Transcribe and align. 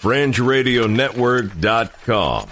FringeRadioNetwork.com. 0.00 2.46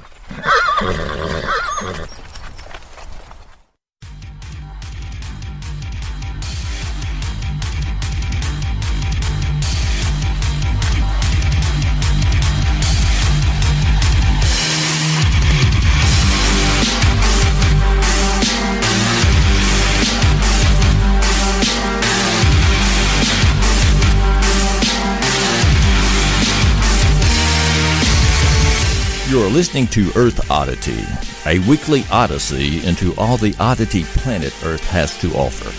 You're 29.48 29.56
listening 29.56 29.86
to 29.86 30.12
Earth 30.14 30.50
Oddity, 30.50 31.06
a 31.46 31.58
weekly 31.66 32.04
odyssey 32.12 32.86
into 32.86 33.16
all 33.16 33.38
the 33.38 33.56
oddity 33.58 34.04
planet 34.04 34.52
Earth 34.62 34.86
has 34.90 35.18
to 35.20 35.32
offer. 35.32 35.72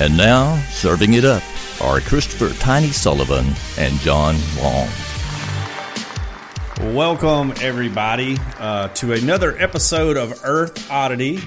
And 0.00 0.16
now, 0.16 0.62
serving 0.70 1.14
it 1.14 1.24
up 1.24 1.42
are 1.82 1.98
Christopher 1.98 2.56
Tiny 2.60 2.92
Sullivan 2.92 3.44
and 3.76 3.98
John 3.98 4.36
Long. 4.56 4.88
Welcome, 6.94 7.52
everybody, 7.60 8.38
uh, 8.60 8.86
to 8.90 9.14
another 9.14 9.58
episode 9.58 10.16
of 10.16 10.40
Earth 10.44 10.88
Oddity, 10.88 11.40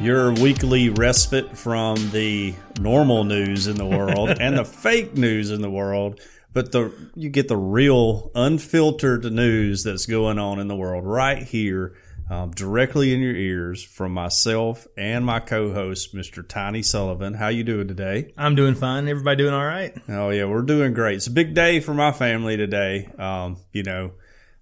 your 0.00 0.32
weekly 0.34 0.88
respite 0.88 1.58
from 1.58 1.96
the 2.12 2.54
normal 2.78 3.24
news 3.24 3.66
in 3.66 3.74
the 3.74 3.86
world 3.86 4.28
and 4.40 4.56
the 4.56 4.64
fake 4.64 5.16
news 5.16 5.50
in 5.50 5.62
the 5.62 5.70
world. 5.70 6.20
But 6.52 6.72
the 6.72 6.92
you 7.14 7.30
get 7.30 7.48
the 7.48 7.56
real, 7.56 8.30
unfiltered 8.34 9.24
news 9.24 9.84
that's 9.84 10.06
going 10.06 10.38
on 10.38 10.58
in 10.58 10.68
the 10.68 10.76
world 10.76 11.06
right 11.06 11.42
here, 11.42 11.96
um, 12.30 12.50
directly 12.50 13.14
in 13.14 13.20
your 13.20 13.34
ears 13.34 13.82
from 13.82 14.12
myself 14.12 14.86
and 14.96 15.24
my 15.24 15.40
co-host, 15.40 16.14
Mr. 16.14 16.46
Tiny 16.46 16.82
Sullivan. 16.82 17.34
How 17.34 17.48
you 17.48 17.64
doing 17.64 17.88
today? 17.88 18.32
I'm 18.36 18.54
doing 18.54 18.74
fine. 18.74 19.08
Everybody 19.08 19.36
doing 19.36 19.54
all 19.54 19.64
right? 19.64 19.96
Oh 20.08 20.30
yeah, 20.30 20.44
we're 20.44 20.62
doing 20.62 20.92
great. 20.92 21.16
It's 21.16 21.26
a 21.26 21.32
big 21.32 21.54
day 21.54 21.80
for 21.80 21.94
my 21.94 22.12
family 22.12 22.56
today. 22.56 23.08
Um, 23.18 23.56
you 23.72 23.82
know, 23.82 24.12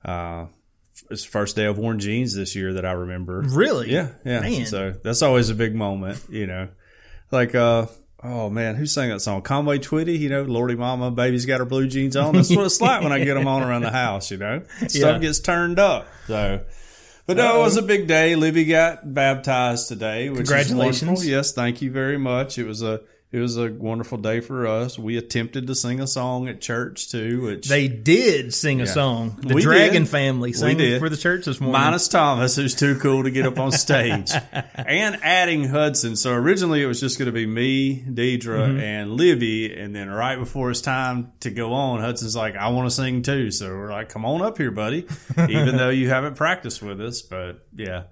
uh, 0.04 0.46
it's 1.10 1.24
the 1.24 1.30
first 1.30 1.56
day 1.56 1.66
I've 1.66 1.78
worn 1.78 1.98
jeans 1.98 2.34
this 2.34 2.54
year 2.54 2.74
that 2.74 2.84
I 2.84 2.92
remember. 2.92 3.40
Really? 3.40 3.90
Yeah, 3.90 4.10
yeah. 4.24 4.40
Man. 4.40 4.66
So 4.66 4.92
that's 5.02 5.22
always 5.22 5.50
a 5.50 5.54
big 5.54 5.74
moment, 5.74 6.24
you 6.28 6.46
know. 6.46 6.68
Like, 7.32 7.54
uh, 7.54 7.86
oh 8.22 8.50
man, 8.50 8.74
who 8.76 8.86
sang 8.86 9.08
that 9.10 9.20
song? 9.20 9.42
Conway 9.42 9.78
Twitty, 9.78 10.18
you 10.18 10.28
know, 10.28 10.42
Lordy 10.42 10.76
Mama, 10.76 11.10
baby's 11.10 11.46
got 11.46 11.58
her 11.60 11.64
blue 11.64 11.86
jeans 11.88 12.16
on. 12.16 12.34
That's 12.34 12.54
what 12.54 12.66
it's 12.66 12.80
like 12.80 13.02
when 13.02 13.12
I 13.12 13.24
get 13.24 13.34
them 13.34 13.46
on 13.48 13.62
around 13.62 13.82
the 13.82 13.90
house, 13.90 14.30
you 14.30 14.36
know. 14.36 14.62
Stuff 14.88 14.94
Yeah. 14.94 15.18
gets 15.18 15.40
turned 15.40 15.78
up. 15.78 16.06
So, 16.26 16.64
but 17.26 17.36
no, 17.36 17.56
it 17.60 17.62
was 17.62 17.76
a 17.76 17.82
big 17.82 18.06
day. 18.06 18.34
Libby 18.36 18.64
got 18.64 19.14
baptized 19.14 19.88
today, 19.88 20.28
which 20.28 20.38
Congratulations. 20.38 21.26
Yes, 21.26 21.52
thank 21.52 21.80
you 21.82 21.90
very 21.90 22.18
much. 22.18 22.58
It 22.58 22.66
was 22.66 22.82
a 22.82 23.00
it 23.32 23.38
was 23.38 23.56
a 23.56 23.70
wonderful 23.70 24.18
day 24.18 24.40
for 24.40 24.66
us. 24.66 24.98
We 24.98 25.16
attempted 25.16 25.68
to 25.68 25.74
sing 25.76 26.00
a 26.00 26.06
song 26.08 26.48
at 26.48 26.60
church 26.60 27.10
too, 27.10 27.42
which 27.42 27.68
They 27.68 27.86
did 27.86 28.52
sing 28.52 28.80
a 28.80 28.86
song. 28.88 29.38
The 29.40 29.54
We 29.54 29.62
Dragon 29.62 30.02
did. 30.02 30.08
family 30.10 30.52
sang 30.52 30.98
for 30.98 31.08
the 31.08 31.16
church 31.16 31.44
this 31.44 31.60
morning. 31.60 31.80
Minus 31.80 32.08
Thomas, 32.08 32.56
who's 32.56 32.74
too 32.74 32.98
cool 32.98 33.22
to 33.22 33.30
get 33.30 33.46
up 33.46 33.58
on 33.60 33.70
stage, 33.70 34.32
and 34.74 35.18
adding 35.22 35.64
Hudson. 35.68 36.16
So 36.16 36.32
originally 36.32 36.82
it 36.82 36.86
was 36.86 36.98
just 37.00 37.18
going 37.18 37.26
to 37.26 37.32
be 37.32 37.46
me, 37.46 38.02
Deidre, 38.02 38.40
Mm-hmm. 38.60 38.80
and 38.80 39.12
Libby, 39.12 39.74
and 39.78 39.94
then 39.94 40.08
right 40.10 40.36
before 40.36 40.70
it's 40.72 40.80
time 40.80 41.32
to 41.40 41.50
go 41.50 41.72
on, 41.72 42.00
Hudson's 42.00 42.34
like, 42.34 42.56
"I 42.56 42.68
want 42.70 42.88
to 42.88 42.94
sing 42.94 43.22
too." 43.22 43.50
So 43.52 43.68
we're 43.68 43.90
like, 43.92 44.08
"Come 44.08 44.24
on 44.24 44.42
up 44.42 44.58
here, 44.58 44.70
buddy," 44.72 45.06
even 45.48 45.76
though 45.76 45.90
you 45.90 46.08
haven't 46.08 46.34
practiced 46.34 46.82
with 46.82 47.00
us. 47.00 47.22
But 47.22 47.64
yeah, 47.76 48.04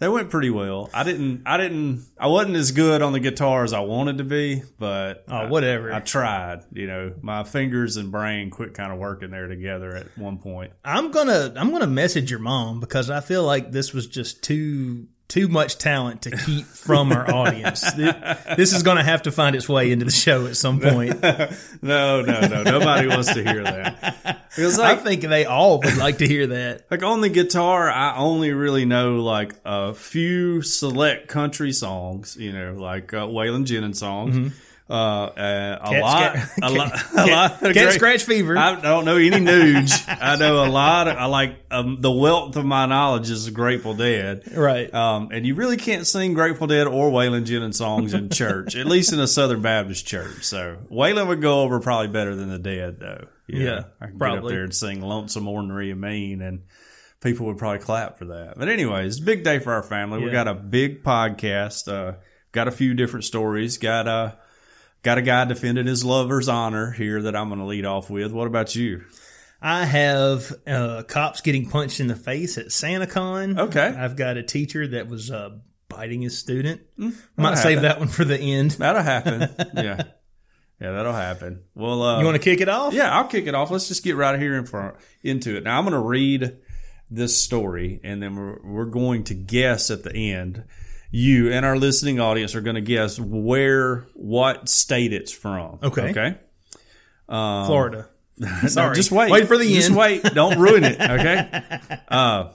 that 0.00 0.10
went 0.10 0.30
pretty 0.30 0.50
well. 0.50 0.90
I 0.92 1.04
didn't, 1.04 1.42
I 1.46 1.56
didn't, 1.56 2.04
I 2.18 2.26
wasn't 2.26 2.56
as 2.56 2.72
good 2.72 3.00
on 3.02 3.12
the 3.12 3.20
guitar 3.20 3.62
as 3.62 3.72
I 3.72 3.80
wanted 3.80 4.18
to 4.18 4.24
be, 4.24 4.62
but 4.78 5.24
Oh, 5.28 5.36
I- 5.36 5.46
whatever. 5.46 5.92
I, 5.92 6.00
tried. 6.00 6.62
You 6.72 6.86
know, 6.88 7.14
my 7.22 7.44
fingers 7.44 7.96
and 7.96 8.10
brain 8.10 8.50
quit 8.50 8.74
kind 8.74 8.92
of 8.92 8.98
working 8.98 9.30
there 9.30 9.46
together 9.46 9.94
at 9.94 10.18
one 10.18 10.38
point. 10.38 10.72
I'm 10.84 11.10
gonna 11.12 11.52
I'm 11.56 11.70
gonna 11.70 11.86
message 11.86 12.30
your 12.30 12.40
mom 12.40 12.80
because 12.80 13.08
I 13.10 13.20
feel 13.20 13.44
like 13.44 13.70
this 13.70 13.92
was 13.94 14.06
just 14.08 14.42
too 14.42 15.06
too 15.30 15.48
much 15.48 15.78
talent 15.78 16.22
to 16.22 16.30
keep 16.32 16.66
from 16.66 17.12
our 17.12 17.32
audience. 17.32 17.80
Th- 17.94 18.14
This 18.58 18.74
is 18.74 18.82
gonna 18.82 19.02
have 19.04 19.22
to 19.22 19.32
find 19.32 19.56
its 19.56 19.68
way 19.68 19.90
into 19.92 20.04
the 20.04 20.10
show 20.10 20.46
at 20.46 20.56
some 20.56 20.80
point. 20.80 21.24
No, 21.82 22.20
no, 22.20 22.40
no. 22.42 22.62
Nobody 22.62 23.08
wants 23.08 23.32
to 23.32 23.42
hear 23.42 23.62
that. 23.64 24.46
It 24.58 24.64
was 24.64 24.78
I 24.78 24.96
think 24.96 25.22
they 25.22 25.46
all 25.46 25.80
would 25.80 25.96
like 25.96 26.18
to 26.18 26.28
hear 26.28 26.48
that. 26.48 26.84
like 26.90 27.02
on 27.02 27.22
the 27.22 27.30
guitar, 27.30 27.88
I 27.90 28.16
only 28.18 28.52
really 28.52 28.84
know 28.84 29.16
like 29.16 29.54
a 29.64 29.94
few 29.94 30.60
select 30.60 31.28
country 31.28 31.72
songs, 31.72 32.36
you 32.38 32.52
know, 32.52 32.74
like 32.74 33.14
uh, 33.14 33.26
Waylon 33.26 33.64
Jennings 33.64 33.98
songs. 33.98 34.52
Uh, 34.90 34.92
uh, 34.92 35.78
a 35.82 36.00
lot, 36.00 36.36
sca- 36.36 36.50
a 36.64 36.70
lot, 36.70 37.12
a 37.16 37.26
lot. 37.26 37.52
of 37.52 37.60
cat 37.60 37.74
great- 37.74 37.92
scratch 37.92 38.24
fever. 38.24 38.58
I 38.58 38.80
don't 38.80 39.04
know 39.04 39.18
any 39.18 39.38
nudes. 39.38 40.02
I 40.08 40.34
know 40.34 40.64
a 40.64 40.68
lot. 40.68 41.06
Of, 41.06 41.16
I 41.16 41.26
like 41.26 41.54
um, 41.70 41.98
the 42.00 42.10
wealth 42.10 42.56
of 42.56 42.64
my 42.64 42.86
knowledge 42.86 43.30
is 43.30 43.48
Grateful 43.50 43.94
Dead. 43.94 44.42
Right. 44.52 44.92
Um, 44.92 45.28
and 45.30 45.46
you 45.46 45.54
really 45.54 45.76
can't 45.76 46.06
sing 46.08 46.34
Grateful 46.34 46.66
Dead 46.66 46.88
or 46.88 47.10
Waylon 47.10 47.44
Jennings 47.44 47.76
songs 47.76 48.14
in 48.14 48.30
church, 48.30 48.74
at 48.74 48.86
least 48.86 49.12
in 49.12 49.20
a 49.20 49.28
Southern 49.28 49.62
Baptist 49.62 50.06
church. 50.06 50.42
So 50.42 50.78
Waylon 50.90 51.28
would 51.28 51.40
go 51.40 51.60
over 51.60 51.78
probably 51.78 52.08
better 52.08 52.34
than 52.34 52.50
the 52.50 52.58
Dead, 52.58 52.98
though. 52.98 53.28
Yeah, 53.46 53.64
know, 53.64 53.84
I 54.00 54.06
could 54.06 54.18
get 54.18 54.38
up 54.38 54.44
there 54.44 54.64
and 54.64 54.74
sing 54.74 55.00
"Lonesome 55.02 55.46
Ornery 55.46 55.92
and 55.92 56.00
Mean," 56.00 56.42
and 56.42 56.62
people 57.20 57.46
would 57.46 57.58
probably 57.58 57.78
clap 57.78 58.18
for 58.18 58.26
that. 58.26 58.58
But 58.58 58.68
anyways, 58.68 59.14
it's 59.14 59.20
a 59.20 59.24
big 59.24 59.44
day 59.44 59.60
for 59.60 59.72
our 59.72 59.82
family. 59.82 60.20
We 60.20 60.30
got 60.30 60.48
a 60.48 60.54
big 60.54 61.04
podcast. 61.04 61.86
Uh, 61.86 62.16
got 62.52 62.68
a 62.68 62.72
few 62.72 62.94
different 62.94 63.24
stories. 63.24 63.78
Got 63.78 64.08
a 64.08 64.38
got 65.02 65.18
a 65.18 65.22
guy 65.22 65.44
defending 65.44 65.86
his 65.86 66.04
lover's 66.04 66.48
honor 66.48 66.90
here 66.90 67.22
that 67.22 67.36
I'm 67.36 67.48
going 67.48 67.60
to 67.60 67.66
lead 67.66 67.84
off 67.86 68.10
with. 68.10 68.32
What 68.32 68.46
about 68.46 68.74
you? 68.74 69.04
I 69.62 69.84
have 69.84 70.52
uh, 70.66 71.02
cops 71.06 71.42
getting 71.42 71.68
punched 71.68 72.00
in 72.00 72.06
the 72.06 72.16
face 72.16 72.56
at 72.56 72.66
SantaCon. 72.66 73.58
Okay. 73.58 73.86
I've 73.86 74.16
got 74.16 74.36
a 74.38 74.42
teacher 74.42 74.86
that 74.88 75.08
was 75.08 75.30
uh, 75.30 75.50
biting 75.88 76.22
his 76.22 76.38
student. 76.38 76.80
Mm, 76.98 77.14
Might 77.36 77.56
save 77.56 77.82
that 77.82 77.98
one 77.98 78.08
for 78.08 78.24
the 78.24 78.38
end. 78.38 78.72
That'll 78.72 79.02
happen. 79.02 79.40
yeah, 79.74 80.02
yeah, 80.80 80.92
that'll 80.92 81.12
happen. 81.12 81.64
Well, 81.74 82.02
uh, 82.02 82.18
You 82.20 82.24
want 82.24 82.36
to 82.36 82.42
kick 82.42 82.62
it 82.62 82.70
off? 82.70 82.94
Yeah, 82.94 83.14
I'll 83.14 83.26
kick 83.28 83.46
it 83.46 83.54
off. 83.54 83.70
Let's 83.70 83.88
just 83.88 84.02
get 84.02 84.16
right 84.16 84.38
here 84.40 84.56
in 84.56 84.64
front 84.64 84.96
into 85.22 85.56
it. 85.58 85.64
Now 85.64 85.76
I'm 85.78 85.84
going 85.84 85.92
to 85.92 86.08
read 86.08 86.56
this 87.10 87.36
story, 87.36 88.00
and 88.02 88.22
then 88.22 88.36
we're 88.36 88.62
we're 88.62 88.84
going 88.86 89.24
to 89.24 89.34
guess 89.34 89.90
at 89.90 90.04
the 90.04 90.14
end. 90.32 90.64
You 91.10 91.50
and 91.50 91.66
our 91.66 91.76
listening 91.76 92.20
audience 92.20 92.54
are 92.54 92.60
going 92.60 92.76
to 92.76 92.80
guess 92.80 93.18
where, 93.18 94.06
what 94.14 94.68
state 94.68 95.12
it's 95.12 95.32
from. 95.32 95.78
Okay. 95.82 96.10
Okay. 96.10 96.38
Um, 97.28 97.66
Florida. 97.66 98.08
Sorry. 98.68 98.94
just 98.94 99.10
wait. 99.10 99.30
Wait 99.30 99.46
for 99.48 99.58
the 99.58 99.68
Just 99.68 99.88
end. 99.88 99.96
wait. 99.96 100.22
Don't 100.22 100.58
ruin 100.58 100.84
it. 100.84 100.98
Okay. 101.00 101.88
Uh, 102.08 102.50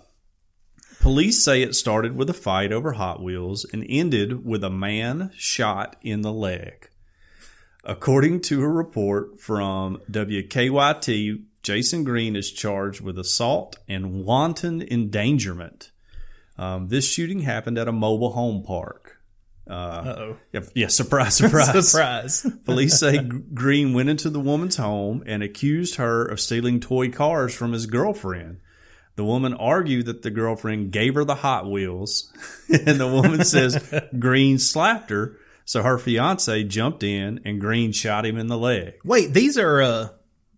police 1.00 1.44
say 1.44 1.62
it 1.62 1.76
started 1.76 2.16
with 2.16 2.30
a 2.30 2.34
fight 2.34 2.72
over 2.72 2.94
Hot 2.94 3.22
Wheels 3.22 3.66
and 3.72 3.86
ended 3.88 4.46
with 4.46 4.64
a 4.64 4.70
man 4.70 5.32
shot 5.36 5.96
in 6.02 6.22
the 6.22 6.32
leg. 6.34 6.90
According 7.84 8.42
to 8.42 8.64
a 8.64 8.68
report 8.68 9.40
from 9.40 10.00
WKYT, 10.10 11.44
Jason 11.62 12.04
Green 12.04 12.36
is 12.36 12.52
charged 12.52 13.02
with 13.02 13.20
assault 13.20 13.78
and 13.88 14.24
wanton 14.26 14.82
endangerment. 14.82 15.92
Um, 16.58 16.88
this 16.88 17.10
shooting 17.10 17.40
happened 17.40 17.78
at 17.78 17.88
a 17.88 17.92
mobile 17.92 18.32
home 18.32 18.64
park. 18.64 19.18
Uh, 19.68 19.74
Uh-oh. 19.74 20.38
yeah, 20.54 20.60
yeah, 20.76 20.88
surprise, 20.88 21.36
surprise. 21.38 21.90
Surprise. 21.90 22.46
Police 22.66 23.00
say 23.00 23.18
Green 23.54 23.94
went 23.94 24.10
into 24.10 24.30
the 24.30 24.40
woman's 24.40 24.78
home 24.78 25.24
and 25.26 25.42
accused 25.42 25.96
her 25.96 26.24
of 26.24 26.40
stealing 26.40 26.80
toy 26.80 27.10
cars 27.10 27.54
from 27.56 27.74
his 27.74 27.88
girlfriend. 27.88 28.60
The 29.16 29.24
woman 29.26 29.54
argued 29.54 30.06
that 30.08 30.22
the 30.24 30.30
girlfriend 30.30 30.92
gave 30.92 31.16
her 31.16 31.24
the 31.24 31.36
Hot 31.36 31.70
Wheels, 31.70 32.32
and 32.70 33.00
the 33.00 33.08
woman 33.08 33.44
says 33.46 33.78
Green 34.20 34.60
slapped 34.60 35.10
her. 35.10 35.38
So 35.68 35.82
her 35.82 35.98
fiance 35.98 36.64
jumped 36.66 37.02
in 37.02 37.40
and 37.44 37.60
Green 37.60 37.92
shot 37.92 38.26
him 38.26 38.38
in 38.38 38.48
the 38.48 38.58
leg. 38.58 38.96
Wait, 39.04 39.34
these 39.34 39.58
are 39.58 39.82
uh 39.82 40.10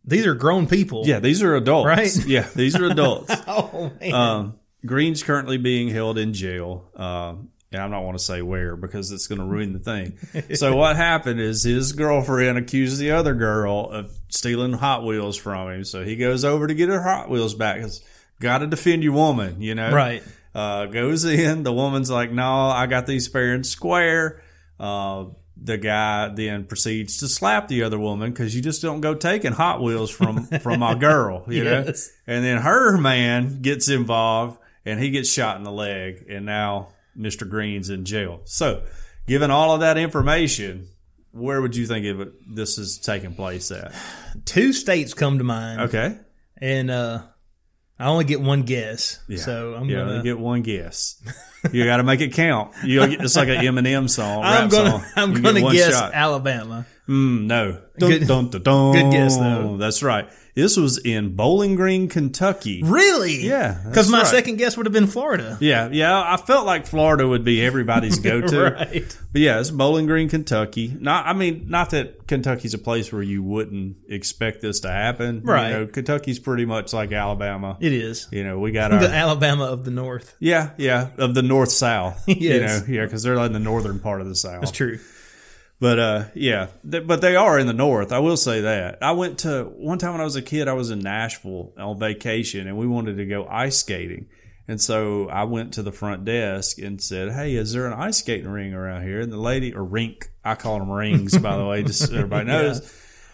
these 0.04 0.26
are 0.26 0.36
grown 0.36 0.68
people. 0.68 1.04
Yeah, 1.06 1.20
these 1.20 1.42
are 1.44 1.56
adults. 1.56 1.88
Right? 1.88 2.26
Yeah, 2.26 2.48
these 2.56 2.76
are 2.76 2.86
adults. 2.86 3.32
Oh 3.48 3.92
man. 4.02 4.14
um, 4.14 4.60
Green's 4.88 5.24
currently 5.24 5.58
being 5.58 5.90
held 5.90 6.18
in 6.18 6.34
jail. 6.34 6.90
Um, 6.96 7.50
and 7.72 7.82
I'm 7.82 7.92
not 7.92 8.04
want 8.04 8.18
to 8.18 8.24
say 8.24 8.42
where 8.42 8.76
because 8.78 9.12
it's 9.12 9.28
going 9.28 9.40
to 9.40 9.46
ruin 9.46 9.74
the 9.74 9.80
thing. 9.80 10.18
so 10.56 10.76
what 10.78 10.96
happened 10.96 11.42
is 11.42 11.64
his 11.64 11.92
girlfriend 11.92 12.58
accused 12.58 12.98
the 13.00 13.12
other 13.12 13.36
girl 13.36 13.90
of 13.92 14.18
stealing 14.30 14.74
Hot 14.74 15.04
Wheels 15.06 15.36
from 15.36 15.70
him. 15.70 15.84
So 15.84 16.04
he 16.04 16.16
goes 16.16 16.46
over 16.46 16.66
to 16.68 16.74
get 16.74 16.88
her 16.90 17.02
Hot 17.02 17.30
Wheels 17.30 17.54
back. 17.54 17.82
Cause 17.82 18.02
Got 18.40 18.60
to 18.60 18.68
defend 18.68 19.04
your 19.04 19.14
woman, 19.14 19.62
you 19.62 19.74
know. 19.74 19.92
Right. 19.92 20.24
Uh, 20.54 20.86
goes 20.86 21.26
in. 21.26 21.64
The 21.64 21.74
woman's 21.74 22.10
like, 22.10 22.32
"No, 22.32 22.68
I 22.68 22.86
got 22.86 23.08
these 23.08 23.28
fair 23.28 23.54
and 23.54 23.66
square." 23.66 24.42
Uh, 24.80 25.26
the 25.60 25.78
guy 25.78 26.30
then 26.30 26.66
proceeds 26.66 27.18
to 27.18 27.28
slap 27.28 27.68
the 27.68 27.82
other 27.82 27.98
woman 27.98 28.32
because 28.32 28.56
you 28.56 28.62
just 28.62 28.82
don't 28.82 29.02
go 29.02 29.16
taking 29.16 29.54
Hot 29.54 29.82
Wheels 29.82 30.12
from 30.12 30.46
from 30.46 30.80
my 30.80 30.94
girl, 31.00 31.46
you 31.48 31.64
know. 31.64 31.92
And 32.28 32.46
then 32.46 32.62
her 32.62 32.98
man 32.98 33.62
gets 33.62 33.90
involved 33.90 34.60
and 34.88 35.00
he 35.00 35.10
gets 35.10 35.30
shot 35.30 35.58
in 35.58 35.64
the 35.64 35.72
leg, 35.72 36.26
and 36.30 36.46
now 36.46 36.90
Mr. 37.18 37.48
Green's 37.48 37.90
in 37.90 38.06
jail. 38.06 38.42
So, 38.46 38.84
given 39.28 39.52
all 39.52 39.74
of 39.74 39.82
that 39.82 39.98
information, 39.98 40.88
where 41.32 41.62
would 41.62 41.76
you 41.76 41.86
think 41.86 42.06
of 42.06 42.22
it, 42.22 42.56
this 42.56 42.78
is 42.78 42.98
taking 42.98 43.36
place 43.36 43.70
at? 43.72 43.94
Two 44.46 44.74
states 44.74 45.14
come 45.14 45.38
to 45.38 45.44
mind. 45.44 45.82
Okay. 45.82 46.18
And 46.60 46.90
uh 46.90 47.24
I 48.00 48.08
only 48.08 48.26
get 48.26 48.40
one 48.40 48.62
guess. 48.62 49.20
Yeah. 49.28 49.38
So 49.40 49.74
I'm 49.74 49.90
yeah, 49.90 49.98
gonna 50.00 50.24
get 50.24 50.38
one 50.40 50.62
guess. 50.62 51.22
You 51.72 51.84
got 51.86 51.98
to 51.98 52.04
make 52.04 52.22
it 52.22 52.34
count. 52.34 52.72
You 52.84 53.08
get, 53.08 53.22
it's 53.22 53.36
like 53.36 53.50
an 53.50 53.56
Eminem 53.56 54.08
song. 54.08 54.44
I'm 54.44 54.70
gonna 54.70 54.92
song. 54.92 55.04
I'm 55.16 55.32
You 55.36 55.42
gonna 55.42 55.72
guess 55.72 55.92
shot. 55.92 56.14
Alabama. 56.14 56.86
Mm, 57.10 57.46
no. 57.46 57.82
Dun, 57.98 58.28
dun, 58.28 58.50
dun. 58.50 58.94
good 58.94 59.12
guess, 59.12 59.38
though. 59.38 59.78
That's 59.78 60.04
right. 60.04 60.30
This 60.58 60.76
was 60.76 60.98
in 60.98 61.36
Bowling 61.36 61.76
Green, 61.76 62.08
Kentucky. 62.10 62.82
Really? 62.84 63.46
Yeah, 63.46 63.80
Because 63.88 64.10
my 64.10 64.20
right. 64.22 64.28
second 64.28 64.56
guess 64.58 64.76
would 64.76 64.88
have 64.88 64.94
been 64.94 65.06
Florida. 65.06 65.56
Yeah, 65.62 65.90
yeah. 65.92 66.20
I 66.20 66.36
felt 66.38 66.66
like 66.66 66.88
Florida 66.88 67.28
would 67.28 67.44
be 67.44 67.64
everybody's 67.64 68.18
go-to. 68.30 68.72
Right. 68.72 69.18
But 69.32 69.42
yeah, 69.42 69.60
it's 69.60 69.70
Bowling 69.70 70.08
Green, 70.08 70.30
Kentucky. 70.30 70.98
Not, 71.00 71.28
I 71.28 71.34
mean, 71.34 71.66
not 71.70 71.92
that 71.92 72.26
Kentucky's 72.26 72.74
a 72.74 72.80
place 72.80 73.14
where 73.14 73.22
you 73.22 73.44
wouldn't 73.44 73.98
expect 74.10 74.62
this 74.62 74.80
to 74.80 74.90
happen. 74.90 75.44
Right. 75.44 75.68
You 75.70 75.74
know, 75.76 75.86
Kentucky's 75.88 76.40
pretty 76.40 76.66
much 76.66 76.92
like 76.92 77.12
Alabama. 77.12 77.78
It 77.80 77.94
is. 77.94 78.28
You 78.32 78.44
know, 78.44 78.58
we 78.58 78.72
got 78.72 78.90
The 79.00 79.08
our 79.10 79.14
Alabama 79.14 79.66
of 79.66 79.86
the 79.86 79.92
North. 79.92 80.36
yeah, 80.40 80.72
yeah 80.78 81.10
of 81.20 81.36
the 81.36 81.44
north 81.44 81.72
south. 81.72 82.24
You 82.28 82.36
Yes. 82.40 82.82
know, 82.88 82.94
yeah, 82.96 83.06
because 83.06 83.22
they're 83.22 83.36
in 83.36 83.54
the 83.54 83.60
northern 83.60 84.00
part 84.00 84.22
of 84.22 84.28
the 84.28 84.36
south. 84.36 84.62
That's 84.62 84.72
true. 84.72 84.98
But 85.80 86.00
uh, 86.00 86.24
yeah, 86.34 86.68
th- 86.90 87.06
but 87.06 87.22
they 87.22 87.36
are 87.36 87.60
in 87.60 87.68
the 87.68 87.74
north. 87.74 88.12
I 88.12 88.20
will 88.20 88.38
say 88.38 88.62
that. 88.62 88.98
I 89.02 89.12
went 89.12 89.40
to 89.40 89.66
one 89.66 90.00
time 90.00 90.14
when 90.14 90.22
I 90.22 90.26
was 90.26 90.36
a 90.36 90.42
kid. 90.42 90.68
I 90.68 90.74
was 90.74 90.90
in 90.90 91.00
Nashville 91.00 91.74
on 91.78 92.00
vacation, 92.00 92.68
and 92.68 92.78
we 92.78 92.88
wanted 92.88 93.18
to 93.18 93.26
go 93.26 93.46
ice 93.48 93.78
skating. 93.78 94.28
And 94.68 94.82
so 94.82 95.30
I 95.30 95.44
went 95.44 95.74
to 95.76 95.84
the 95.84 95.92
front 95.92 96.26
desk 96.26 96.80
and 96.80 97.02
said, 97.02 97.32
"Hey, 97.32 97.56
is 97.56 97.74
there 97.74 97.86
an 97.86 97.94
ice 97.94 98.18
skating 98.18 98.50
ring 98.50 98.74
around 98.74 99.04
here?" 99.04 99.22
And 99.22 99.32
the 99.32 99.38
lady, 99.38 99.74
or 99.74 99.84
rink, 99.84 100.32
I 100.44 100.56
call 100.56 100.80
them 100.80 100.90
rings, 100.92 101.38
by 101.38 101.56
the 101.58 101.66
way, 101.66 101.84
just 101.84 102.10
so 102.10 102.16
everybody 102.16 102.46
knows. 102.48 102.82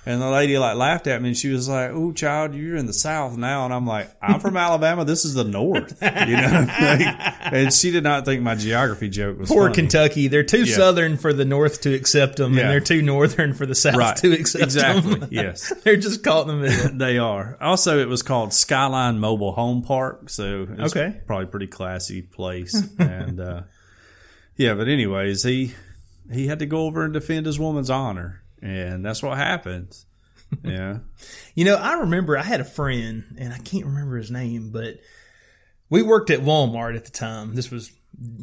And 0.06 0.22
the 0.22 0.30
lady 0.30 0.58
like 0.58 0.76
laughed 0.76 1.08
at 1.08 1.22
me, 1.22 1.30
and 1.30 1.38
she 1.38 1.48
was 1.50 1.70
like, 1.70 1.92
"Oh, 1.92 2.12
child, 2.12 2.54
you're 2.56 2.76
in 2.76 2.88
the 2.88 2.94
South 2.94 3.38
now." 3.38 3.64
And 3.64 3.74
I'm 3.74 3.88
like, 3.88 4.12
"I'm 4.22 4.42
from 4.42 4.58
Alabama. 4.68 5.06
This 5.06 5.24
is 5.24 5.34
the 5.34 5.46
North," 5.46 5.98
you 6.02 6.36
know. 6.36 6.68
Like, 6.84 7.54
and 7.54 7.74
she 7.74 7.90
did 7.92 8.04
not 8.04 8.26
think 8.26 8.42
my 8.42 8.56
geography 8.56 9.08
joke 9.08 9.40
was 9.40 9.48
Poor 9.50 9.64
funny. 9.70 9.76
Kentucky. 9.76 10.28
They're 10.28 10.44
too 10.44 10.64
Yeah. 10.66 10.76
southern 10.76 11.16
for 11.18 11.32
the 11.32 11.46
North 11.46 11.82
to 11.82 11.94
accept 11.94 12.36
them, 12.36 12.54
Yeah. 12.54 12.62
and 12.64 12.70
they're 12.72 12.80
too 12.82 13.02
northern 13.02 13.54
for 13.54 13.66
the 13.66 13.76
South 13.76 13.96
Right. 13.96 14.16
to 14.18 14.34
accept 14.34 14.64
Exactly. 14.66 15.16
them. 15.16 15.30
Yes. 15.32 15.72
they're 15.84 15.96
just 15.98 16.22
caught 16.24 16.50
in 16.50 16.60
the 16.62 16.68
middle. 16.68 16.98
They 16.98 17.18
are. 17.18 17.58
Also, 17.62 18.00
it 18.00 18.10
was 18.10 18.22
called 18.24 18.54
Skyline 18.54 19.20
Mobile 19.20 19.54
Home 19.54 19.84
Park, 19.84 20.30
so 20.30 20.68
it's 20.78 20.94
Okay. 20.96 21.22
probably 21.26 21.46
a 21.46 21.48
pretty 21.48 21.68
classy 21.68 22.22
place. 22.22 22.76
and 23.00 23.40
uh, 23.40 23.62
yeah, 24.58 24.74
but 24.74 24.90
anyways, 24.90 25.44
he 25.44 25.74
he 26.32 26.48
had 26.48 26.60
to 26.60 26.66
go 26.66 26.80
over 26.86 27.04
and 27.06 27.14
defend 27.14 27.46
his 27.46 27.58
woman's 27.60 27.90
honor, 27.90 28.42
and 28.64 29.06
that's 29.06 29.22
what 29.22 29.38
happens. 29.38 30.06
Yeah, 30.64 31.00
You 31.56 31.66
know, 31.66 31.76
I 31.78 31.94
remember 32.02 32.38
I 32.38 32.44
had 32.44 32.62
a 32.62 32.64
friend, 32.64 33.24
and 33.40 33.52
I 33.52 33.58
can't 33.58 33.86
remember 33.88 34.18
his 34.18 34.30
name, 34.30 34.70
but 34.70 35.00
we 35.90 36.04
worked 36.04 36.30
at 36.30 36.42
Walmart 36.42 36.96
at 36.96 37.06
the 37.06 37.12
time. 37.12 37.56
This 37.56 37.72
was 37.72 37.92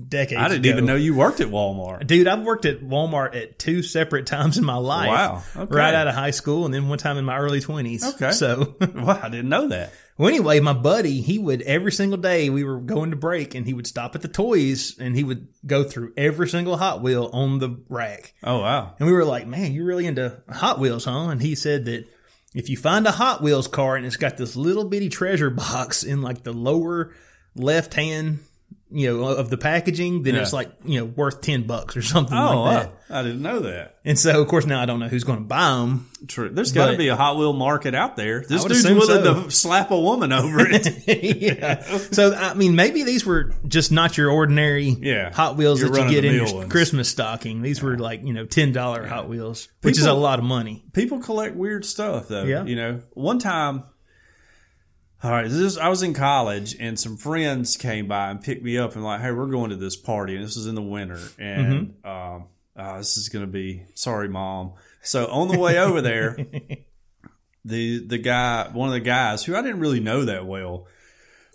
decades. 0.09 0.41
I 0.41 0.49
didn't 0.49 0.65
ago. 0.65 0.71
even 0.71 0.87
know 0.87 0.97
you 0.97 1.15
worked 1.15 1.41
at 1.41 1.47
Walmart. 1.47 2.05
Dude, 2.09 2.27
I've 2.27 2.43
worked 2.43 2.65
at 2.65 2.81
Walmart 2.81 3.37
at 3.37 3.61
two 3.61 3.85
separate 3.85 4.27
times 4.35 4.59
in 4.59 4.65
my 4.65 4.75
life. 4.75 5.07
Wow. 5.09 5.43
Okay. 5.57 5.73
Right 5.77 5.95
out 5.95 6.09
of 6.09 6.15
high 6.17 6.33
school, 6.33 6.65
and 6.65 6.75
then 6.75 6.89
one 6.89 6.99
time 6.99 7.17
in 7.17 7.25
my 7.25 7.39
early 7.39 7.61
twenties. 7.61 8.05
Okay. 8.15 8.33
So, 8.33 8.75
Well, 8.95 9.11
I 9.23 9.29
didn't 9.29 9.49
know 9.49 9.69
that. 9.69 9.93
Well, 10.21 10.29
anyway, 10.29 10.61
my 10.61 10.75
buddy, 10.75 11.23
he 11.23 11.39
would 11.39 11.63
every 11.63 11.91
single 11.91 12.19
day 12.19 12.51
we 12.51 12.63
were 12.63 12.79
going 12.79 13.09
to 13.09 13.17
break, 13.17 13.55
and 13.55 13.67
he 13.67 13.73
would 13.73 13.87
stop 13.87 14.15
at 14.15 14.21
the 14.21 14.29
toys, 14.29 14.99
and 14.99 15.17
he 15.17 15.25
would 15.25 15.49
go 15.65 15.83
through 15.83 16.13
every 16.15 16.47
single 16.47 16.77
Hot 16.77 17.01
Wheel 17.01 17.31
on 17.33 17.59
the 17.59 17.83
rack. 17.89 18.35
Oh 18.45 18.59
wow, 18.59 18.95
And 18.99 19.09
we 19.09 19.15
were 19.15 19.25
like, 19.25 19.47
man, 19.47 19.73
you're 19.73 19.87
really 19.87 20.07
into 20.07 20.43
Hot 20.51 20.79
Wheels, 20.79 21.07
huh? 21.07 21.31
And 21.31 21.41
he 21.41 21.55
said 21.55 21.87
that 21.87 22.07
if 22.55 22.69
you 22.69 22.77
find 22.77 23.07
a 23.07 23.13
Hot 23.13 23.43
Wheels 23.43 23.67
car 23.67 23.97
and 23.97 24.05
it's 24.05 24.19
got 24.19 24.37
this 24.37 24.57
little 24.57 24.85
bitty 24.85 25.09
treasure 25.09 25.49
box 25.49 26.03
in 26.03 26.21
like 26.21 26.43
the 26.43 26.53
lower 26.53 27.15
left 27.57 27.95
hand, 27.95 28.41
you 28.93 29.09
know, 29.17 29.25
of 29.27 29.51
the 29.51 29.57
packaging, 29.59 30.23
then 30.25 30.35
Yeah. 30.35 30.43
it's 30.43 30.53
like, 30.53 30.71
you 30.85 31.01
know, 31.01 31.07
worth 31.07 31.41
10 31.41 31.65
bucks 31.67 31.97
or 31.97 32.03
something 32.03 32.37
oh 32.37 32.63
like 32.63 32.83
that. 32.83 32.91
wow. 32.91 32.97
I 33.13 33.23
didn't 33.23 33.43
know 33.43 33.61
that. 33.61 33.97
And 34.05 34.17
so, 34.19 34.41
of 34.41 34.47
course, 34.49 34.67
now 34.67 34.81
I 34.81 34.87
don't 34.87 35.01
know 35.01 35.09
who's 35.09 35.25
going 35.25 35.41
to 35.41 35.45
buy 35.45 35.71
them. 35.71 36.09
True. 36.29 36.49
There's 36.49 36.71
got 36.73 36.93
to 36.93 36.97
be 36.97 37.09
a 37.09 37.17
Hot 37.17 37.37
Wheel 37.37 37.53
market 37.53 37.95
out 37.95 38.17
there. 38.17 38.41
This 38.49 38.65
dude's 38.65 38.85
willing 38.85 39.25
so. 39.25 39.45
to 39.45 39.51
slap 39.51 39.91
a 39.91 39.99
woman 40.01 40.33
over 40.33 40.59
it. 40.69 40.87
yeah. 41.41 41.83
So, 42.13 42.33
I 42.35 42.55
mean, 42.55 42.77
maybe 42.77 43.03
these 43.03 43.27
were 43.27 43.53
just 43.67 43.91
not 43.91 44.17
your 44.17 44.31
ordinary 44.31 44.85
Yeah. 45.01 45.33
Hot 45.33 45.57
Wheels 45.57 45.81
Your 45.81 45.91
that 45.91 46.05
you 46.05 46.11
get 46.11 46.25
in 46.25 46.35
your 46.35 46.55
ones. 46.55 46.71
Christmas 46.71 47.09
stocking. 47.09 47.63
These 47.63 47.83
were 47.83 47.99
like, 47.99 48.23
you 48.25 48.33
know, 48.33 48.45
$10 48.47 49.09
Hot 49.09 49.29
Wheels, 49.29 49.69
which 49.83 49.99
is 49.99 50.05
a 50.07 50.13
lot 50.15 50.39
of 50.39 50.45
money. 50.45 50.85
people 50.93 51.19
collect 51.19 51.57
weird 51.57 51.85
stuff 51.85 52.29
though. 52.29 52.45
Yeah. 52.45 52.65
You 52.65 52.77
know, 52.77 53.01
one 53.15 53.39
time, 53.41 53.85
all 55.23 55.31
right, 55.31 55.45
this 55.45 55.53
is, 55.53 55.79
I 55.79 55.89
was 55.89 56.03
in 56.03 56.15
college 56.15 56.77
and 56.81 56.99
some 56.99 57.17
friends 57.17 57.77
came 57.77 58.09
by 58.09 58.31
and 58.31 58.41
picked 58.43 58.63
me 58.63 58.79
up 58.79 58.95
and 58.95 59.05
like, 59.05 59.21
hey, 59.21 59.33
we're 59.33 59.47
going 59.47 59.71
to 59.71 59.77
this 59.77 59.97
party 59.97 60.35
and 60.37 60.45
this 60.45 60.57
was 60.57 60.67
in 60.67 60.75
the 60.75 60.83
winter 60.83 61.19
and 61.39 61.95
um, 62.05 62.45
uh, 62.77 62.99
this 62.99 63.17
is 63.19 63.29
going 63.29 63.45
to 63.45 63.51
be 63.51 63.83
sorry, 63.95 64.29
mom. 64.29 64.73
So 65.03 65.27
on 65.27 65.49
the 65.49 65.59
way 65.59 65.79
over 65.79 66.01
there, 66.01 66.37
the 67.65 68.07
the 68.07 68.19
guy, 68.19 68.69
one 68.73 68.89
of 68.89 68.95
the 68.95 69.01
guys 69.01 69.45
who 69.45 69.55
I 69.57 69.63
didn't 69.63 69.81
really 69.81 70.01
know 70.01 70.25
that 70.25 70.47
well. 70.47 70.87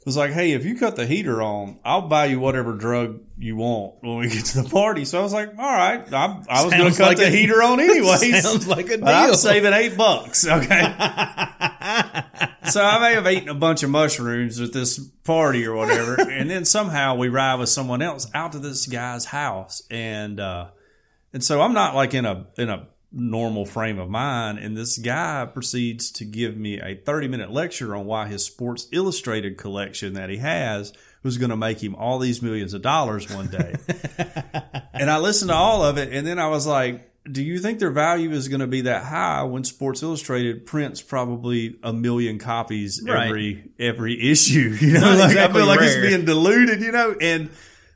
Was 0.06 0.16
like, 0.16 0.34
hey, 0.34 0.52
if 0.52 0.64
you 0.66 0.78
cut 0.78 0.96
the 0.96 1.08
heater 1.08 1.42
on, 1.42 1.80
I'll 1.84 2.08
buy 2.08 2.26
you 2.26 2.40
whatever 2.40 2.74
drug 2.74 3.22
you 3.40 3.56
want 3.56 3.96
when 4.04 4.18
we 4.18 4.30
get 4.30 4.46
to 4.46 4.62
the 4.62 4.70
party. 4.70 5.04
So 5.04 5.20
I 5.20 5.24
was 5.24 5.34
like, 5.34 5.50
all 5.50 5.56
right, 5.58 6.14
I, 6.14 6.44
I 6.48 6.64
was 6.64 6.72
going 6.76 6.92
to 6.92 6.96
cut 7.00 7.08
like 7.08 7.18
the 7.18 7.26
a- 7.26 7.30
heater 7.32 7.64
on 7.64 7.80
anyways. 7.80 8.44
Sounds 8.44 8.68
like 8.68 8.92
a 8.92 9.00
But 9.00 9.16
I'm 9.16 9.30
deal. 9.30 9.36
saving 9.36 9.74
eight 9.74 9.98
bucks. 9.98 10.46
Okay. 10.48 10.80
so 12.66 12.84
I 12.84 13.00
may 13.00 13.14
have 13.16 13.28
eaten 13.28 13.50
a 13.50 13.56
bunch 13.56 13.84
of 13.84 13.90
mushrooms 13.90 14.60
at 14.60 14.74
this 14.74 15.00
party 15.24 15.66
or 15.66 15.76
whatever, 15.76 16.16
and 16.30 16.50
then 16.50 16.66
somehow 16.66 17.16
we 17.16 17.30
ride 17.30 17.60
with 17.60 17.70
someone 17.70 18.02
else 18.02 18.30
out 18.34 18.52
to 18.54 18.60
this 18.60 18.88
guy's 18.88 19.26
house, 19.26 19.82
and 19.90 20.40
uh, 20.40 20.70
and 21.34 21.44
so 21.44 21.62
I'm 21.62 21.74
not 21.74 21.96
like 21.96 22.14
in 22.14 22.26
a 22.26 22.48
in 22.58 22.70
a 22.70 22.88
normal 23.12 23.66
frame 23.66 23.98
of 23.98 24.10
mind, 24.10 24.60
and 24.60 24.76
this 24.76 24.98
guy 24.98 25.46
proceeds 25.46 26.12
to 26.12 26.26
give 26.26 26.58
me 26.58 26.80
a 26.80 26.96
30 26.96 27.28
minute 27.30 27.52
lecture 27.52 27.96
on 27.96 28.06
why 28.06 28.28
his 28.28 28.46
Sports 28.46 28.88
Illustrated 28.92 29.58
collection 29.58 30.14
that 30.14 30.30
he 30.30 30.38
has 30.38 30.94
was 31.24 31.38
going 31.38 31.50
to 31.50 31.58
make 31.58 31.82
him 31.82 31.96
all 31.96 32.20
these 32.20 32.42
millions 32.42 32.74
of 32.74 32.82
dollars 32.82 33.34
one 33.34 33.48
day. 33.48 33.76
and 34.94 35.10
I 35.10 35.18
listened 35.18 35.50
to 35.50 35.56
all 35.56 35.84
of 35.84 35.98
it, 35.98 36.14
and 36.14 36.28
then 36.28 36.40
I 36.40 36.48
was 36.48 36.68
like, 36.68 37.10
do 37.32 37.44
you 37.44 37.58
think 37.60 37.80
their 37.80 37.92
value 37.92 38.32
is 38.32 38.48
going 38.48 38.60
to 38.60 38.68
be 38.68 38.82
that 38.82 39.04
high 39.04 39.44
when 39.44 39.64
Sports 39.64 40.04
Illustrated 40.04 40.66
prints 40.66 41.02
probably 41.02 41.78
a 41.84 41.92
million 41.92 42.38
copies 42.40 43.02
Right. 43.04 43.28
every 43.28 43.70
every 43.80 44.32
issue? 44.32 44.76
You 44.82 44.94
know, 44.94 45.00
Not 45.02 45.18
like 45.18 45.30
exactly 45.32 45.62
I 45.62 45.64
feel 45.64 45.68
like 45.68 45.80
rare. 45.80 45.90
it's 46.04 46.08
being 46.10 46.26
diluted. 46.26 46.82
You 46.82 46.92
know, 46.92 47.16
and 47.20 47.50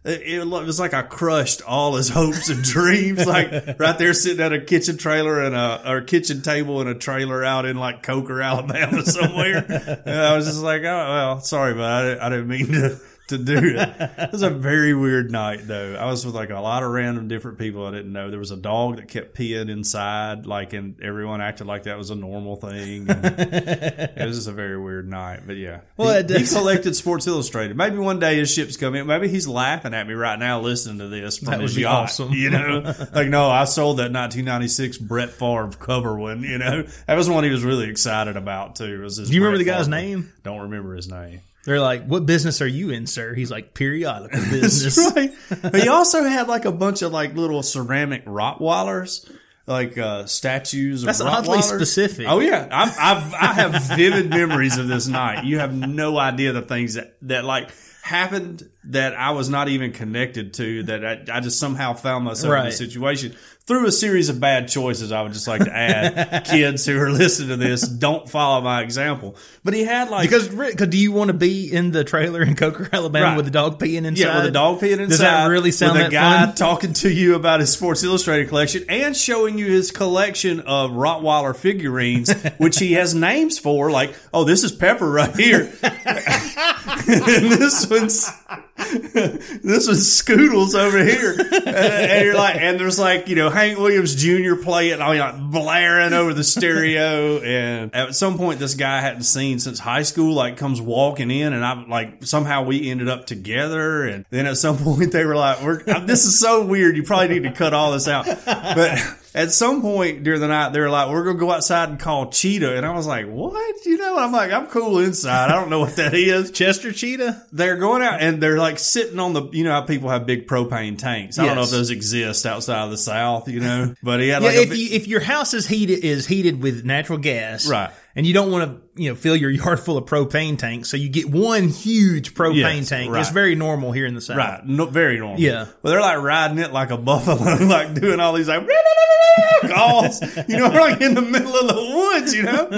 it, 0.06 0.22
it 0.22 0.46
was 0.48 0.80
like 0.80 0.94
I 0.94 1.02
crushed 1.04 1.62
all 1.62 1.96
his 1.96 2.10
hopes 2.10 2.50
and 2.50 2.64
dreams. 2.64 3.26
Like 3.28 3.52
right 3.80 3.98
there, 3.98 4.14
sitting 4.14 4.44
at 4.44 4.54
a 4.54 4.62
kitchen 4.62 4.98
trailer 4.98 5.42
and 5.44 5.54
a 5.56 5.92
or 5.92 6.02
kitchen 6.02 6.42
table 6.42 6.82
in 6.82 6.88
a 6.88 6.96
trailer 6.96 7.44
out 7.44 7.66
in 7.66 7.78
like 7.78 8.02
Coker, 8.02 8.42
Alabama, 8.42 9.04
somewhere. 9.06 9.58
and 10.06 10.16
I 10.16 10.36
was 10.36 10.46
just 10.46 10.62
like, 10.62 10.82
oh 10.82 10.86
well, 10.86 11.40
sorry, 11.42 11.74
but 11.74 11.84
I, 11.84 12.26
I 12.26 12.30
didn't 12.30 12.48
mean 12.48 12.68
to 12.72 13.00
to 13.30 13.38
do 13.38 13.58
it. 13.58 14.12
It 14.18 14.32
was 14.32 14.42
a 14.42 14.50
very 14.50 14.94
weird 14.94 15.32
night, 15.32 15.62
though. 15.64 15.96
I 15.96 16.06
was 16.06 16.26
with 16.26 16.36
like 16.36 16.50
a 16.50 16.60
lot 16.60 16.84
of 16.84 16.92
random 16.92 17.28
different 17.28 17.58
people 17.58 17.86
I 17.86 17.92
didn't 17.92 18.12
know. 18.14 18.30
There 18.30 18.40
was 18.40 18.52
a 18.52 18.58
dog 18.58 18.98
that 18.98 19.08
kept 19.08 19.36
peeing 19.36 19.70
inside, 19.70 20.46
like, 20.46 20.74
and 20.74 21.02
everyone 21.02 21.42
acted 21.42 21.68
like 21.68 21.84
that 21.84 21.98
was 21.98 22.10
a 22.10 22.16
normal 22.16 22.56
thing. 22.58 23.06
It 23.10 24.26
was 24.26 24.36
just 24.38 24.48
a 24.48 24.52
very 24.52 24.80
weird 24.80 25.10
night, 25.10 25.42
but 25.48 25.56
yeah. 25.58 25.82
Well, 25.98 26.24
he, 26.28 26.40
he 26.40 26.46
collected 26.48 26.96
Sports 26.96 27.26
Illustrated. 27.28 27.76
Maybe 27.78 27.98
one 27.98 28.20
day 28.20 28.38
his 28.38 28.52
ship's 28.52 28.78
coming. 28.78 29.06
Maybe 29.08 29.28
he's 29.28 29.48
laughing 29.48 29.94
at 29.94 30.08
me 30.08 30.14
right 30.14 30.38
now 30.38 30.60
listening 30.62 31.00
to 31.00 31.08
this 31.08 31.38
from 31.38 31.48
That 31.52 31.60
would 31.62 31.74
be 31.76 31.82
yacht. 31.82 32.04
awesome. 32.06 32.32
You 32.34 32.50
know, 32.50 32.94
like 33.14 33.28
no, 33.30 33.50
I 33.50 33.66
sold 33.66 33.98
that 33.98 34.12
1996 34.12 34.98
Brett 34.98 35.30
Favre 35.30 35.70
cover 35.80 36.18
one. 36.18 36.44
You 36.44 36.58
know, 36.58 36.84
that 37.08 37.16
was 37.16 37.30
one 37.30 37.44
he 37.44 37.50
was 37.50 37.64
really 37.64 37.90
excited 37.90 38.38
about 38.38 38.76
too. 38.76 39.02
Was 39.02 39.18
his 39.18 39.30
Do 39.30 39.36
you 39.36 39.42
remember 39.42 39.64
Brett 39.64 39.66
the 39.66 39.72
guy's 39.72 39.88
Favre. 39.88 40.02
name? 40.18 40.34
Don't 40.44 40.62
remember 40.62 40.96
his 40.96 41.10
name. 41.10 41.42
They're 41.66 41.80
like, 41.82 42.06
"What 42.06 42.26
business 42.26 42.62
are 42.62 42.68
you 42.68 42.90
in, 42.90 43.06
sir?" 43.06 43.34
He's 43.34 43.52
like, 43.52 43.74
"Periodical 43.74 44.40
business." 44.50 44.98
Right. 45.16 45.32
But 45.62 45.82
he 45.82 45.88
also 45.90 46.24
had 46.24 46.48
like 46.48 46.66
a 46.66 46.72
bunch 46.72 47.02
of 47.02 47.12
like 47.12 47.36
little 47.36 47.64
ceramic 47.64 48.26
Rottweilers. 48.26 49.30
Like 49.68 50.00
uh, 50.00 50.26
statues. 50.26 51.04
Of 51.04 51.08
That's 51.08 51.22
oddly 51.22 51.62
specific. 51.62 52.26
Oh 52.28 52.40
yeah, 52.40 52.68
I'm, 52.72 52.90
I've 52.90 53.34
I 53.36 53.54
have 53.54 53.84
vivid 53.96 54.28
memories 54.32 54.80
of 54.80 54.88
this 54.88 55.08
night. 55.08 55.46
You 55.46 55.60
have 55.60 55.76
no 55.76 56.18
idea 56.18 56.54
the 56.54 56.64
things 56.64 56.96
that 56.96 57.16
that 57.22 57.46
like 57.46 57.70
happened 58.02 58.68
that 58.86 59.14
I 59.14 59.30
was 59.32 59.48
not 59.48 59.68
even 59.70 59.92
connected 59.92 60.56
to. 60.56 60.84
That 60.84 61.06
I, 61.06 61.38
I 61.38 61.40
just 61.42 61.60
somehow 61.60 61.94
found 61.94 62.26
myself 62.26 62.46
in 62.46 62.52
Right. 62.52 62.68
a 62.70 62.72
situation 62.72 63.36
through 63.70 63.86
a 63.86 63.92
series 63.92 64.30
of 64.30 64.40
bad 64.40 64.68
choices. 64.68 65.12
I 65.12 65.22
would 65.22 65.32
just 65.32 65.48
like 65.48 65.64
to 65.64 65.72
add, 65.72 66.44
kids 66.50 66.86
who 66.88 67.00
are 67.00 67.12
listening 67.12 67.50
to 67.50 67.56
this, 67.56 67.88
don't 67.88 68.28
follow 68.28 68.62
my 68.62 68.82
example. 68.82 69.36
But 69.64 69.76
he 69.76 69.84
had 69.86 70.10
like 70.10 70.28
Because, 70.28 70.50
Rick, 70.50 70.78
'cause 70.78 70.88
do 70.88 70.98
you 70.98 71.12
want 71.12 71.28
to 71.28 71.34
be 71.36 71.72
in 71.72 71.92
the 71.92 72.04
trailer 72.04 72.42
in 72.42 72.56
Coker, 72.56 72.90
Alabama, 72.92 73.26
Right. 73.28 73.36
with 73.38 73.46
the 73.46 73.52
dog 73.52 73.80
peeing 73.80 74.06
inside? 74.06 74.18
Yeah, 74.26 74.38
with 74.38 74.48
a 74.48 74.52
dog 74.52 74.80
peeing 74.82 74.94
inside. 74.94 75.08
Does 75.10 75.20
that 75.20 75.46
really 75.46 75.70
sound 75.72 75.94
with 75.94 76.02
that 76.02 76.08
a 76.08 76.12
guy 76.12 76.46
fun? 76.48 76.56
talking 76.56 76.94
to 76.94 77.10
you 77.14 77.36
about 77.36 77.60
his 77.60 77.72
Sports 77.72 78.04
Illustrated 78.04 78.50
collection 78.50 78.86
and 78.90 79.16
showing 79.16 79.58
you 79.60 79.68
his 79.68 79.92
collection 79.92 80.62
of 80.62 80.90
Rottweiler 80.92 81.56
figurines, 81.56 82.34
which 82.58 82.80
he 82.80 82.94
has 82.94 83.14
names 83.14 83.60
for, 83.60 83.92
like, 83.92 84.16
oh, 84.34 84.46
this 84.46 84.64
is 84.64 84.72
Pepper 84.72 85.10
right 85.12 85.36
here, 85.36 85.72
and 85.84 87.52
this 87.52 87.88
one's 87.90 88.30
this 88.80 89.88
one's 89.88 90.22
Scoodles 90.22 90.74
over 90.74 91.04
here, 91.04 91.36
and, 91.38 91.68
and 91.68 92.26
you're 92.26 92.36
like, 92.36 92.56
and 92.56 92.80
there's 92.80 92.98
like, 92.98 93.28
you 93.28 93.36
know, 93.36 93.50
Hank 93.50 93.78
Williams 93.78 94.16
Jr. 94.16 94.56
playing, 94.56 95.02
I 95.02 95.12
mean, 95.12 95.20
like 95.20 95.40
blaring 95.52 96.14
over 96.14 96.34
the 96.34 96.44
stereo, 96.44 97.40
and 97.40 97.94
at 97.94 98.16
some 98.16 98.38
point, 98.38 98.60
this 98.60 98.76
guy 98.76 98.98
I 98.98 99.02
hadn't 99.02 99.24
seen 99.24 99.60
since 99.60 99.80
high 99.80 100.04
school, 100.04 100.34
like, 100.34 100.58
comes 100.58 100.82
walking 100.82 101.30
in, 101.30 101.54
and 101.54 101.66
I'm 101.66 101.90
like, 101.90 102.24
somehow 102.24 102.64
we 102.64 102.90
ended 102.90 103.10
up 103.10 103.26
together, 103.26 104.06
and 104.06 104.26
then 104.30 104.46
at 104.46 104.58
some 104.58 104.78
point 104.84 105.12
they 105.12 105.26
were 105.26 105.36
like, 105.36 105.62
"We're 105.62 105.84
this 105.84 106.26
is 106.26 106.40
so 106.40 106.66
weird, 106.66 106.96
you 106.96 107.04
probably 107.04 107.28
need 107.28 107.44
to 107.44 107.52
cut 107.52 107.74
all 107.74 107.92
this 107.92 108.08
out," 108.08 108.26
but. 108.46 109.00
At 109.40 109.52
some 109.52 109.82
point 109.82 110.24
during 110.24 110.42
the 110.42 110.48
night, 110.48 110.74
they 110.74 110.80
were 110.80 110.90
like, 110.90 111.10
"We're 111.10 111.24
gonna 111.24 111.40
go 111.40 111.52
outside 111.52 111.90
and 111.90 111.98
call 112.00 112.30
Cheetah," 112.30 112.76
and 112.76 112.86
I 112.86 112.94
was 112.94 113.08
like, 113.08 113.26
"What?" 113.26 113.86
You 113.86 113.98
know? 113.98 114.18
I'm 114.18 114.32
like, 114.34 114.52
"I'm 114.52 114.68
cool 114.68 115.00
inside. 115.00 115.50
I 115.50 115.56
don't 115.56 115.70
know 115.70 115.80
what 115.80 115.96
that 115.96 116.14
is." 116.14 116.52
Chester 116.60 116.92
Cheetah? 116.92 117.44
they're 117.52 117.78
going 117.78 118.02
out 118.02 118.22
and 118.22 118.42
they're 118.44 118.58
like 118.58 118.78
sitting 118.80 119.20
on 119.20 119.34
the 119.34 119.44
you 119.54 119.64
know 119.64 119.72
how 119.72 119.82
people 119.82 120.10
have 120.10 120.26
big 120.26 120.48
propane 120.48 120.98
tanks 120.98 121.40
i 121.40 121.46
don't 121.46 121.56
know 121.56 121.64
if 121.64 121.70
those 121.72 121.90
exist 121.90 122.46
outside 122.46 122.84
of 122.84 122.92
the 122.92 122.98
south 122.98 123.48
you 123.50 123.60
know 123.60 123.94
but 124.04 124.20
he 124.20 124.28
had 124.28 124.42
Yeah, 124.44 124.50
like 124.50 124.58
a 124.58 124.62
if 124.62 124.70
big- 124.70 124.80
you, 124.80 124.90
if 124.92 125.08
your 125.08 125.20
house 125.22 125.54
is 125.54 125.68
heated 125.68 126.04
is 126.04 126.28
heated 126.28 126.62
with 126.62 126.84
natural 126.86 127.18
gas, 127.18 127.68
Right. 127.68 127.90
And 128.16 128.26
you 128.26 128.34
don't 128.34 128.52
want 128.52 128.70
to 128.96 129.02
you 129.02 129.10
know 129.10 129.16
fill 129.16 129.36
your 129.36 129.50
yard 129.62 129.80
full 129.80 129.98
of 129.98 130.06
propane 130.06 130.58
tanks, 130.58 130.90
so 130.90 130.98
you 130.98 131.10
get 131.10 131.30
one 131.30 131.68
huge 131.70 132.34
propane 132.34 132.56
Yes, 132.78 132.90
tank. 132.90 133.12
right. 133.12 133.22
It's 133.22 133.30
very 133.30 133.56
normal 133.56 133.92
here 133.92 134.06
in 134.06 134.14
the 134.16 134.22
south. 134.22 134.38
right 134.38 134.66
no, 134.66 134.86
very 134.86 135.18
normal 135.20 135.40
Yeah. 135.40 135.66
well 135.82 135.92
they're 135.92 136.02
like 136.02 136.18
riding 136.22 136.58
it 136.60 136.72
like 136.74 136.92
a 136.92 136.98
buffalo 136.98 137.56
like 137.66 137.94
doing 137.94 138.20
all 138.20 138.34
these 138.34 138.48
like 138.48 138.68
calls 139.70 140.22
you 140.48 140.58
know 140.58 140.70
like 140.70 141.02
in 141.02 141.14
the 141.14 141.22
middle 141.22 141.56
of 141.56 141.68
the 141.68 141.76
woods 141.96 142.34
you 142.34 142.44
know 142.44 142.70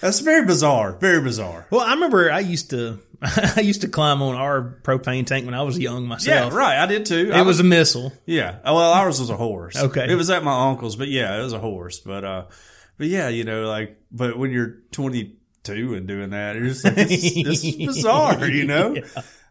that's 0.00 0.20
very 0.20 0.44
bizarre 0.44 0.92
very 0.92 1.20
bizarre 1.22 1.66
Well, 1.70 1.80
I 1.80 1.94
remember 1.94 2.30
I 2.30 2.40
used 2.40 2.70
to 2.70 3.00
I 3.22 3.60
used 3.60 3.80
to 3.82 3.88
climb 3.88 4.20
on 4.20 4.34
our 4.34 4.78
propane 4.82 5.26
tank 5.26 5.46
when 5.46 5.54
I 5.54 5.62
was 5.62 5.78
young 5.78 6.06
myself. 6.06 6.52
yeah 6.52 6.56
right 6.58 6.78
i 6.78 6.86
did 6.86 7.06
too 7.06 7.30
It 7.30 7.34
I 7.34 7.42
was 7.42 7.58
a 7.60 7.64
missile. 7.64 8.12
Yeah. 8.26 8.56
Well, 8.64 8.76
ours 8.78 9.18
was 9.20 9.30
a 9.30 9.36
horse. 9.36 9.76
Okay. 9.76 10.06
It 10.10 10.14
was 10.14 10.28
at 10.28 10.44
my 10.44 10.68
uncle's, 10.70 10.96
but 10.96 11.08
yeah, 11.08 11.38
it 11.38 11.42
was 11.42 11.52
a 11.54 11.58
horse. 11.58 12.00
But 12.00 12.24
uh, 12.24 12.44
but 12.98 13.06
yeah, 13.08 13.28
you 13.28 13.44
know, 13.44 13.66
like, 13.68 13.98
but 14.12 14.38
when 14.38 14.50
you're 14.50 14.78
22 14.92 15.94
and 15.94 16.06
doing 16.06 16.30
that, 16.30 16.56
you're 16.56 16.66
just 16.68 16.84
like, 16.84 16.94
this, 16.94 17.10
is- 17.24 17.44
this 17.44 17.64
is 17.64 17.76
bizarre, 17.76 18.46
you 18.48 18.64
know. 18.66 18.96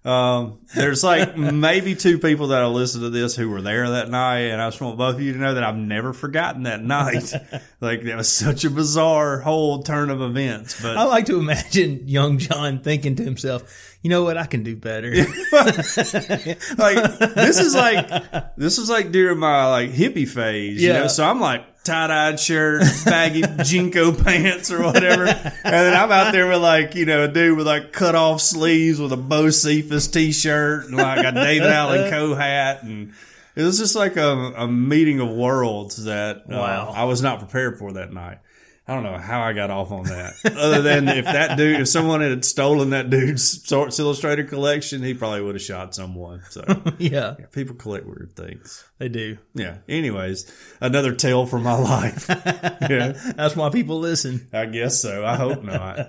Um, 0.06 0.60
there's 0.76 1.02
like 1.02 1.38
maybe 1.38 1.96
two 1.96 2.20
people 2.20 2.48
that'll 2.48 2.74
listen 2.74 3.00
to 3.04 3.10
this 3.10 3.38
who 3.38 3.50
were 3.50 3.62
there 3.62 3.90
that 3.92 4.10
night, 4.10 4.40
and 4.52 4.62
I 4.62 4.68
just 4.68 4.82
want 4.82 4.98
both 4.98 5.16
of 5.16 5.22
you 5.22 5.32
to 5.32 5.40
know 5.40 5.54
that 5.54 5.64
I've 5.64 5.78
never 5.78 6.12
forgotten 6.12 6.64
that 6.64 6.84
night. 6.84 7.32
like 7.80 8.04
that 8.04 8.18
was 8.18 8.28
such 8.28 8.66
a 8.66 8.70
bizarre 8.70 9.40
whole 9.40 9.82
turn 9.82 10.10
of 10.10 10.22
events. 10.22 10.82
But 10.82 10.98
I 10.98 11.06
like 11.06 11.28
to 11.28 11.40
imagine 11.40 12.06
young 12.10 12.38
John 12.38 12.80
thinking 12.80 13.16
to 13.16 13.24
himself, 13.24 13.96
"You 14.02 14.10
know 14.10 14.26
what? 14.26 14.38
I 14.38 14.46
can 14.46 14.64
do 14.64 14.76
better." 14.76 15.10
like 15.54 15.76
this 15.86 17.60
is 17.60 17.74
like 17.74 18.56
this 18.58 18.78
is 18.80 18.90
like 18.90 19.12
during 19.14 19.38
my 19.40 19.68
like 19.72 19.92
hippie 19.92 20.28
phase, 20.28 20.82
you 20.82 20.90
Yeah. 20.90 21.00
know. 21.04 21.08
So 21.08 21.26
I'm 21.26 21.40
like 21.40 21.64
tie 21.84 22.08
dyed 22.08 22.40
shirt, 22.40 22.84
baggy 23.06 23.42
JNCO 23.42 24.24
pants 24.24 24.72
or 24.72 24.84
whatever, 24.84 25.25
and 25.25 25.54
then 25.63 25.94
I'm 25.94 26.12
out 26.12 26.32
there 26.32 26.48
with 26.48 26.62
like 26.62 26.96
you 26.96 27.06
know 27.06 27.24
a 27.24 27.28
dude 27.28 27.58
with 27.58 27.68
like 27.68 27.92
cut 27.92 28.16
off 28.16 28.42
sleeves 28.42 29.00
with 29.00 29.12
a 29.12 29.18
Bocephus 29.18 30.12
t 30.12 30.32
shirt 30.32 30.86
and 30.86 30.96
like 30.96 31.25
a 31.25 31.32
David 31.32 31.68
Allen 31.68 32.10
Co 32.12 32.36
hat, 32.36 32.84
and 32.84 33.13
it 33.56 33.63
was 33.63 33.78
just 33.78 33.96
like 33.96 34.18
a, 34.18 34.54
a 34.58 34.68
meeting 34.68 35.20
of 35.20 35.30
worlds 35.30 36.06
that 36.06 36.38
uh, 36.38 36.42
Wow. 36.50 36.94
I 36.96 37.04
was 37.04 37.22
not 37.22 37.40
prepared 37.40 37.78
for 37.78 37.94
that 37.94 38.12
night. 38.13 38.40
I 38.86 38.96
don't 38.96 39.04
know 39.04 39.18
how 39.18 39.42
I 39.42 39.54
got 39.54 39.72
off 39.72 39.92
on 39.92 40.04
that. 40.04 40.34
Other 40.44 40.82
than 40.82 41.08
if 41.08 41.24
that 41.24 41.58
dude, 41.58 41.80
if 41.80 41.88
someone 41.88 42.20
had 42.20 42.44
stolen 42.44 42.90
that 42.90 43.10
dude's 43.10 43.44
Sports 43.63 43.98
Illustrated 43.98 44.50
collection, 44.50 45.02
he 45.02 45.13
probably 45.13 45.42
would 45.42 45.56
have 45.56 45.62
shot 45.62 45.96
someone. 45.96 46.42
So 46.50 46.66
yeah, 46.98 47.36
people 47.54 47.75
collect 47.75 48.06
weird 48.06 48.34
things. 48.36 48.84
they 48.98 49.08
do. 49.08 49.38
Yeah. 49.54 49.78
Anyways, 49.88 50.52
another 50.82 51.16
tale 51.16 51.46
from 51.46 51.63
my 51.63 51.75
life. 51.78 52.25
yeah. 52.30 53.13
That's 53.38 53.56
why 53.56 53.70
people 53.70 54.00
listen. 54.00 54.50
I 54.52 54.66
guess 54.66 55.02
so. 55.02 55.25
I 55.25 55.36
hope 55.38 55.63
not. 55.63 56.00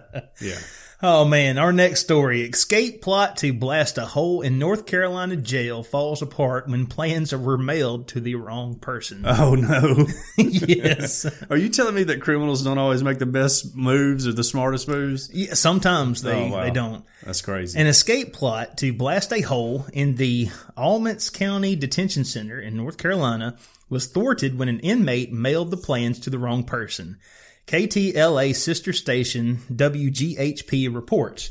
Yeah. 0.41 0.59
Oh 1.07 1.27
man, 1.27 1.59
our 1.59 1.71
next 1.71 2.01
story. 2.01 2.41
Escape 2.49 3.03
plot 3.03 3.37
to 3.37 3.53
blast 3.53 3.99
a 3.99 4.07
hole 4.07 4.41
in 4.41 4.59
North 4.59 4.87
Carolina 4.87 5.37
jail 5.37 5.83
falls 5.83 6.23
apart 6.23 6.67
when 6.67 6.87
plans 6.87 7.35
were 7.35 7.59
mailed 7.59 8.09
to 8.09 8.23
the 8.23 8.37
wrong 8.37 8.77
person. 8.77 9.23
Oh 9.37 9.55
no. 9.55 10.07
yes. 10.39 11.27
Are 11.51 11.59
you 11.59 11.69
telling 11.69 11.95
me 11.95 12.05
that 12.05 12.23
criminals 12.23 12.65
don't 12.65 12.79
always 12.79 13.03
make 13.03 13.19
the 13.19 13.27
best 13.27 13.77
moves 13.77 14.27
or 14.27 14.33
the 14.33 14.43
smartest 14.43 14.89
moves? 14.89 15.29
Yeah, 15.31 15.53
sometimes 15.53 16.23
they, 16.23 16.47
Oh, 16.47 16.49
wow. 16.53 16.63
they 16.65 16.71
don't. 16.71 17.05
That's 17.23 17.43
crazy. 17.43 17.79
An 17.79 17.87
escape 17.87 18.33
plot 18.33 18.79
to 18.79 18.95
blast 18.95 19.31
a 19.35 19.43
hole 19.43 19.85
in 19.93 20.17
the 20.17 20.49
Alamance 20.75 21.29
County 21.29 21.77
Detention 21.77 22.25
Center 22.25 22.59
in 22.59 22.79
North 22.79 22.97
Carolina 22.97 23.59
was 23.91 24.07
thwarted 24.07 24.59
when 24.59 24.71
an 24.71 24.81
inmate 24.81 25.31
mailed 25.31 25.71
the 25.71 25.77
plans 25.77 26.19
to 26.21 26.31
the 26.31 26.39
wrong 26.39 26.65
person. 26.65 27.19
KTLA 27.67 28.55
sister 28.55 28.93
station 28.93 29.57
WGHP 29.73 30.95
reports. 30.95 31.51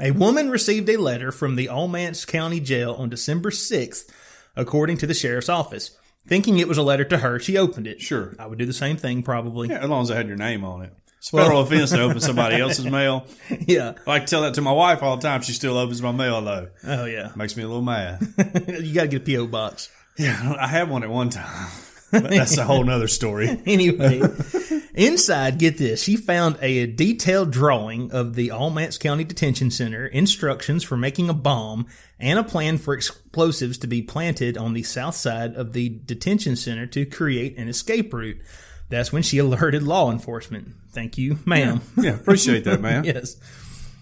A 0.00 0.10
woman 0.10 0.50
received 0.50 0.88
a 0.88 0.96
letter 0.96 1.30
from 1.30 1.54
the 1.54 1.68
Alamance 1.68 2.24
County 2.24 2.58
Jail 2.58 2.94
on 2.94 3.08
December 3.08 3.50
6th, 3.50 4.10
according 4.56 4.96
to 4.98 5.06
the 5.06 5.14
sheriff's 5.14 5.48
office. 5.48 5.96
Thinking 6.26 6.58
it 6.58 6.66
was 6.66 6.78
a 6.78 6.82
letter 6.82 7.04
to 7.04 7.18
her, 7.18 7.38
she 7.38 7.56
opened 7.56 7.86
it. 7.86 8.00
Sure. 8.00 8.34
I 8.38 8.46
would 8.46 8.58
do 8.58 8.66
the 8.66 8.72
same 8.72 8.96
thing, 8.96 9.22
probably. 9.22 9.68
yeah, 9.68 9.78
as 9.84 9.88
long 9.88 10.02
as 10.02 10.10
I 10.10 10.16
had 10.16 10.26
your 10.26 10.36
name 10.36 10.64
on 10.64 10.82
it. 10.82 10.92
It's 11.18 11.32
a 11.32 11.36
federal 11.36 11.60
offense 11.60 11.90
to 11.90 12.02
open 12.02 12.18
somebody 12.20 12.56
else's 12.60 12.86
mail. 12.86 13.26
yeah. 13.60 13.92
I 14.06 14.18
tell 14.18 14.42
that 14.42 14.54
to 14.54 14.62
my 14.62 14.72
wife 14.72 15.02
all 15.02 15.16
the 15.16 15.22
time. 15.22 15.42
She 15.42 15.52
still 15.52 15.78
opens 15.78 16.02
my 16.02 16.12
mail 16.12 16.42
though. 16.42 16.68
Oh, 16.82 17.04
yeah. 17.04 17.30
Makes 17.36 17.56
me 17.56 17.62
a 17.62 17.68
little 17.68 17.82
mad. 17.82 18.20
you 18.68 18.92
got 18.94 19.02
to 19.02 19.08
get 19.08 19.22
a 19.22 19.24
P.O. 19.24 19.46
box. 19.46 19.90
yeah, 20.18 20.56
I 20.58 20.66
had 20.66 20.90
one 20.90 21.02
at 21.04 21.10
one 21.10 21.30
time. 21.30 21.70
But 22.10 22.30
that's 22.30 22.56
a 22.58 22.64
whole 22.64 22.84
nother 22.84 23.08
story. 23.08 23.60
Anyway, 23.66 24.22
inside, 24.94 25.58
get 25.58 25.78
this. 25.78 26.02
She 26.02 26.16
found 26.16 26.58
a 26.60 26.86
detailed 26.86 27.50
drawing 27.50 28.12
of 28.12 28.34
the 28.34 28.50
Alamance 28.50 28.98
County 28.98 29.24
Detention 29.24 29.70
Center, 29.70 30.06
instructions 30.06 30.84
for 30.84 30.96
making 30.96 31.28
a 31.28 31.34
bomb, 31.34 31.86
and 32.18 32.38
a 32.38 32.44
plan 32.44 32.78
for 32.78 32.94
explosives 32.94 33.78
to 33.78 33.86
be 33.86 34.02
planted 34.02 34.56
on 34.56 34.72
the 34.72 34.82
south 34.82 35.16
side 35.16 35.54
of 35.56 35.72
the 35.72 35.88
detention 35.88 36.56
center 36.56 36.86
to 36.86 37.04
create 37.04 37.56
an 37.58 37.68
escape 37.68 38.12
route. 38.12 38.40
That's 38.88 39.12
when 39.12 39.22
she 39.22 39.38
alerted 39.38 39.82
law 39.82 40.10
enforcement. 40.10 40.68
Thank 40.90 41.18
you, 41.18 41.38
ma'am. 41.44 41.80
Yeah, 41.96 42.14
appreciate 42.14 42.64
that, 42.64 42.80
ma'am. 42.80 43.04
yes. 43.04 43.36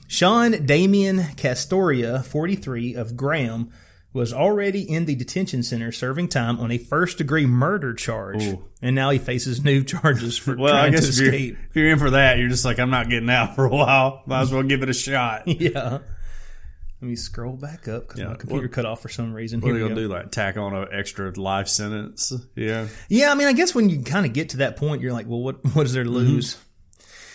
Sean 0.09 0.67
Damien 0.67 1.21
Castoria, 1.37 2.23
43, 2.23 2.95
of 2.95 3.17
Graham, 3.17 3.73
was 4.13 4.33
already 4.33 4.83
in 4.83 5.07
the 5.07 5.15
detention 5.15 5.63
center 5.63 5.91
serving 5.91 6.29
time 6.29 6.59
on 6.61 6.71
a 6.71 6.79
first 6.79 7.19
degree 7.19 7.47
murder 7.47 7.95
charge. 7.95 8.45
And 8.83 8.95
now 8.95 9.11
he 9.11 9.19
faces 9.19 9.65
new 9.65 9.83
charges 9.85 10.37
for 10.37 10.57
Well, 10.57 10.75
I 10.75 10.91
trying 10.91 10.93
to 10.93 10.99
guess 10.99 11.19
if 11.19 11.25
you're, 11.25 11.35
if 11.35 11.77
you're 11.77 11.91
in 11.91 11.99
for 11.99 12.11
that, 12.11 12.39
you're 12.39 12.49
just 12.51 12.65
like, 12.65 12.79
I'm 12.79 12.91
not 12.91 13.09
getting 13.09 13.31
out 13.31 13.55
for 13.55 13.65
a 13.65 13.71
while. 13.71 14.23
Might 14.27 14.43
as 14.43 14.53
well 14.53 14.63
give 14.63 14.83
it 14.83 14.89
a 14.91 14.95
shot. 14.95 15.45
Yeah. 15.49 15.99
Let 17.01 17.09
me 17.09 17.17
scroll 17.17 17.57
back 17.57 17.89
up 17.89 18.03
because 18.03 18.21
Yeah. 18.21 18.29
my 18.29 18.35
computer 18.37 18.67
What- 18.67 18.73
cut 18.73 18.87
off 18.87 19.03
for 19.03 19.09
some 19.09 19.33
reason. 19.33 19.61
What 19.61 19.73
are 19.73 19.75
you 19.79 19.83
gonna 19.89 19.95
go. 19.97 20.01
do? 20.03 20.09
Like 20.09 20.31
tack 20.31 20.57
on 20.57 20.73
an 20.73 20.87
extra 20.93 21.33
life 21.33 21.67
sentence? 21.67 22.33
Yeah. 22.55 22.87
Yeah, 23.09 23.33
I 23.33 23.35
mean, 23.35 23.49
I 23.49 23.55
guess 23.55 23.75
when 23.75 23.89
you 23.91 24.03
kind 24.03 24.25
of 24.25 24.33
get 24.33 24.51
to 24.51 24.59
that 24.59 24.77
point, 24.77 25.03
you're 25.03 25.13
like, 25.13 25.27
well, 25.27 25.41
what 25.41 25.57
what 25.75 25.85
is 25.87 25.95
there 25.95 26.05
to 26.05 26.11
Mm-hmm. 26.11 26.29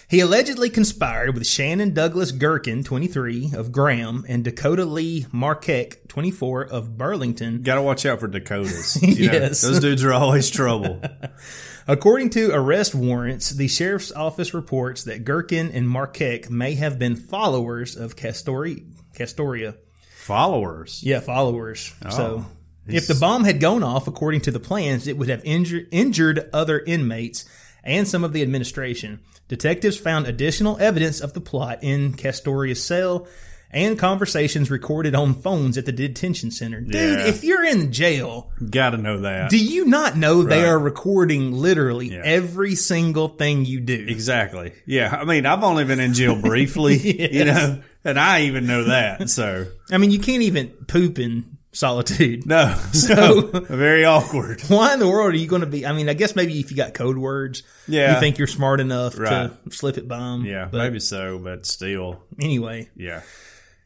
He 0.09 0.21
allegedly 0.21 0.69
conspired 0.69 1.33
with 1.33 1.45
Shannon 1.45 1.93
Douglas 1.93 2.31
Gherkin, 2.31 2.85
23, 2.85 3.51
of 3.53 3.73
Graham, 3.73 4.25
and 4.29 4.41
Dakota 4.41 4.85
Lee 4.85 5.25
Marquette, 5.33 6.07
24, 6.07 6.63
of 6.63 6.97
Burlington. 6.97 7.61
Got 7.61 7.75
to 7.75 7.81
watch 7.81 8.05
out 8.05 8.21
for 8.21 8.27
Dakotas. 8.29 9.01
You 9.03 9.27
know, 9.27 9.33
Yes. 9.33 9.61
those 9.61 9.81
dudes 9.81 10.05
are 10.05 10.13
always 10.13 10.49
trouble. 10.49 11.01
According 11.89 12.29
to 12.31 12.51
arrest 12.53 12.95
warrants, 12.95 13.49
the 13.49 13.67
sheriff's 13.67 14.13
office 14.13 14.53
reports 14.53 15.03
that 15.03 15.25
Gherkin 15.25 15.71
and 15.71 15.89
Marquette 15.89 16.49
may 16.49 16.75
have 16.75 16.97
been 16.97 17.17
followers 17.17 17.97
of 17.97 18.15
Castori, 18.15 18.85
Castoria. 19.13 19.75
Followers. 20.19 21.01
Yeah, 21.03 21.19
followers. 21.19 21.93
Oh, 22.05 22.09
so 22.09 22.45
if 22.85 23.07
the 23.07 23.15
bomb 23.15 23.43
had 23.43 23.59
gone 23.59 23.83
off 23.83 24.07
according 24.07 24.41
to 24.41 24.51
the 24.51 24.59
plans, 24.59 25.07
it 25.07 25.17
would 25.17 25.27
have 25.29 25.43
injured 25.43 25.87
injured 25.91 26.49
other 26.53 26.79
inmates 26.79 27.43
and 27.87 28.07
some 28.07 28.23
of 28.23 28.33
the 28.33 28.41
administration. 28.43 29.19
Detectives 29.47 29.97
found 29.97 30.27
additional 30.27 30.77
evidence 30.79 31.19
of 31.21 31.33
the 31.33 31.41
plot 31.41 31.79
in 31.81 32.13
Castoria's 32.13 32.83
cell 32.83 33.27
and 33.69 33.99
conversations 33.99 34.71
recorded 34.71 35.13
on 35.13 35.33
phones 35.41 35.77
at 35.77 35.85
the 35.85 35.91
detention 35.91 36.51
center. 36.51 36.79
Dude, 36.79 36.93
Yeah. 36.93 37.25
if 37.27 37.43
you're 37.43 37.65
in 37.65 37.91
jail, 37.91 38.49
Got 38.69 38.91
to 38.91 38.97
know 38.97 39.19
that. 39.21 39.49
do 39.49 39.57
you 39.57 39.83
not 39.85 40.15
know 40.17 40.43
they 40.43 40.63
are 40.63 40.79
recording 40.79 41.51
literally 41.51 42.11
Yeah. 42.13 42.21
every 42.23 42.75
single 42.75 43.27
thing 43.27 43.65
you 43.65 43.81
do? 43.81 44.05
Exactly. 44.07 44.71
Yeah. 44.85 45.13
I 45.19 45.25
mean, 45.25 45.45
I've 45.45 45.63
only 45.63 45.83
been 45.83 45.99
in 45.99 46.13
jail 46.13 46.35
briefly, 46.41 46.97
you 47.33 47.43
know, 47.43 47.79
and 48.05 48.17
I 48.17 48.43
even 48.43 48.67
know 48.67 48.85
that. 48.85 49.29
So 49.29 49.67
I 49.91 49.97
mean, 49.97 50.11
you 50.11 50.19
can't 50.19 50.43
even 50.43 50.69
poop 50.87 51.19
in 51.19 51.56
solitude. 51.77 52.45
no, 52.45 52.75
So- 52.93 53.51
so 53.51 53.59
very 53.61 54.03
awkward. 54.05 54.61
Why 54.67 54.93
in 54.93 54.99
the 54.99 55.07
world 55.07 55.33
are 55.33 55.37
you 55.37 55.47
going 55.47 55.61
to 55.61 55.67
be? 55.67 55.85
I 55.85 55.93
mean, 55.93 56.09
I 56.09 56.13
guess 56.13 56.35
maybe 56.35 56.59
if 56.59 56.71
you 56.71 56.77
got 56.77 56.93
code 56.93 57.17
words, 57.17 57.63
Yeah. 57.87 58.15
you 58.15 58.19
think 58.19 58.37
you're 58.37 58.47
smart 58.47 58.79
enough 58.79 59.17
Right. 59.17 59.51
to 59.65 59.71
slip 59.75 59.97
it 59.97 60.07
by 60.07 60.17
them. 60.17 60.45
Yeah, 60.45 60.67
but 60.71 60.77
maybe 60.79 60.99
so, 60.99 61.37
but 61.39 61.65
still, 61.65 62.23
anyway, 62.39 62.89
yeah. 62.95 63.21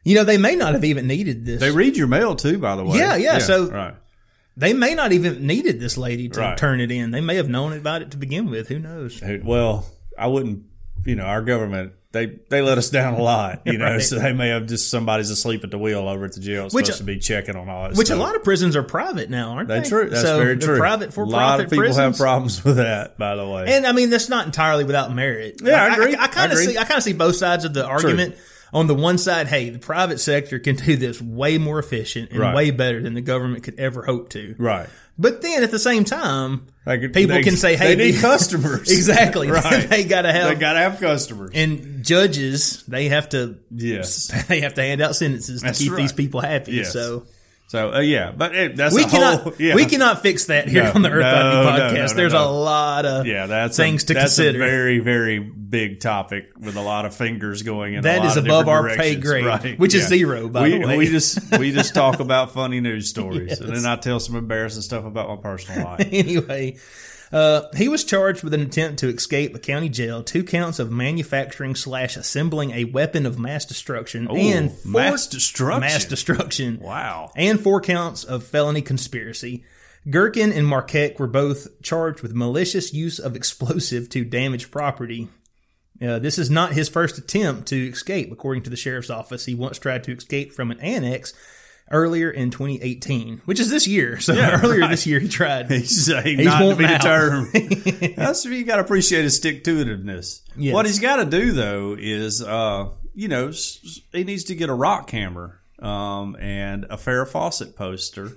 you 0.04 0.14
know, 0.14 0.24
they 0.24 0.38
may 0.38 0.56
not 0.56 0.72
have 0.74 0.84
even 0.84 1.06
needed 1.06 1.44
this. 1.44 1.60
They 1.60 1.70
read 1.70 1.96
your 1.96 2.06
mail 2.08 2.34
too, 2.34 2.58
by 2.58 2.76
the 2.76 2.84
way. 2.84 2.98
Yeah, 2.98 3.16
yeah, 3.16 3.38
so- 3.38 3.70
right. 3.70 3.94
They 4.54 4.74
may 4.74 4.94
not 4.94 5.12
even 5.12 5.46
needed 5.46 5.80
this 5.80 5.96
lady 5.96 6.28
to 6.28 6.40
Right. 6.40 6.58
turn 6.58 6.80
it 6.80 6.90
in. 6.90 7.10
They 7.10 7.22
may 7.22 7.36
have 7.36 7.48
known 7.48 7.72
about 7.72 8.02
it 8.02 8.10
to 8.10 8.18
begin 8.18 8.50
with. 8.50 8.68
Who 8.68 8.78
knows? 8.78 9.22
Well, 9.42 9.86
I 10.18 10.26
wouldn't. 10.26 10.64
You 11.06 11.16
know, 11.16 11.24
our 11.24 11.40
government 11.40 11.92
they 12.12 12.26
they 12.48 12.60
let 12.62 12.78
us 12.78 12.90
down 12.90 13.14
a 13.14 13.22
lot. 13.22 13.62
You 13.64 13.78
know, 13.78 13.84
Right. 13.86 14.02
so 14.02 14.18
they 14.18 14.32
may 14.32 14.48
have 14.48 14.66
just 14.66 14.90
somebody's 14.90 15.30
asleep 15.30 15.64
at 15.64 15.70
the 15.70 15.78
wheel 15.78 16.06
over 16.08 16.26
at 16.26 16.32
the 16.34 16.40
jail. 16.40 16.64
Which- 16.70 16.86
supposed 16.86 16.98
to 16.98 17.04
be 17.04 17.18
checking 17.18 17.56
on 17.56 17.68
all 17.68 17.84
that. 17.88 17.94
Which 17.96 18.08
stuff. 18.08 18.18
a 18.18 18.22
lot 18.22 18.36
of 18.36 18.44
prisons 18.44 18.76
are 18.76 18.82
private 18.82 19.30
now, 19.30 19.52
aren't 19.52 19.68
they? 19.68 19.80
They 19.80 19.88
true. 19.88 20.10
That's 20.10 20.22
so 20.22 20.38
very 20.38 20.56
true. 20.58 20.76
Private 20.78 21.12
for 21.12 21.22
a 21.24 21.26
lot 21.26 21.38
profit 21.38 21.64
of 21.66 21.70
people 21.70 21.84
prisons. 21.84 21.96
have 21.98 22.16
problems 22.18 22.62
with 22.64 22.76
that. 22.76 23.18
By 23.18 23.34
the 23.36 23.48
way, 23.48 23.64
And 23.74 23.86
I 23.86 23.92
mean, 23.92 24.10
that's 24.10 24.28
not 24.28 24.46
entirely 24.46 24.84
without 24.84 25.14
merit. 25.14 25.60
Yeah, 25.62 25.82
I 25.84 25.92
agree. 25.94 26.16
I, 26.18 26.26
kind 26.28 26.52
of 26.52 26.58
see. 26.58 26.76
I 26.78 26.84
kind 26.84 26.98
of 26.98 27.02
see 27.02 27.12
both 27.14 27.36
sides 27.36 27.64
of 27.64 27.72
the 27.74 27.84
argument. 27.86 28.36
On 28.74 28.86
the 28.86 28.94
one 28.94 29.18
side, 29.18 29.48
hey, 29.48 29.68
the 29.68 29.78
private 29.78 30.18
sector 30.18 30.58
can 30.58 30.76
do 30.76 30.96
this 30.96 31.20
way 31.20 31.58
more 31.58 31.78
efficient 31.78 32.30
and 32.30 32.40
Right. 32.40 32.54
way 32.54 32.70
better 32.70 33.02
than 33.02 33.12
the 33.12 33.20
government 33.20 33.64
could 33.64 33.78
ever 33.78 34.02
hope 34.02 34.30
to. 34.30 34.54
right. 34.58 34.88
But 35.18 35.42
then 35.42 35.62
at 35.62 35.70
the 35.70 35.78
same 35.78 36.04
time, 36.04 36.66
could- 36.86 37.12
people 37.12 37.36
they- 37.36 37.42
can 37.42 37.56
say, 37.56 37.76
"Hey, 37.76 37.94
they 37.94 38.12
need 38.12 38.20
customers." 38.20 38.90
exactly. 38.90 39.48
Right. 39.50 39.88
they 39.88 40.04
got 40.04 40.22
to 40.22 40.32
have 40.32 40.48
They 40.48 40.54
got 40.60 40.72
to 40.72 40.78
have 40.80 41.00
customers. 41.00 41.50
and 41.54 42.02
judges. 42.04 42.82
They 42.88 43.08
have 43.08 43.28
to 43.30 43.58
yes. 43.70 44.28
they 44.48 44.60
have 44.60 44.74
to 44.74 44.82
hand 44.82 45.00
out 45.00 45.14
sentences 45.14 45.60
to 45.60 45.66
That's 45.66 45.78
keep 45.78 45.92
right. 45.92 45.98
these 45.98 46.12
people 46.12 46.40
happy. 46.40 46.72
Yes. 46.72 46.92
So 46.92 47.26
So 47.68 47.92
uh, 47.94 48.00
yeah, 48.00 48.32
but 48.32 48.54
it, 48.54 48.76
that's 48.76 48.94
we 48.94 49.04
cannot 49.04 49.42
whole. 49.42 49.52
Yeah. 49.58 49.74
we 49.74 49.84
cannot 49.86 50.22
fix 50.22 50.46
that 50.46 50.68
here 50.68 50.84
No, 50.84 50.92
on 50.92 51.02
the 51.02 51.10
Earth 51.10 51.22
no, 51.22 51.66
podcast. 51.70 51.92
no, 51.92 52.06
no, 52.06 52.14
There's 52.14 52.32
a 52.32 52.40
lot 52.40 53.04
of 53.06 53.26
Yeah, 53.26 53.46
that's 53.46 53.76
things 53.76 54.02
a, 54.04 54.06
to 54.08 54.14
that's 54.14 54.36
consider. 54.36 54.58
very, 54.58 54.98
very 54.98 55.38
big 55.72 55.98
topic 55.98 56.52
with 56.60 56.76
a 56.76 56.80
lot 56.82 57.04
of 57.06 57.14
fingers 57.16 57.62
going 57.62 57.94
in. 57.94 57.98
a 57.98 58.02
That 58.02 58.18
lot 58.20 58.26
is 58.28 58.36
of 58.36 58.44
above 58.44 58.68
our 58.68 58.94
pay 58.94 59.16
grade, 59.16 59.44
right. 59.46 59.76
which 59.78 59.94
is 59.94 60.06
zero, 60.06 60.48
by 60.48 60.62
we, 60.64 60.78
the 60.78 60.86
way. 60.86 60.96
We 60.98 61.06
just 61.08 61.58
we 61.58 61.72
just 61.72 61.94
talk 61.96 62.20
about 62.20 62.52
funny 62.52 62.78
news 62.80 63.08
stories, 63.08 63.48
Yes. 63.48 63.60
and 63.60 63.74
then 63.74 63.84
I 63.86 63.96
tell 63.96 64.20
some 64.20 64.36
embarrassing 64.36 64.82
stuff 64.82 65.04
about 65.04 65.28
my 65.28 65.36
personal 65.36 65.84
life. 65.84 66.06
anyway, 66.12 66.76
uh, 67.32 67.62
he 67.74 67.88
was 67.88 68.04
charged 68.04 68.44
with 68.44 68.52
an 68.52 68.60
attempt 68.60 68.98
to 69.00 69.08
escape 69.08 69.54
a 69.54 69.58
county 69.58 69.88
jail, 69.88 70.22
two 70.22 70.44
counts 70.44 70.78
of 70.78 70.90
manufacturing 70.92 71.74
slash 71.74 72.16
assembling 72.16 72.70
a 72.72 72.84
weapon 72.84 73.24
of 73.24 73.38
mass 73.38 73.64
destruction, 73.64 74.28
and 74.30 74.70
four, 74.70 74.92
mass 74.92 75.26
destruction. 75.26 75.80
mass 75.80 76.04
destruction. 76.04 76.78
Wow. 76.80 77.32
and 77.34 77.58
four 77.58 77.80
counts 77.80 78.22
of 78.22 78.44
felony 78.44 78.82
conspiracy. 78.82 79.64
Gherkin 80.10 80.52
and 80.52 80.66
Marquette 80.66 81.18
were 81.20 81.28
both 81.28 81.80
charged 81.80 82.22
with 82.22 82.34
malicious 82.34 82.92
use 82.92 83.18
of 83.20 83.34
explosive 83.36 84.08
to 84.10 84.24
damage 84.24 84.70
property. 84.70 85.28
Uh, 86.02 86.18
this 86.18 86.38
is 86.38 86.50
not 86.50 86.72
his 86.72 86.88
first 86.88 87.18
attempt 87.18 87.68
to 87.68 87.88
escape, 87.88 88.32
according 88.32 88.62
to 88.64 88.70
the 88.70 88.76
sheriff's 88.76 89.10
office. 89.10 89.44
He 89.46 89.54
once 89.54 89.78
tried 89.78 90.04
to 90.04 90.12
escape 90.12 90.52
from 90.52 90.70
an 90.70 90.80
annex 90.80 91.32
earlier 91.90 92.30
in 92.30 92.50
2018, 92.50 93.42
which 93.44 93.60
is 93.60 93.70
this 93.70 93.86
year. 93.86 94.18
So 94.18 94.32
Yeah, 94.32 94.60
earlier 94.64 94.80
right. 94.80 94.90
this 94.90 95.06
year, 95.06 95.20
he 95.20 95.28
tried. 95.28 95.70
He's 95.70 96.06
saying 96.06 96.38
He's 96.38 96.46
not 96.46 96.58
to 96.60 96.76
be 96.76 96.84
out. 96.86 97.00
determined. 97.02 98.14
That's 98.16 98.44
what 98.44 98.54
you 98.54 98.64
got 98.64 98.76
to 98.76 98.82
appreciate 98.82 99.22
his 99.24 99.36
stick 99.36 99.62
to 99.64 99.84
itiveness. 99.84 100.40
Yes. 100.56 100.74
What 100.74 100.86
he's 100.86 100.98
got 101.00 101.16
to 101.16 101.24
do 101.26 101.52
though 101.52 101.96
is, 101.98 102.42
uh, 102.42 102.88
you 103.14 103.28
know, 103.28 103.52
he 104.12 104.24
needs 104.24 104.44
to 104.44 104.54
get 104.54 104.70
a 104.70 104.74
rock 104.74 105.10
hammer 105.10 105.60
um, 105.78 106.36
and 106.40 106.84
a 106.84 106.96
Farrah 106.96 107.28
Fawcett 107.28 107.76
poster, 107.76 108.32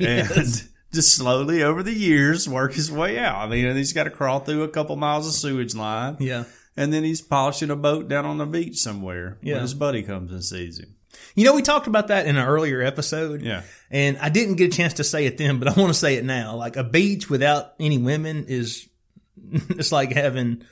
and 0.00 0.68
just 0.92 1.14
slowly 1.16 1.62
over 1.62 1.82
the 1.82 1.92
years 1.92 2.48
work 2.48 2.74
his 2.74 2.90
way 2.90 3.18
out. 3.18 3.36
I 3.36 3.48
mean, 3.48 3.76
he's 3.76 3.92
got 3.92 4.04
to 4.04 4.10
crawl 4.10 4.40
through 4.40 4.62
a 4.62 4.68
couple 4.68 4.96
miles 4.96 5.26
of 5.26 5.32
sewage 5.34 5.74
line, 5.74 6.16
Yeah. 6.20 6.44
And 6.76 6.92
then 6.92 7.04
he's 7.04 7.20
polishing 7.20 7.70
a 7.70 7.76
boat 7.76 8.08
down 8.08 8.24
on 8.24 8.38
the 8.38 8.46
beach 8.46 8.78
somewhere. 8.78 9.38
Yeah. 9.42 9.54
when 9.54 9.62
his 9.62 9.74
buddy 9.74 10.02
comes 10.02 10.32
and 10.32 10.44
sees 10.44 10.78
him. 10.78 10.94
You 11.34 11.44
know, 11.44 11.54
we 11.54 11.62
talked 11.62 11.86
about 11.86 12.08
that 12.08 12.26
in 12.26 12.36
an 12.36 12.46
earlier 12.46 12.82
episode. 12.82 13.42
Yeah. 13.42 13.62
And 13.90 14.18
I 14.18 14.28
didn't 14.28 14.56
get 14.56 14.72
a 14.72 14.76
chance 14.76 14.94
to 14.94 15.04
say 15.04 15.26
it 15.26 15.38
then, 15.38 15.58
but 15.58 15.68
I 15.68 15.78
want 15.80 15.92
to 15.92 15.98
say 15.98 16.16
it 16.16 16.24
now. 16.24 16.56
Like 16.56 16.76
a 16.76 16.84
beach 16.84 17.28
without 17.28 17.74
any 17.78 17.98
women 17.98 18.46
is, 18.48 18.88
it's 19.52 19.92
like 19.92 20.12
having, 20.12 20.62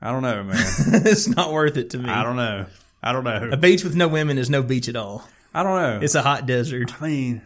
I 0.00 0.12
don't 0.12 0.22
know, 0.22 0.44
man. 0.44 0.56
it's 0.58 1.28
not 1.28 1.52
worth 1.52 1.76
it 1.76 1.90
to 1.90 1.98
me. 1.98 2.08
I 2.08 2.22
don't 2.22 2.36
know. 2.36 2.66
I 3.02 3.12
don't 3.12 3.24
know. 3.24 3.50
A 3.52 3.56
beach 3.56 3.84
with 3.84 3.94
no 3.94 4.08
women 4.08 4.38
is 4.38 4.50
no 4.50 4.62
beach 4.62 4.88
at 4.88 4.96
all. 4.96 5.26
I 5.54 5.62
don't 5.62 5.80
know. 5.80 6.00
It's 6.02 6.14
a 6.14 6.22
hot 6.22 6.46
desert. 6.46 7.00
I 7.00 7.06
mean, 7.06 7.42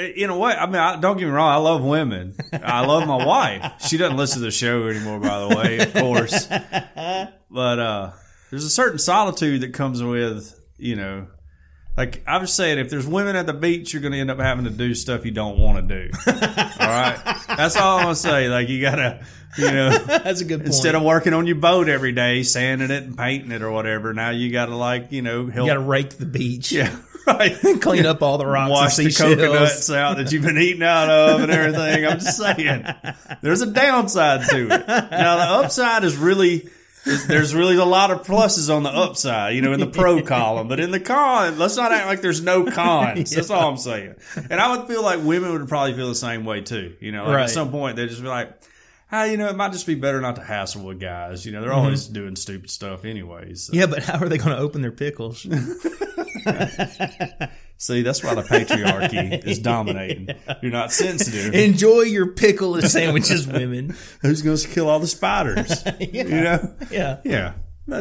in 0.00 0.30
a 0.30 0.36
way, 0.36 0.52
I 0.52 0.66
mean, 0.66 0.76
I, 0.76 1.00
don't 1.00 1.16
get 1.16 1.26
me 1.26 1.30
wrong. 1.30 1.50
I 1.50 1.56
love 1.56 1.82
women. 1.82 2.34
I 2.52 2.84
love 2.86 3.06
my 3.06 3.24
wife. 3.24 3.86
She 3.86 3.96
doesn't 3.96 4.16
listen 4.16 4.40
to 4.40 4.46
the 4.46 4.50
show 4.50 4.88
anymore, 4.88 5.20
by 5.20 5.40
the 5.40 5.56
way, 5.56 5.78
of 5.78 5.94
course. 5.94 6.46
But 7.50 7.78
uh, 7.78 8.12
there's 8.50 8.64
a 8.64 8.70
certain 8.70 8.98
solitude 8.98 9.62
that 9.62 9.74
comes 9.74 10.02
with, 10.02 10.58
you 10.78 10.96
know, 10.96 11.26
like 11.96 12.22
I 12.26 12.38
was 12.38 12.52
saying, 12.52 12.78
if 12.78 12.88
there's 12.90 13.06
women 13.06 13.36
at 13.36 13.46
the 13.46 13.52
beach, 13.52 13.92
you're 13.92 14.00
going 14.02 14.12
to 14.12 14.18
end 14.18 14.30
up 14.30 14.38
having 14.38 14.64
to 14.64 14.70
do 14.70 14.94
stuff 14.94 15.24
you 15.24 15.32
don't 15.32 15.58
want 15.58 15.86
to 15.88 16.06
do. 16.06 16.10
all 16.26 16.34
right, 16.88 17.18
that's 17.56 17.76
all 17.76 17.98
I'm 17.98 18.04
going 18.04 18.14
to 18.14 18.20
say. 18.20 18.48
Like 18.48 18.68
you 18.68 18.80
gotta, 18.80 19.24
you 19.58 19.70
know, 19.70 19.98
That's 20.06 20.40
a 20.40 20.44
good 20.44 20.60
point. 20.60 20.68
instead 20.68 20.94
of 20.94 21.02
working 21.02 21.34
on 21.34 21.46
your 21.46 21.56
boat 21.56 21.88
every 21.88 22.12
day, 22.12 22.42
sanding 22.42 22.90
it 22.90 23.02
and 23.02 23.18
painting 23.18 23.50
it 23.50 23.62
or 23.62 23.70
whatever, 23.70 24.14
now 24.14 24.30
you 24.30 24.50
got 24.52 24.66
to 24.66 24.76
like, 24.76 25.10
you 25.10 25.22
know, 25.22 25.46
help. 25.48 25.66
you 25.66 25.72
got 25.72 25.80
to 25.80 25.86
rake 25.86 26.10
the 26.10 26.26
beach. 26.26 26.70
yeah, 26.72 26.96
right. 27.26 27.56
Clean 27.80 28.06
up 28.06 28.22
all 28.22 28.38
the 28.38 28.46
rocks 28.46 28.70
Wash 28.70 28.96
the 28.96 29.12
coconuts 29.12 29.90
out 29.90 30.16
that 30.18 30.32
you've 30.32 30.42
been 30.44 30.58
eating 30.58 30.82
out 30.82 31.08
of 31.10 31.42
and 31.42 31.50
everything. 31.52 32.06
I'm 32.06 32.18
just 32.20 32.36
saying, 32.38 32.84
there's 33.42 33.60
a 33.62 33.70
downside 33.72 34.48
to 34.50 34.64
it. 34.64 34.86
Now 34.88 35.36
the 35.36 35.64
upside 35.64 36.04
is 36.04 36.16
really. 36.16 36.68
There's 37.28 37.54
really 37.54 37.76
a 37.78 37.84
lot 37.86 38.10
of 38.10 38.26
pluses 38.26 38.68
on 38.74 38.82
the 38.82 38.90
upside, 38.90 39.54
you 39.56 39.62
know, 39.62 39.72
in 39.72 39.80
the 39.80 39.86
pro 39.86 40.20
column, 40.34 40.68
but 40.68 40.80
in 40.80 40.90
the 40.90 41.00
con, 41.00 41.58
let's 41.58 41.74
not 41.78 41.92
act 41.92 42.06
like 42.06 42.20
there's 42.20 42.42
no 42.42 42.70
cons. 42.70 43.30
That's 43.30 43.48
all 43.48 43.70
I'm 43.70 43.78
saying. 43.78 44.16
And 44.50 44.60
I 44.60 44.76
would 44.76 44.86
feel 44.86 45.02
like 45.02 45.24
women 45.24 45.50
would 45.52 45.66
probably 45.66 45.94
feel 45.94 46.08
the 46.08 46.14
same 46.14 46.44
way 46.44 46.60
too. 46.60 46.94
You 47.00 47.10
know, 47.12 47.24
like 47.24 47.34
Right. 47.36 47.42
at 47.44 47.50
some 47.50 47.70
point 47.70 47.96
they'd 47.96 48.10
just 48.10 48.20
be 48.20 48.28
like, 48.28 48.52
ah, 49.12 49.24
you 49.24 49.36
know, 49.36 49.48
it 49.48 49.56
might 49.56 49.72
just 49.72 49.86
be 49.86 49.94
better 49.94 50.20
not 50.20 50.36
to 50.36 50.42
hassle 50.42 50.84
with 50.84 51.00
guys. 51.00 51.44
You 51.46 51.52
know, 51.52 51.60
they're 51.62 51.72
always 51.72 52.06
doing 52.06 52.36
stupid 52.36 52.70
stuff 52.70 53.04
anyways. 53.04 53.64
So- 53.64 53.72
Yeah, 53.74 53.86
but 53.86 54.02
how 54.02 54.18
are 54.18 54.28
they 54.28 54.38
going 54.38 54.50
to 54.56 54.58
open 54.58 54.82
their 54.82 54.92
pickles? 54.92 55.42
See, 57.78 58.02
that's 58.02 58.22
why 58.22 58.34
the 58.34 58.42
patriarchy 58.42 59.44
is 59.46 59.58
dominating. 59.58 60.28
You're 60.62 60.72
not 60.72 60.92
sensitive. 60.92 61.54
Enjoy 61.54 62.02
your 62.02 62.32
pickle 62.32 62.74
and 62.74 62.88
sandwiches, 62.90 63.46
women. 63.46 63.96
Who's 64.20 64.42
going 64.42 64.56
to 64.58 64.68
kill 64.68 64.88
all 64.88 65.00
the 65.00 65.06
spiders? 65.06 65.82
You 65.98 66.24
know? 66.24 66.74
Yeah. 66.90 67.20
Yeah. 67.24 67.54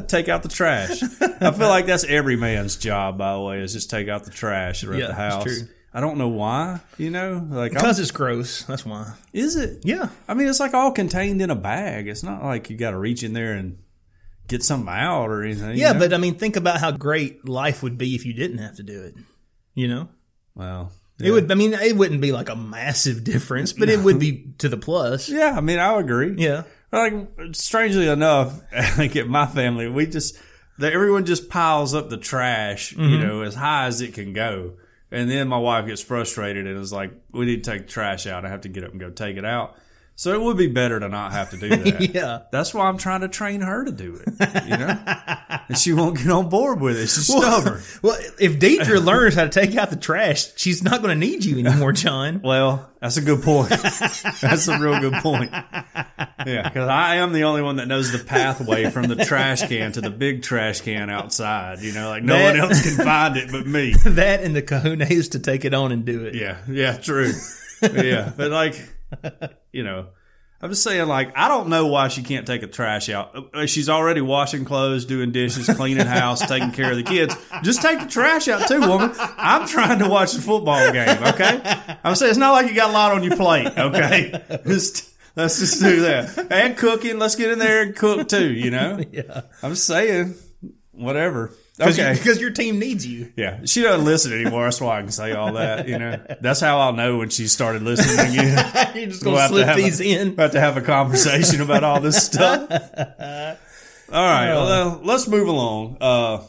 Take 0.07 0.27
out 0.29 0.43
the 0.43 0.49
trash. 0.49 1.01
I 1.21 1.51
feel 1.51 1.69
like 1.69 1.85
that's 1.85 2.03
every 2.03 2.35
man's 2.35 2.75
job, 2.75 3.17
by 3.17 3.33
the 3.33 3.39
way, 3.39 3.61
is 3.61 3.73
just 3.73 3.89
take 3.89 4.07
out 4.09 4.25
the 4.25 4.31
trash 4.31 4.83
around 4.83 4.99
Yeah, 4.99 5.05
the 5.07 5.11
it's 5.13 5.17
house. 5.19 5.43
true. 5.43 5.67
I 5.93 6.01
don't 6.01 6.17
know 6.17 6.27
why, 6.29 6.81
you 6.97 7.09
know? 7.09 7.45
Like, 7.49 7.71
I'm- 7.71 7.81
Because 7.81 7.99
it's 7.99 8.11
gross. 8.11 8.63
That's 8.63 8.85
why. 8.85 9.13
is 9.33 9.55
it? 9.55 9.81
Yeah. 9.83 10.09
I 10.27 10.33
mean, 10.35 10.47
it's 10.47 10.59
like 10.59 10.73
all 10.73 10.91
contained 10.91 11.41
in 11.41 11.49
a 11.49 11.55
bag. 11.55 12.07
It's 12.07 12.21
not 12.23 12.43
like 12.43 12.69
you 12.69 12.77
got 12.77 12.91
to 12.91 12.97
reach 12.97 13.23
in 13.23 13.33
there 13.33 13.53
and 13.53 13.79
get 14.47 14.63
something 14.63 14.87
out 14.93 15.29
or 15.29 15.43
anything. 15.43 15.77
Yeah, 15.77 15.89
you 15.89 15.93
know? 15.95 15.99
but 15.99 16.13
I 16.13 16.17
mean, 16.17 16.35
think 16.35 16.55
about 16.55 16.79
how 16.79 16.91
great 16.91 17.47
life 17.47 17.81
would 17.83 17.97
be 17.97 18.13
if 18.15 18.25
you 18.25 18.33
didn't 18.33 18.59
have 18.59 18.75
to 18.75 18.83
do 18.83 19.01
it. 19.03 19.15
You 19.73 19.87
know, 19.87 20.09
well, 20.55 20.91
it 21.19 21.31
would. 21.31 21.51
I 21.51 21.55
mean, 21.55 21.73
it 21.73 21.95
wouldn't 21.95 22.21
be 22.21 22.31
like 22.31 22.49
a 22.49 22.55
massive 22.55 23.23
difference, 23.33 23.73
but 23.73 23.89
it 23.89 23.99
would 23.99 24.19
be 24.19 24.53
to 24.59 24.69
the 24.69 24.77
plus. 24.77 25.27
yeah. 25.29 25.53
I 25.57 25.61
mean, 25.61 25.79
I 25.79 25.97
agree. 25.99 26.35
Yeah. 26.37 26.63
Like, 26.91 27.13
strangely 27.53 28.07
enough, 28.07 28.59
like 28.97 29.15
at 29.15 29.27
my 29.27 29.45
family, 29.45 29.87
we 29.87 30.05
just 30.07 30.37
everyone 30.81 31.25
just 31.25 31.49
piles 31.49 31.93
up 31.93 32.09
the 32.09 32.17
trash, 32.17 32.91
you 32.93 32.97
Mm-hmm. 32.99 33.27
know, 33.27 33.41
as 33.41 33.55
high 33.55 33.85
as 33.85 34.01
it 34.01 34.13
can 34.13 34.33
go, 34.33 34.73
and 35.11 35.29
then 35.29 35.47
my 35.47 35.57
wife 35.57 35.87
gets 35.87 36.01
frustrated 36.01 36.67
and 36.67 36.77
is 36.77 36.93
like, 36.93 37.11
"We 37.31 37.45
need 37.45 37.63
to 37.63 37.71
take 37.71 37.87
the 37.87 37.91
trash 37.91 38.27
out. 38.27 38.45
I 38.45 38.49
have 38.49 38.61
to 38.61 38.69
get 38.69 38.83
up 38.83 38.91
and 38.91 38.99
go 38.99 39.09
take 39.09 39.37
it 39.37 39.45
out." 39.45 39.77
So 40.19 40.33
it 40.33 40.41
would 40.41 40.57
be 40.57 40.67
better 40.67 40.99
to 40.99 41.07
not 41.07 41.31
have 41.31 41.51
to 41.51 41.57
do 41.57 41.69
that. 41.77 42.13
Yeah. 42.13 42.39
That's 42.51 42.73
why 42.73 42.89
I'm 42.89 42.97
trying 42.97 43.21
to 43.21 43.29
train 43.29 43.61
her 43.61 43.85
to 43.85 43.91
do 43.93 44.15
it. 44.21 44.27
You 44.67 44.75
know, 44.77 44.99
and 45.69 45.77
she 45.77 45.93
won't 45.93 46.17
get 46.17 46.27
on 46.29 46.49
board 46.49 46.81
with 46.81 46.97
it. 46.97 47.07
She's 47.07 47.27
stubborn. 47.27 47.81
Well, 48.01 48.17
if 48.37 48.59
Deidre 48.59 49.01
learns 49.01 49.35
how 49.35 49.45
to 49.45 49.49
take 49.49 49.77
out 49.77 49.91
the 49.91 49.95
trash, 49.95 50.47
she's 50.57 50.83
not 50.83 51.01
going 51.01 51.17
to 51.17 51.27
need 51.27 51.45
you 51.45 51.57
anymore, 51.65 51.93
John. 51.93 52.41
Well, 52.43 52.89
that's 52.99 53.15
a 53.15 53.21
good 53.21 53.41
point. 53.43 53.69
that's 53.69 54.67
a 54.67 54.77
real 54.77 54.99
good 54.99 55.13
point. 55.23 55.51
Yeah, 55.53 56.63
because 56.63 56.89
I 56.89 57.15
am 57.15 57.31
the 57.31 57.43
only 57.43 57.61
one 57.61 57.77
that 57.77 57.87
knows 57.87 58.11
the 58.11 58.19
pathway 58.19 58.89
from 58.89 59.07
the 59.07 59.23
trash 59.23 59.65
can 59.69 59.93
to 59.93 60.01
the 60.01 60.09
big 60.09 60.41
trash 60.43 60.81
can 60.81 61.09
outside. 61.09 61.79
You 61.79 61.93
know, 61.93 62.09
like 62.09 62.23
no 62.23 62.33
That- 62.33 62.57
one 62.59 62.59
else 62.71 62.81
can 62.81 63.05
find 63.05 63.37
it 63.37 63.49
but 63.53 63.65
me. 63.65 63.93
that 63.93 64.41
and 64.43 64.53
the 64.53 64.61
Kahuna 64.63 65.05
kahunas 65.05 65.31
to 65.31 65.39
take 65.39 65.63
it 65.63 65.73
on 65.73 65.93
and 65.93 66.03
do 66.03 66.25
it. 66.25 66.35
Yeah, 66.35 66.57
yeah, 66.67 66.97
true. 66.97 67.31
Yeah, 67.81 68.33
but 68.35 68.51
like, 68.51 68.75
you 69.71 69.83
know, 69.83 70.07
I'm 70.61 70.69
just 70.71 70.83
saying, 70.83 71.07
like, 71.07 71.37
I 71.37 71.47
don't 71.47 71.69
know 71.69 71.87
why 71.87 72.09
she 72.09 72.21
can't 72.21 72.45
take 72.45 72.63
a 72.63 72.67
trash 72.67 73.07
out. 73.09 73.55
Uh, 73.55 73.65
She's 73.65 73.87
already 73.87 74.19
washing 74.19 74.65
clothes, 74.65 75.05
doing 75.05 75.31
dishes, 75.31 75.67
cleaning 75.73 76.05
house, 76.05 76.45
taking 76.45 76.71
care 76.71 76.91
of 76.91 76.97
the 76.97 77.03
kids. 77.03 77.33
Just 77.63 77.81
take 77.81 77.99
the 78.01 78.07
trash 78.07 78.49
out 78.49 78.67
too, 78.67 78.81
woman. 78.81 79.11
I'm 79.17 79.67
trying 79.67 79.99
to 79.99 80.09
watch 80.09 80.33
the 80.33 80.41
football 80.41 80.91
game. 80.91 81.17
Okay, 81.23 81.61
I'm 82.03 82.15
saying 82.15 82.31
it's 82.31 82.37
not 82.39 82.51
like 82.51 82.67
you 82.67 82.75
got 82.75 82.89
a 82.89 82.93
lot 82.93 83.13
on 83.13 83.23
your 83.23 83.37
plate. 83.37 83.67
Okay, 83.67 84.59
just 84.67 85.09
let's 85.37 85.59
just 85.59 85.81
do 85.81 86.01
that 86.01 86.51
and 86.51 86.75
cooking. 86.75 87.19
Let's 87.19 87.35
get 87.35 87.51
in 87.51 87.59
there 87.59 87.83
and 87.83 87.95
cook 87.95 88.27
too. 88.27 88.51
You 88.51 88.71
know, 88.71 88.99
Yeah. 89.13 89.41
I'm 89.63 89.75
saying 89.75 90.35
whatever. 90.91 91.53
Because 91.79 92.39
your 92.41 92.51
team 92.51 92.77
needs 92.77 93.07
you. 93.07 93.31
Yeah, 93.35 93.61
she 93.65 93.81
doesn't 93.81 94.05
listen 94.05 94.33
anymore. 94.33 94.65
That's 94.65 94.79
why 94.81 94.99
I 94.99 95.01
can 95.01 95.11
say 95.11 95.31
all 95.31 95.53
that. 95.53 95.87
You 95.87 95.97
know, 95.97 96.21
that's 96.41 96.59
how 96.59 96.79
I'll 96.79 96.93
know 96.93 97.17
when 97.17 97.29
she 97.29 97.47
started 97.47 97.81
listening 97.81 98.33
again. 98.33 98.91
You're 98.95 99.07
just 99.07 99.23
We'll 99.25 99.35
going 99.35 99.41
have 99.41 99.49
to 99.49 99.53
slip 99.55 99.67
have 99.67 99.77
a- 99.77 99.81
these 99.81 99.99
in. 100.01 100.27
About 100.29 100.51
to 100.51 100.59
have 100.59 100.77
a 100.77 100.81
conversation 100.81 101.61
about 101.61 101.83
all 101.83 101.99
this 102.01 102.23
stuff. 102.25 102.69
All 104.11 104.23
right, 104.25 104.47
well, 104.53 105.01
let's 105.03 105.27
move 105.27 105.47
along. 105.47 105.97
Uh, 106.01 106.41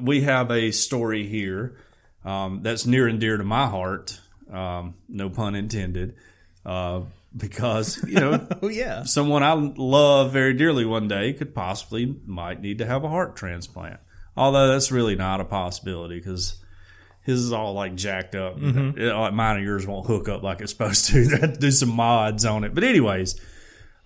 we 0.00 0.22
have 0.22 0.50
a 0.50 0.72
story 0.72 1.24
here 1.26 1.76
um, 2.24 2.60
that's 2.62 2.86
near 2.86 3.06
and 3.06 3.20
dear 3.20 3.36
to 3.36 3.44
my 3.44 3.66
heart. 3.68 4.18
Um, 4.52 4.94
no 5.08 5.30
pun 5.30 5.54
intended. 5.54 6.16
Uh, 6.66 7.02
because 7.36 8.02
you 8.08 8.18
know 8.18 8.44
Oh, 8.60 8.68
yeah. 8.68 9.04
someone 9.04 9.44
I 9.44 9.52
love 9.52 10.32
very 10.32 10.52
dearly 10.54 10.84
one 10.84 11.06
day 11.06 11.32
could 11.32 11.54
possibly 11.54 12.18
might 12.26 12.60
need 12.60 12.78
to 12.78 12.86
have 12.86 13.04
a 13.04 13.08
heart 13.08 13.36
transplant. 13.36 14.00
Although 14.40 14.68
that's 14.68 14.90
really 14.90 15.16
not 15.16 15.40
a 15.40 15.44
possibility 15.44 16.16
because 16.18 16.56
his 17.22 17.40
is 17.44 17.52
all 17.52 17.74
like 17.74 17.94
jacked 17.94 18.34
up. 18.34 18.56
It- 18.58 19.12
like 19.14 19.34
mine 19.34 19.56
and 19.56 19.64
yours 19.64 19.86
won't 19.86 20.06
hook 20.06 20.28
up 20.28 20.42
like 20.42 20.60
it's 20.62 20.72
supposed 20.72 21.06
to. 21.08 21.24
They 21.28 21.36
have 21.38 21.52
to 21.52 21.60
do 21.60 21.70
some 21.70 21.90
mods 21.90 22.44
on 22.46 22.64
it. 22.64 22.74
But 22.74 22.82
anyways, 22.84 23.38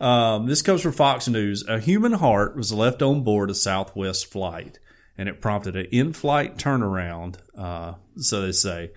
um, 0.00 0.46
this 0.46 0.60
comes 0.62 0.82
from 0.82 0.92
Fox 0.92 1.28
News. 1.28 1.64
A 1.68 1.78
human 1.78 2.12
heart 2.14 2.56
was 2.56 2.72
left 2.72 3.00
on 3.00 3.22
board 3.22 3.48
a 3.48 3.54
Southwest 3.54 4.26
flight, 4.26 4.80
and 5.16 5.28
it 5.28 5.40
prompted 5.40 5.76
an 5.76 5.86
in-flight 5.92 6.56
turnaround. 6.58 7.36
Uh, 7.56 7.94
so 8.16 8.42
they 8.42 8.52
say. 8.52 8.90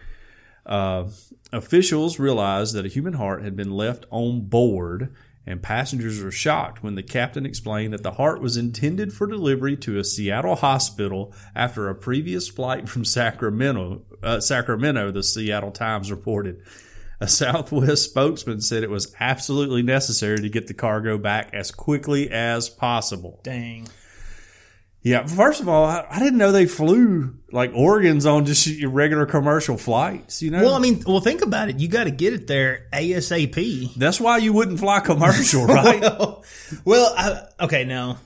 Uh, 0.65 1.08
officials 1.54 2.19
realized 2.19 2.73
that 2.76 2.86
a 2.86 2.89
human 2.89 3.13
heart 3.13 3.43
had 3.43 3.56
been 3.56 3.71
left 3.71 4.06
on 4.10 4.41
board, 4.41 5.13
and 5.47 5.63
passengers 5.63 6.21
were 6.21 6.29
shocked 6.29 6.83
when 6.83 6.95
the 6.95 7.01
captain 7.01 7.45
explained 7.45 7.93
that 7.93 8.03
the 8.03 8.12
heart 8.12 8.41
was 8.41 8.57
intended 8.57 9.13
for 9.13 9.25
delivery 9.25 9.77
to 9.77 9.97
a 9.97 10.03
Seattle 10.03 10.57
hospital 10.57 11.33
after 11.55 11.88
a 11.88 11.95
previous 11.95 12.49
flight 12.49 12.89
from 12.89 13.05
Sacramento. 13.05 14.01
Uh, 14.21 14.41
Sacramento, 14.41 15.10
the 15.10 15.23
Seattle 15.23 15.71
Times 15.71 16.12
reported. 16.12 16.62
A 17.21 17.27
Southwest 17.27 18.03
spokesman 18.03 18.60
said 18.62 18.83
it 18.83 18.89
was 18.89 19.15
absolutely 19.19 19.81
necessary 19.81 20.38
to 20.38 20.49
get 20.49 20.67
the 20.67 20.73
cargo 20.73 21.17
back 21.17 21.49
as 21.53 21.71
quickly 21.71 22.29
as 22.29 22.69
possible. 22.69 23.39
Dang. 23.41 23.88
Yeah, 25.08 25.26
first 25.26 25.62
of 25.62 25.70
all, 25.70 25.86
I, 25.86 26.06
I 26.10 26.20
didn't 26.20 26.38
know 26.38 26.52
they 26.52 26.65
flew 26.65 27.36
like 27.52 27.72
organs 27.74 28.26
on 28.26 28.46
just 28.46 28.67
your 28.67 28.89
regular 28.89 29.26
commercial 29.26 29.78
flights. 29.78 30.41
You 30.41 30.52
know, 30.52 30.63
Well, 30.63 30.74
I 30.74 30.80
mean, 30.80 31.02
well, 31.08 31.22
think 31.22 31.41
about 31.41 31.70
it. 31.70 31.80
You 31.80 31.88
got 31.88 32.04
to 32.04 32.12
get 32.12 32.34
it 32.34 32.48
there 32.48 32.88
ASAP. 32.91 33.93
That's 33.96 34.20
why 34.20 34.38
you 34.39 34.52
wouldn't 34.52 34.80
fly 34.80 35.00
commercial, 35.00 35.65
right? 35.65 36.02
well, 36.84 37.13
I, 37.17 37.48
okay, 37.63 37.86
now, 37.86 38.17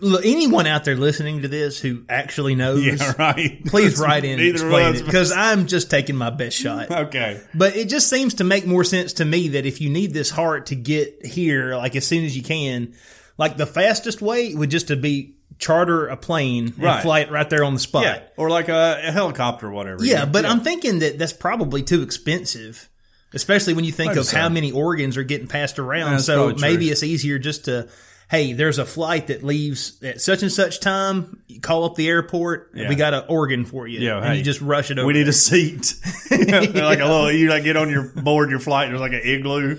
look, 0.00 0.24
anyone 0.24 0.68
out 0.68 0.84
there 0.84 0.94
listening 0.94 1.42
to 1.42 1.48
this 1.48 1.80
who 1.80 2.04
actually 2.08 2.54
knows, 2.54 2.84
yeah, 2.84 3.12
right. 3.18 3.64
please 3.66 3.98
write 3.98 4.24
in 4.24 4.38
and 4.38 4.48
explain 4.48 4.94
it 4.94 5.04
because 5.04 5.32
I'm 5.32 5.66
just 5.66 5.90
taking 5.90 6.14
my 6.14 6.30
best 6.30 6.56
shot. 6.56 6.88
Okay. 6.88 7.40
But 7.52 7.74
it 7.74 7.88
just 7.88 8.08
seems 8.08 8.34
to 8.34 8.44
make 8.44 8.64
more 8.64 8.84
sense 8.84 9.14
to 9.14 9.24
me 9.24 9.48
that 9.48 9.66
if 9.66 9.80
you 9.80 9.90
need 9.90 10.12
this 10.12 10.30
heart 10.30 10.66
to 10.66 10.76
get 10.76 11.26
here, 11.26 11.74
like 11.74 11.96
as 11.96 12.06
soon 12.06 12.24
as 12.24 12.36
you 12.36 12.44
can, 12.44 12.94
like 13.38 13.56
the 13.56 13.66
fastest 13.66 14.22
way 14.22 14.54
would 14.54 14.70
just 14.70 14.88
to 14.88 14.96
be 14.96 15.34
charter 15.62 16.08
a 16.08 16.16
plane 16.16 16.66
and 16.74 16.78
Right. 16.82 17.02
fly 17.02 17.20
it 17.20 17.30
right 17.30 17.48
there 17.48 17.64
on 17.64 17.72
the 17.74 17.80
spot. 17.80 18.04
Yeah, 18.04 18.20
or 18.36 18.50
like 18.50 18.68
a, 18.68 19.00
a 19.04 19.12
helicopter 19.12 19.68
or 19.68 19.70
whatever. 19.72 20.04
Yeah, 20.04 20.24
but 20.26 20.44
I'm 20.44 20.60
thinking 20.60 20.98
that 20.98 21.18
that's 21.18 21.32
probably 21.32 21.82
too 21.82 22.02
expensive, 22.02 22.88
especially 23.32 23.74
when 23.74 23.84
you 23.84 23.92
think 23.92 24.16
of 24.16 24.26
so. 24.26 24.36
how 24.36 24.48
many 24.48 24.72
organs 24.72 25.16
are 25.16 25.22
getting 25.22 25.46
passed 25.46 25.78
around. 25.78 26.12
That's 26.12 26.26
so 26.26 26.34
probably 26.48 26.54
true. 26.54 26.70
maybe 26.70 26.90
it's 26.90 27.02
easier 27.02 27.38
just 27.38 27.66
to, 27.66 27.88
hey, 28.30 28.52
there's 28.54 28.78
a 28.78 28.84
flight 28.84 29.28
that 29.28 29.42
leaves 29.42 30.02
at 30.02 30.20
such 30.20 30.42
and 30.42 30.50
such 30.50 30.80
time. 30.80 31.42
You 31.48 31.60
call 31.60 31.84
up 31.84 31.94
the 31.94 32.08
airport. 32.08 32.70
Yeah. 32.74 32.88
We 32.88 32.94
got 32.94 33.14
an 33.14 33.24
organ 33.28 33.64
for 33.64 33.86
you. 33.86 34.00
Yeah, 34.00 34.16
and 34.16 34.26
hey, 34.26 34.36
you 34.38 34.42
just 34.42 34.60
rush 34.60 34.90
it 34.90 34.98
over. 34.98 35.06
We 35.06 35.12
need 35.12 35.22
there. 35.24 35.30
a 35.30 35.32
seat, 35.32 35.94
like 36.30 36.98
a 37.00 37.04
little. 37.06 37.30
You 37.30 37.48
like 37.50 37.62
get 37.64 37.76
on 37.76 37.88
your 37.90 38.02
board 38.16 38.50
your 38.50 38.58
flight. 38.60 38.86
and 38.88 38.92
There's 38.94 39.00
like 39.00 39.12
an 39.12 39.28
igloo 39.28 39.78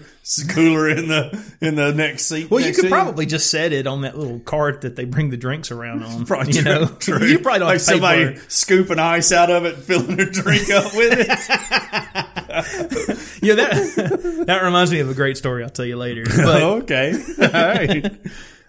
cooler 0.49 0.89
in 0.89 1.07
the 1.07 1.53
in 1.61 1.75
the 1.75 1.93
next 1.93 2.27
seat. 2.27 2.49
Well, 2.49 2.59
you 2.65 2.73
could 2.73 2.83
to 2.83 2.89
probably 2.89 3.25
just 3.25 3.51
set 3.51 3.73
it 3.73 3.87
on 3.87 4.01
that 4.01 4.17
little 4.17 4.39
cart 4.39 4.81
that 4.81 4.95
they 4.95 5.05
bring 5.05 5.29
the 5.29 5.37
drinks 5.37 5.71
around 5.71 6.03
on. 6.03 6.25
Probably 6.33 6.53
you 6.53 6.61
true, 6.61 6.71
know, 6.73 6.87
true. 6.87 7.25
you 7.25 7.39
probably 7.39 7.59
don't 7.59 7.67
like 7.67 7.79
have 7.79 7.85
to 7.87 7.91
pay 7.91 7.99
somebody 7.99 8.37
scooping 8.47 8.99
ice 8.99 9.31
out 9.31 9.49
of 9.49 9.65
it, 9.65 9.75
and 9.75 9.83
filling 9.83 10.19
a 10.19 10.25
drink 10.29 10.69
up 10.69 10.95
with 10.95 11.13
it. 11.19 11.29
Yeah, 13.43 13.55
that 13.55 14.43
that 14.47 14.63
reminds 14.63 14.91
me 14.91 15.01
of 15.01 15.09
a 15.09 15.13
great 15.13 15.37
story. 15.37 15.63
I'll 15.63 15.69
tell 15.69 15.85
you 15.85 15.97
later. 15.97 16.23
But 16.25 16.63
okay. 16.63 17.13
All 17.39 17.47
right. 17.51 18.15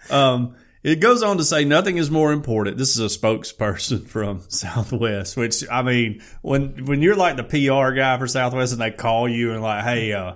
Um, 0.09 0.55
it 0.83 0.99
goes 0.99 1.23
on 1.23 1.37
to 1.37 1.45
say 1.45 1.63
nothing 1.63 1.97
is 1.97 2.11
more 2.11 2.33
important. 2.33 2.77
This 2.77 2.97
is 2.97 2.99
a 2.99 3.17
spokesperson 3.17 4.05
from 4.05 4.41
Southwest, 4.49 5.37
which 5.37 5.63
I 5.71 5.81
mean, 5.81 6.21
when 6.41 6.85
when 6.85 7.01
you're 7.01 7.15
like 7.15 7.37
the 7.37 7.43
PR 7.43 7.91
guy 7.95 8.17
for 8.17 8.27
Southwest 8.27 8.73
and 8.73 8.81
they 8.81 8.91
call 8.91 9.29
you 9.29 9.53
and 9.53 9.63
like, 9.63 9.85
hey, 9.85 10.11
uh, 10.11 10.33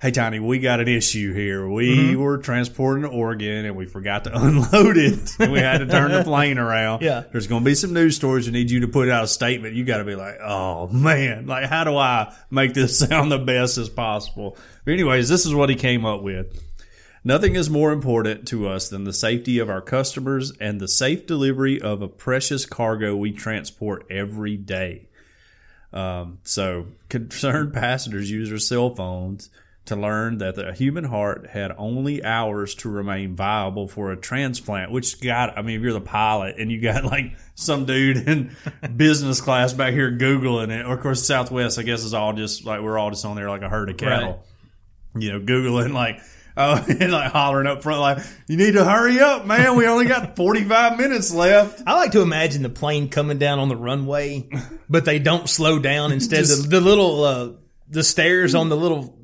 hey 0.00 0.10
Tiny, 0.12 0.38
we 0.38 0.60
got 0.60 0.80
an 0.80 0.86
issue 0.88 1.32
here. 1.32 1.68
We 1.68 1.88
Mm-hmm. 1.96 2.20
were 2.20 2.38
transporting 2.38 3.02
to 3.02 3.08
Oregon 3.08 3.64
and 3.64 3.76
we 3.76 3.86
forgot 3.86 4.24
to 4.24 4.30
unload 4.36 4.96
it 4.96 5.36
and 5.40 5.50
we 5.52 5.58
had 5.58 5.78
to 5.78 5.86
turn 5.86 6.12
the 6.12 6.22
plane 6.22 6.58
around. 6.58 7.02
Yeah. 7.02 7.24
There's 7.32 7.46
going 7.48 7.62
to 7.62 7.64
be 7.64 7.74
some 7.74 7.92
news 7.92 8.14
stories 8.16 8.46
that 8.46 8.52
need 8.52 8.70
you 8.70 8.80
to 8.80 8.88
put 8.88 9.08
out 9.08 9.24
a 9.24 9.28
statement. 9.28 9.74
You 9.74 9.84
got 9.84 9.98
to 9.98 10.04
be 10.04 10.14
like, 10.14 10.36
oh 10.40 10.86
man, 10.88 11.46
like 11.46 11.66
how 11.66 11.84
do 11.84 11.96
I 11.96 12.34
make 12.50 12.74
this 12.74 12.98
sound 13.08 13.32
the 13.32 13.38
best 13.38 13.76
as 13.78 13.88
possible? 13.88 14.56
But 14.84 14.92
anyways, 14.94 15.28
this 15.28 15.44
is 15.46 15.54
what 15.54 15.68
he 15.68 15.74
came 15.74 16.04
up 16.06 16.22
with. 16.22 16.64
Nothing 17.24 17.56
is 17.56 17.68
more 17.68 17.90
important 17.92 18.46
to 18.48 18.68
us 18.68 18.88
than 18.88 19.02
the 19.04 19.12
safety 19.12 19.58
of 19.58 19.68
our 19.68 19.80
customers 19.82 20.52
and 20.60 20.80
the 20.80 20.86
safe 20.88 21.26
delivery 21.26 21.80
of 21.80 22.00
a 22.00 22.08
precious 22.08 22.64
cargo 22.64 23.16
we 23.16 23.32
transport 23.32 24.06
every 24.08 24.56
day. 24.56 25.08
Um, 25.92 26.38
so, 26.44 26.86
concerned 27.08 27.72
passengers 27.74 28.30
use 28.30 28.50
their 28.50 28.58
cell 28.58 28.94
phones 28.94 29.50
to 29.88 29.96
learn 29.96 30.38
that 30.38 30.54
the 30.54 30.72
human 30.72 31.04
heart 31.04 31.46
had 31.48 31.72
only 31.76 32.24
hours 32.24 32.74
to 32.76 32.88
remain 32.88 33.36
viable 33.36 33.88
for 33.88 34.12
a 34.12 34.16
transplant. 34.16 34.90
Which, 34.90 35.20
got, 35.20 35.58
I 35.58 35.62
mean, 35.62 35.76
if 35.76 35.82
you're 35.82 35.92
the 35.92 36.00
pilot 36.00 36.56
and 36.58 36.70
you 36.72 36.80
got 36.80 37.04
like 37.04 37.36
some 37.54 37.84
dude 37.84 38.28
in 38.28 38.56
business 38.96 39.40
class 39.40 39.72
back 39.72 39.92
here 39.92 40.10
googling 40.10 40.70
it, 40.70 40.86
or 40.86 40.94
of 40.94 41.00
course, 41.00 41.26
Southwest, 41.26 41.78
I 41.78 41.82
guess, 41.82 42.04
is 42.04 42.14
all 42.14 42.32
just 42.32 42.64
like 42.64 42.80
we're 42.80 42.96
all 42.98 43.10
just 43.10 43.24
on 43.24 43.36
there 43.36 43.50
like 43.50 43.62
a 43.62 43.68
herd 43.68 43.90
of 43.90 43.96
cattle 43.96 44.44
you 45.16 45.32
know, 45.32 45.40
Googling 45.40 45.92
like, 45.92 46.20
oh, 46.56 46.84
and 46.88 47.12
like 47.12 47.32
hollering 47.32 47.66
up 47.66 47.82
front, 47.82 48.00
like, 48.00 48.18
you 48.46 48.56
need 48.56 48.72
to 48.72 48.84
hurry 48.84 49.20
up, 49.20 49.46
man. 49.46 49.76
We 49.76 49.86
only 49.86 50.06
got 50.06 50.36
45 50.36 50.98
minutes 50.98 51.32
left. 51.32 51.82
I 51.86 51.94
like 51.94 52.12
to 52.12 52.20
imagine 52.20 52.62
the 52.62 52.68
plane 52.68 53.08
coming 53.08 53.38
down 53.38 53.58
on 53.58 53.68
the 53.68 53.76
runway, 53.76 54.48
but 54.88 55.04
they 55.04 55.18
don't 55.18 55.48
slow 55.48 55.78
down. 55.78 56.12
Instead, 56.18 56.40
Just- 56.40 56.64
the, 56.64 56.68
the 56.68 56.80
little 56.80 57.24
uh, 57.24 57.50
the 57.90 58.02
stairs 58.04 58.54
on 58.54 58.68
the 58.68 58.76
little 58.76 59.16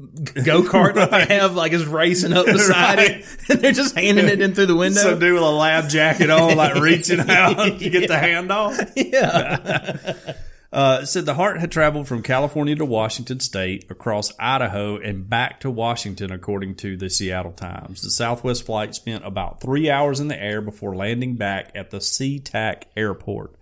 go 0.44 0.62
kart 0.62 0.94
that 0.94 1.10
they 1.10 1.34
have, 1.34 1.54
like 1.54 1.72
is 1.72 1.84
racing 1.86 2.32
up 2.32 2.46
beside 2.46 2.98
it, 2.98 3.26
and 3.50 3.60
they're 3.60 3.72
just 3.72 3.94
handing 3.94 4.26
it 4.28 4.40
in 4.40 4.54
through 4.54 4.66
the 4.66 4.76
window. 4.76 5.00
Some 5.00 5.18
dude 5.18 5.34
with 5.34 5.42
a 5.42 5.46
lab 5.50 5.88
jacket 5.90 6.30
on, 6.30 6.56
like 6.56 6.74
reaching 6.80 7.20
out 7.20 7.78
to 7.78 7.90
get 7.90 8.08
the 8.08 8.14
handoff. 8.14 8.92
yeah, 8.96 10.34
Uh, 10.72 11.04
said 11.04 11.24
the 11.24 11.34
heart 11.34 11.60
had 11.60 11.70
traveled 11.70 12.08
from 12.08 12.20
California 12.20 12.74
to 12.74 12.84
Washington 12.84 13.38
State, 13.38 13.84
across 13.90 14.32
Idaho, 14.40 14.96
and 14.96 15.28
back 15.30 15.60
to 15.60 15.70
Washington, 15.70 16.32
according 16.32 16.74
to 16.76 16.96
the 16.96 17.08
Seattle 17.08 17.52
Times. 17.52 18.02
The 18.02 18.10
Southwest 18.10 18.66
flight 18.66 18.92
spent 18.94 19.24
about 19.24 19.60
three 19.60 19.88
hours 19.88 20.18
in 20.18 20.26
the 20.26 20.42
air 20.42 20.60
before 20.60 20.96
landing 20.96 21.36
back 21.36 21.70
at 21.76 21.90
the 21.90 21.98
SeaTac 21.98 22.84
airport. 22.96 23.54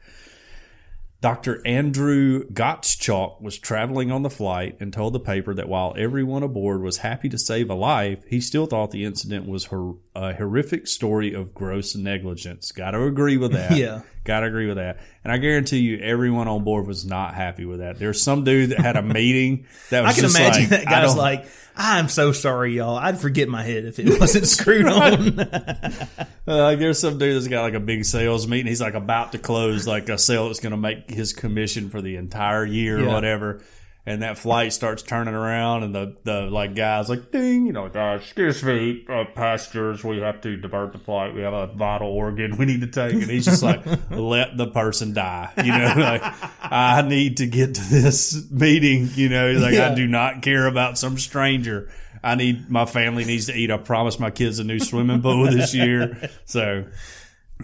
Dr. 1.22 1.64
Andrew 1.64 2.44
Gottschalk 2.48 3.40
was 3.40 3.56
traveling 3.56 4.10
on 4.10 4.24
the 4.24 4.28
flight 4.28 4.76
and 4.80 4.92
told 4.92 5.12
the 5.12 5.20
paper 5.20 5.54
that 5.54 5.68
while 5.68 5.94
everyone 5.96 6.42
aboard 6.42 6.82
was 6.82 6.98
happy 6.98 7.28
to 7.28 7.38
save 7.38 7.70
a 7.70 7.74
life, 7.74 8.24
he 8.26 8.40
still 8.40 8.66
thought 8.66 8.90
the 8.90 9.04
incident 9.04 9.46
was 9.46 9.66
hor- 9.66 9.98
a 10.16 10.34
horrific 10.34 10.88
story 10.88 11.32
of 11.32 11.54
gross 11.54 11.94
negligence. 11.94 12.72
Got 12.72 12.90
to 12.90 13.04
agree 13.04 13.36
with 13.36 13.52
that. 13.52 13.76
Yeah. 13.82 14.02
Got 14.24 14.40
to 14.40 14.46
agree 14.46 14.68
with 14.68 14.76
that. 14.76 14.98
And 15.24 15.32
I 15.32 15.38
guarantee 15.38 15.78
you, 15.78 15.98
everyone 15.98 16.46
on 16.46 16.62
board 16.62 16.86
was 16.86 17.04
not 17.04 17.34
happy 17.34 17.64
with 17.64 17.80
that. 17.80 17.98
There's 17.98 18.22
some 18.22 18.44
dude 18.44 18.70
that 18.70 18.78
had 18.78 18.96
a 18.96 19.02
meeting 19.02 19.66
that 19.90 20.02
was 20.04 20.12
I 20.12 20.14
can 20.14 20.22
just 20.22 20.36
imagine 20.36 20.62
like, 20.62 20.70
that 20.70 20.84
guy's 20.84 21.16
like, 21.16 21.46
"I'm 21.76 22.08
so 22.08 22.30
sorry, 22.30 22.74
y'all. 22.76 22.96
I'd 22.96 23.18
forget 23.18 23.48
my 23.48 23.64
head 23.64 23.84
if 23.84 23.98
it 23.98 24.20
wasn't 24.20 24.46
screwed 24.46 24.86
on." 24.86 25.38
Uh, 26.44 26.56
like 26.56 26.80
there's 26.80 26.98
some 26.98 27.18
dude 27.18 27.36
that's 27.36 27.46
got 27.46 27.62
like 27.62 27.74
a 27.74 27.80
big 27.80 28.04
sales 28.04 28.48
meeting. 28.48 28.66
He's 28.66 28.80
like 28.80 28.94
about 28.94 29.30
to 29.30 29.38
close 29.38 29.86
like 29.86 30.08
a 30.08 30.18
sale 30.18 30.48
that's 30.48 30.58
going 30.58 30.72
to 30.72 30.76
make 30.76 31.08
his 31.08 31.32
commission 31.32 31.88
for 31.88 32.02
the 32.02 32.16
entire 32.16 32.66
year 32.66 33.00
or 33.00 33.06
whatever. 33.06 33.62
And 34.04 34.22
that 34.22 34.36
flight 34.36 34.72
starts 34.72 35.04
turning 35.04 35.32
around, 35.32 35.84
and 35.84 35.94
the 35.94 36.16
the 36.24 36.40
like 36.50 36.74
guys 36.74 37.08
like 37.08 37.30
ding, 37.30 37.66
you 37.66 37.72
know, 37.72 37.86
uh, 37.86 38.16
excuse 38.16 38.60
me, 38.64 39.04
uh, 39.08 39.24
passengers, 39.32 40.02
we 40.02 40.18
have 40.18 40.40
to 40.40 40.56
divert 40.56 40.92
the 40.92 40.98
flight. 40.98 41.36
We 41.36 41.42
have 41.42 41.52
a 41.52 41.68
vital 41.68 42.08
organ 42.08 42.56
we 42.56 42.64
need 42.64 42.80
to 42.80 42.88
take, 42.88 43.12
and 43.12 43.30
he's 43.30 43.44
just 43.44 43.62
like, 43.62 43.84
let 44.10 44.56
the 44.56 44.66
person 44.66 45.12
die. 45.14 45.52
You 45.56 45.70
know, 45.70 45.94
like 45.98 46.22
I 46.60 47.02
need 47.02 47.36
to 47.36 47.46
get 47.46 47.76
to 47.76 47.80
this 47.90 48.50
meeting. 48.50 49.08
You 49.14 49.28
know, 49.28 49.52
He's 49.52 49.62
like 49.62 49.74
I 49.74 49.94
do 49.94 50.08
not 50.08 50.42
care 50.42 50.66
about 50.66 50.98
some 50.98 51.16
stranger. 51.16 51.88
I 52.24 52.34
need 52.34 52.68
my 52.70 52.86
family 52.86 53.24
needs 53.24 53.46
to 53.46 53.54
eat. 53.54 53.70
I 53.70 53.76
promised 53.76 54.18
my 54.18 54.30
kids 54.30 54.58
a 54.58 54.64
new 54.64 54.80
swimming 54.80 55.22
pool 55.22 55.44
this 55.44 55.74
year. 55.74 56.28
So 56.44 56.84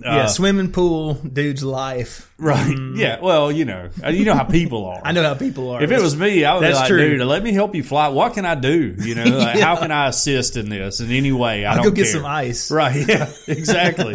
yeah, 0.02 0.26
swimming 0.26 0.72
pool, 0.72 1.14
dude's 1.14 1.62
life. 1.62 2.32
right, 2.38 2.76
yeah. 2.94 3.20
Well, 3.20 3.50
you 3.50 3.64
know, 3.64 3.90
uh, 4.04 4.10
you 4.10 4.24
know 4.24 4.34
how 4.34 4.44
people 4.44 4.86
are. 4.86 4.98
Mm. 4.98 5.02
I 5.04 5.12
know 5.12 5.22
how 5.22 5.34
people 5.34 5.70
are. 5.70 5.82
If 5.82 5.90
it 5.90 6.00
was 6.00 6.16
me, 6.16 6.44
I 6.44 6.54
would 6.54 6.66
be 6.66 6.72
like, 6.72 6.88
true. 6.88 7.18
dude, 7.18 7.26
let 7.26 7.42
me 7.42 7.52
help 7.52 7.74
you 7.74 7.82
fly. 7.82 8.08
What 8.08 8.34
can 8.34 8.44
I 8.44 8.54
do? 8.54 8.94
You 8.98 9.14
know, 9.14 9.24
like, 9.24 9.58
how 9.58 9.76
can 9.76 9.90
I 9.90 10.08
assist 10.08 10.56
in 10.56 10.68
this 10.68 11.00
in 11.00 11.10
any 11.10 11.32
way? 11.32 11.64
I 11.64 11.70
I'll 11.70 11.76
don't 11.76 11.84
go 11.86 11.90
get 11.90 12.04
care. 12.04 12.12
some 12.12 12.26
ice. 12.26 12.70
Right. 12.70 13.06
Yeah. 13.08 13.30
Exactly. 13.46 14.14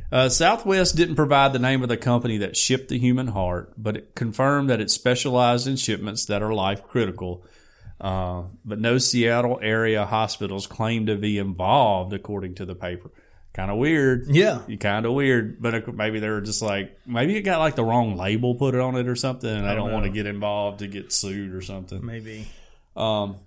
uh, 0.12 0.28
Southwest 0.28 0.96
didn't 0.96 1.16
provide 1.16 1.52
the 1.52 1.58
name 1.58 1.82
of 1.82 1.88
the 1.88 1.96
company 1.96 2.38
that 2.38 2.56
shipped 2.56 2.88
the 2.88 2.98
human 2.98 3.26
heart, 3.28 3.72
but 3.76 3.96
it 3.96 4.14
confirmed 4.14 4.70
that 4.70 4.80
it 4.80 4.90
specialized 4.90 5.66
in 5.66 5.76
shipments 5.76 6.26
that 6.26 6.42
are 6.42 6.54
life 6.54 6.84
critical. 6.84 7.44
Uh, 8.00 8.44
but 8.64 8.78
no 8.78 8.98
Seattle 8.98 9.58
area 9.60 10.06
hospitals 10.06 10.66
claim 10.66 11.06
to 11.06 11.16
be 11.16 11.38
involved, 11.38 12.12
according 12.12 12.54
to 12.56 12.64
the 12.64 12.74
paper. 12.74 13.10
Kind 13.58 13.72
of 13.72 13.78
weird. 13.78 14.28
Yeah. 14.28 14.60
Kind 14.78 15.04
of 15.04 15.14
weird. 15.14 15.60
But 15.60 15.92
maybe 15.92 16.20
they 16.20 16.28
were 16.28 16.40
just 16.40 16.62
like, 16.62 16.96
maybe 17.04 17.36
it 17.36 17.42
got 17.42 17.58
like 17.58 17.74
the 17.74 17.82
wrong 17.82 18.16
label 18.16 18.54
put 18.54 18.76
on 18.76 18.94
it 18.94 19.08
or 19.08 19.16
something. 19.16 19.50
And 19.50 19.66
I 19.66 19.74
don't 19.74 19.90
want 19.90 20.04
to 20.04 20.12
get 20.12 20.26
involved 20.26 20.78
to 20.78 20.86
get 20.86 21.12
sued 21.12 21.52
or 21.52 21.60
something. 21.60 22.06
Maybe. 22.06 22.46
Um, 22.94 23.38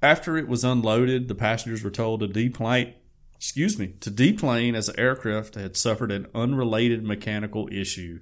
after 0.00 0.38
it 0.38 0.48
was 0.48 0.64
unloaded, 0.64 1.28
the 1.28 1.34
passengers 1.34 1.84
were 1.84 1.90
told 1.90 2.20
to 2.20 2.26
deplane. 2.26 2.94
Excuse 3.34 3.78
me, 3.78 3.88
to 4.00 4.08
deplane 4.08 4.74
as 4.74 4.86
the 4.86 4.98
aircraft 4.98 5.56
had 5.56 5.76
suffered 5.76 6.10
an 6.10 6.28
unrelated 6.34 7.04
mechanical 7.04 7.68
issue. 7.70 8.20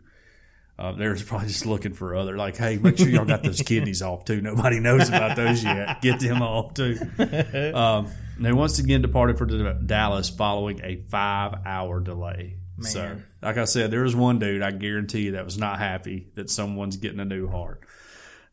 Uh, 0.76 0.90
they're 0.90 1.14
probably 1.14 1.46
just 1.46 1.66
looking 1.66 1.92
for 1.92 2.16
other, 2.16 2.36
like, 2.36 2.56
hey, 2.56 2.78
make 2.78 2.98
sure 2.98 3.08
y'all 3.08 3.24
got 3.24 3.44
those 3.44 3.62
kidneys 3.62 4.02
off 4.02 4.24
too. 4.24 4.40
Nobody 4.40 4.80
knows 4.80 5.08
about 5.08 5.36
those 5.36 5.62
yet. 5.62 6.02
Get 6.02 6.18
them 6.18 6.42
off 6.42 6.74
too. 6.74 6.98
Um, 7.74 8.08
they 8.38 8.52
once 8.52 8.78
again 8.78 9.02
departed 9.02 9.38
for 9.38 9.46
Dallas 9.46 10.28
following 10.30 10.80
a 10.82 10.96
five-hour 11.08 12.00
delay. 12.00 12.56
So, 12.80 13.18
like 13.40 13.56
I 13.56 13.64
said, 13.66 13.90
there 13.92 14.02
was 14.02 14.16
one 14.16 14.40
dude 14.40 14.60
I 14.62 14.72
guarantee 14.72 15.22
you 15.26 15.32
that 15.32 15.44
was 15.44 15.56
not 15.56 15.78
happy 15.78 16.28
that 16.34 16.50
someone's 16.50 16.96
getting 16.96 17.20
a 17.20 17.24
new 17.24 17.46
heart. 17.48 17.80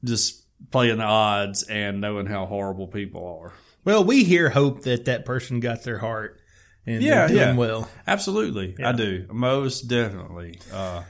Just 0.04 0.44
playing 0.70 0.98
the 1.00 1.04
odds 1.06 1.64
and 1.64 2.02
knowing 2.02 2.28
how 2.28 2.46
horrible 2.46 2.88
people 2.88 3.40
are. 3.42 3.54
Well, 3.84 4.04
we 4.04 4.24
here 4.24 4.50
hope 4.50 4.84
that 4.84 5.06
that 5.06 5.26
person 5.26 5.60
got 5.60 5.84
their 5.84 5.98
heart 5.98 6.40
and 6.86 7.02
Yeah, 7.02 7.28
doing 7.28 7.40
yeah. 7.40 7.56
well. 7.56 7.90
Absolutely, 8.06 8.76
I 8.84 8.92
do 8.92 9.26
most 9.32 9.88
definitely. 9.88 10.60
Uh, 10.72 11.02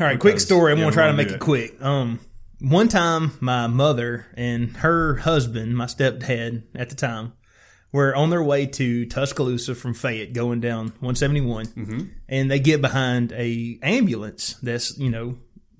All 0.00 0.06
right, 0.06 0.18
quick 0.18 0.40
story. 0.40 0.72
I'm 0.72 0.78
gonna 0.80 0.90
try 0.90 1.06
to 1.06 1.12
make 1.12 1.28
it 1.28 1.34
it. 1.34 1.40
quick. 1.40 1.80
Um, 1.80 2.18
one 2.60 2.88
time, 2.88 3.32
my 3.40 3.68
mother 3.68 4.26
and 4.36 4.76
her 4.78 5.14
husband, 5.16 5.76
my 5.76 5.86
stepdad 5.86 6.64
at 6.74 6.88
the 6.88 6.96
time, 6.96 7.34
were 7.92 8.14
on 8.16 8.30
their 8.30 8.42
way 8.42 8.66
to 8.66 9.06
Tuscaloosa 9.06 9.74
from 9.74 9.94
Fayette, 9.94 10.32
going 10.32 10.60
down 10.60 10.86
171, 11.00 11.66
Mm-hmm. 11.66 12.00
and 12.28 12.50
they 12.50 12.58
get 12.58 12.80
behind 12.80 13.32
a 13.32 13.78
ambulance 13.82 14.54
that's 14.62 14.98
you 14.98 15.10
know 15.10 15.36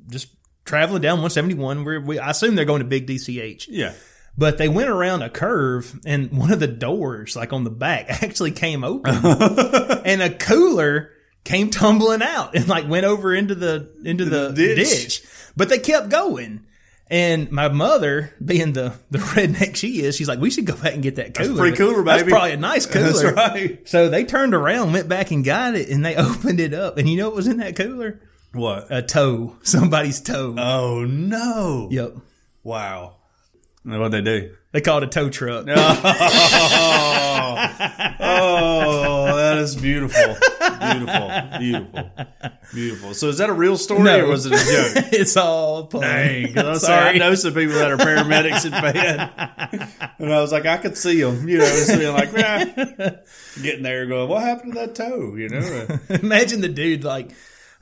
just 0.09 0.29
traveling 0.65 1.03
down 1.03 1.19
171. 1.23 1.85
Where 1.85 2.01
we, 2.01 2.19
I 2.19 2.31
assume 2.31 2.55
they're 2.55 2.65
going 2.65 2.81
to 2.83 2.87
Big 2.89 3.07
DCH. 3.07 3.67
yeah, 3.69 3.95
But 4.37 4.59
they 4.59 4.69
went 4.69 4.91
around 4.91 5.23
a 5.23 5.31
curve, 5.31 5.99
and 6.05 6.31
one 6.37 6.53
of 6.53 6.61
the 6.61 6.67
doors, 6.69 7.35
like 7.37 7.53
on 7.53 7.65
the 7.65 7.71
back, 7.71 8.07
actually 8.23 8.51
came 8.53 8.85
open, 8.85 9.15
and 10.05 10.21
a 10.23 10.31
cooler 10.35 11.11
came 11.45 11.71
tumbling 11.71 12.23
out 12.23 12.55
and 12.55 12.69
like 12.69 12.89
went 12.89 13.05
over 13.05 13.35
into 13.35 13.55
the 13.57 13.91
into 14.05 14.25
the, 14.25 14.53
ditch. 14.53 14.77
ditch. 14.77 15.23
But 15.57 15.69
they 15.71 15.79
kept 15.79 16.09
going. 16.09 16.67
And 17.13 17.53
my 17.53 17.69
mother, 17.69 18.33
being 18.43 18.73
the, 18.73 18.95
the 19.11 19.19
redneck 19.19 19.77
she 19.77 20.01
is, 20.03 20.17
she's 20.17 20.29
like, 20.29 20.39
"We 20.39 20.51
should 20.51 20.65
go 20.65 20.75
back 20.75 20.95
and 20.95 21.03
get 21.03 21.17
that 21.17 21.35
cooler. 21.35 21.57
free 21.57 21.73
cooler, 21.77 22.03
That's 22.03 22.23
probably 22.23 22.53
a 22.53 22.57
nice 22.57 22.87
cooler." 22.93 23.33
That's 23.33 23.37
right. 23.37 23.87
So 23.87 24.09
they 24.09 24.25
turned 24.25 24.55
around, 24.55 24.95
went 24.95 25.09
back 25.09 25.31
and 25.31 25.45
got 25.45 25.75
it, 25.75 25.91
and 25.91 26.03
they 26.03 26.17
opened 26.17 26.59
it 26.59 26.73
up. 26.73 26.97
And 26.97 27.07
you 27.11 27.19
know 27.19 27.27
what 27.29 27.37
was 27.37 27.47
in 27.47 27.59
that 27.59 27.77
cooler? 27.77 28.19
what? 28.55 28.87
A 28.91 29.03
toe, 29.03 29.57
somebody's 29.63 30.23
toe. 30.23 30.55
oh 30.57 31.05
no! 31.05 31.89
yep, 31.91 32.15
Wow. 32.65 33.17
What 33.85 34.11
they 34.11 34.21
do? 34.23 34.55
they 34.73 34.81
called 34.81 35.03
it 35.03 35.07
a 35.07 35.11
tow 35.11 35.29
truck. 35.29 35.67
Oh, 38.25 39.37
that 39.37 39.59
is 39.59 39.75
beautiful, 39.77 40.37
beautiful, 40.81 41.59
beautiful, 41.59 42.11
beautiful. 42.73 43.15
So, 43.15 43.29
is 43.29 43.39
that 43.39 43.51
a 43.51 43.53
real 43.53 43.77
story 43.77 44.03
No. 44.03 44.25
or 44.25 44.29
was 44.29 44.47
it 44.47 44.53
a 44.53 44.57
joke? 44.57 45.05
it's 45.13 45.37
all 45.37 45.87
pun. 45.87 46.01
Dang, 46.03 46.55
'cause 46.55 46.65
I, 46.65 46.69
was 46.71 46.83
Sorry. 46.83 47.09
I 47.11 47.19
know 47.19 47.35
some 47.35 47.53
people 47.55 47.75
that 47.75 47.91
are 47.91 47.97
paramedics 47.97 48.65
in 48.65 48.71
bed, 48.71 49.31
and 50.19 50.33
I 50.33 50.41
was 50.41 50.53
like, 50.53 50.67
I 50.67 50.77
could 50.77 50.97
see 50.97 51.21
them, 51.23 51.49
you 51.49 51.59
know, 51.59 51.65
just 51.65 51.99
being 51.99 52.13
like, 52.13 52.33
nah. 52.33 52.65
getting 53.63 53.83
there, 53.83 54.07
going, 54.07 54.29
what 54.29 54.43
happened 54.43 54.75
to 54.75 54.81
that 54.81 54.95
toe, 54.95 55.35
you 55.37 55.49
know? 55.49 55.99
Imagine 56.09 56.61
the 56.61 56.69
dude 56.69 57.05
like, 57.05 57.33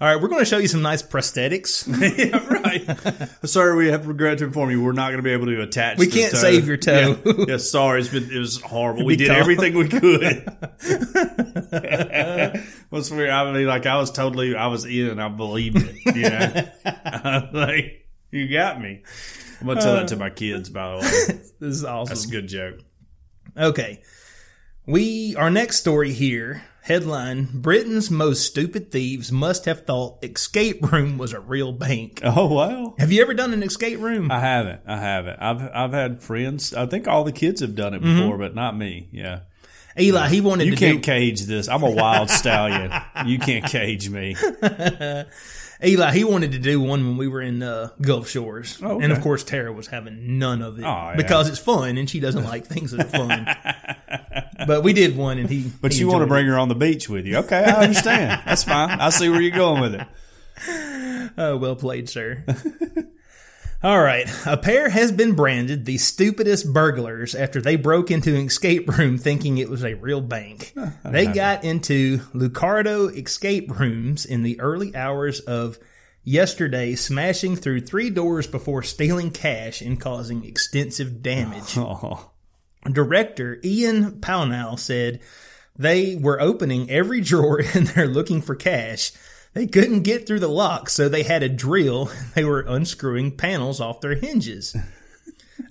all 0.00 0.08
right, 0.08 0.20
we're 0.20 0.28
going 0.28 0.40
to 0.40 0.46
show 0.46 0.58
you 0.58 0.68
some 0.68 0.82
nice 0.82 1.02
prosthetics. 1.02 1.86
yeah, 2.18 2.38
right. 2.48 3.28
Sir, 3.48 3.76
we 3.76 3.88
have 3.88 4.08
regret 4.08 4.38
to 4.38 4.44
inform 4.44 4.70
you, 4.70 4.82
we're 4.82 4.92
not 4.92 5.08
going 5.08 5.18
to 5.18 5.22
be 5.22 5.32
able 5.32 5.46
to 5.46 5.60
attach. 5.60 5.98
We 5.98 6.06
can't 6.06 6.32
toe. 6.32 6.38
save 6.38 6.66
your 6.66 6.78
toe. 6.78 7.18
Yeah, 7.24 7.32
yeah, 7.48 7.56
sorry, 7.58 8.00
it's 8.00 8.08
been, 8.08 8.30
it 8.30 8.38
was 8.38 8.60
horrible. 8.60 9.04
We 9.04 9.16
did 9.16 9.30
everything 9.30 9.74
we 9.76 9.88
could. 9.88 10.50
What's 12.88 13.10
weird? 13.10 13.30
I 13.30 13.52
mean, 13.52 13.66
like 13.66 13.86
I 13.86 13.98
was 13.98 14.10
totally, 14.10 14.56
I 14.56 14.68
was 14.68 14.86
in, 14.86 15.18
I 15.18 15.28
believed 15.28 15.76
it. 15.76 16.16
You 16.16 16.30
know, 16.30 16.68
I 16.86 17.48
was 17.50 17.54
like 17.54 18.00
you 18.30 18.48
got 18.48 18.80
me. 18.80 19.02
I'm 19.60 19.66
gonna 19.66 19.80
tell 19.80 19.96
that 19.96 20.08
to 20.08 20.16
my 20.16 20.30
kids. 20.30 20.70
By 20.70 20.92
the 20.92 20.96
way, 20.96 21.40
this 21.60 21.74
is 21.74 21.84
awesome. 21.84 22.14
that's 22.14 22.24
a 22.26 22.30
good 22.30 22.48
joke. 22.48 22.80
Okay. 23.56 24.02
We 24.86 25.36
our 25.36 25.50
next 25.50 25.76
story 25.76 26.12
here, 26.12 26.62
headline 26.82 27.48
Britain's 27.54 28.10
most 28.10 28.44
stupid 28.46 28.90
thieves 28.90 29.30
must 29.30 29.64
have 29.66 29.84
thought 29.86 30.22
escape 30.24 30.90
room 30.92 31.18
was 31.18 31.32
a 31.32 31.40
real 31.40 31.72
bank. 31.72 32.20
Oh 32.24 32.46
wow. 32.54 32.94
Have 32.98 33.12
you 33.12 33.22
ever 33.22 33.34
done 33.34 33.52
an 33.52 33.62
escape 33.62 33.98
room? 34.00 34.30
I 34.30 34.40
haven't. 34.40 34.80
I 34.86 34.96
haven't. 34.98 35.38
I've 35.40 35.62
I've 35.74 35.92
had 35.92 36.22
friends. 36.22 36.72
I 36.74 36.86
think 36.86 37.06
all 37.08 37.24
the 37.24 37.32
kids 37.32 37.60
have 37.60 37.74
done 37.74 37.94
it 37.94 38.02
before, 38.02 38.38
but 38.38 38.54
not 38.54 38.76
me. 38.76 39.08
Yeah. 39.12 39.40
Eli, 39.98 40.28
he 40.28 40.40
wanted 40.40 40.64
to 40.64 40.70
You 40.70 40.76
can't 40.76 41.02
do 41.02 41.10
cage 41.10 41.42
this. 41.42 41.68
I'm 41.68 41.82
a 41.82 41.90
wild 41.90 42.30
stallion. 42.40 42.92
You 43.26 43.38
can't 43.40 43.64
cage 43.66 44.08
me. 44.08 44.36
Eli, 45.82 46.12
he 46.12 46.24
wanted 46.24 46.52
to 46.52 46.58
do 46.58 46.78
one 46.80 47.04
when 47.06 47.16
we 47.16 47.26
were 47.26 47.40
in 47.40 47.62
uh, 47.62 47.88
Gulf 48.02 48.28
Shores. 48.28 48.78
Oh, 48.82 48.92
okay. 48.96 49.04
And 49.04 49.12
of 49.12 49.20
course 49.22 49.42
Tara 49.42 49.72
was 49.72 49.86
having 49.86 50.38
none 50.38 50.60
of 50.62 50.78
it 50.78 50.82
Oh, 50.82 50.86
yeah. 50.86 51.14
because 51.16 51.48
it's 51.48 51.58
fun 51.58 51.96
and 51.96 52.08
she 52.08 52.20
doesn't 52.20 52.44
like 52.44 52.66
things 52.66 52.90
that 52.92 53.06
are 53.06 53.08
fun. 53.08 54.49
But 54.66 54.82
we 54.82 54.92
did 54.92 55.16
one 55.16 55.38
and 55.38 55.48
he 55.48 55.70
But 55.80 55.92
he 55.92 56.00
you 56.00 56.08
want 56.08 56.22
to 56.22 56.26
bring 56.26 56.46
her 56.46 56.58
on 56.58 56.68
the 56.68 56.74
beach 56.74 57.08
with 57.08 57.26
you. 57.26 57.36
Okay, 57.38 57.62
I 57.64 57.84
understand. 57.84 58.42
That's 58.46 58.64
fine. 58.64 59.00
I 59.00 59.10
see 59.10 59.28
where 59.28 59.40
you're 59.40 59.56
going 59.56 59.80
with 59.80 59.94
it. 59.94 60.00
it. 60.00 60.06
Oh, 61.38 61.56
well 61.56 61.76
played, 61.76 62.08
sir. 62.08 62.44
All 63.82 64.02
right. 64.02 64.28
A 64.46 64.56
pair 64.58 64.90
has 64.90 65.10
been 65.10 65.32
branded 65.34 65.86
the 65.86 65.96
stupidest 65.96 66.70
burglars 66.72 67.34
after 67.34 67.62
they 67.62 67.76
broke 67.76 68.10
into 68.10 68.34
an 68.34 68.46
escape 68.46 68.88
room 68.98 69.16
thinking 69.16 69.56
it 69.56 69.70
was 69.70 69.84
a 69.84 69.94
real 69.94 70.20
bank. 70.20 70.74
they 71.04 71.26
got 71.26 71.64
into 71.64 72.18
Lucardo 72.34 73.08
escape 73.16 73.78
rooms 73.78 74.26
in 74.26 74.42
the 74.42 74.60
early 74.60 74.94
hours 74.94 75.40
of 75.40 75.78
yesterday, 76.24 76.94
smashing 76.94 77.56
through 77.56 77.80
three 77.80 78.10
doors 78.10 78.46
before 78.46 78.82
stealing 78.82 79.30
cash 79.30 79.80
and 79.80 80.00
causing 80.00 80.44
extensive 80.44 81.22
damage. 81.22 81.76
Oh, 81.78 82.30
Director 82.90 83.60
Ian 83.62 84.20
Pownall 84.20 84.78
said 84.78 85.20
they 85.76 86.16
were 86.16 86.40
opening 86.40 86.90
every 86.90 87.20
drawer 87.20 87.62
and 87.74 87.88
they're 87.88 88.06
looking 88.06 88.42
for 88.42 88.54
cash. 88.54 89.12
They 89.52 89.66
couldn't 89.66 90.02
get 90.02 90.26
through 90.26 90.40
the 90.40 90.48
lock, 90.48 90.88
so 90.88 91.08
they 91.08 91.24
had 91.24 91.42
a 91.42 91.48
drill. 91.48 92.10
They 92.34 92.44
were 92.44 92.60
unscrewing 92.60 93.36
panels 93.36 93.80
off 93.80 94.00
their 94.00 94.14
hinges. 94.14 94.76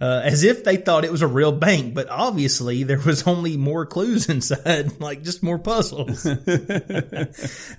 Uh, 0.01 0.21
as 0.23 0.43
if 0.43 0.63
they 0.63 0.77
thought 0.77 1.03
it 1.03 1.11
was 1.11 1.21
a 1.21 1.27
real 1.27 1.51
bank, 1.51 1.93
but 1.93 2.09
obviously 2.09 2.83
there 2.83 2.99
was 2.99 3.25
only 3.27 3.57
more 3.57 3.85
clues 3.85 4.29
inside, 4.29 4.99
like 4.99 5.23
just 5.23 5.41
more 5.41 5.57
puzzles. 5.57 6.25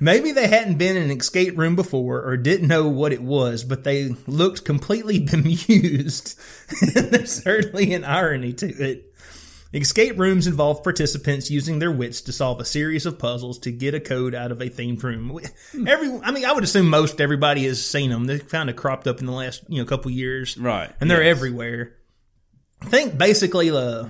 Maybe 0.01 0.33
they 0.33 0.49
hadn't 0.49 0.79
been 0.79 0.97
in 0.97 1.11
an 1.11 1.19
escape 1.19 1.57
room 1.57 1.77
before 1.77 2.23
or 2.23 2.37
didn't 2.37 2.69
know 2.69 2.88
what 2.88 3.12
it 3.12 3.23
was, 3.23 3.64
but 3.64 3.85
they 3.85 4.14
looked 4.27 4.64
completely 4.64 5.19
bemused. 5.21 6.38
There's 6.95 7.43
certainly 7.43 7.95
an 7.95 8.05
irony 8.05 8.53
to 8.55 8.69
it. 8.69 9.10
Escape 9.73 10.19
rooms 10.19 10.47
involve 10.49 10.83
participants 10.83 11.49
using 11.51 11.79
their 11.79 11.93
wits 11.93 12.21
to 12.23 12.33
solve 12.33 12.59
a 12.61 12.65
series 12.65 13.07
of 13.07 13.19
puzzles 13.21 13.59
to 13.61 13.71
get 13.71 13.95
a 13.95 14.01
code 14.01 14.35
out 14.35 14.51
of 14.51 14.61
a 14.61 14.69
themed 14.69 15.01
room. 15.03 15.39
Every, 15.87 16.09
I 16.25 16.33
mean, 16.33 16.45
I 16.45 16.53
would 16.53 16.65
assume 16.65 16.89
most 16.89 17.21
everybody 17.21 17.65
has 17.67 17.85
seen 17.85 18.11
them. 18.11 18.25
They 18.25 18.41
kind 18.41 18.69
of 18.69 18.75
cropped 18.77 19.07
up 19.07 19.21
in 19.21 19.27
the 19.27 19.33
last, 19.33 19.63
you 19.69 19.79
know, 19.79 19.85
couple 19.87 20.11
years, 20.11 20.59
Right, 20.59 20.91
And 21.01 21.09
they're 21.11 21.23
yes. 21.23 21.37
everywhere. 21.37 21.95
I 22.83 22.87
think 22.87 23.17
basically, 23.17 23.71
uh, 23.71 24.07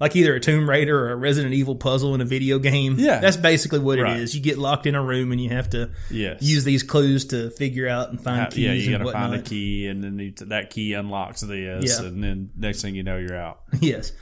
like 0.00 0.16
either 0.16 0.34
a 0.34 0.40
Tomb 0.40 0.68
Raider 0.68 0.98
or 1.06 1.10
a 1.12 1.16
Resident 1.16 1.52
Evil 1.54 1.76
puzzle 1.76 2.14
in 2.14 2.20
a 2.20 2.24
video 2.24 2.58
game. 2.58 2.96
Yeah. 2.98 3.20
that's 3.20 3.36
basically 3.36 3.80
what 3.80 3.98
Right. 3.98 4.16
it 4.16 4.22
is. 4.22 4.34
You 4.34 4.40
get 4.40 4.56
locked 4.58 4.86
in 4.86 4.94
a 4.94 5.02
room 5.02 5.32
and 5.32 5.40
you 5.40 5.50
have 5.50 5.68
to 5.70 5.90
Yes. 6.10 6.40
use 6.42 6.64
these 6.64 6.82
clues 6.82 7.26
to 7.26 7.50
figure 7.50 7.86
out 7.88 8.08
and 8.10 8.20
find 8.22 8.40
Uh, 8.42 8.46
keys 8.50 8.58
yeah, 8.58 8.72
you 8.72 8.90
got 8.98 9.04
to 9.04 9.12
find 9.12 9.34
a 9.34 9.42
key, 9.42 9.86
and 9.86 10.02
then 10.02 10.18
you, 10.18 10.32
that 10.46 10.70
key 10.70 10.94
unlocks 10.94 11.42
this, 11.42 12.00
Yeah. 12.00 12.06
and 12.06 12.24
then 12.24 12.50
next 12.56 12.80
thing 12.82 12.94
you 12.94 13.02
know, 13.02 13.18
you're 13.18 13.36
out. 13.36 13.60
Yes, 13.80 14.12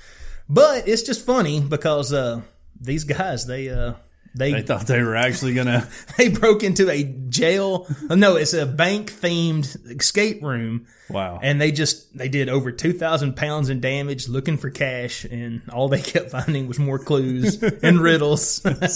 but 0.49 0.89
it's 0.89 1.03
just 1.03 1.25
funny 1.25 1.61
because 1.61 2.13
uh, 2.13 2.41
these 2.81 3.05
guys 3.05 3.47
they 3.47 3.69
uh, 3.69 3.95
they 4.35 4.53
They 4.53 4.63
thought 4.63 4.87
they 4.87 5.03
were 5.03 5.17
actually 5.17 5.53
gonna. 5.55 5.89
they 6.17 6.29
broke 6.29 6.63
into 6.63 6.89
a 6.91 7.03
jail. 7.05 7.87
uh, 8.09 8.15
no, 8.15 8.37
it's 8.37 8.55
a 8.55 8.65
bank 8.65 9.13
themed 9.13 9.77
escape 9.95 10.43
room. 10.43 10.87
Wow. 11.11 11.41
And 11.43 11.61
they 11.61 11.73
just 11.73 12.17
they 12.17 12.31
did 12.31 12.49
over 12.49 12.73
two 12.73 12.95
thousand 12.95 13.37
pounds 13.37 13.69
in 13.69 13.81
damage 13.81 14.29
looking 14.29 14.57
for 14.57 14.71
cash, 14.71 15.25
and 15.25 15.61
all 15.71 15.89
they 15.89 16.01
kept 16.01 16.31
finding 16.31 16.67
was 16.67 16.79
more 16.79 16.99
clues 16.99 17.63
and 17.83 18.01
riddles. 18.01 18.61
That's 18.61 18.95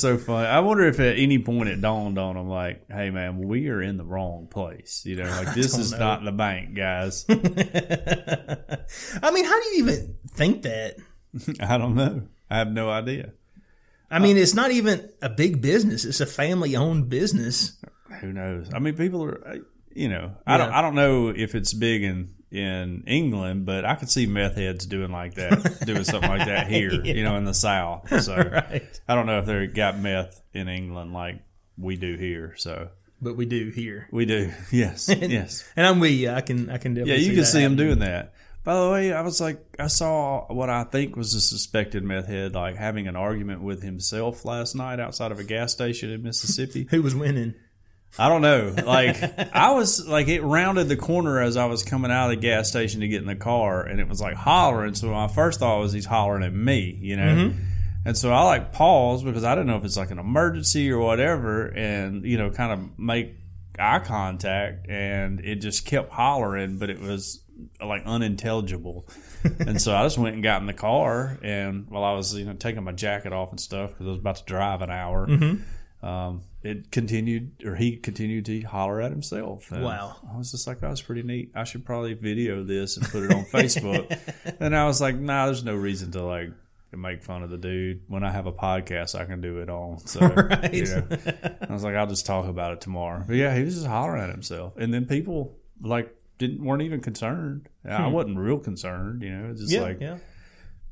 so 0.00 0.18
funny. 0.18 0.48
I 0.48 0.58
wonder 0.60 0.88
if 0.88 0.98
at 0.98 1.16
any 1.16 1.38
point 1.38 1.68
it 1.68 1.80
dawned 1.80 2.18
on 2.18 2.34
them, 2.34 2.48
like, 2.48 2.90
"Hey, 2.90 3.10
man, 3.10 3.38
we 3.38 3.68
are 3.68 3.80
in 3.80 3.96
the 3.96 4.04
wrong 4.04 4.48
place. 4.48 5.04
You 5.06 5.14
know, 5.16 5.30
like 5.30 5.54
this 5.54 5.78
is 5.78 5.92
know. 5.92 5.98
not 5.98 6.24
the 6.24 6.32
bank, 6.32 6.74
guys." 6.74 7.24
I 7.28 7.34
mean, 9.30 9.44
how 9.44 9.62
do 9.62 9.68
you 9.68 9.76
even 9.78 10.16
think 10.30 10.62
that? 10.62 10.96
I 11.60 11.78
don't 11.78 11.94
know. 11.94 12.22
I 12.50 12.58
have 12.58 12.72
no 12.72 12.90
idea. 12.90 13.34
I 14.12 14.18
mean, 14.18 14.36
it's 14.36 14.54
not 14.54 14.70
even 14.70 15.08
a 15.22 15.28
big 15.28 15.60
business; 15.62 16.04
it's 16.04 16.20
a 16.20 16.26
family 16.26 16.76
owned 16.76 17.08
business. 17.08 17.78
Who 18.20 18.32
knows? 18.32 18.70
I 18.72 18.78
mean, 18.78 18.94
people 18.94 19.24
are, 19.24 19.48
uh, 19.48 19.56
you 19.94 20.08
know, 20.08 20.32
I 20.46 20.58
don't, 20.58 20.70
I 20.70 20.82
don't 20.82 20.94
know 20.94 21.28
if 21.28 21.54
it's 21.54 21.72
big 21.72 22.02
in 22.04 22.34
in 22.50 23.04
England, 23.06 23.64
but 23.64 23.86
I 23.86 23.94
could 23.94 24.10
see 24.10 24.26
meth 24.26 24.56
heads 24.56 24.84
doing 24.84 25.10
like 25.10 25.34
that, 25.36 25.82
doing 25.86 26.04
something 26.04 26.28
like 26.28 26.46
that 26.46 26.66
here, 26.68 26.92
you 26.92 27.24
know, 27.24 27.36
in 27.36 27.44
the 27.44 27.54
South. 27.54 28.22
So 28.22 28.36
Right. 28.52 29.00
I 29.08 29.14
don't 29.14 29.24
know 29.24 29.38
if 29.38 29.46
they 29.46 29.66
got 29.68 29.98
meth 29.98 30.42
in 30.52 30.68
England 30.68 31.14
like 31.14 31.42
we 31.78 31.96
do 31.96 32.16
here. 32.16 32.52
So 32.58 32.90
But 33.22 33.36
we 33.38 33.46
do 33.46 33.70
here, 33.70 34.06
we 34.12 34.26
do, 34.26 34.52
yes, 34.70 35.08
yes. 35.08 35.64
and 35.74 35.86
I'm 35.86 35.98
with 36.00 36.10
you. 36.12 36.28
I 36.30 36.42
can 36.42 36.68
I 36.68 36.76
can 36.76 36.94
Yeah, 36.94 37.14
you 37.14 37.28
can 37.30 37.36
that 37.36 37.46
see 37.46 37.62
happening. 37.62 37.78
doing 37.78 37.98
that. 38.00 38.34
By 38.64 38.74
the 38.80 38.90
way, 38.90 39.12
I 39.12 39.22
was 39.22 39.40
like, 39.40 39.60
I 39.78 39.88
saw 39.88 40.46
what 40.52 40.70
I 40.70 40.84
think 40.84 41.16
was 41.16 41.34
a 41.34 41.40
suspected 41.40 42.04
meth 42.04 42.28
head, 42.28 42.54
like 42.54 42.76
having 42.76 43.08
an 43.08 43.16
argument 43.16 43.62
with 43.62 43.82
himself 43.82 44.44
last 44.44 44.76
night 44.76 45.00
outside 45.00 45.32
of 45.32 45.40
a 45.40 45.44
gas 45.44 45.72
station 45.72 46.10
in 46.10 46.22
Mississippi. 46.22 46.86
Who 46.90 47.02
was 47.02 47.14
winning? 47.14 47.54
I 48.18 48.28
don't 48.28 48.42
know. 48.42 48.74
Like 48.84 49.16
I 49.54 49.72
was 49.72 50.06
like 50.06 50.28
it 50.28 50.42
rounded 50.42 50.88
the 50.88 50.96
corner 50.96 51.40
as 51.40 51.56
I 51.56 51.64
was 51.64 51.82
coming 51.82 52.10
out 52.10 52.30
of 52.30 52.36
the 52.36 52.42
gas 52.42 52.68
station 52.68 53.00
to 53.00 53.08
get 53.08 53.22
in 53.22 53.26
the 53.26 53.34
car, 53.34 53.82
and 53.82 53.98
it 54.00 54.08
was 54.08 54.20
like 54.20 54.34
hollering. 54.34 54.94
So 54.94 55.10
my 55.10 55.28
first 55.28 55.60
thought 55.60 55.78
was 55.78 55.92
he's 55.92 56.04
hollering 56.04 56.44
at 56.44 56.52
me, 56.52 56.98
you 57.00 57.16
know. 57.16 57.22
Mm-hmm. 57.22 57.58
And 58.04 58.16
so 58.16 58.32
I 58.32 58.42
like 58.42 58.72
paused 58.72 59.24
because 59.24 59.44
I 59.44 59.54
didn't 59.54 59.68
know 59.68 59.76
if 59.76 59.84
it's 59.84 59.96
like 59.96 60.10
an 60.10 60.18
emergency 60.18 60.90
or 60.90 60.98
whatever, 60.98 61.66
and 61.68 62.24
you 62.24 62.36
know, 62.36 62.50
kind 62.50 62.72
of 62.72 62.98
make 62.98 63.34
eye 63.78 64.00
contact, 64.00 64.88
and 64.88 65.40
it 65.40 65.56
just 65.56 65.86
kept 65.86 66.12
hollering, 66.12 66.78
but 66.78 66.90
it 66.90 67.00
was 67.00 67.41
like 67.84 68.02
unintelligible. 68.06 69.06
and 69.60 69.80
so 69.80 69.94
I 69.94 70.02
just 70.04 70.18
went 70.18 70.34
and 70.34 70.42
got 70.42 70.60
in 70.60 70.66
the 70.66 70.72
car, 70.72 71.38
and 71.42 71.86
while 71.88 72.04
I 72.04 72.12
was 72.14 72.34
you 72.36 72.44
know 72.44 72.54
taking 72.54 72.82
my 72.84 72.92
jacket 72.92 73.32
off 73.32 73.50
and 73.50 73.60
stuff 73.60 73.90
because 73.90 74.06
I 74.06 74.10
was 74.10 74.18
about 74.18 74.36
to 74.36 74.44
drive 74.44 74.82
an 74.82 74.90
hour 74.90 75.28
um, 76.02 76.42
it 76.64 76.90
continued, 76.90 77.62
or 77.64 77.76
he 77.76 77.96
continued 77.96 78.44
to 78.46 78.60
holler 78.62 79.00
at 79.00 79.12
himself. 79.12 79.70
And 79.70 79.84
Wow. 79.84 80.16
I 80.32 80.36
was 80.36 80.50
just 80.50 80.66
like, 80.66 80.80
that 80.80 80.90
was 80.90 81.00
pretty 81.00 81.22
neat. 81.22 81.52
I 81.54 81.62
should 81.62 81.84
probably 81.84 82.14
video 82.14 82.64
this 82.64 82.96
and 82.96 83.06
put 83.08 83.22
it 83.22 83.32
on 83.32 83.44
Facebook. 83.44 84.18
and 84.60 84.74
I 84.74 84.84
was 84.86 85.00
like, 85.00 85.14
nah, 85.16 85.46
there's 85.46 85.62
no 85.62 85.76
reason 85.76 86.10
to 86.12 86.24
like 86.24 86.50
make 86.92 87.22
fun 87.22 87.44
of 87.44 87.50
the 87.50 87.56
dude. 87.56 88.02
When 88.08 88.24
I 88.24 88.32
have 88.32 88.46
a 88.46 88.52
podcast, 88.52 89.14
I 89.18 89.24
can 89.26 89.40
do 89.40 89.58
it 89.58 89.70
on. 89.70 89.98
So, 90.00 90.20
Right. 90.26 90.74
you 90.74 90.84
know, 90.86 91.06
I 91.68 91.72
was 91.72 91.84
like, 91.84 91.94
I'll 91.94 92.08
just 92.08 92.26
talk 92.26 92.46
about 92.46 92.72
it 92.72 92.80
tomorrow. 92.80 93.22
But 93.24 93.36
yeah, 93.36 93.56
he 93.56 93.62
was 93.62 93.74
just 93.74 93.86
hollering 93.86 94.22
at 94.24 94.30
himself. 94.30 94.76
And 94.76 94.92
then 94.92 95.06
people 95.06 95.56
like 95.80 96.12
didn't 96.38 96.64
weren't 96.64 96.82
even 96.82 97.00
concerned. 97.00 97.68
I 97.88 98.06
wasn't 98.08 98.38
real 98.38 98.58
concerned, 98.58 99.22
you 99.22 99.30
know. 99.30 99.50
It's 99.50 99.60
just 99.60 99.72
Yeah, 99.72 99.80
like 99.82 100.00
yeah. 100.00 100.18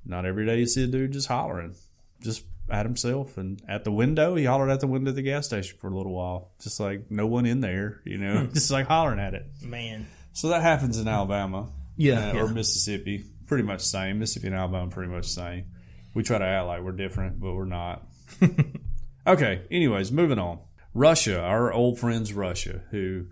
not 0.05 0.25
every 0.27 0.47
day 0.47 0.59
you 0.59 0.67
see 0.67 0.85
a 0.85 0.87
dude 0.87 1.13
just 1.13 1.29
hollering, 1.29 1.75
just 2.23 2.45
at 2.69 2.87
himself 2.87 3.37
and 3.37 3.61
at 3.69 3.83
the 3.85 3.91
window. 3.93 4.37
He 4.37 4.45
hollered 4.45 4.71
at 4.71 4.81
the 4.81 4.87
window 4.87 5.11
of 5.11 5.17
the 5.17 5.23
gas 5.23 5.47
station 5.47 5.77
for 5.81 5.89
a 5.89 5.97
little 5.97 6.13
while, 6.13 6.53
just 6.61 6.79
like 6.79 7.11
no 7.11 7.27
one 7.27 7.47
in 7.47 7.61
there, 7.61 8.01
you 8.05 8.19
know, 8.19 8.47
just 8.53 8.71
like 8.71 8.87
hollering 8.87 9.19
at 9.19 9.35
it. 9.35 9.47
Man, 9.63 10.07
So 10.33 10.49
that 10.49 10.63
happens 10.63 10.99
in 10.99 11.09
Alabama, 11.09 11.69
Yeah, 11.97 12.31
uh, 12.31 12.35
or 12.35 12.47
yeah. 12.47 12.53
Mississippi, 12.53 13.25
pretty 13.47 13.65
much 13.65 13.81
same. 13.81 14.21
Mississippi 14.21 14.47
and 14.49 14.57
Alabama 14.57 14.89
pretty 14.91 15.11
much 15.11 15.27
same. 15.27 15.65
We 16.15 16.23
try 16.23 16.39
to 16.39 16.45
act 16.45 16.67
like 16.67 16.83
we're 16.83 16.93
different, 16.93 17.41
but 17.41 17.55
we're 17.55 17.65
not. 17.65 18.07
okay. 19.27 19.63
Anyways, 19.71 20.13
moving 20.13 20.39
on. 20.39 20.59
Russia, 20.95 21.41
our 21.41 21.73
old 21.73 21.99
friends, 21.99 22.33
Russia, 22.33 22.83
who 22.91 23.27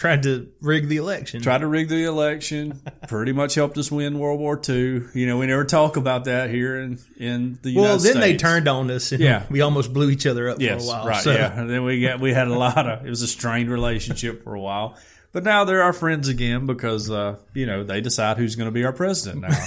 tried 0.00 0.22
to 0.22 0.48
rig 0.62 0.88
the 0.88 0.96
election. 0.96 1.42
tried 1.42 1.58
to 1.58 1.66
rig 1.66 1.88
the 1.88 2.04
election, 2.04 2.80
pretty 3.08 3.32
much 3.32 3.54
helped 3.54 3.76
us 3.76 3.90
win 3.92 4.18
World 4.18 4.40
War 4.40 4.58
II. 4.66 5.02
You 5.12 5.26
know, 5.26 5.36
we 5.38 5.46
never 5.46 5.64
talk 5.64 5.96
about 5.98 6.24
that 6.24 6.48
here 6.48 6.80
in, 6.80 6.98
in 7.18 7.58
the 7.62 7.70
United 7.70 7.88
well, 7.88 7.98
then 7.98 8.18
they 8.20 8.36
turned 8.36 8.66
on 8.66 8.90
us, 8.90 9.12
and 9.12 9.20
Yeah. 9.20 9.44
we 9.50 9.60
almost 9.60 9.92
blew 9.92 10.08
each 10.10 10.26
other 10.26 10.48
up 10.48 10.56
Yes, 10.58 10.84
for 10.86 10.90
a 10.92 10.96
while. 10.96 11.06
right. 11.06 11.22
so. 11.22 11.32
Yeah, 11.32 11.52
and 11.60 11.68
then 11.68 11.84
we 11.84 12.00
got 12.00 12.18
we 12.18 12.32
had 12.32 12.48
a 12.48 12.54
lot 12.58 12.88
of 12.88 13.04
it 13.06 13.10
was 13.10 13.20
a 13.22 13.28
strained 13.28 13.70
relationship 13.70 14.42
for 14.42 14.54
a 14.54 14.60
while, 14.60 14.96
but 15.32 15.44
now 15.44 15.64
they're 15.64 15.82
our 15.82 15.92
friends 15.92 16.28
again 16.28 16.64
because 16.64 17.10
uh, 17.10 17.36
you 17.52 17.66
know 17.66 17.84
they 17.84 18.00
decide 18.00 18.38
who's 18.38 18.56
going 18.56 18.68
to 18.68 18.72
be 18.72 18.84
our 18.86 18.94
president 18.94 19.42
now. 19.42 19.48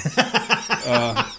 uh, 0.87 1.29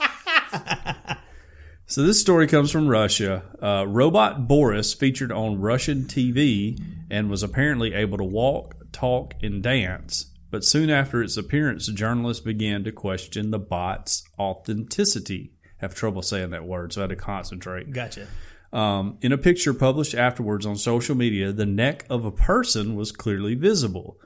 so 1.86 2.02
this 2.02 2.20
story 2.20 2.46
comes 2.46 2.70
from 2.70 2.88
Russia. 2.88 3.42
Uh, 3.60 3.84
Robot 3.86 4.48
Boris 4.48 4.94
featured 4.94 5.30
on 5.32 5.60
Russian 5.60 6.04
TV 6.04 6.80
and 7.10 7.28
was 7.28 7.42
apparently 7.42 7.92
able 7.92 8.16
to 8.18 8.24
walk, 8.24 8.74
talk, 8.94 9.34
and 9.42 9.62
dance. 9.62 10.30
But 10.50 10.64
soon 10.64 10.88
after 10.88 11.22
its 11.22 11.36
appearance, 11.36 11.88
journalists 11.88 12.42
began 12.42 12.84
to 12.84 12.92
question 12.92 13.50
the 13.50 13.58
bot's 13.58 14.22
authenticity. 14.38 15.52
Have 15.78 15.94
trouble 15.94 16.22
saying 16.22 16.50
that 16.50 16.64
word, 16.64 16.92
so 16.92 17.00
I 17.00 17.02
had 17.02 17.10
to 17.10 17.16
concentrate. 17.16 17.92
Gotcha. 17.92 18.28
Um, 18.72 19.18
in 19.20 19.32
a 19.32 19.38
picture 19.38 19.74
published 19.74 20.14
afterwards 20.14 20.64
on 20.64 20.76
social 20.76 21.14
media, 21.14 21.52
the 21.52 21.66
neck 21.66 22.06
of 22.08 22.24
a 22.24 22.32
person 22.32 22.94
was 22.94 23.12
clearly 23.12 23.54
visible. 23.54 24.16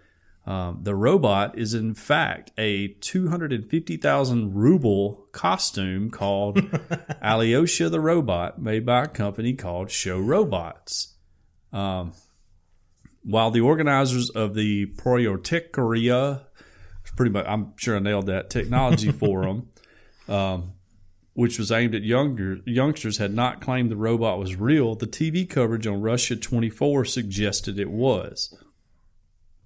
Um, 0.46 0.80
the 0.82 0.94
robot 0.94 1.58
is, 1.58 1.74
in 1.74 1.94
fact, 1.94 2.52
a 2.56 2.88
250,000 2.88 4.54
ruble 4.54 5.26
costume 5.32 6.10
called 6.10 6.58
Alyosha 7.22 7.90
the 7.90 8.00
Robot, 8.00 8.58
made 8.58 8.86
by 8.86 9.02
a 9.02 9.08
company 9.08 9.52
called 9.52 9.90
Show 9.90 10.18
Robots. 10.18 11.14
Um, 11.70 12.12
while 13.28 13.50
the 13.50 13.60
organizers 13.60 14.30
of 14.30 14.54
the 14.54 14.86
Proyotekoria, 14.86 16.44
pretty 17.14 17.30
much, 17.30 17.44
I'm 17.46 17.74
sure 17.76 17.94
I 17.94 17.98
nailed 17.98 18.24
that, 18.26 18.48
technology 18.48 19.12
forum, 19.12 19.68
um, 20.28 20.72
which 21.34 21.58
was 21.58 21.70
aimed 21.70 21.94
at 21.94 22.02
younger 22.02 22.60
youngsters, 22.64 23.18
had 23.18 23.34
not 23.34 23.60
claimed 23.60 23.90
the 23.90 23.96
robot 23.96 24.38
was 24.38 24.56
real, 24.56 24.94
the 24.94 25.06
TV 25.06 25.48
coverage 25.48 25.86
on 25.86 26.00
Russia 26.00 26.36
24 26.36 27.04
suggested 27.04 27.78
it 27.78 27.90
was. 27.90 28.56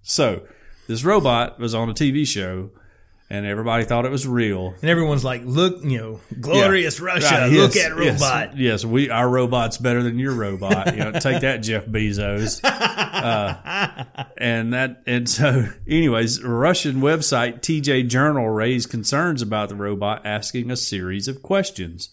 So, 0.03 0.43
this 0.89 1.05
robot 1.05 1.61
was 1.61 1.73
on 1.73 1.89
a 1.89 1.95
TV 1.95 2.27
show, 2.27 2.71
and 3.33 3.47
everybody 3.47 3.85
thought 3.85 4.05
it 4.05 4.11
was 4.11 4.27
real. 4.27 4.75
And 4.83 4.91
everyone's 4.91 5.25
like, 5.25 5.41
look, 5.47 5.83
you 5.83 5.99
know, 5.99 6.21
glorious 6.39 7.01
Russia. 7.01 7.31
Right, 7.31 7.51
look 7.51 7.75
yes, 7.75 7.87
at 7.87 7.97
robot. 7.97 8.59
Yes, 8.59 8.83
yes, 8.83 8.85
we 8.85 9.09
our 9.09 9.27
robot's 9.27 9.79
better 9.79 10.03
than 10.03 10.19
your 10.19 10.35
robot. 10.35 10.95
You 10.95 11.03
know, 11.03 11.13
take 11.13 11.41
that, 11.41 11.57
Jeff 11.63 11.87
Bezos. 11.87 12.61
Uh, 12.63 14.05
and 14.37 14.75
that 14.75 15.03
and 15.07 15.27
so, 15.31 15.67
anyways, 15.89 16.43
Russian 16.45 16.97
website 16.97 17.61
TJ 17.61 18.09
Journal 18.09 18.51
raised 18.51 18.91
concerns 18.91 19.41
about 19.41 19.71
the 19.71 19.77
robot, 19.77 20.27
asking 20.27 20.71
a 20.71 20.77
series 20.77 21.27
of 21.27 21.43
questions. 21.43 22.11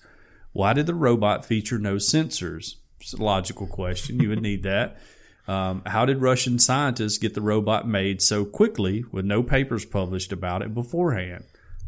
Why 0.54 0.72
did 0.72 0.86
the 0.86 0.96
robot 0.96 1.46
feature 1.46 1.78
no 1.78 1.96
sensors? 1.96 2.76
It's 3.02 3.14
a 3.14 3.22
logical 3.22 3.68
question. 3.68 4.22
You 4.22 4.30
would 4.30 4.42
need 4.42 4.64
that. 4.64 4.98
Um, 5.50 5.82
how 5.88 6.06
did 6.06 6.22
Russian 6.22 6.60
scientists 6.60 7.18
get 7.18 7.34
the 7.34 7.42
robot 7.42 7.88
made 7.88 8.22
so 8.22 8.46
quickly 8.46 9.04
with 9.12 9.26
no 9.26 9.42
papers 9.42 9.84
published 9.84 10.32
about 10.32 10.62
it 10.62 10.76
beforehand? 10.76 11.44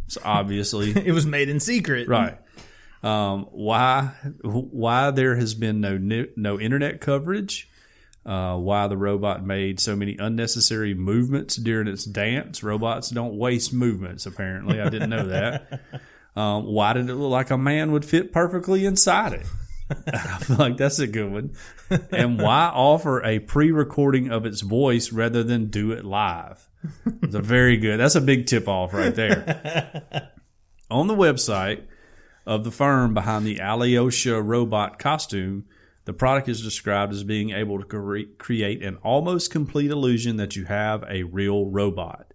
So 0.07 0.19
obviously, 0.25 0.89
It 1.05 1.11
was 1.11 1.27
made 1.27 1.47
in 1.47 1.59
secret. 1.59 2.07
Right. 2.07 2.39
Um, 3.03 3.45
why 3.51 4.13
why 4.41 5.11
there 5.11 5.35
has 5.35 5.53
been 5.53 5.79
no 5.79 6.25
no 6.35 6.59
internet 6.59 7.01
coverage? 7.01 7.69
Uh, 8.25 8.55
why 8.55 8.87
the 8.87 8.97
robot 8.97 9.45
made 9.45 9.79
so 9.79 9.95
many 9.95 10.17
unnecessary 10.17 10.95
movements 10.95 11.55
during 11.55 11.87
its 11.87 12.03
dance? 12.03 12.63
Robots 12.63 13.09
don't 13.09 13.37
waste 13.37 13.73
movements. 13.73 14.25
Apparently, 14.25 14.81
I 14.81 14.89
didn't 14.89 15.09
know 15.11 15.27
that. 15.27 15.81
Um, 16.33 16.63
why 16.63 16.93
did 16.93 17.09
it 17.09 17.15
look 17.15 17.29
like 17.29 17.49
a 17.49 17.57
man 17.57 17.91
would 17.91 18.05
fit 18.05 18.31
perfectly 18.31 18.85
inside 18.85 19.33
it? 19.33 19.45
I 20.13 20.37
feel 20.39 20.57
like 20.57 20.77
that's 20.77 20.99
a 20.99 21.07
good 21.07 21.31
one. 21.31 21.55
And 22.11 22.39
why 22.41 22.67
offer 22.67 23.23
a 23.23 23.39
pre-recording 23.39 24.31
of 24.31 24.45
its 24.45 24.61
voice 24.61 25.11
rather 25.11 25.43
than 25.43 25.67
do 25.67 25.91
it 25.91 26.05
live? 26.05 26.69
It's 27.21 27.35
a 27.35 27.41
very 27.41 27.77
good. 27.77 27.99
That's 27.99 28.15
a 28.15 28.21
big 28.21 28.45
tip 28.45 28.67
off 28.67 28.93
right 28.93 29.13
there. 29.13 30.31
On 30.91 31.07
the 31.07 31.15
website 31.15 31.83
of 32.45 32.63
the 32.63 32.71
firm 32.71 33.13
behind 33.13 33.45
the 33.45 33.59
Alyosha 33.59 34.41
robot 34.41 34.97
costume, 34.99 35.65
the 36.05 36.13
product 36.13 36.49
is 36.49 36.61
described 36.61 37.13
as 37.13 37.23
being 37.23 37.51
able 37.51 37.79
to 37.79 37.85
cre- 37.85 38.33
create 38.37 38.83
an 38.83 38.97
almost 38.97 39.51
complete 39.51 39.91
illusion 39.91 40.37
that 40.37 40.55
you 40.55 40.65
have 40.65 41.03
a 41.07 41.23
real 41.23 41.67
robot, 41.67 42.33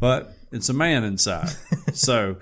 but 0.00 0.32
it's 0.50 0.68
a 0.68 0.74
man 0.74 1.04
inside. 1.04 1.50
so 1.92 2.38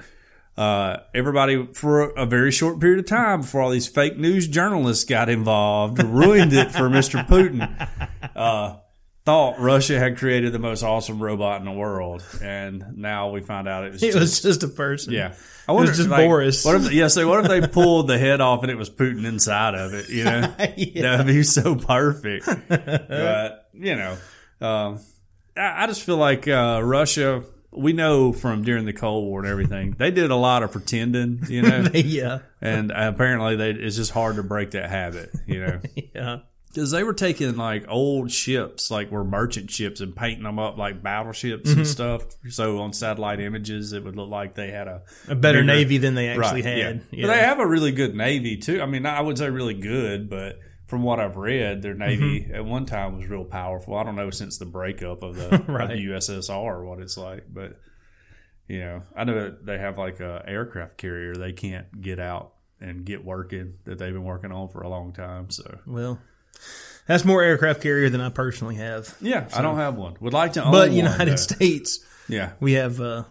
uh, 0.56 0.98
everybody, 1.14 1.66
for 1.72 2.10
a 2.10 2.26
very 2.26 2.52
short 2.52 2.78
period 2.80 3.00
of 3.00 3.06
time 3.06 3.40
before 3.40 3.62
all 3.62 3.70
these 3.70 3.88
fake 3.88 4.16
news 4.18 4.46
journalists 4.46 5.04
got 5.04 5.28
involved, 5.28 6.02
ruined 6.02 6.52
it 6.52 6.70
for 6.70 6.88
Mr. 6.88 7.26
Putin. 7.26 7.88
Uh, 8.36 8.76
thought 9.24 9.58
Russia 9.58 9.98
had 9.98 10.18
created 10.18 10.52
the 10.52 10.58
most 10.58 10.82
awesome 10.82 11.18
robot 11.22 11.58
in 11.58 11.64
the 11.64 11.72
world, 11.72 12.22
and 12.42 12.84
now 12.96 13.30
we 13.30 13.40
find 13.40 13.66
out 13.66 13.84
it 13.84 13.92
was 13.92 14.02
It 14.02 14.08
just, 14.12 14.18
was 14.18 14.42
just 14.42 14.62
a 14.62 14.68
person. 14.68 15.12
yeah. 15.14 15.34
I 15.66 15.72
wonder, 15.72 15.88
It 15.88 15.92
was 15.92 15.96
just 15.98 16.10
like, 16.10 16.26
Boris. 16.26 16.62
What 16.64 16.74
if, 16.76 16.92
yeah, 16.92 17.08
so 17.08 17.26
what 17.26 17.42
if 17.42 17.48
they 17.50 17.66
pulled 17.66 18.06
the 18.06 18.18
head 18.18 18.40
off 18.42 18.62
and 18.62 18.70
it 18.70 18.76
was 18.76 18.90
Putin 18.90 19.24
inside 19.24 19.74
of 19.74 19.94
it? 19.94 20.10
You 20.10 20.24
know, 20.24 20.40
that 20.58 21.14
would 21.18 21.26
be 21.26 21.42
so 21.42 21.74
perfect. 21.74 22.46
but 22.68 23.68
you 23.72 23.96
know, 23.96 24.16
um, 24.60 25.00
I, 25.56 25.84
I 25.84 25.86
just 25.86 26.02
feel 26.02 26.18
like 26.18 26.46
uh, 26.46 26.80
Russia. 26.84 27.44
We 27.76 27.92
know 27.92 28.32
from 28.32 28.62
during 28.62 28.84
the 28.84 28.92
Cold 28.92 29.24
War 29.24 29.40
and 29.40 29.48
everything, 29.48 29.96
they 29.98 30.10
did 30.10 30.30
a 30.30 30.36
lot 30.36 30.62
of 30.62 30.72
pretending. 30.72 31.40
You 31.48 31.62
know, 31.62 31.86
yeah. 31.94 32.40
and 32.60 32.90
apparently 32.90 33.56
they, 33.56 33.70
it's 33.70 33.96
just 33.96 34.12
hard 34.12 34.36
to 34.36 34.42
break 34.42 34.72
that 34.72 34.90
habit. 34.90 35.30
You 35.46 35.60
know. 35.66 35.80
Yeah. 36.14 36.38
Because 36.72 36.90
they 36.90 37.04
were 37.04 37.14
taking 37.14 37.56
like 37.56 37.84
old 37.88 38.32
ships, 38.32 38.90
like 38.90 39.12
were 39.12 39.22
merchant 39.22 39.70
ships, 39.70 40.00
and 40.00 40.14
painting 40.14 40.42
them 40.42 40.58
up 40.58 40.76
like 40.76 41.04
battleships 41.04 41.68
and 41.68 41.78
mm-hmm. 41.78 41.86
stuff. 41.86 42.22
So 42.48 42.80
on 42.80 42.92
satellite 42.92 43.38
images, 43.38 43.92
it 43.92 44.02
would 44.02 44.16
look 44.16 44.28
like 44.28 44.56
they 44.56 44.72
had 44.72 44.88
a, 44.88 45.02
A 45.28 45.36
better 45.36 45.58
bigger- 45.58 45.64
navy 45.66 45.98
than 45.98 46.16
they 46.16 46.28
actually 46.30 46.62
Right, 46.62 46.64
had. 46.64 47.02
Yeah. 47.12 47.26
But 47.28 47.34
they 47.34 47.40
have 47.40 47.60
a 47.60 47.66
really 47.66 47.92
good 47.92 48.16
navy 48.16 48.56
too. 48.56 48.82
I 48.82 48.86
mean, 48.86 49.06
I 49.06 49.20
would 49.20 49.38
say 49.38 49.50
really 49.50 49.74
good, 49.74 50.28
but 50.28 50.58
from 50.86 51.02
what 51.02 51.18
I've 51.20 51.36
read, 51.36 51.82
their 51.82 51.94
navy 51.94 52.40
Mm-hmm. 52.40 52.54
at 52.54 52.64
one 52.64 52.86
time 52.86 53.16
was 53.16 53.26
real 53.26 53.44
powerful. 53.44 53.96
I 53.96 54.02
don't 54.04 54.16
know 54.16 54.30
since 54.30 54.58
the 54.58 54.66
breakup 54.66 55.22
of 55.22 55.36
the, 55.36 55.64
Right. 55.66 55.84
of 55.90 55.90
the 55.90 56.06
USSR 56.06 56.84
what 56.84 57.00
it's 57.00 57.16
like, 57.16 57.44
but 57.52 57.78
you 58.68 58.78
know, 58.80 59.02
I 59.16 59.24
know 59.24 59.34
that 59.34 59.66
they 59.66 59.78
have 59.78 59.98
like 59.98 60.20
a 60.20 60.42
aircraft 60.46 60.96
carrier 60.96 61.34
they 61.34 61.52
can't 61.52 62.00
get 62.00 62.18
out 62.18 62.52
and 62.80 63.04
get 63.04 63.24
working 63.24 63.74
that 63.84 63.98
they've 63.98 64.12
been 64.12 64.24
working 64.24 64.52
on 64.52 64.68
for 64.68 64.82
a 64.82 64.88
long 64.88 65.12
time. 65.12 65.50
So 65.50 65.78
well, 65.86 66.18
that's 67.06 67.24
more 67.24 67.42
aircraft 67.42 67.82
carrier 67.82 68.08
than 68.08 68.20
I 68.20 68.28
personally 68.30 68.76
have. 68.76 69.14
yeah, 69.20 69.48
I 69.54 69.60
don't 69.62 69.76
have 69.76 69.96
one. 69.96 70.16
Would 70.20 70.32
like 70.32 70.54
to 70.54 70.64
own 70.64 70.72
But 70.72 70.92
United. 70.92 71.38
States, 71.38 72.00
Yeah, 72.28 72.52
we 72.60 72.72
have 72.74 73.00
uh, 73.00 73.24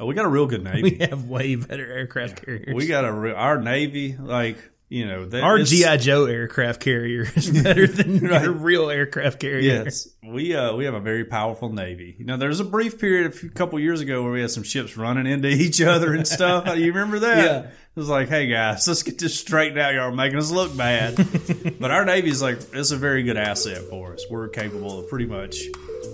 oh, 0.00 0.06
we 0.06 0.14
got 0.14 0.24
a 0.24 0.28
real 0.28 0.46
good 0.46 0.64
navy. 0.72 0.82
we 0.98 1.06
have 1.06 1.24
way 1.24 1.54
better 1.54 1.86
aircraft 1.90 2.44
carriers. 2.44 2.74
We 2.74 2.86
got 2.86 3.04
a 3.04 3.12
real, 3.12 3.34
our 3.36 3.60
navy 3.60 4.16
like 4.18 4.56
you 4.88 5.06
know 5.06 5.26
that 5.26 5.42
Our 5.42 5.58
GI 5.62 5.98
Joe 5.98 6.24
aircraft 6.26 6.80
carrier 6.80 7.26
is 7.36 7.50
better 7.62 7.86
than 7.86 8.20
Right. 8.20 8.42
your 8.42 8.52
real 8.52 8.88
aircraft 8.90 9.40
carrier. 9.40 9.60
Yes, 9.84 10.08
we 10.22 10.54
uh 10.54 10.74
we 10.76 10.84
have 10.86 10.94
a 10.94 11.00
very 11.00 11.24
powerful 11.24 11.70
navy. 11.72 12.16
You 12.18 12.24
know, 12.24 12.36
there's 12.36 12.60
a 12.60 12.64
brief 12.64 12.98
period 12.98 13.26
a 13.26 13.30
few, 13.34 13.50
couple 13.50 13.78
years 13.80 14.00
ago 14.00 14.22
where 14.22 14.32
we 14.32 14.40
had 14.40 14.50
some 14.50 14.62
ships 14.62 14.96
running 14.96 15.26
into 15.26 15.48
each 15.48 15.80
other 15.82 16.14
and 16.14 16.26
stuff. 16.26 16.66
you 16.78 16.86
remember 16.86 17.18
that? 17.20 17.44
Yeah. 17.44 17.70
It 17.70 18.00
was 18.00 18.08
like, 18.08 18.28
hey 18.28 18.46
guys, 18.46 18.86
let's 18.86 19.02
get 19.02 19.18
this 19.18 19.38
straightened 19.38 19.78
out. 19.80 19.92
Y'all 19.92 20.12
making 20.12 20.38
us 20.38 20.52
look 20.52 20.76
bad. 20.76 21.16
but 21.80 21.90
our 21.90 22.04
navy 22.04 22.30
is 22.30 22.40
like 22.40 22.58
it's 22.72 22.92
a 22.92 22.96
very 22.96 23.24
good 23.24 23.36
asset 23.36 23.82
for 23.90 24.14
us. 24.14 24.24
We're 24.30 24.48
capable 24.48 25.00
of 25.00 25.08
pretty 25.08 25.26
much 25.26 25.56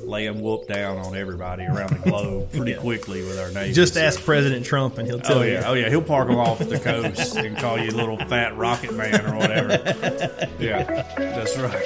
laying 0.07 0.41
whoop 0.41 0.67
down 0.67 0.99
on 0.99 1.15
everybody 1.17 1.65
around 1.65 1.91
the 1.91 2.11
globe 2.11 2.53
pretty 2.53 2.75
quickly 2.81 3.23
with 3.23 3.39
our 3.39 3.51
navy. 3.51 3.73
Just 3.73 3.95
So- 3.95 4.01
ask 4.03 4.21
President 4.23 4.65
Trump 4.67 4.99
and 4.99 5.07
he'll 5.07 5.21
tell 5.21 5.39
you. 5.39 5.43
Oh 5.43 5.47
you. 5.47 5.53
yeah, 5.53 5.69
oh 5.71 5.75
yeah, 5.75 5.89
he'll 5.89 6.03
park 6.03 6.29
them 6.29 6.37
off 6.39 6.59
the 6.59 6.79
coast 6.79 7.37
and 7.37 7.57
call 7.57 7.79
you 7.79 7.91
little 7.91 8.17
fat 8.19 8.57
rocket 8.57 8.95
man 8.95 9.25
or 9.27 9.37
whatever. 9.37 10.49
Yeah, 10.59 10.85
that's 11.17 11.57
right. 11.59 11.83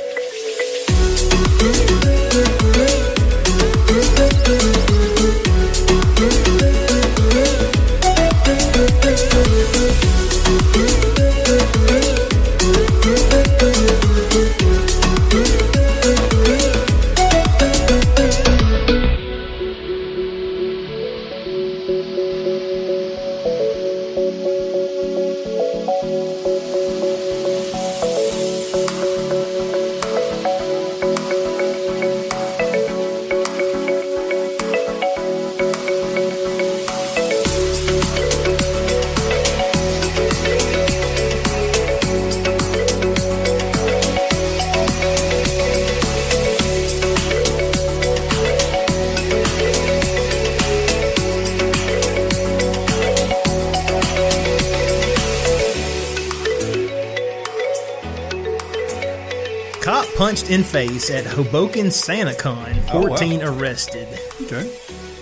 In 60.49 60.65
face 60.65 61.11
at 61.11 61.27
Hoboken 61.27 61.89
SantaCon. 61.89 62.83
Oh, 62.91 63.03
wow. 63.03 63.09
14 63.09 63.43
arrested. 63.43 64.09
Okay. 64.41 64.75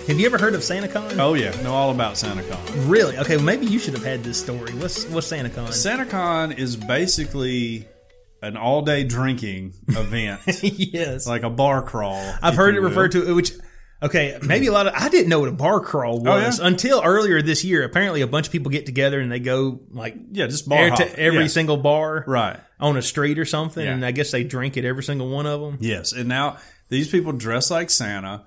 Have 0.07 0.17
you 0.21 0.25
ever 0.25 0.37
heard 0.37 0.55
of 0.55 0.61
SantaCon? 0.61 1.19
Oh 1.19 1.33
yeah, 1.33 1.51
know 1.63 1.73
all 1.73 1.91
about 1.91 2.13
SantaCon. 2.13 2.89
Really? 2.89 3.17
Okay, 3.17 3.35
well, 3.35 3.43
maybe 3.43 3.65
you 3.65 3.77
should 3.77 3.93
have 3.93 4.05
had 4.05 4.23
this 4.23 4.39
story. 4.39 4.71
What's 4.75 5.05
what's 5.07 5.29
SantaCon? 5.29 5.67
SantaCon 5.67 6.57
is 6.57 6.77
basically 6.77 7.85
an 8.41 8.55
all-day 8.55 9.03
drinking 9.03 9.73
event, 9.89 10.39
yes. 10.63 11.27
like 11.27 11.43
a 11.43 11.49
bar 11.49 11.81
crawl. 11.81 12.23
I've 12.41 12.55
heard 12.55 12.75
it 12.75 12.79
will. 12.79 12.87
referred 12.87 13.11
to 13.11 13.35
which 13.35 13.51
okay, 14.01 14.37
maybe 14.43 14.67
a 14.67 14.71
lot 14.71 14.87
of 14.87 14.93
I 14.95 15.09
didn't 15.09 15.29
know 15.29 15.39
what 15.39 15.49
a 15.49 15.53
bar 15.53 15.79
crawl 15.79 16.21
Oh, 16.27 16.31
was 16.35 16.59
yeah? 16.59 16.67
until 16.67 17.01
earlier 17.03 17.41
this 17.41 17.63
year. 17.63 17.83
Apparently 17.83 18.21
a 18.21 18.27
bunch 18.27 18.47
of 18.47 18.51
people 18.51 18.71
get 18.71 18.85
together 18.85 19.19
and 19.19 19.31
they 19.31 19.39
go 19.39 19.79
like 19.91 20.15
Yeah, 20.31 20.47
just 20.47 20.67
bar 20.69 20.89
to 20.91 21.19
every 21.19 21.41
Yeah. 21.41 21.47
single 21.47 21.77
bar 21.77 22.23
Right. 22.27 22.59
on 22.79 22.97
a 22.97 23.01
street 23.01 23.39
or 23.39 23.45
something 23.45 23.83
Yeah. 23.83 23.93
and 23.93 24.05
I 24.05 24.11
guess 24.11 24.31
they 24.31 24.43
drink 24.43 24.77
at 24.77 24.85
every 24.85 25.03
single 25.03 25.29
one 25.29 25.45
of 25.45 25.61
them. 25.61 25.77
Yes, 25.81 26.11
and 26.13 26.27
now 26.29 26.57
these 26.89 27.09
people 27.09 27.31
dress 27.33 27.69
like 27.71 27.89
Santa, 27.89 28.43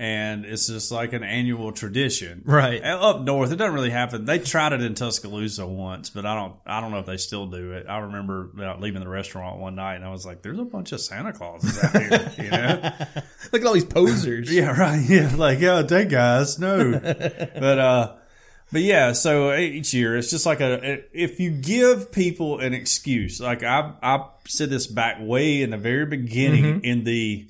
and 0.00 0.46
it's 0.46 0.66
just 0.66 0.90
like 0.90 1.12
an 1.12 1.22
annual 1.22 1.72
tradition. 1.72 2.40
Right. 2.46 2.80
And 2.82 2.98
up 3.00 3.20
north, 3.20 3.52
it 3.52 3.56
doesn't 3.56 3.74
really 3.74 3.90
happen. 3.90 4.24
They 4.24 4.38
tried 4.38 4.72
it 4.72 4.80
in 4.80 4.94
Tuscaloosa 4.94 5.66
once, 5.66 6.08
but 6.08 6.24
I 6.24 6.34
don't. 6.34 6.54
I 6.64 6.80
don't 6.80 6.90
know 6.90 7.00
if 7.00 7.06
they 7.06 7.18
still 7.18 7.46
do 7.46 7.72
it. 7.72 7.86
I 7.86 7.98
remember 7.98 8.50
uh, 8.58 8.78
leaving 8.78 9.00
the 9.02 9.08
restaurant 9.08 9.58
one 9.60 9.74
night, 9.74 9.96
and 9.96 10.04
I 10.06 10.10
was 10.10 10.24
like, 10.24 10.40
"There's 10.40 10.58
a 10.58 10.64
bunch 10.64 10.92
of 10.92 11.00
Santa 11.02 11.34
Clauses 11.34 11.84
out 11.84 12.02
here," 12.02 12.32
you 12.38 12.50
know. 12.50 12.92
Look 13.52 13.60
at 13.60 13.66
all 13.66 13.74
these 13.74 13.84
posers. 13.84 14.50
Yeah, 14.52 14.70
right. 14.80 15.04
Yeah, 15.06 15.32
like 15.36 15.60
yeah, 15.60 15.82
hey 15.86 16.06
guys, 16.06 16.58
no, 16.58 16.92
but 17.00 17.78
uh, 17.78 18.14
but 18.72 18.80
yeah. 18.80 19.12
So 19.12 19.54
each 19.54 19.92
year, 19.92 20.16
it's 20.16 20.30
just 20.30 20.46
like 20.46 20.60
a 20.60 21.02
if 21.12 21.40
you 21.40 21.50
give 21.50 22.10
people 22.10 22.60
an 22.60 22.72
excuse. 22.72 23.38
Like 23.38 23.62
I 23.62 23.92
I 24.02 24.28
said 24.46 24.70
this 24.70 24.86
back 24.86 25.18
way 25.20 25.60
in 25.60 25.70
the 25.70 25.76
very 25.76 26.06
beginning 26.06 26.64
Mm-hmm. 26.64 26.84
in 26.84 27.04
the 27.04 27.48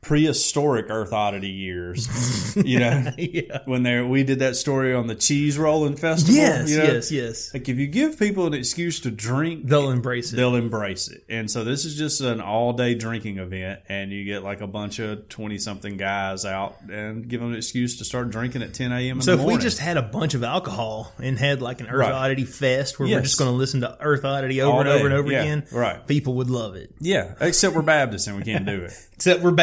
prehistoric 0.00 0.86
Earth 0.88 1.12
Oddity 1.12 1.48
years. 1.50 2.08
you 2.56 2.78
know, 2.78 3.12
Yeah. 3.18 3.58
when 3.66 3.82
there 3.82 4.06
we 4.06 4.24
did 4.24 4.38
that 4.40 4.56
story 4.56 4.94
on 4.94 5.06
the 5.06 5.14
cheese 5.14 5.58
rolling 5.58 5.96
festival. 5.96 6.34
Yes, 6.36 6.70
you 6.70 6.78
know? 6.78 6.84
yes, 6.84 7.12
yes. 7.12 7.54
Like 7.54 7.68
if 7.68 7.76
you 7.78 7.86
give 7.86 8.18
people 8.18 8.46
an 8.46 8.54
excuse 8.54 9.00
to 9.00 9.10
drink, 9.10 9.66
They'll 9.66 9.90
embrace 9.90 10.32
it. 10.32 10.36
they'll 10.36 10.54
embrace 10.56 11.08
it. 11.08 11.24
And 11.28 11.50
so 11.50 11.64
this 11.64 11.84
is 11.84 11.96
just 11.96 12.20
an 12.20 12.40
all 12.40 12.72
day 12.72 12.94
drinking 12.94 13.38
event, 13.38 13.80
and 13.88 14.10
you 14.12 14.24
get 14.24 14.42
like 14.42 14.60
a 14.60 14.66
bunch 14.66 14.98
of 14.98 15.28
twenty 15.28 15.58
something 15.58 15.96
guys 15.96 16.44
out 16.44 16.76
and 16.90 17.28
give 17.28 17.40
them 17.40 17.50
an 17.50 17.56
excuse 17.56 17.98
to 17.98 18.04
start 18.04 18.30
drinking 18.30 18.62
at 18.62 18.74
ten 18.74 18.92
a.m. 18.92 19.20
So 19.20 19.36
the 19.36 19.42
if 19.42 19.48
we 19.48 19.58
just 19.58 19.78
had 19.78 19.96
a 19.96 20.02
bunch 20.02 20.34
of 20.34 20.42
alcohol 20.44 21.12
and 21.22 21.38
had 21.38 21.60
like 21.60 21.80
an 21.80 21.86
Earth 21.88 21.98
Right. 21.98 22.12
Oddity 22.12 22.44
fest 22.44 22.98
where 22.98 23.08
we're 23.08 23.20
just 23.20 23.38
going 23.38 23.50
to 23.50 23.56
listen 23.56 23.80
to 23.80 23.96
Earth 24.00 24.24
Oddity 24.24 24.62
over 24.62 24.80
and 24.80 24.88
over 24.88 25.04
and 25.06 25.14
over 25.14 25.30
Yeah, 25.32 25.40
again, 25.42 25.66
right. 25.72 26.06
People 26.06 26.34
would 26.34 26.48
love 26.50 26.76
it. 26.76 26.94
yeah, 27.00 27.34
except 27.40 27.74
we're 27.74 27.82
Baptists 27.82 28.26
and 28.28 28.36
we 28.36 28.42
can't 28.42 28.64
do 28.66 28.82
it. 28.84 28.92
Except 29.18 29.42
we're 29.42 29.50
Yeah, 29.50 29.56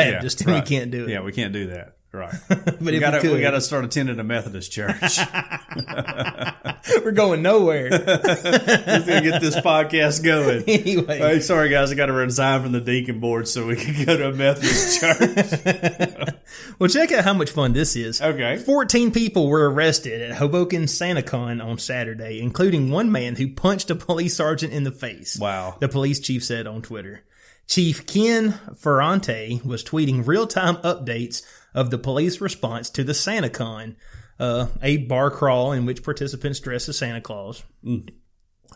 Right. 0.45 0.63
we 0.63 0.67
can't 0.67 0.91
do 0.91 1.05
it. 1.05 1.09
Yeah, 1.09 1.21
we 1.21 1.31
can't 1.31 1.53
do 1.53 1.67
that. 1.67 1.95
Right. 2.15 2.33
but 2.47 2.79
we 2.79 2.97
got 2.99 3.21
to 3.21 3.33
we 3.33 3.41
got 3.41 3.51
to 3.51 3.61
start 3.61 3.83
attending 3.83 4.19
a 4.19 4.23
Methodist 4.23 4.71
church. 4.71 5.19
we're 7.03 7.11
going 7.11 7.41
nowhere. 7.41 7.89
Let's 7.89 9.05
get 9.05 9.41
this 9.41 9.57
podcast 9.57 10.23
going. 10.23 10.63
anyway, 10.63 11.17
Hey, 11.17 11.39
sorry 11.41 11.69
guys, 11.69 11.91
I 11.91 11.95
got 11.95 12.05
to 12.05 12.13
resign 12.13 12.63
from 12.63 12.71
the 12.71 12.79
deacon 12.79 13.19
board 13.19 13.49
so 13.49 13.67
we 13.67 13.75
can 13.75 14.05
go 14.05 14.15
to 14.15 14.29
a 14.29 14.33
Methodist 14.33 15.01
church. 15.01 16.35
well, 16.79 16.89
check 16.89 17.11
out 17.11 17.25
how 17.25 17.33
much 17.33 17.49
fun 17.49 17.73
this 17.73 17.97
is. 17.97 18.21
Okay. 18.21 18.57
14 18.57 19.11
people 19.11 19.49
were 19.49 19.69
arrested 19.69 20.21
at 20.21 20.37
Hoboken 20.37 20.83
SantaCon 20.83 21.61
on 21.61 21.77
Saturday, 21.79 22.39
including 22.39 22.91
one 22.91 23.11
man 23.11 23.35
who 23.35 23.49
punched 23.49 23.91
a 23.91 23.95
police 23.95 24.37
sergeant 24.37 24.71
in 24.71 24.85
the 24.85 24.91
face. 24.91 25.37
Wow. 25.37 25.75
The 25.81 25.89
police 25.89 26.21
chief 26.21 26.45
said 26.45 26.65
on 26.65 26.81
Twitter. 26.81 27.23
Chief 27.67 28.05
Ken 28.05 28.53
Ferrante 28.77 29.61
was 29.65 29.83
tweeting 29.83 30.25
real 30.25 30.47
time 30.47 30.75
updates 30.77 31.41
of 31.73 31.89
the 31.89 31.97
police 31.97 32.39
response 32.39 32.89
to 32.91 33.03
the 33.03 33.13
SantaCon, 33.13 33.95
uh, 34.39 34.67
a 34.81 34.97
bar 34.97 35.31
crawl 35.31 35.71
in 35.71 35.85
which 35.85 36.03
participants 36.03 36.59
dress 36.59 36.87
as 36.87 36.97
Santa 36.97 37.21
Claus. 37.21 37.63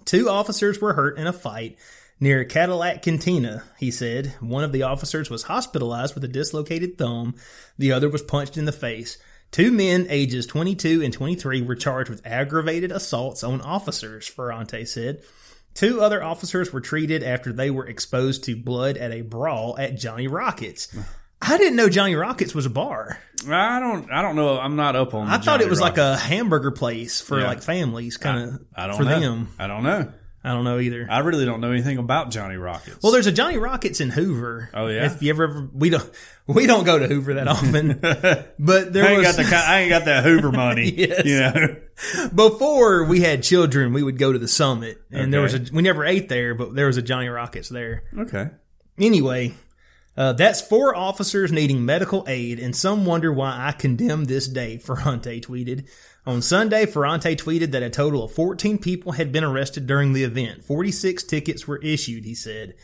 Two 0.06 0.30
officers 0.30 0.82
were 0.82 0.94
hurt 0.94 1.18
in 1.18 1.28
a 1.28 1.34
fight 1.34 1.78
near 2.20 2.44
Cadillac 2.44 3.02
Cantina, 3.02 3.64
he 3.78 3.92
said. 3.92 4.34
One 4.40 4.64
of 4.64 4.72
the 4.72 4.84
officers 4.84 5.30
was 5.30 5.44
hospitalized 5.44 6.16
with 6.16 6.24
a 6.24 6.30
dislocated 6.30 6.98
thumb, 6.98 7.36
the 7.78 7.92
other 7.92 8.10
was 8.10 8.22
punched 8.22 8.58
in 8.58 8.66
the 8.66 8.72
face. 8.72 9.18
Two 9.52 9.72
men 9.72 10.06
ages 10.10 10.46
22 10.46 11.02
and 11.02 11.14
23 11.14 11.62
were 11.64 11.76
charged 11.76 12.10
with 12.10 12.26
aggravated 12.26 12.92
assaults 12.92 13.44
on 13.44 13.62
officers, 13.62 14.28
Ferrante 14.28 14.86
said. 14.86 15.24
Two 15.74 16.02
other 16.02 16.24
officers 16.24 16.74
were 16.74 16.82
treated 16.82 17.24
after 17.24 17.54
they 17.54 17.70
were 17.72 17.88
exposed 17.88 18.44
to 18.46 18.56
blood 18.56 18.98
at 18.98 19.12
a 19.12 19.22
brawl 19.22 19.78
at 19.80 19.96
Johnny 19.98 20.28
Rockets. 20.28 20.94
I 21.42 21.58
didn't 21.58 21.78
know 21.78 21.88
Johnny 21.88 22.16
Rockets 22.16 22.54
was 22.54 22.66
a 22.66 22.70
bar. 22.70 23.18
I 23.50 23.80
don't 23.80 24.12
I 24.12 24.22
don't 24.22 24.36
know. 24.36 24.60
I'm 24.60 24.76
not 24.76 24.98
up 24.98 25.14
on. 25.14 25.28
I 25.30 25.38
thought 25.38 25.62
it 25.62 25.70
was 25.70 25.80
like 25.80 25.98
a 25.98 26.18
hamburger 26.18 26.72
place 26.72 27.22
for 27.22 27.40
Yeah. 27.40 27.48
like 27.48 27.62
families, 27.64 28.18
kind 28.18 28.50
of 28.50 28.62
I 28.76 28.88
don't 28.88 28.98
for 28.98 29.04
know. 29.06 29.20
them. 29.20 29.48
I 29.58 29.68
don't 29.68 29.84
know. 29.84 30.12
I 30.44 30.54
don't 30.54 30.64
know 30.64 30.80
either. 30.80 31.06
I 31.10 31.20
really 31.20 31.46
don't 31.46 31.60
know 31.60 31.72
anything 31.72 31.98
about 31.98 32.32
Johnny 32.32 32.56
Rockets. 32.56 33.04
Well, 33.04 33.12
there's 33.12 33.28
a 33.28 33.32
Johnny 33.32 33.58
Rockets 33.58 34.00
in 34.00 34.10
Hoover. 34.10 34.70
Oh, 34.74 34.88
yeah? 34.88 35.06
If 35.06 35.22
you 35.22 35.32
ever, 35.32 35.44
ever 35.44 35.70
we 35.74 35.90
don't 35.90 36.10
we 36.48 36.66
don't 36.66 36.86
go 36.86 36.98
to 36.98 37.08
Hoover 37.08 37.34
that 37.36 37.48
often, 37.50 38.00
but 38.60 38.94
there 38.94 39.06
I 39.06 39.10
ain't 39.10 39.18
was 39.18 39.36
got 39.36 39.46
the 39.46 39.56
I 39.56 39.80
ain't 39.82 39.90
got 39.90 40.06
that 40.06 40.24
Hoover 40.24 40.52
money. 40.52 40.90
Yes. 41.00 41.26
You 41.26 41.40
know. 41.40 41.76
before 42.34 43.06
we 43.06 43.22
had 43.22 43.44
children, 43.44 43.94
we 43.94 44.02
would 44.02 44.18
go 44.18 44.32
to 44.32 44.40
the 44.40 44.48
Summit, 44.48 45.02
and 45.12 45.34
there 45.34 45.42
was 45.42 45.54
a 45.54 45.66
we 45.74 45.82
never 45.82 46.06
ate 46.06 46.30
there, 46.30 46.56
but 46.56 46.74
there 46.74 46.88
was 46.88 46.98
a 46.98 47.02
Johnny 47.02 47.28
Rockets 47.28 47.70
there. 47.70 48.04
Okay. 48.18 48.50
Anyway, 48.98 49.54
uh, 50.18 50.34
that's 50.34 50.62
four 50.62 50.96
officers 50.96 51.52
needing 51.52 51.86
medical 51.86 52.26
aid, 52.28 52.60
and 52.60 52.76
some 52.76 53.06
wonder 53.06 53.32
why 53.32 53.56
I 53.68 53.72
condemn 53.72 54.26
this 54.26 54.48
day, 54.48 54.78
Ferrante 54.78 55.42
tweeted. 55.42 55.88
On 56.30 56.44
Sunday, 56.44 56.86
Ferrante 56.86 57.36
tweeted 57.36 57.72
that 57.72 57.82
a 57.82 57.90
total 57.90 58.24
of 58.24 58.32
14 58.32 58.78
people 58.78 59.14
had 59.14 59.32
been 59.32 59.44
arrested 59.44 59.88
during 59.88 60.14
the 60.14 60.24
event. 60.24 60.64
46 60.64 61.24
tickets 61.24 61.68
were 61.68 61.80
issued, 61.80 62.24
he 62.24 62.36
said. 62.36 62.76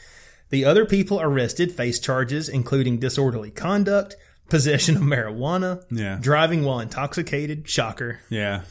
The 0.50 0.66
other 0.66 0.84
people 0.84 1.22
arrested 1.22 1.72
face 1.72 2.00
charges 2.00 2.50
including 2.50 2.98
disorderly 2.98 3.52
conduct, 3.52 4.16
possession 4.50 4.96
of 4.96 5.04
marijuana, 5.04 5.84
Yeah. 5.92 6.18
driving 6.20 6.64
while 6.64 6.80
intoxicated, 6.80 7.70
shocker. 7.70 8.20
Yeah. 8.32 8.62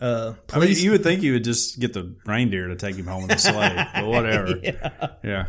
Uh, 0.00 0.32
I 0.52 0.58
mean, 0.58 0.74
you 0.78 0.90
would 0.90 1.04
think 1.04 1.22
you 1.22 1.34
would 1.34 1.44
just 1.44 1.78
get 1.78 1.92
the 1.92 2.16
reindeer 2.26 2.66
to 2.66 2.74
take 2.74 2.96
him 2.96 3.06
home 3.06 3.24
in 3.24 3.30
a 3.30 3.38
sleigh, 3.38 3.86
but 3.94 4.04
whatever. 4.08 4.58
yeah. 5.22 5.44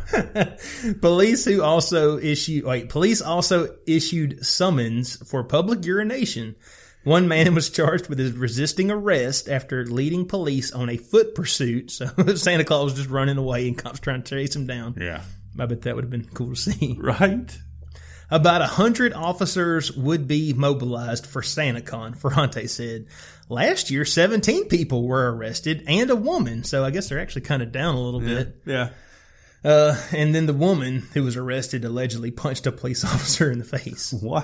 Police 1.00 1.44
who 1.44 1.60
also 1.60 2.18
issued 2.18 2.62
wait, 2.64 2.88
police 2.88 3.20
also 3.20 3.74
issued 3.84 4.46
summons 4.46 5.16
for 5.28 5.42
public 5.42 5.84
urination. 5.84 6.54
One 7.06 7.28
man 7.28 7.54
was 7.54 7.70
charged 7.70 8.08
with 8.08 8.36
resisting 8.36 8.90
arrest 8.90 9.48
after 9.48 9.86
leading 9.86 10.26
police 10.26 10.72
on 10.72 10.90
a 10.90 10.96
foot 10.96 11.36
pursuit. 11.36 11.92
So 11.92 12.06
Santa 12.34 12.64
Claus 12.64 12.86
was 12.86 12.94
just 12.94 13.10
running 13.10 13.36
away 13.36 13.68
and 13.68 13.78
cops 13.78 14.00
trying 14.00 14.24
to 14.24 14.28
chase 14.28 14.56
him 14.56 14.66
down. 14.66 14.96
Yeah. 15.00 15.22
I 15.56 15.66
bet 15.66 15.82
that 15.82 15.94
would 15.94 16.02
have 16.02 16.10
been 16.10 16.28
cool 16.34 16.50
to 16.50 16.56
see. 16.56 16.98
Right. 17.00 17.56
About 18.28 18.60
a 18.60 18.66
hundred 18.66 19.12
officers 19.12 19.92
would 19.92 20.26
be 20.26 20.52
mobilized 20.52 21.26
for 21.26 21.42
SantaCon, 21.42 22.16
Ferrante 22.16 22.66
said. 22.66 23.06
Last 23.48 23.88
year, 23.88 24.04
17 24.04 24.66
people 24.66 25.06
were 25.06 25.32
arrested 25.32 25.84
and 25.86 26.10
a 26.10 26.16
woman. 26.16 26.64
So 26.64 26.84
I 26.84 26.90
guess 26.90 27.08
they're 27.08 27.20
actually 27.20 27.42
kind 27.42 27.62
of 27.62 27.70
down 27.70 27.94
a 27.94 28.00
little 28.00 28.18
bit. 28.18 28.62
Yeah. 28.66 28.88
Uh, 29.66 30.00
and 30.12 30.32
then 30.34 30.46
the 30.46 30.52
woman 30.54 31.02
who 31.12 31.24
was 31.24 31.36
arrested 31.36 31.84
allegedly 31.84 32.30
punched 32.30 32.66
a 32.66 32.72
police 32.72 33.04
officer 33.14 33.50
in 33.50 33.58
the 33.58 33.64
face. 33.64 34.12
Wow. 34.12 34.42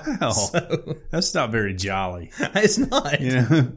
That's 1.11 1.33
not 1.33 1.49
very 1.51 1.73
jolly. 1.73 2.31
It's 2.55 2.77
not. 2.77 3.21
You 3.21 3.31
know. 3.49 3.71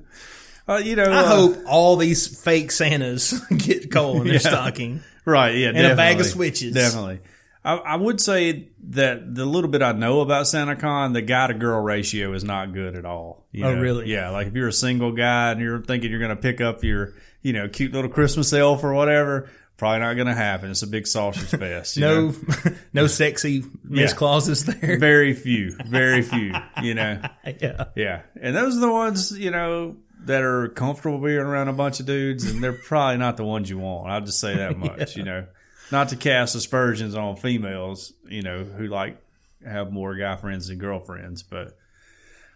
Uh, 0.68 0.76
you 0.78 0.96
know. 0.96 1.04
I 1.04 1.18
uh, 1.18 1.26
hope 1.28 1.56
all 1.68 1.96
these 1.96 2.42
fake 2.42 2.72
Santas 2.72 3.38
get 3.56 3.90
coal 3.92 4.16
in 4.22 4.24
their 4.24 4.34
Yeah. 4.34 4.38
stocking. 4.40 5.02
Right. 5.24 5.54
Yeah. 5.56 5.68
And 5.68 5.86
a 5.86 5.94
bag 5.96 6.18
of 6.20 6.26
switches. 6.26 6.74
Definitely. 6.74 7.20
I, 7.64 7.74
I 7.76 7.96
would 7.96 8.20
say 8.20 8.68
that 8.90 9.34
the 9.34 9.44
little 9.44 9.70
bit 9.70 9.82
I 9.82 9.92
know 9.92 10.20
about 10.20 10.46
SantaCon, 10.46 11.14
the 11.14 11.22
guy 11.22 11.48
to 11.48 11.54
girl 11.54 11.80
ratio 11.80 12.32
is 12.32 12.44
not 12.44 12.72
good 12.72 12.94
at 12.96 13.04
all. 13.04 13.44
You 13.52 13.64
Oh, 13.66 13.74
know? 13.74 13.80
really? 13.80 14.08
Yeah. 14.12 14.30
Like 14.30 14.48
if 14.48 14.54
you're 14.54 14.68
a 14.68 14.72
single 14.72 15.12
guy 15.12 15.52
and 15.52 15.60
you're 15.60 15.80
thinking 15.82 16.10
you're 16.10 16.20
going 16.20 16.34
to 16.34 16.40
pick 16.42 16.60
up 16.60 16.82
your, 16.84 17.14
you 17.42 17.52
know, 17.52 17.68
cute 17.68 17.92
little 17.92 18.10
Christmas 18.10 18.52
elf 18.52 18.82
or 18.84 18.92
whatever, 18.94 19.48
probably 19.76 20.00
not 20.00 20.14
going 20.14 20.26
to 20.26 20.34
happen. 20.34 20.70
It's 20.70 20.82
a 20.82 20.86
big 20.86 21.06
sausage 21.06 21.50
fest. 21.60 21.96
you 21.96 22.02
No, 22.02 22.28
know? 22.30 22.34
no 22.92 23.06
sexy 23.06 23.62
Miss 23.84 24.10
Yeah. 24.12 24.16
Clauses 24.16 24.64
there. 24.64 24.98
Very 24.98 25.34
few. 25.34 25.76
Very 25.86 26.22
few. 26.22 26.52
You 26.82 26.94
know. 26.94 27.20
yeah. 27.60 27.84
Yeah. 27.94 28.22
And 28.40 28.56
those 28.56 28.76
are 28.76 28.80
the 28.80 28.90
ones, 28.92 29.36
you 29.38 29.50
know, 29.50 29.96
that 30.20 30.42
are 30.42 30.68
comfortable 30.68 31.18
being 31.18 31.36
around 31.38 31.68
a 31.68 31.72
bunch 31.72 32.00
of 32.00 32.06
dudes, 32.06 32.50
and 32.50 32.62
they're 32.64 32.72
probably 32.72 33.16
not 33.18 33.36
the 33.36 33.44
ones 33.44 33.70
you 33.70 33.78
want. 33.78 34.10
I'll 34.10 34.20
just 34.22 34.40
say 34.40 34.56
that 34.56 34.76
much, 34.78 35.16
you 35.16 35.22
know. 35.22 35.46
Not 35.92 36.08
to 36.08 36.16
cast 36.16 36.56
aspersions 36.56 37.14
on 37.14 37.36
females, 37.36 38.12
you 38.28 38.42
know, 38.42 38.64
who 38.64 38.88
like 38.88 39.18
have 39.64 39.92
more 39.92 40.16
guy 40.16 40.34
friends 40.36 40.66
than 40.68 40.78
girlfriends, 40.78 41.44
but 41.44 41.76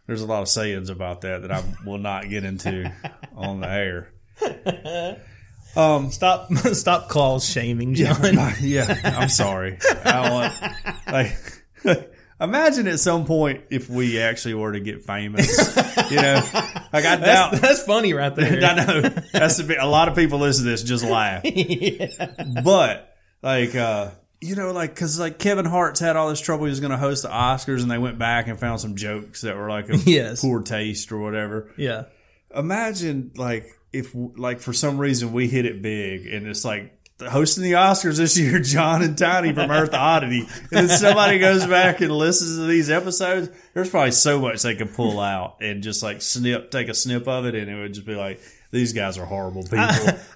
there's 0.09 0.23
a 0.23 0.27
lot 0.27 0.43
of 0.43 0.49
sayings 0.49 0.91
about 0.91 1.21
that 1.21 1.43
that 1.43 1.53
I 1.53 1.63
will 1.87 1.99
not 1.99 2.29
get 2.29 2.43
into 2.43 2.91
on 3.37 3.61
the 3.61 3.69
air. 3.69 4.09
Stop, 5.73 6.53
stop 6.73 7.09
clause 7.09 7.49
shaming, 7.49 7.95
John. 7.95 8.17
yeah, 8.61 8.99
I'm 9.05 9.29
sorry. 9.29 9.79
I 10.05 10.31
want 10.31 10.55
like 11.13 12.11
imagine 12.41 12.89
at 12.89 12.99
some 13.01 13.25
point 13.27 13.63
if 13.71 13.89
we 13.89 14.21
actually 14.21 14.55
were 14.55 14.73
to 14.73 14.81
get 14.81 15.03
famous, 15.05 15.59
you 16.11 16.17
know, 16.17 16.43
like 16.93 17.05
I 17.05 17.17
doubt. 17.17 17.51
That's, 17.53 17.61
that's 17.61 17.83
funny 17.85 18.13
right 18.15 18.35
there. 18.35 18.65
I 18.65 18.85
know 18.85 19.01
that's 19.33 19.59
a, 19.59 19.65
bit, 19.65 19.79
a 19.81 19.87
lot 19.87 20.09
of 20.09 20.15
people 20.17 20.39
listen 20.41 20.65
to 20.65 20.71
this 20.71 20.83
just 20.83 21.05
laugh, 21.05 21.43
but 22.65 23.15
like 23.43 23.75
uh, 23.75 24.11
you 24.41 24.57
know, 24.57 24.73
like 24.73 24.95
because 24.95 25.19
like 25.21 25.39
Kevin 25.39 25.67
Hart's 25.67 26.01
had 26.01 26.17
all 26.17 26.29
this 26.31 26.41
trouble. 26.41 26.65
He 26.65 26.71
was 26.71 26.81
going 26.81 26.93
to 26.93 26.97
host 26.99 27.23
the 27.23 27.29
Oscars, 27.29 27.83
and 27.83 27.91
they 27.91 27.99
went 27.99 28.19
back 28.19 28.49
and 28.49 28.59
found 28.59 28.81
some 28.81 28.97
jokes 28.97 29.43
that 29.43 29.57
were 29.57 29.69
like 29.69 29.89
a 29.89 29.97
Yes. 29.99 30.41
poor 30.41 30.63
taste 30.63 31.13
or 31.13 31.19
whatever. 31.19 31.71
Yeah. 31.77 32.05
Imagine 32.55 33.31
like 33.37 33.67
if 33.93 34.11
like 34.15 34.61
for 34.61 34.73
some 34.73 34.99
reason 34.99 35.33
we 35.33 35.49
hit 35.49 35.67
it 35.67 35.83
big, 35.83 36.27
and 36.27 36.47
it's 36.47 36.65
like 36.65 36.97
hosting 37.21 37.65
the 37.65 37.73
Oscars 37.73 38.17
this 38.17 38.39
year, 38.39 38.59
John 38.63 39.03
and 39.03 39.17
Tiny 39.17 39.53
from 39.53 39.71
Earth 39.71 39.93
Oddity, 39.95 40.41
and 40.41 40.71
then 40.71 40.89
somebody 40.89 41.39
goes 41.39 41.67
back 41.67 42.01
and 42.01 42.11
listens 42.13 42.57
to 42.57 42.67
these 42.67 42.89
episodes, 42.91 43.51
there's 43.75 43.91
probably 43.91 44.13
so 44.13 44.41
much 44.41 44.63
they 44.63 44.75
could 44.75 44.95
pull 44.95 45.21
out 45.21 45.57
and 45.61 45.83
just 45.83 46.03
like 46.03 46.23
snip, 46.23 46.71
take 46.71 46.89
a 46.89 46.95
snip 46.95 47.29
of 47.29 47.45
it, 47.47 47.55
and 47.55 47.71
it 47.71 47.75
would 47.75 47.95
just 47.95 48.07
be 48.07 48.15
like, 48.15 48.41
these 48.71 48.93
guys 48.93 49.19
are 49.19 49.27
horrible 49.27 49.65
people. 49.65 49.79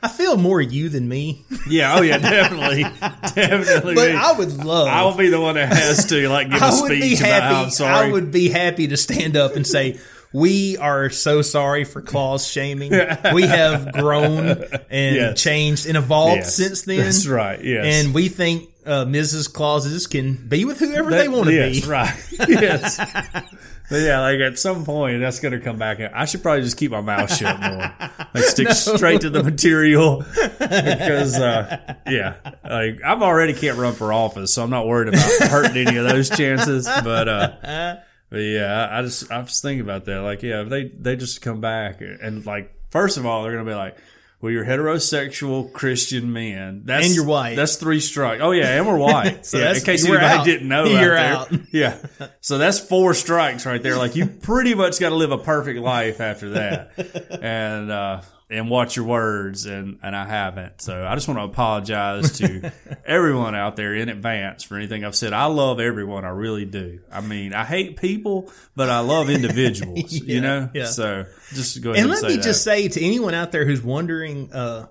I 0.03 0.09
feel 0.09 0.37
more 0.37 0.61
you 0.61 0.89
than 0.89 1.09
me, 1.09 1.45
yeah, 1.69 1.95
oh 1.97 2.03
yeah, 2.03 2.19
definitely, 2.19 2.83
definitely. 3.35 3.95
but 3.95 4.11
me. 4.11 4.17
I 4.17 4.33
would 4.33 4.65
love. 4.65 4.89
I 4.89 5.05
will 5.05 5.17
be 5.17 5.29
the 5.29 5.41
one 5.41 5.55
that 5.55 5.73
has 5.73 6.07
to 6.07 6.29
like 6.29 6.51
give 6.51 6.61
a 6.61 6.65
I 6.65 6.89
be 6.89 7.01
speech 7.01 7.21
about 7.21 7.43
how 7.43 7.49
I'm 7.49 7.55
happy. 7.57 7.71
sorry. 7.71 8.09
I 8.09 8.13
would 8.13 8.33
be 8.33 8.49
happy 8.49 8.89
to 8.89 8.97
stand 8.97 9.37
up 9.37 9.55
and 9.57 9.67
say. 9.67 9.99
We 10.35 10.77
are 10.79 11.11
so 11.11 11.43
sorry 11.43 11.85
for 11.85 12.03
Claus 12.03 12.47
shaming. 12.47 12.93
We 13.33 13.43
have 13.47 13.93
grown 13.93 14.65
and 14.91 15.17
Yes. 15.17 15.41
changed 15.41 15.87
and 15.87 15.97
evolved 15.97 16.39
Yes, 16.39 16.57
since 16.57 16.83
then. 16.83 16.99
That's 16.99 17.27
right. 17.27 17.63
Yes. 17.65 18.05
And 18.05 18.13
we 18.15 18.29
think 18.29 18.69
uh, 18.85 19.05
Mrs. 19.05 19.51
Clauses 19.53 20.07
can 20.09 20.35
be 20.35 20.65
with 20.65 20.81
whoever 20.81 21.11
they 21.11 21.29
want 21.29 21.47
to 21.47 21.53
yes, 21.55 21.81
be. 21.81 21.87
right. 21.89 22.15
yes. 22.49 22.97
But 23.91 23.97
yeah, 24.01 24.21
like 24.23 24.41
at 24.41 24.59
some 24.59 24.85
point 24.85 25.21
that's 25.21 25.39
going 25.41 25.53
to 25.53 25.61
come 25.61 25.79
back. 25.79 26.01
I 26.01 26.25
should 26.25 26.43
probably 26.43 26.63
just 26.63 26.77
keep 26.79 26.91
my 26.91 27.01
mouth 27.01 27.33
shut 27.35 27.61
more. 27.61 27.93
Like 28.35 28.45
stick 28.45 28.69
straight 28.73 29.21
to 29.21 29.31
the 29.31 29.43
material 29.45 30.25
because, 30.59 31.39
uh, 31.39 31.95
yeah, 32.09 32.35
like 32.69 33.01
I'm 33.05 33.23
already 33.23 33.53
can't 33.55 33.79
run 33.79 33.95
for 33.95 34.13
office, 34.13 34.53
so 34.53 34.65
I'm 34.65 34.71
not 34.71 34.87
worried 34.87 35.09
about 35.09 35.49
hurting 35.49 35.87
any 35.87 35.97
of 35.99 36.09
those 36.09 36.29
chances. 36.31 36.87
But, 36.87 37.29
uh, 37.29 37.97
but 38.31 38.39
yeah, 38.39 38.89
I 38.91 38.99
I 38.99 39.03
just 39.03 39.31
I 39.31 39.39
was 39.41 39.61
thinking 39.61 39.81
about 39.83 40.05
that. 40.07 40.21
Like, 40.23 40.43
yeah, 40.43 40.63
if 40.63 40.69
they 40.69 40.85
they 40.89 41.17
just 41.17 41.43
come 41.43 41.61
back 41.61 42.01
and 42.01 42.45
like, 42.47 42.73
first 42.91 43.17
of 43.17 43.27
all, 43.27 43.43
they're 43.43 43.53
going 43.53 43.65
to 43.65 43.71
be 43.71 43.77
like. 43.77 43.97
Well, 44.41 44.53
you're 44.53 44.67
heterosexual 44.67 45.73
Christian 45.73 46.31
men. 46.35 46.83
That's, 46.85 47.07
And 47.07 47.15
you're 47.15 47.25
white. 47.25 47.55
That's 47.55 47.77
three 47.77 48.01
strikes. 48.01 48.43
Oh 48.43 48.51
yeah, 48.51 48.77
and 48.77 48.87
we're 48.87 48.99
white. 48.99 49.47
So 49.47 49.57
yeah, 49.57 49.65
that's- 49.65 49.81
in 49.83 49.87
case 49.87 50.05
anybody 50.05 50.27
out. 50.27 50.45
didn't 50.45 50.69
know, 50.69 50.85
You're 50.85 51.17
out 51.17 51.51
out. 51.51 51.61
Yeah. 51.73 51.97
So 52.43 52.59
that's 52.59 52.79
four 52.79 53.15
strikes 53.15 53.65
right 53.65 53.83
there. 53.83 53.97
Like 53.97 54.17
you 54.17 54.27
pretty 54.27 54.75
much 54.75 55.01
got 55.01 55.11
to 55.11 55.15
live 55.15 55.33
a 55.33 55.39
perfect 55.39 55.81
life 55.81 56.21
after 56.21 56.51
that, 56.51 57.39
and 57.43 57.91
uh, 57.91 58.21
and 58.51 58.69
watch 58.71 58.97
your 58.97 59.05
words. 59.07 59.67
And 59.67 59.99
and 60.03 60.15
I 60.15 60.27
haven't. 60.27 60.81
So 60.81 61.07
I 61.07 61.15
just 61.15 61.27
want 61.29 61.39
to 61.41 61.45
apologize 61.45 62.39
to 62.39 62.73
everyone 63.07 63.55
out 63.55 63.77
there 63.77 63.95
in 63.95 64.09
advance 64.09 64.63
for 64.63 64.77
anything 64.77 65.05
I've 65.05 65.17
said. 65.17 65.33
I 65.33 65.47
love 65.47 65.81
everyone. 65.81 66.25
I 66.25 66.29
really 66.29 66.65
do. 66.65 67.01
I 67.11 67.21
mean, 67.21 67.53
I 67.55 67.65
hate 67.65 67.97
people, 67.97 68.53
but 68.77 68.91
I 68.91 69.01
love 69.01 69.31
individuals. 69.31 70.13
you 70.13 70.41
know. 70.41 70.71
yeah. 70.75 70.87
So 70.87 71.27
just 71.53 71.83
go 71.83 71.91
ahead 71.93 72.05
And 72.05 72.13
and, 72.13 72.23
let 72.23 72.31
me 72.31 72.37
that. 72.37 72.43
just 72.45 72.63
say 72.65 72.89
to 72.89 73.01
anyone 73.05 73.35
out 73.35 73.53
there 73.53 73.65
who's 73.65 73.83
wondering, 73.83 74.53
uh, 74.53 74.87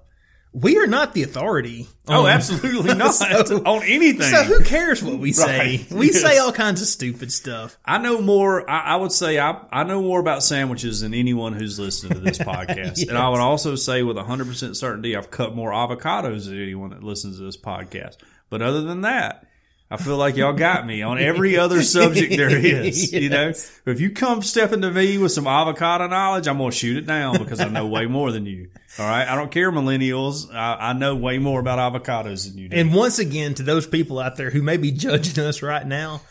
we 0.54 0.78
are 0.78 0.86
not 0.88 1.14
the 1.14 1.24
authority. 1.24 1.88
Oh, 2.08 2.24
on- 2.26 2.30
absolutely 2.30 2.94
not 2.96 3.14
So- 3.16 3.58
on 3.66 3.84
anything. 3.84 4.22
So 4.30 4.44
who 4.44 4.64
cares 4.64 5.02
what 5.04 5.18
we 5.20 5.32
say? 5.34 5.58
Right. 5.80 5.92
We 5.92 6.08
Yes. 6.08 6.22
say 6.22 6.38
all 6.38 6.52
kinds 6.52 6.82
of 6.82 6.88
stupid 6.88 7.32
stuff. 7.34 7.78
I 7.84 7.98
know 7.98 8.22
more. 8.22 8.70
I, 8.70 8.94
I 8.94 8.96
would 8.98 9.12
say 9.12 9.40
I, 9.40 9.60
I 9.72 9.84
know 9.84 10.02
more 10.02 10.20
about 10.20 10.44
sandwiches 10.44 11.02
than 11.02 11.14
anyone 11.14 11.54
who's 11.54 11.80
listening 11.80 12.14
to 12.14 12.20
this 12.20 12.38
podcast. 12.54 13.08
And 13.10 13.18
I 13.18 13.30
would 13.30 13.40
also 13.40 13.76
say 13.76 14.04
with 14.04 14.18
100% 14.18 14.76
certainty, 14.76 15.16
I've 15.16 15.32
cut 15.32 15.56
more 15.56 15.72
avocados 15.72 16.46
than 16.46 16.62
anyone 16.62 16.92
that 16.92 17.04
listens 17.04 17.38
to 17.38 17.44
this 17.44 17.58
podcast. 17.58 18.18
But 18.50 18.62
other 18.62 18.82
than 18.82 19.02
that, 19.02 19.46
I 19.94 19.98
feel 19.98 20.18
like 20.18 20.36
y'all 20.38 20.54
got 20.54 20.88
me 20.88 21.04
on 21.04 21.20
every 21.20 21.56
other 21.56 21.84
subject 21.84 22.36
there 22.36 22.50
is. 22.56 23.14
You 23.14 23.30
know, 23.30 23.50
if 23.86 24.02
you 24.02 24.10
come 24.10 24.42
stepping 24.42 24.82
to 24.82 24.90
me 24.90 25.20
with 25.20 25.32
some 25.32 25.46
avocado 25.46 26.08
knowledge, 26.08 26.48
I'm 26.48 26.58
going 26.58 26.72
to 26.72 26.76
shoot 26.76 26.98
it 26.98 27.06
down 27.06 27.38
because 27.38 27.60
I 27.60 27.68
know 27.70 27.86
way 27.86 28.08
more 28.08 28.32
than 28.32 28.48
you. 28.48 28.70
All 28.98 29.06
right. 29.06 29.28
I 29.28 29.36
don't 29.36 29.52
care, 29.52 29.72
millennials. 29.72 30.52
I, 30.54 30.90
I 30.90 30.94
know 30.94 31.16
way 31.16 31.38
more 31.38 31.60
about 31.60 31.78
avocados 31.94 32.48
than 32.50 32.58
you 32.58 32.70
do. 32.70 32.76
And 32.76 32.92
once 32.94 33.20
again, 33.20 33.54
to 33.56 33.64
those 33.64 33.86
people 33.86 34.20
out 34.20 34.36
there 34.36 34.50
who 34.50 34.64
may 34.64 34.78
be 34.78 34.92
judging 34.92 35.44
us 35.44 35.62
right 35.62 35.86
now, 35.86 36.22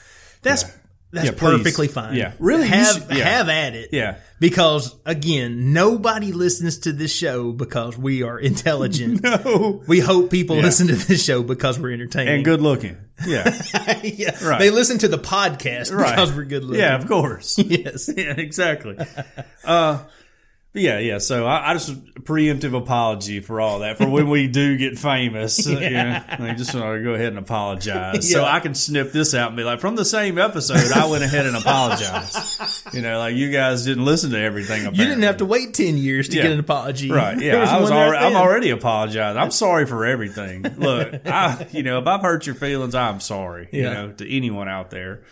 that's 0.42 0.64
that's 1.12 1.26
Yeah, 1.26 1.32
perfectly 1.36 1.88
fine. 1.88 2.16
Yeah. 2.16 2.32
Really, 2.38 2.66
have 2.68 2.86
should- 2.94 3.10
yeah. 3.16 3.24
have 3.28 3.48
at 3.50 3.74
it. 3.74 3.90
Yeah. 3.92 4.16
Because 4.40 4.96
again, 5.04 5.72
nobody 5.74 6.32
listens 6.32 6.78
to 6.80 6.92
this 6.92 7.14
show 7.14 7.52
because 7.52 7.98
we 7.98 8.22
are 8.22 8.38
intelligent. 8.38 9.22
no. 9.44 9.82
We 9.86 10.00
hope 10.00 10.30
people 10.30 10.56
Yeah. 10.56 10.62
listen 10.62 10.86
to 10.88 10.94
this 10.94 11.22
show 11.24 11.42
because 11.42 11.78
we're 11.78 11.92
entertaining 11.92 12.34
And 12.34 12.44
good 12.44 12.62
looking. 12.62 12.96
Yeah. 13.26 13.62
yeah, 14.02 14.44
Right. 14.44 14.58
They 14.58 14.70
listen 14.70 14.98
to 14.98 15.08
the 15.08 15.18
podcast 15.18 15.92
Right. 15.94 16.10
because 16.14 16.32
we're 16.34 16.44
good 16.44 16.64
looking. 16.64 16.80
Yeah, 16.80 16.96
of 16.96 17.06
course. 17.08 17.58
Yes. 17.72 18.10
yeah, 18.16 18.34
exactly. 18.36 18.96
Uh, 19.64 20.04
but 20.72 20.82
yeah, 20.82 20.98
yeah. 20.98 21.18
So 21.18 21.46
I, 21.46 21.70
I 21.70 21.74
just 21.74 21.92
preemptive 22.22 22.76
apology 22.76 23.40
for 23.40 23.60
all 23.60 23.80
that 23.80 23.98
for 23.98 24.08
when 24.08 24.28
we 24.30 24.46
do 24.48 24.76
get 24.76 24.98
famous. 24.98 25.66
yeah, 25.66 26.24
I 26.40 26.54
just 26.54 26.74
want 26.74 26.98
to 26.98 27.02
go 27.04 27.14
ahead 27.14 27.28
and 27.28 27.38
apologize, 27.38 28.30
so 28.30 28.44
I 28.44 28.60
can 28.60 28.74
snip 28.74 29.12
this 29.12 29.34
out 29.34 29.48
and 29.48 29.56
be 29.56 29.64
like, 29.64 29.80
from 29.80 29.96
the 29.96 30.04
same 30.04 30.38
episode, 30.38 30.92
I 30.96 31.06
went 31.10 31.24
ahead 31.24 31.46
and 31.46 31.56
apologized. 31.56 32.88
you 32.94 33.02
know, 33.02 33.18
like 33.18 33.34
you 33.34 33.50
guys 33.50 33.84
didn't 33.84 34.04
listen 34.04 34.30
to 34.30 34.38
everything. 34.40 34.84
You 34.86 35.04
didn't 35.04 35.22
have 35.22 35.38
to 35.38 35.44
wait 35.44 35.74
ten 35.74 35.96
years 35.96 36.28
to 36.30 36.36
Yeah. 36.36 36.42
get 36.44 36.52
an 36.52 36.60
apology. 36.60 37.10
Right. 37.10 37.36
Yeah. 37.42 37.64
I 37.64 37.80
was. 37.80 37.90
Already, 37.90 38.24
I'm 38.24 38.36
already 38.36 38.70
apologizing. 38.70 39.40
I'm 39.40 39.50
sorry 39.50 39.84
for 39.86 40.04
everything. 40.06 40.62
Look, 40.78 41.26
I, 41.26 41.66
you 41.72 41.82
know, 41.82 41.98
if 41.98 42.06
I've 42.06 42.22
hurt 42.22 42.46
your 42.46 42.54
feelings, 42.54 42.94
I'm 42.94 43.20
sorry, 43.20 43.68
you 43.72 43.82
know, 43.82 44.12
to 44.12 44.36
anyone 44.36 44.68
out 44.68 44.90
there. 44.90 45.22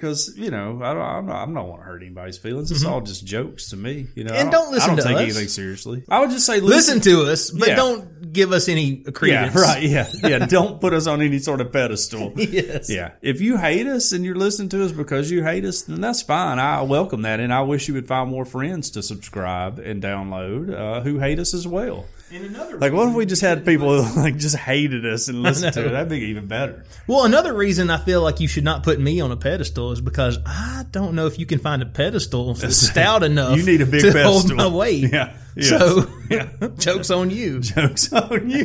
Because, 0.00 0.34
you 0.38 0.50
know, 0.50 0.80
I 0.82 0.94
don't, 0.94 1.02
I'm 1.02 1.26
not, 1.26 1.42
I'm 1.42 1.52
not 1.52 1.68
want 1.68 1.82
to 1.82 1.84
hurt 1.84 2.02
anybody's 2.02 2.38
feelings. 2.38 2.70
It's 2.70 2.84
all 2.86 3.02
just 3.02 3.26
jokes 3.26 3.68
to 3.70 3.76
me, 3.76 4.06
you 4.14 4.24
know. 4.24 4.30
Mm-hmm. 4.30 4.40
And 4.40 4.50
don't 4.50 4.70
listen 4.72 4.90
I 4.92 4.94
don't 4.94 4.96
to 4.96 5.02
take 5.02 5.16
us. 5.16 5.22
anything 5.22 5.48
seriously. 5.48 6.04
I 6.08 6.20
would 6.20 6.30
just 6.30 6.46
say 6.46 6.60
Listen 6.60 6.96
listen, 6.96 7.00
to 7.12 7.30
us, 7.30 7.50
but 7.50 7.68
Yeah. 7.68 7.76
don't 7.76 8.32
give 8.32 8.52
us 8.52 8.68
any 8.70 9.02
credence. 9.02 9.54
Yeah, 9.54 9.60
right. 9.60 9.82
Yeah. 9.82 10.08
Yeah. 10.22 10.38
don't 10.46 10.80
put 10.80 10.94
us 10.94 11.06
on 11.06 11.20
any 11.20 11.38
sort 11.38 11.60
of 11.60 11.70
pedestal. 11.70 12.32
Yes. 12.36 12.88
Yeah. 12.88 13.12
If 13.20 13.42
you 13.42 13.58
hate 13.58 13.86
us 13.86 14.12
and 14.12 14.24
you're 14.24 14.34
listening 14.36 14.70
to 14.70 14.84
us 14.84 14.92
because 14.92 15.30
you 15.30 15.44
hate 15.44 15.64
us, 15.66 15.82
then 15.82 16.00
that's 16.00 16.22
fine. 16.22 16.58
I 16.58 16.80
welcome 16.82 17.22
that. 17.22 17.40
And 17.40 17.52
I 17.52 17.60
wish 17.60 17.86
you 17.88 17.94
would 17.94 18.08
find 18.08 18.30
more 18.30 18.46
friends 18.46 18.90
to 18.92 19.02
subscribe 19.02 19.78
and 19.78 20.02
download 20.02 20.74
uh, 20.74 21.00
who 21.02 21.18
hate 21.18 21.38
us 21.38 21.52
as 21.52 21.66
well. 21.68 22.06
Like, 22.32 22.92
what 22.92 23.08
if 23.08 23.14
we 23.14 23.26
just 23.26 23.42
had 23.42 23.64
people 23.64 24.02
who 24.02 24.20
like 24.22 24.36
just 24.36 24.56
hated 24.56 25.04
us 25.04 25.26
and 25.28 25.42
listened 25.42 25.72
to 25.74 25.86
it? 25.86 25.90
That'd 25.90 26.08
be 26.08 26.18
even 26.26 26.46
better. 26.46 26.84
Well, 27.08 27.24
another 27.24 27.52
reason 27.52 27.90
I 27.90 27.98
feel 27.98 28.22
like 28.22 28.38
you 28.38 28.46
should 28.46 28.62
not 28.62 28.84
put 28.84 29.00
me 29.00 29.20
on 29.20 29.32
a 29.32 29.36
pedestal 29.36 29.90
is 29.90 30.00
because 30.00 30.38
I 30.46 30.84
don't 30.92 31.14
know 31.14 31.26
if 31.26 31.38
you 31.40 31.46
can 31.46 31.58
find 31.58 31.82
a 31.82 31.86
pedestal 31.86 32.54
that's 32.60 32.76
stout 32.76 33.24
enough. 33.24 33.56
You 33.58 33.64
need 33.66 33.80
a 33.80 33.86
big 33.86 34.02
to 34.02 34.12
pedestal. 34.12 34.32
hold 34.32 34.54
my 34.56 34.68
weight. 34.68 35.12
Yeah. 35.12 35.36
Yes. 35.56 35.68
So, 35.70 36.06
Yeah. 36.30 36.48
jokes 36.78 37.10
on 37.10 37.30
you. 37.30 37.58
Jokes 37.60 38.12
on 38.12 38.48
you. 38.48 38.64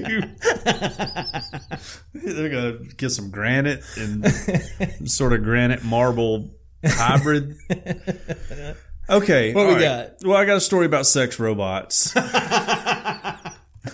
They're 2.14 2.50
gonna 2.50 2.78
get 2.98 3.10
some 3.10 3.32
granite 3.32 3.84
and 3.98 5.10
sort 5.10 5.34
of 5.34 5.44
granite 5.44 5.84
marble 5.84 6.52
hybrid. 6.86 7.56
Okay, 9.08 9.54
What 9.54 9.68
we 9.68 9.74
all 9.76 9.80
got? 9.80 10.12
Well, 10.24 10.36
I 10.38 10.46
got 10.46 10.58
a 10.58 10.62
story 10.62 10.86
about 10.88 11.06
sex 11.06 11.40
robots. 11.40 12.12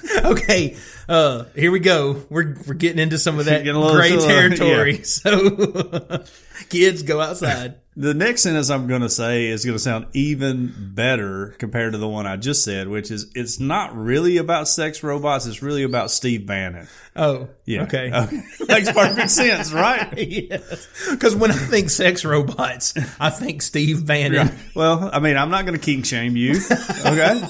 Okay, 0.25 0.77
uh, 1.09 1.45
here 1.55 1.71
we 1.71 1.79
go. 1.79 2.23
We're 2.29 2.55
we're 2.67 2.73
getting 2.73 2.99
into 2.99 3.17
some 3.17 3.39
of 3.39 3.45
that 3.45 3.63
gray 3.63 4.15
uh, 4.17 4.21
territory. 4.21 4.97
yeah. 4.97 5.01
So, 5.03 6.23
kids, 6.69 7.03
go 7.03 7.19
outside. 7.21 7.75
The 7.97 8.13
next 8.13 8.43
sentence 8.43 8.69
I'm 8.69 8.87
going 8.87 9.01
to 9.01 9.09
say 9.09 9.47
is 9.47 9.65
going 9.65 9.75
to 9.75 9.79
sound 9.79 10.05
even 10.13 10.73
better 10.93 11.53
compared 11.57 11.91
to 11.91 11.97
the 11.97 12.07
one 12.07 12.25
I 12.25 12.37
just 12.37 12.63
said, 12.63 12.87
which 12.87 13.11
is 13.11 13.29
it's 13.35 13.59
not 13.59 13.93
really 13.93 14.37
about 14.37 14.69
sex 14.69 15.03
robots. 15.03 15.45
It's 15.45 15.61
really 15.61 15.83
about 15.83 16.09
Steve 16.09 16.47
Bannon. 16.47 16.87
Oh, 17.17 17.49
Yeah. 17.65 17.83
Okay. 17.83 18.09
Makes 18.69 18.93
perfect 18.93 19.29
sense, 19.29 19.73
right? 19.73 20.17
yes. 20.17 20.87
Because 21.11 21.35
when 21.35 21.51
I 21.51 21.55
think 21.55 21.89
sex 21.89 22.23
robots, 22.23 22.93
I 23.19 23.29
think 23.29 23.61
Steve 23.61 24.05
Bannon. 24.05 24.57
Well, 24.73 25.09
I 25.11 25.19
mean, 25.19 25.35
I'm 25.35 25.49
not 25.49 25.65
going 25.65 25.77
to 25.77 25.85
king 25.85 26.03
shame 26.03 26.37
you. 26.37 26.61
Okay. 27.05 27.41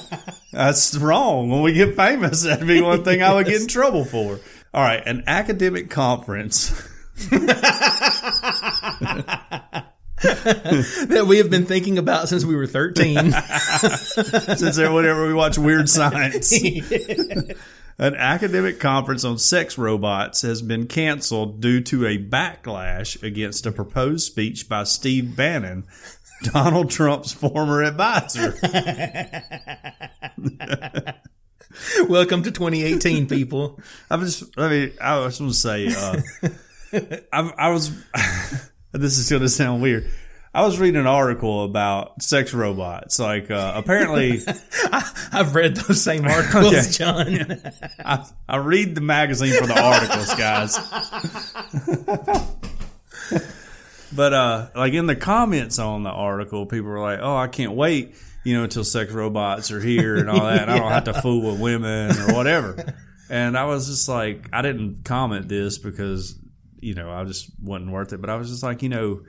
That's 0.51 0.97
wrong. 0.97 1.51
When 1.51 1.61
we 1.61 1.73
get 1.73 1.95
famous, 1.95 2.41
that'd 2.41 2.67
be 2.67 2.81
one 2.81 3.03
thing 3.03 3.21
I 3.21 3.31
would 3.35 3.45
get 3.45 3.61
in 3.61 3.67
trouble 3.67 4.05
for. 4.05 4.39
All 4.73 4.83
right. 4.83 5.03
An 5.05 5.25
academic 5.27 5.91
conference. 5.91 6.71
that 10.21 11.25
we 11.27 11.37
have 11.37 11.49
been 11.49 11.65
thinking 11.65 11.97
about 11.97 12.29
since 12.29 12.45
we 12.45 12.55
were 12.55 12.67
13. 12.67 13.31
since 13.31 14.77
whenever 14.77 15.27
we 15.27 15.33
watch 15.33 15.57
Weird 15.57 15.89
Science. 15.89 16.53
An 17.97 18.15
academic 18.15 18.79
conference 18.79 19.23
on 19.23 19.37
sex 19.37 19.77
robots 19.77 20.41
has 20.41 20.61
been 20.61 20.87
canceled 20.87 21.61
due 21.61 21.81
to 21.81 22.07
a 22.07 22.17
backlash 22.17 23.21
against 23.21 23.65
a 23.65 23.71
proposed 23.71 24.25
speech 24.25 24.67
by 24.67 24.85
Steve 24.85 25.35
Bannon, 25.35 25.85
Donald 26.43 26.89
Trump's 26.89 27.33
former 27.33 27.83
advisor. 27.83 28.55
Welcome 32.07 32.43
to 32.43 32.51
2018, 32.51 33.27
people. 33.27 33.79
I'm 34.09 34.21
just, 34.21 34.43
I 34.57 34.69
mean, 34.69 34.93
I 35.01 35.19
was 35.19 35.39
going 35.39 35.51
to 35.51 35.55
say, 35.55 35.87
uh, 35.87 36.21
I, 37.33 37.51
I 37.57 37.69
was, 37.69 37.91
this 38.91 39.17
is 39.17 39.29
going 39.29 39.41
to 39.41 39.49
sound 39.49 39.81
weird. 39.81 40.09
I 40.53 40.65
was 40.65 40.77
reading 40.79 40.99
an 40.99 41.07
article 41.07 41.63
about 41.63 42.21
sex 42.21 42.53
robots. 42.53 43.19
Like, 43.19 43.49
uh, 43.49 43.71
apparently, 43.75 44.41
I've 45.31 45.55
read 45.55 45.77
those 45.77 46.03
same 46.03 46.25
articles, 46.25 46.73
Okay. 46.73 46.91
John. 46.91 47.61
I, 48.03 48.25
I 48.49 48.57
read 48.57 48.95
the 48.95 48.99
magazine 49.01 49.53
for 49.57 49.65
the 49.67 49.81
articles, 49.81 50.33
guys. 50.35 50.77
but 54.13 54.33
uh, 54.33 54.69
like 54.75 54.93
in 54.93 55.05
the 55.05 55.15
comments 55.15 55.79
on 55.79 56.03
the 56.03 56.09
article, 56.09 56.65
people 56.65 56.89
were 56.89 56.99
like, 56.99 57.19
"Oh, 57.21 57.35
I 57.37 57.47
can't 57.47 57.73
wait." 57.73 58.15
You 58.43 58.57
know, 58.57 58.63
until 58.63 58.83
sex 58.83 59.11
robots 59.13 59.71
are 59.71 59.79
here 59.79 60.17
and 60.17 60.27
all 60.29 60.45
that. 60.45 60.63
And 60.63 60.71
I 60.71 60.79
don't 60.79 60.91
have 60.91 61.03
to 61.05 61.13
fool 61.13 61.51
with 61.51 61.61
women 61.61 62.11
or 62.19 62.33
whatever. 62.33 62.95
And 63.29 63.55
I 63.55 63.65
was 63.65 63.85
just 63.87 64.09
like, 64.09 64.49
I 64.51 64.63
didn't 64.63 65.05
comment 65.05 65.47
this 65.47 65.77
because, 65.77 66.37
you 66.81 66.93
know, 66.95 67.09
I 67.11 67.23
just 67.23 67.49
wasn't 67.61 67.91
worth 67.91 68.11
it. 68.13 68.19
But 68.21 68.29
I 68.29 68.35
was 68.35 68.49
just 68.49 68.63
like, 68.63 68.81
you 68.83 68.89
know, 68.89 69.21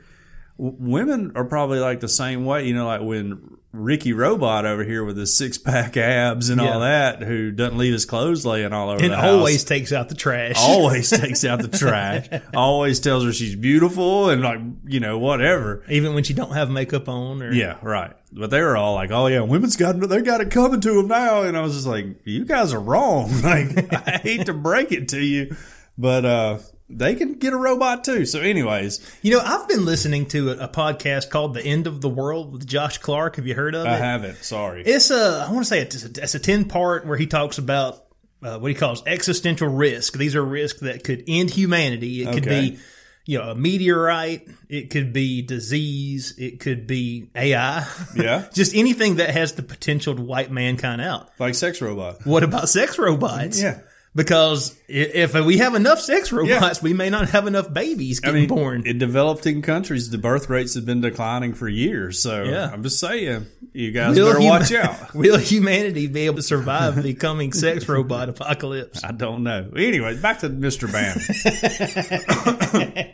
w- 0.59 0.77
women 0.79 1.33
are 1.37 1.45
probably 1.45 1.79
like 1.79 2.01
the 2.01 2.09
same 2.09 2.45
way. 2.45 2.67
You 2.67 2.75
know, 2.75 2.87
like 2.87 3.03
when 3.03 3.57
Ricky 3.73 4.13
Robot 4.13 4.67
over 4.67 4.85
here 4.85 5.03
with 5.05 5.17
his 5.17 5.35
six 5.35 5.57
pack 5.57 5.97
abs 5.97 6.51
and 6.51 6.61
all 6.61 6.81
that, 6.81 7.23
who 7.23 7.51
doesn't 7.51 7.79
leave 7.79 7.93
his 7.95 8.05
clothes 8.05 8.45
laying 8.45 8.73
all 8.73 8.91
over 8.91 9.03
and 9.03 9.13
the 9.13 9.17
house. 9.17 9.31
always 9.33 9.65
takes 9.65 9.93
out 9.93 10.09
the 10.11 10.15
trash. 10.15 10.57
always 10.59 11.09
takes 11.09 11.43
out 11.45 11.61
the 11.63 11.69
trash. 11.79 12.29
Always 12.55 13.01
tells 13.01 13.25
her 13.25 13.33
she's 13.33 13.57
beautiful 13.57 14.29
and 14.29 14.43
like 14.43 14.61
you 14.87 15.01
know 15.01 15.19
whatever. 15.19 15.85
Even 15.89 16.13
when 16.15 16.23
she 16.25 16.35
don't 16.35 16.53
have 16.53 16.71
makeup 16.71 17.09
on. 17.09 17.43
Or, 17.43 17.53
Yeah, 17.53 17.79
right. 17.83 18.13
But 18.35 18.51
they 18.51 18.61
were 18.63 18.77
all 18.79 18.95
like, 18.95 19.11
"Oh 19.11 19.27
yeah, 19.27 19.41
women's 19.41 19.77
got 19.77 19.99
they 20.01 20.21
got 20.23 20.41
it 20.41 20.51
coming 20.51 20.81
to 20.83 20.93
them 20.95 21.09
now," 21.09 21.43
and 21.43 21.55
I 21.57 21.61
was 21.61 21.75
just 21.75 21.87
like, 21.87 22.07
"You 22.25 22.45
guys 22.47 22.73
are 22.75 22.81
wrong." 22.81 23.31
Like, 23.43 23.93
I 24.07 24.19
hate 24.23 24.47
to 24.47 24.55
break 24.55 24.91
it 24.93 25.09
to 25.09 25.21
you, 25.23 25.55
but 25.99 26.25
uh 26.25 26.59
they 26.89 27.15
can 27.15 27.35
get 27.35 27.53
a 27.53 27.57
robot 27.57 28.05
too. 28.05 28.27
So, 28.27 28.41
anyways, 28.41 29.01
You 29.23 29.33
know, 29.33 29.41
I've 29.41 29.67
been 29.69 29.85
listening 29.85 30.27
to 30.27 30.51
a, 30.51 30.65
a 30.65 30.69
podcast 30.69 31.31
called 31.31 31.55
"The 31.55 31.63
End 31.65 31.87
of 31.87 32.01
the 32.01 32.09
World" 32.09 32.53
with 32.53 32.67
Josh 32.67 32.99
Clark. 32.99 33.37
Have 33.37 33.47
you 33.47 33.55
heard 33.55 33.75
of 33.75 33.87
it? 33.87 33.89
I 33.91 33.97
haven't. 33.97 34.37
Sorry. 34.45 34.83
It's 34.85 35.11
a, 35.11 35.45
I 35.49 35.53
want 35.53 35.65
to 35.65 35.69
say 35.69 35.81
it's 35.81 36.05
a, 36.05 36.23
it's 36.23 36.35
a 36.35 36.39
10 36.39 36.67
part 36.67 37.07
where 37.07 37.17
he 37.17 37.27
talks 37.27 37.59
about 37.59 38.05
uh, 38.43 38.59
what 38.59 38.69
he 38.69 38.75
calls 38.75 39.03
existential 39.07 39.69
risk. 39.69 40.15
These 40.15 40.35
are 40.35 40.45
risks 40.45 40.81
that 40.81 41.05
could 41.05 41.25
end 41.29 41.51
humanity. 41.51 42.23
It 42.23 42.33
could 42.33 42.45
be, 42.45 42.79
you 43.25 43.39
know, 43.39 43.51
a 43.51 43.55
meteorite. 43.55 44.49
It 44.69 44.91
could 44.91 45.13
be 45.13 45.43
disease. 45.43 46.35
It 46.39 46.59
could 46.61 46.87
be 46.87 47.31
AI. 47.37 47.87
Yeah. 48.17 48.49
Just 48.53 48.75
anything 48.75 49.17
that 49.17 49.31
has 49.31 49.53
the 49.55 49.63
potential 49.63 50.15
to 50.17 50.21
wipe 50.23 50.51
mankind 50.51 51.01
out. 51.01 51.31
like 51.39 51.55
sex 51.55 51.81
robot. 51.81 52.27
What 52.27 52.43
about 52.43 52.69
sex 52.69 52.99
robots? 52.99 53.63
Yeah. 53.63 53.79
Because 54.15 54.79
if 54.89 55.33
we 55.33 55.57
have 55.57 55.75
enough 55.75 55.99
sex 55.99 56.31
robots, 56.33 56.83
we 56.83 56.93
may 56.93 57.09
not 57.09 57.31
have 57.31 57.47
enough 57.47 57.73
babies 57.73 58.21
I 58.23 58.27
getting 58.27 58.41
mean, 58.43 58.49
born. 58.49 58.87
in 58.87 58.99
developing 58.99 59.63
countries, 59.63 60.11
the 60.11 60.19
birth 60.19 60.51
rates 60.51 60.75
have 60.75 60.85
been 60.85 61.01
declining 61.01 61.55
for 61.55 61.67
years. 61.67 62.19
So, 62.19 62.43
Yeah. 62.43 62.69
I'm 62.71 62.83
just 62.83 63.01
saying, 63.01 63.47
you 63.73 63.91
guys 63.91 64.15
Will 64.15 64.27
better 64.27 64.41
huma- 64.41 64.49
watch 64.51 64.73
out. 64.73 65.15
Will 65.15 65.39
humanity 65.39 66.09
be 66.09 66.27
able 66.27 66.37
to 66.37 66.43
survive 66.43 67.03
the 67.03 67.15
coming 67.15 67.55
sex 67.55 67.89
robot 67.89 68.29
apocalypse? 68.29 69.03
I 69.03 69.13
don't 69.13 69.45
know. 69.45 69.71
Anyway, 69.75 70.15
back 70.21 70.41
to 70.41 70.51
Mr. 70.51 70.93
Bannon. 70.93 71.19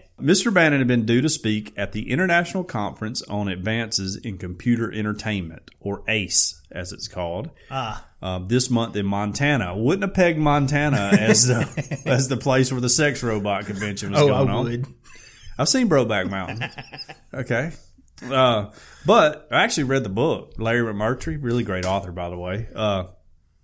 Mr. 0.20 0.52
Bannon 0.52 0.80
had 0.80 0.88
been 0.88 1.06
due 1.06 1.20
to 1.20 1.28
speak 1.28 1.72
at 1.76 1.92
the 1.92 2.10
International 2.10 2.64
Conference 2.64 3.22
on 3.22 3.46
Advances 3.46 4.16
in 4.16 4.36
Computer 4.36 4.92
Entertainment, 4.92 5.70
or 5.78 6.02
ACE, 6.08 6.57
as 6.70 6.92
it's 6.92 7.08
called, 7.08 7.50
Ah, 7.70 8.06
uh, 8.22 8.38
this 8.38 8.70
month 8.70 8.96
in 8.96 9.06
Montana. 9.06 9.76
Wouldn't 9.76 10.02
have 10.02 10.14
pegged 10.14 10.38
Montana 10.38 11.10
as 11.18 11.46
the 11.46 12.02
as 12.06 12.28
the 12.28 12.36
place 12.36 12.70
where 12.72 12.80
the 12.80 12.88
sex 12.88 13.22
robot 13.22 13.66
convention 13.66 14.12
was 14.12 14.20
oh, 14.20 14.28
going 14.28 14.48
I 14.48 14.52
on. 14.52 14.64
would. 14.64 14.86
I've 15.58 15.68
seen 15.68 15.88
Brokeback 15.88 16.30
Mountain. 16.30 16.70
Okay. 17.34 17.72
Uh, 18.24 18.70
but 19.06 19.46
I 19.52 19.62
actually 19.62 19.84
read 19.84 20.02
the 20.02 20.08
book. 20.08 20.54
Larry 20.56 20.92
McMurtry, 20.92 21.38
really 21.40 21.62
great 21.62 21.84
author, 21.84 22.10
by 22.10 22.30
the 22.30 22.38
way. 22.38 22.66
Uh, 22.74 23.04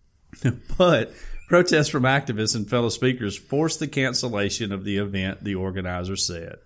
but 0.78 1.12
protests 1.48 1.88
from 1.88 2.05
activists 2.05 2.55
and 2.55 2.68
fellow 2.68 2.90
speakers 2.90 3.36
forced 3.36 3.80
the 3.80 3.88
cancellation 3.88 4.70
of 4.70 4.84
the 4.84 4.98
event, 4.98 5.42
the 5.42 5.55
organizer 5.55 6.14
said. 6.14 6.59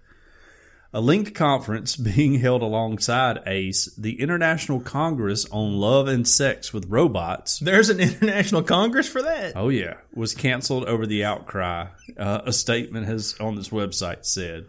A 0.92 1.02
linked 1.02 1.34
conference 1.34 1.96
being 2.16 2.40
held 2.40 2.62
alongside 2.62 3.42
ACE, 3.46 3.94
the 3.96 4.20
International 4.20 4.80
Congress 4.80 5.46
on 5.50 5.74
Love 5.74 6.08
and 6.08 6.26
Sex 6.26 6.72
with 6.72 6.86
Robots, 6.88 7.58
There's 7.58 7.90
an 7.90 8.00
international 8.00 8.62
congress 8.62 9.06
for 9.06 9.22
that. 9.22 9.52
Oh 9.54 9.68
yeah, 9.68 9.98
was 10.14 10.34
canceled 10.34 10.84
over 10.84 11.06
the 11.06 11.24
outcry. 11.24 11.88
Uh, 12.16 12.40
a 12.46 12.52
statement 12.52 13.06
has 13.06 13.36
on 13.38 13.56
this 13.56 13.68
website 13.68 14.24
said. 14.24 14.66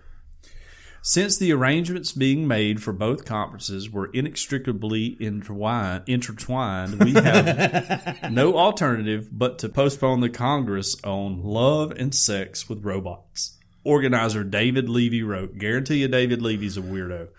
Since 1.02 1.38
the 1.38 1.54
arrangements 1.54 2.12
being 2.12 2.46
made 2.46 2.84
for 2.84 2.92
both 2.92 3.24
conferences 3.24 3.90
were 3.90 4.10
inextricably 4.14 5.16
intertwined, 5.22 6.04
intertwined 6.08 7.02
we 7.02 7.14
have 7.14 8.20
no 8.32 8.58
alternative 8.58 9.30
but 9.32 9.58
to 9.60 9.70
postpone 9.70 10.20
the 10.20 10.30
Congress 10.30 10.98
on 11.06 11.42
love 11.42 11.92
and 11.92 12.14
sex 12.14 12.68
with 12.68 12.84
robots. 12.84 13.59
Organizer 13.84 14.44
David 14.44 14.90
Levy 14.90 15.24
wrote, 15.24 15.58
Guarantee 15.58 15.98
you 15.98 16.08
David 16.08 16.42
Levy's 16.42 16.78
a 16.78 16.82
weirdo. 16.82 17.30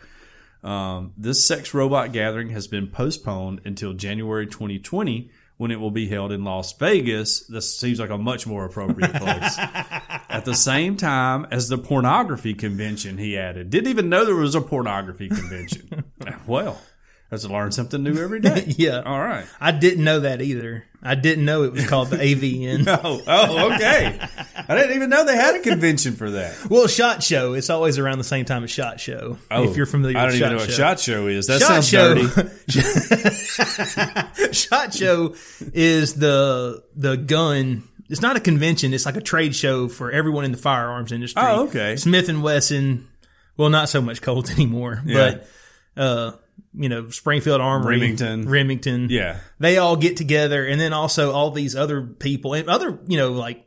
Um, 0.63 1.13
this 1.17 1.47
sex 1.47 1.73
robot 1.73 2.13
gathering 2.13 2.51
has 2.51 2.69
been 2.69 2.87
postponed 2.87 3.61
until 3.65 3.95
January 3.95 4.47
2020 4.47 5.31
when 5.57 5.71
it 5.71 5.79
will 5.79 5.91
be 5.91 6.09
held 6.09 6.33
in 6.33 6.43
Las 6.43 6.73
Vegas. 6.73 7.47
This 7.47 7.77
seems 7.77 8.01
like 8.01 8.09
a 8.09 8.17
much 8.17 8.47
more 8.47 8.65
appropriate 8.65 9.15
place. 9.15 9.59
At 10.31 10.45
the 10.45 10.55
same 10.55 10.97
time 10.97 11.47
as 11.51 11.69
the 11.69 11.77
pornography 11.77 12.55
convention, 12.55 13.19
he 13.19 13.37
added. 13.37 13.69
Didn't 13.69 13.91
even 13.91 14.09
know 14.09 14.25
there 14.25 14.35
was 14.35 14.55
a 14.55 14.63
pornography 14.63 15.29
convention. 15.29 16.05
well, 16.47 16.81
let's 17.31 17.45
learn 17.45 17.73
something 17.73 18.03
new 18.03 18.17
every 18.23 18.41
day. 18.41 18.75
Yeah. 18.79 19.01
All 19.01 19.21
right. 19.21 19.45
I 19.61 19.73
didn't 19.73 20.05
know 20.05 20.21
that 20.21 20.41
either. 20.43 20.85
I 21.03 21.15
didn't 21.15 21.47
know 21.47 21.63
it 21.63 21.73
was 21.73 21.87
called 21.87 22.11
the 22.11 22.17
AVN. 22.19 22.85
Oh, 22.87 23.23
oh, 23.27 23.73
okay. 23.75 24.21
I 24.69 24.75
didn't 24.77 24.97
even 24.97 25.09
know 25.09 25.25
they 25.25 25.35
had 25.37 25.55
a 25.55 25.61
convention 25.61 26.15
for 26.15 26.31
that. 26.33 26.67
Well, 26.69 26.87
Shot 26.89 27.23
Show. 27.23 27.55
It's 27.55 27.71
always 27.71 27.99
around 27.99 28.19
the 28.19 28.25
same 28.25 28.45
time 28.45 28.65
as 28.65 28.71
Shot 28.71 29.01
Show. 29.01 29.39
Oh, 29.51 29.65
if 29.65 29.77
you're 29.77 29.87
familiar 29.87 30.19
I 30.19 30.27
don't 30.27 30.35
even 30.35 30.51
know 30.51 30.57
what 30.59 30.71
shot 30.71 31.01
show 31.01 31.27
is. 31.27 31.47
That 31.47 31.61
Shot 31.61 31.85
sounds 31.85 31.89
Show. 31.89 32.15
dirty. 32.15 32.27
Shot 34.53 34.95
Show 34.95 35.35
is 35.73 36.15
the 36.15 36.83
the 36.95 37.17
gun. 37.17 37.85
It's 38.09 38.21
not 38.23 38.37
a 38.37 38.41
convention. 38.41 38.93
It's 38.93 39.07
like 39.07 39.17
a 39.17 39.21
trade 39.21 39.55
show 39.55 39.89
for 39.89 40.11
everyone 40.11 40.45
in 40.45 40.53
the 40.53 40.59
firearms 40.59 41.13
industry. 41.13 41.43
Oh, 41.45 41.67
okay. 41.69 41.97
Smith 41.97 42.29
and 42.29 42.43
Wesson. 42.43 43.09
Well, 43.57 43.71
not 43.71 43.89
so 43.89 44.01
much 44.01 44.21
Colt 44.21 44.51
anymore, 44.51 45.01
Yeah. 45.07 45.37
but 45.97 46.03
uh, 46.03 46.33
you 46.75 46.89
know, 46.89 47.09
Springfield 47.09 47.61
Armory, 47.61 47.97
Remington. 48.01 48.49
Remington. 48.49 49.09
Yeah. 49.11 49.39
they 49.59 49.79
all 49.79 49.97
get 49.97 50.17
together, 50.17 50.65
and 50.65 50.81
then 50.81 50.93
also 50.93 51.33
all 51.33 51.51
these 51.51 51.75
other 51.75 52.03
people 52.03 52.55
and 52.55 52.69
other, 52.71 52.99
you 53.07 53.17
know, 53.19 53.33
like 53.33 53.67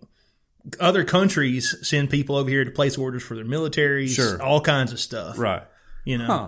other 0.80 1.04
countries 1.04 1.76
send 1.82 2.10
people 2.10 2.36
over 2.38 2.49
here 2.49 2.64
to 2.64 2.72
place 2.72 2.97
orders 2.97 3.22
for 3.24 3.36
their 3.36 3.43
militaries, 3.45 4.16
Sure. 4.16 4.41
all 4.41 4.62
kinds 4.62 4.93
of 4.93 4.99
stuff. 4.99 5.38
Right. 5.38 5.64
You 6.06 6.18
know, 6.20 6.26
Huh. 6.26 6.47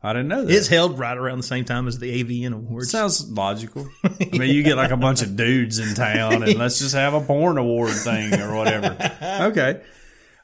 I 0.00 0.12
didn't 0.12 0.28
know 0.28 0.44
that. 0.44 0.54
it's 0.54 0.68
held 0.68 0.96
right 1.00 1.16
around 1.16 1.38
the 1.38 1.42
same 1.42 1.64
time 1.64 1.88
as 1.88 1.98
the 1.98 2.22
AVN 2.22 2.52
Awards. 2.54 2.88
Sounds 2.92 3.28
logical. 3.28 3.88
I 4.04 4.28
mean, 4.38 4.54
you 4.54 4.62
get 4.62 4.76
like 4.76 4.92
a 4.92 4.96
bunch 4.96 5.22
of 5.22 5.34
dudes 5.34 5.80
in 5.80 5.92
town, 5.96 6.44
and 6.44 6.54
let's 6.54 6.78
just 6.78 6.94
have 6.94 7.14
a 7.14 7.20
porn 7.20 7.58
award 7.58 7.90
thing 7.94 8.32
or 8.40 8.54
whatever. 8.54 8.96
Okay. 9.50 9.82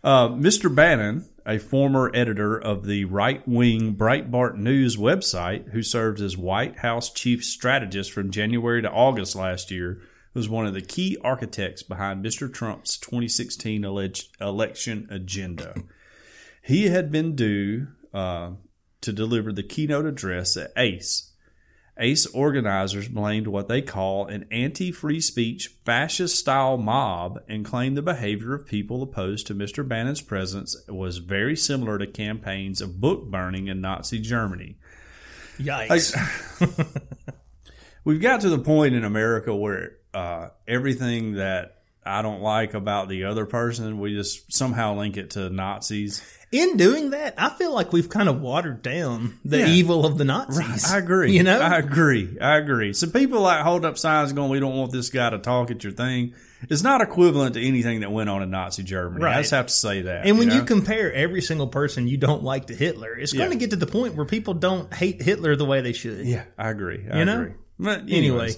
Uh, 0.02 0.28
Mr. 0.30 0.74
Bannon, 0.74 1.24
a 1.46 1.58
former 1.58 2.10
editor 2.14 2.56
of 2.56 2.86
the 2.86 3.04
right 3.04 3.46
wing 3.46 3.94
Breitbart 3.94 4.56
News 4.56 4.96
website, 4.96 5.70
who 5.70 5.82
served 5.82 6.20
as 6.20 6.36
White 6.36 6.78
House 6.78 7.10
chief 7.10 7.44
strategist 7.44 8.12
from 8.12 8.30
January 8.30 8.80
to 8.82 8.90
August 8.90 9.36
last 9.36 9.70
year, 9.70 10.00
was 10.32 10.48
one 10.48 10.66
of 10.66 10.74
the 10.74 10.82
key 10.82 11.16
architects 11.22 11.82
behind 11.82 12.24
Mr. 12.24 12.52
Trump's 12.52 12.98
2016 12.98 13.84
alleged 13.84 14.28
election 14.40 15.06
agenda. 15.10 15.74
He 16.62 16.88
had 16.88 17.12
been 17.12 17.36
due 17.36 17.88
uh, 18.12 18.52
to 19.02 19.12
deliver 19.12 19.52
the 19.52 19.62
keynote 19.62 20.06
address 20.06 20.56
at 20.56 20.72
ACE. 20.76 21.33
ACE 21.96 22.26
organizers 22.26 23.08
blamed 23.08 23.46
what 23.46 23.68
they 23.68 23.80
call 23.80 24.26
an 24.26 24.46
anti 24.50 24.90
free 24.90 25.20
speech 25.20 25.70
fascist 25.84 26.38
style 26.38 26.76
mob 26.76 27.40
and 27.48 27.64
claimed 27.64 27.96
the 27.96 28.02
behavior 28.02 28.52
of 28.52 28.66
people 28.66 29.02
opposed 29.02 29.46
to 29.46 29.54
Mr. 29.54 29.86
Bannon's 29.86 30.20
presence 30.20 30.76
was 30.88 31.18
very 31.18 31.56
similar 31.56 31.98
to 31.98 32.06
campaigns 32.06 32.80
of 32.80 33.00
book 33.00 33.26
burning 33.26 33.68
in 33.68 33.80
Nazi 33.80 34.18
Germany. 34.18 34.76
Yikes! 35.58 36.16
We've 38.04 38.20
got 38.20 38.40
to 38.40 38.50
the 38.50 38.58
point 38.58 38.94
in 38.94 39.04
America 39.04 39.54
where 39.54 39.96
uh, 40.12 40.48
everything 40.66 41.34
that 41.34 41.82
I 42.04 42.22
don't 42.22 42.42
like 42.42 42.74
about 42.74 43.08
the 43.08 43.24
other 43.24 43.46
person, 43.46 43.98
we 43.98 44.14
just 44.14 44.52
somehow 44.52 44.94
link 44.96 45.16
it 45.16 45.30
to 45.30 45.48
Nazis. 45.48 46.22
In 46.54 46.76
doing 46.76 47.10
that, 47.10 47.34
I 47.36 47.48
feel 47.50 47.74
like 47.74 47.92
we've 47.92 48.08
kind 48.08 48.28
of 48.28 48.40
watered 48.40 48.80
down 48.82 49.38
the 49.44 49.58
Yeah. 49.58 49.66
evil 49.68 50.06
of 50.06 50.18
the 50.18 50.24
Nazis. 50.24 50.90
I 50.92 50.98
agree. 50.98 51.32
You 51.32 51.42
know, 51.42 51.58
I 51.58 51.78
agree. 51.78 52.36
I 52.40 52.56
agree. 52.58 52.92
So 52.92 53.08
people 53.08 53.40
like 53.40 53.60
hold 53.62 53.84
up 53.84 53.98
signs 53.98 54.32
going, 54.32 54.50
"We 54.50 54.60
don't 54.60 54.76
want 54.76 54.92
this 54.92 55.10
guy 55.10 55.30
to 55.30 55.38
talk 55.38 55.70
at 55.72 55.82
your 55.82 55.92
thing." 55.92 56.32
It's 56.70 56.82
not 56.84 57.00
equivalent 57.02 57.54
to 57.56 57.60
anything 57.60 58.00
that 58.00 58.12
went 58.12 58.30
on 58.30 58.42
in 58.42 58.50
Nazi 58.50 58.84
Germany. 58.84 59.22
Right. 59.24 59.36
I 59.36 59.40
just 59.40 59.50
have 59.50 59.66
to 59.66 59.72
say 59.72 60.02
that. 60.02 60.26
And 60.26 60.38
when 60.38 60.50
you, 60.50 60.58
know? 60.58 60.64
compare 60.64 61.12
every 61.12 61.42
single 61.42 61.66
person 61.66 62.06
you 62.08 62.16
don't 62.16 62.42
like 62.44 62.68
to 62.68 62.74
Hitler, 62.74 63.14
it's 63.18 63.32
going 63.34 63.50
to 63.50 63.56
get 63.56 63.70
to 63.70 63.76
the 63.76 63.86
point 63.86 64.14
where 64.14 64.24
people 64.24 64.54
don't 64.54 64.94
hate 64.94 65.20
Hitler 65.20 65.56
the 65.56 65.64
way 65.66 65.80
they 65.82 65.92
should. 65.92 66.24
yeah, 66.24 66.44
I 66.56 66.70
agree. 66.70 67.04
I 67.12 67.18
You 67.18 67.24
know? 67.26 67.40
agree. 67.40 67.52
But 67.78 68.02
Anyway. 68.08 68.54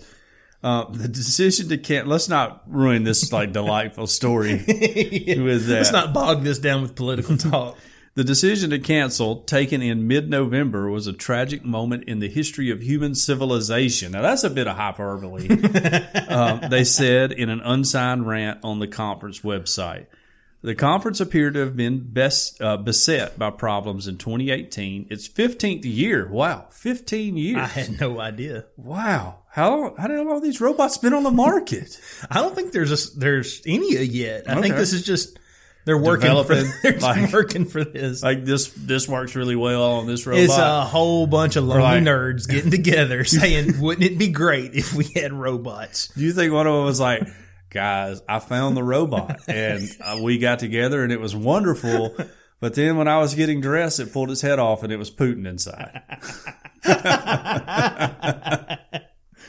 Uh, 0.63 0.91
the 0.91 1.09
decision 1.09 1.69
to 1.69 1.79
can 1.79 2.07
let's 2.07 2.29
not 2.29 2.63
ruin 2.67 3.05
this 3.05 3.33
like 3.33 3.53
delightful 3.53 4.07
story 4.07 4.55
with 4.67 5.67
that. 5.67 5.77
Let's 5.77 5.93
not 5.93 6.13
bog 6.13 6.43
this 6.43 6.59
down 6.59 6.83
with 6.83 6.95
political 6.95 7.37
talk. 7.37 7.79
The 8.15 8.25
decision 8.25 8.71
to 8.71 8.79
cancel, 8.79 9.43
taken 9.43 9.83
in 9.83 10.09
mid 10.09 10.31
November, 10.31 10.89
was 10.89 11.07
a 11.07 11.13
tragic 11.13 11.67
moment 11.67 12.05
in 12.05 12.19
the 12.19 12.31
history 12.31 12.71
of 12.71 12.81
human 12.81 13.15
civilization. 13.15 14.13
Now, 14.13 14.23
that's 14.23 14.43
a 14.43 14.49
bit 14.49 14.67
of 14.67 14.75
hyperbole, 14.75 15.51
um, 16.29 16.63
they 16.71 16.83
said 16.85 17.31
in 17.31 17.51
an 17.51 17.61
unsigned 17.61 18.27
rant 18.27 18.61
on 18.65 18.79
the 18.79 18.89
conference 18.89 19.41
website. 19.41 20.07
The 20.63 20.75
conference 20.75 21.21
appeared 21.21 21.55
to 21.55 21.61
have 21.61 21.77
been 21.77 22.11
best, 22.11 22.61
uh, 22.63 22.79
beset 22.79 23.39
by 23.39 23.51
problems 23.51 24.09
in 24.09 24.17
2018. 24.17 25.09
Its 25.11 25.29
15th 25.29 25.85
year. 25.85 26.27
Wow, 26.27 26.69
15 26.71 27.37
years. 27.37 27.59
I 27.59 27.67
had 27.67 28.01
no 28.01 28.19
idea. 28.19 28.65
wow. 28.79 29.41
How 29.57 29.71
long, 29.71 29.97
how 29.97 30.07
long 30.09 30.29
have 30.35 30.43
these 30.43 30.61
robots 30.61 30.99
been 30.99 31.15
on 31.15 31.23
the 31.23 31.31
market? 31.31 31.99
I 32.31 32.43
don't 32.43 32.55
think 32.55 32.73
there's 32.73 32.93
a, 32.93 33.19
there's 33.19 33.63
any 33.65 33.97
yet. 34.05 34.51
I 34.51 34.61
think 34.61 34.75
this 34.75 34.93
is 34.93 35.03
just 35.03 35.39
they're 35.87 35.97
working 35.97 36.45
for 36.45 36.55
they're 36.83 36.99
like- 37.01 37.33
working 37.33 37.65
for 37.65 37.83
this. 37.83 38.23
Like 38.23 38.45
this, 38.45 38.69
this 38.77 39.09
works 39.09 39.35
really 39.35 39.57
well 39.57 39.95
on 39.95 40.07
this 40.07 40.27
robot. 40.27 40.43
it's 40.43 40.59
a 40.59 40.85
whole 40.85 41.27
bunch 41.27 41.57
of 41.57 41.65
lonely 41.65 41.83
like- 41.85 42.03
nerds 42.03 42.47
getting 42.47 42.71
together 42.71 43.25
saying, 43.25 43.81
"Wouldn't 43.81 44.05
it 44.05 44.19
be 44.19 44.29
great 44.29 44.75
if 44.75 44.93
we 44.93 45.05
had 45.05 45.33
robots?" 45.33 46.09
Do 46.09 46.21
you 46.21 46.35
think 46.35 46.53
one 46.53 46.67
of 46.67 46.75
them 46.75 46.85
was 46.85 47.01
like, 47.01 47.27
guys, 47.71 48.21
I 48.29 48.41
found 48.41 48.77
the 48.77 48.85
robot 48.85 49.41
and 49.49 49.89
uh, 50.03 50.19
we 50.23 50.37
got 50.37 50.59
together 50.59 51.03
and 51.03 51.11
it 51.11 51.21
was 51.21 51.35
wonderful. 51.35 52.15
But 52.61 52.75
then 52.75 52.99
when 52.99 53.09
I 53.09 53.21
was 53.21 53.35
getting 53.35 53.63
dressed, 53.63 54.01
it 54.01 54.13
pulled 54.13 54.31
its 54.31 54.43
head 54.43 54.59
off 54.59 54.83
and 54.83 54.93
it 54.93 54.99
was 54.99 55.11
Putin 55.11 55.47
inside. 55.49 56.03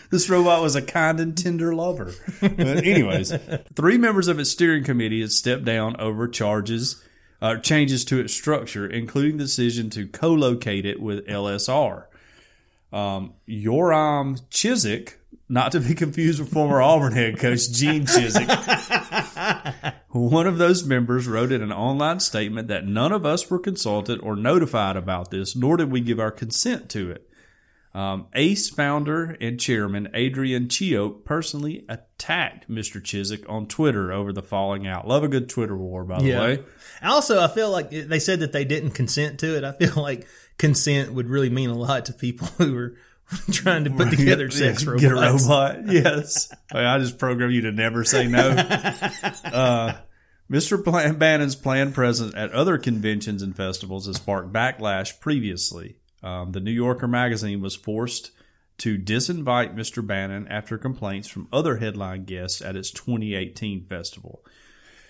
This 0.09 0.29
robot 0.29 0.61
was 0.61 0.75
a 0.75 0.81
kind 0.81 1.19
and 1.19 1.37
tender 1.37 1.73
lover. 1.73 2.13
But 2.41 2.85
anyways, 2.85 3.33
three 3.75 3.97
members 3.97 4.27
of 4.27 4.39
its 4.39 4.51
steering 4.51 4.83
committee 4.83 5.21
had 5.21 5.31
stepped 5.31 5.65
down 5.65 5.99
over 5.99 6.27
charges, 6.27 7.03
uh, 7.41 7.57
changes 7.57 8.05
to 8.05 8.19
its 8.19 8.33
structure, 8.33 8.87
including 8.87 9.37
the 9.37 9.43
decision 9.43 9.89
to 9.91 10.07
co-locate 10.07 10.85
it 10.85 11.01
with 11.01 11.27
LSR. 11.27 12.05
Um, 12.93 13.33
Yoram 13.47 14.41
Chisik, 14.49 15.15
not 15.49 15.71
to 15.73 15.79
be 15.79 15.93
confused 15.95 16.39
with 16.39 16.51
former 16.51 16.81
Auburn 16.81 17.13
head 17.13 17.37
coach 17.37 17.69
Gene 17.71 18.05
Chizik. 18.05 18.47
One 20.09 20.47
of 20.47 20.57
those 20.57 20.85
members 20.85 21.27
wrote 21.27 21.51
in 21.51 21.61
an 21.61 21.71
online 21.71 22.21
statement 22.21 22.69
that 22.69 22.85
none 22.87 23.11
of 23.11 23.25
us 23.25 23.49
were 23.49 23.59
consulted 23.59 24.19
or 24.21 24.35
notified 24.35 24.95
about 24.95 25.31
this, 25.31 25.55
nor 25.55 25.77
did 25.77 25.91
we 25.91 26.01
give 26.01 26.19
our 26.19 26.31
consent 26.31 26.89
to 26.91 27.11
it. 27.11 27.29
Um, 27.97 28.27
Ace 28.35 28.69
founder 28.69 29.35
and 29.41 29.59
chairman 29.59 30.09
Adrian 30.13 30.67
Cheok 30.67 31.25
personally 31.25 31.83
attacked 31.89 32.69
Mr. 32.69 33.01
Chisik 33.01 33.43
on 33.49 33.65
Twitter 33.65 34.11
over 34.11 34.31
the 34.31 34.43
falling 34.43 34.85
out. 34.85 35.07
Love 35.07 35.23
a 35.23 35.27
good 35.27 35.49
Twitter 35.49 35.75
war, 35.75 36.03
by 36.03 36.19
the 36.19 36.31
way. 36.31 36.63
Also, 37.01 37.41
I 37.41 37.47
feel 37.47 37.71
like 37.71 37.89
they 37.89 38.19
said 38.19 38.41
that 38.41 38.51
they 38.51 38.65
didn't 38.65 38.91
consent 38.91 39.39
to 39.39 39.57
it. 39.57 39.63
I 39.63 39.71
feel 39.71 39.95
like 40.03 40.27
consent 40.59 41.11
would 41.13 41.27
really 41.27 41.49
mean 41.49 41.71
a 41.71 41.75
lot 41.75 42.05
to 42.05 42.13
people 42.13 42.45
who 42.59 42.77
are 42.77 42.95
trying 43.51 43.85
to 43.85 43.89
put 43.89 44.11
together 44.15 44.51
sex 44.51 44.85
robots. 44.85 45.01
Get 45.01 45.11
a 45.13 45.15
robot. 45.15 45.87
Yes. 45.87 46.53
I 46.71 46.99
just 46.99 47.17
program 47.17 47.49
you 47.49 47.61
to 47.61 47.71
never 47.71 48.03
say 48.03 48.27
no. 48.27 48.49
uh, 49.43 49.97
Mr. 50.51 50.83
Plan- 50.83 51.17
Bannon's 51.17 51.55
planned 51.55 51.95
presence 51.95 52.35
at 52.35 52.51
other 52.51 52.77
conventions 52.77 53.41
and 53.41 53.55
festivals 53.55 54.05
has 54.05 54.17
sparked 54.17 54.53
backlash 54.53 55.19
previously. 55.19 55.97
Um, 56.23 56.51
the 56.51 56.59
New 56.59 56.71
Yorker 56.71 57.07
magazine 57.07 57.61
was 57.61 57.75
forced 57.75 58.31
to 58.79 58.97
disinvite 58.97 59.75
Mr. 59.75 60.05
Bannon 60.05 60.47
after 60.47 60.77
complaints 60.77 61.27
from 61.27 61.47
other 61.51 61.77
headline 61.77 62.25
guests 62.25 62.61
at 62.61 62.75
its 62.75 62.91
2018 62.91 63.85
festival. 63.85 64.43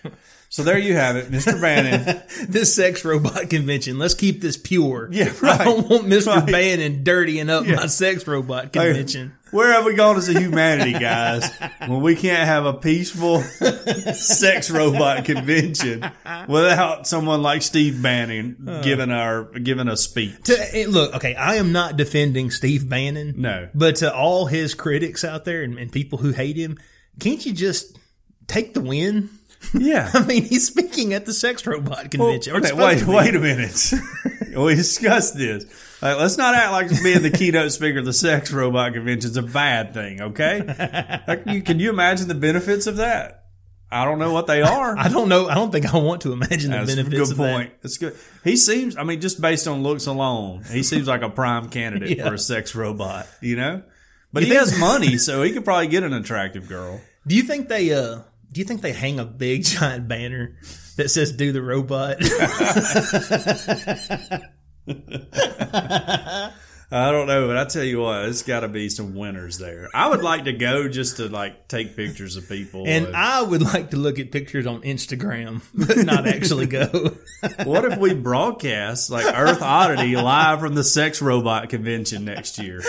So 0.50 0.62
there 0.62 0.78
you 0.78 0.94
have 0.94 1.16
it, 1.16 1.30
Mr. 1.30 1.60
Bannon. 1.60 2.22
This 2.48 2.74
sex 2.74 3.04
robot 3.04 3.50
convention. 3.50 3.98
Let's 3.98 4.14
keep 4.14 4.40
this 4.40 4.56
pure. 4.56 5.08
Yeah, 5.10 5.32
I 5.42 5.64
don't 5.64 5.88
want 5.88 6.06
Mr. 6.06 6.36
Right. 6.36 6.46
Bannon 6.46 7.04
dirtying 7.04 7.50
up 7.50 7.66
my 7.66 7.86
sex 7.86 8.26
robot 8.26 8.72
convention. 8.72 9.34
Where 9.50 9.72
have 9.72 9.84
we 9.84 9.94
gone 9.94 10.16
as 10.16 10.28
a 10.28 10.38
humanity, 10.38 10.92
guys? 10.92 11.50
when 11.86 12.00
we 12.00 12.16
can't 12.16 12.46
have 12.46 12.64
a 12.64 12.74
peaceful 12.74 13.40
sex 14.14 14.70
robot 14.70 15.24
convention 15.24 16.10
without 16.48 17.06
someone 17.06 17.42
like 17.42 17.62
Steve 17.62 18.02
Bannon 18.02 18.80
giving 18.82 19.10
our 19.10 19.44
giving 19.44 19.88
a 19.88 19.96
speech. 19.96 20.42
To, 20.44 20.76
eh, 20.76 20.86
look, 20.88 21.14
okay, 21.16 21.34
I 21.34 21.56
am 21.56 21.72
not 21.72 21.96
defending 21.96 22.50
Steve 22.50 22.88
Bannon. 22.88 23.34
No. 23.36 23.68
But 23.74 23.96
to 23.96 24.14
all 24.14 24.46
his 24.46 24.74
critics 24.74 25.24
out 25.24 25.44
there 25.44 25.62
and, 25.62 25.78
and 25.78 25.90
people 25.90 26.18
who 26.18 26.30
hate 26.30 26.56
him, 26.56 26.78
can't 27.18 27.44
you 27.44 27.52
just 27.52 27.98
take 28.46 28.74
the 28.74 28.80
win? 28.80 29.30
Yeah. 29.74 30.10
I 30.14 30.24
mean, 30.24 30.44
he's 30.44 30.66
speaking 30.66 31.12
at 31.14 31.26
the 31.26 31.32
sex 31.32 31.66
robot 31.66 32.10
convention. 32.10 32.56
Okay, 32.56 32.68
supposed 32.68 33.06
wait, 33.06 33.16
wait 33.26 33.34
a 33.34 33.38
minute. 33.40 33.92
we 34.56 34.74
discussed 34.74 35.36
this. 35.36 35.64
Like, 36.00 36.16
let's 36.18 36.36
not 36.38 36.54
act 36.54 36.72
like 36.72 37.02
being 37.02 37.22
the 37.22 37.30
keynote 37.30 37.72
speaker 37.72 37.98
of 37.98 38.04
the 38.04 38.12
sex 38.12 38.52
robot 38.52 38.94
convention 38.94 39.30
is 39.30 39.36
a 39.36 39.42
bad 39.42 39.92
thing. 39.94 40.20
Okay, 40.22 41.22
like, 41.28 41.46
you, 41.46 41.62
can 41.62 41.80
you 41.80 41.90
imagine 41.90 42.28
the 42.28 42.34
benefits 42.34 42.86
of 42.86 42.96
that? 42.98 43.44
I 43.90 44.04
don't 44.04 44.18
know 44.18 44.32
what 44.32 44.46
they 44.46 44.60
are. 44.60 44.98
I 44.98 45.08
don't 45.08 45.30
know. 45.30 45.48
I 45.48 45.54
don't 45.54 45.72
think 45.72 45.92
I 45.92 45.96
want 45.96 46.20
to 46.22 46.32
imagine 46.32 46.70
the 46.72 46.76
That's 46.78 46.92
a 46.92 46.96
benefits 46.96 47.30
good 47.30 47.30
of 47.32 47.36
point. 47.38 47.72
That's 47.82 47.96
good. 47.96 48.14
He 48.44 48.56
seems, 48.56 48.96
I 48.98 49.02
mean, 49.02 49.20
just 49.22 49.40
based 49.40 49.66
on 49.66 49.82
looks 49.82 50.06
alone, 50.06 50.62
he 50.70 50.82
seems 50.82 51.08
like 51.08 51.22
a 51.22 51.30
prime 51.30 51.70
candidate 51.70 52.18
Yeah. 52.18 52.28
for 52.28 52.34
a 52.34 52.38
sex 52.38 52.74
robot, 52.74 53.26
you 53.40 53.56
know? 53.56 53.82
But 54.30 54.42
You 54.42 54.48
he 54.48 54.52
think- 54.58 54.68
has 54.70 54.78
money, 54.78 55.16
so 55.16 55.42
he 55.42 55.52
could 55.52 55.64
probably 55.64 55.86
get 55.88 56.02
an 56.02 56.12
attractive 56.12 56.68
girl. 56.68 57.00
Do 57.26 57.34
you 57.34 57.42
think 57.42 57.68
they? 57.68 57.92
uh 57.92 58.20
Do 58.50 58.60
you 58.60 58.64
think 58.64 58.80
they 58.80 58.92
hang 58.92 59.20
a 59.20 59.24
big 59.24 59.64
giant 59.64 60.08
banner 60.08 60.56
that 60.96 61.10
says 61.10 61.32
"Do 61.32 61.52
the 61.52 61.62
robot"? 61.62 62.18
I 66.90 67.10
don't 67.10 67.26
know, 67.26 67.46
but 67.46 67.58
I 67.58 67.66
tell 67.66 67.84
you 67.84 68.00
what, 68.00 68.24
it's 68.24 68.42
got 68.42 68.60
to 68.60 68.68
be 68.68 68.88
some 68.88 69.14
winners 69.14 69.58
there. 69.58 69.90
I 69.94 70.08
would 70.08 70.22
like 70.22 70.44
to 70.44 70.54
go 70.54 70.88
just 70.88 71.18
to 71.18 71.28
like 71.28 71.68
take 71.68 71.94
pictures 71.94 72.36
of 72.36 72.48
people. 72.48 72.84
and 72.86 73.14
I 73.14 73.42
would 73.42 73.60
like 73.60 73.90
to 73.90 73.98
look 73.98 74.18
at 74.18 74.32
pictures 74.32 74.66
on 74.66 74.80
Instagram, 74.80 75.60
but 75.74 75.98
not 75.98 76.26
actually 76.26 76.64
go. 76.64 76.88
what 77.64 77.84
if 77.84 77.98
we 77.98 78.14
broadcast 78.14 79.10
like 79.10 79.26
Earth 79.26 79.60
Oddity 79.60 80.16
live 80.16 80.60
from 80.60 80.74
the 80.74 80.84
sex 80.84 81.20
robot 81.20 81.68
convention 81.68 82.24
next 82.24 82.58
year 82.58 82.80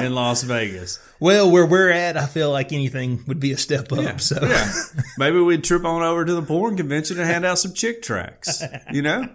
in 0.00 0.14
Las 0.14 0.44
Vegas? 0.44 1.00
well, 1.18 1.50
where 1.50 1.66
we're 1.66 1.90
at, 1.90 2.16
I 2.16 2.26
feel 2.26 2.52
like 2.52 2.72
anything 2.72 3.24
would 3.26 3.40
be 3.40 3.50
a 3.50 3.56
step 3.56 3.92
up. 3.92 4.20
So 4.20 4.38
Yeah. 4.40 4.72
Maybe 5.18 5.40
we'd 5.40 5.64
trip 5.64 5.84
on 5.84 6.02
over 6.02 6.24
to 6.24 6.34
the 6.34 6.42
porn 6.42 6.76
convention 6.76 7.18
and 7.18 7.28
hand 7.28 7.44
out 7.44 7.58
some 7.58 7.72
Chick 7.72 8.02
tracts. 8.02 8.62
You 8.92 9.02
know? 9.02 9.28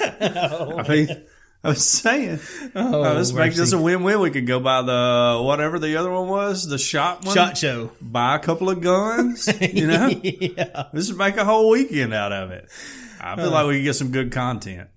Oh. 0.00 0.78
I 0.78 0.88
mean, 0.88 1.24
I 1.64 1.70
was 1.70 1.84
saying, 1.84 2.38
oh, 2.76 2.94
oh 2.94 3.14
let's 3.14 3.32
make 3.32 3.54
this 3.54 3.72
a 3.72 3.78
win-win. 3.78 4.20
We 4.20 4.30
could 4.30 4.46
go 4.46 4.60
buy 4.60 4.82
the 4.82 5.40
whatever 5.42 5.78
the 5.78 5.96
other 5.96 6.10
one 6.10 6.28
was, 6.28 6.68
the 6.68 6.78
shot 6.78 7.24
one. 7.24 7.34
shot 7.34 7.58
show. 7.58 7.90
Buy 8.00 8.36
a 8.36 8.38
couple 8.38 8.70
of 8.70 8.80
guns. 8.80 9.48
You 9.60 9.86
know, 9.86 10.08
yeah. 10.08 10.84
this 10.92 11.08
would 11.08 11.18
make 11.18 11.36
a 11.36 11.44
whole 11.44 11.68
weekend 11.70 12.14
out 12.14 12.32
of 12.32 12.52
it. 12.52 12.68
I 13.20 13.36
feel 13.36 13.50
like 13.50 13.66
we 13.66 13.78
could 13.78 13.84
get 13.84 13.94
some 13.94 14.12
good 14.12 14.32
content. 14.32 14.88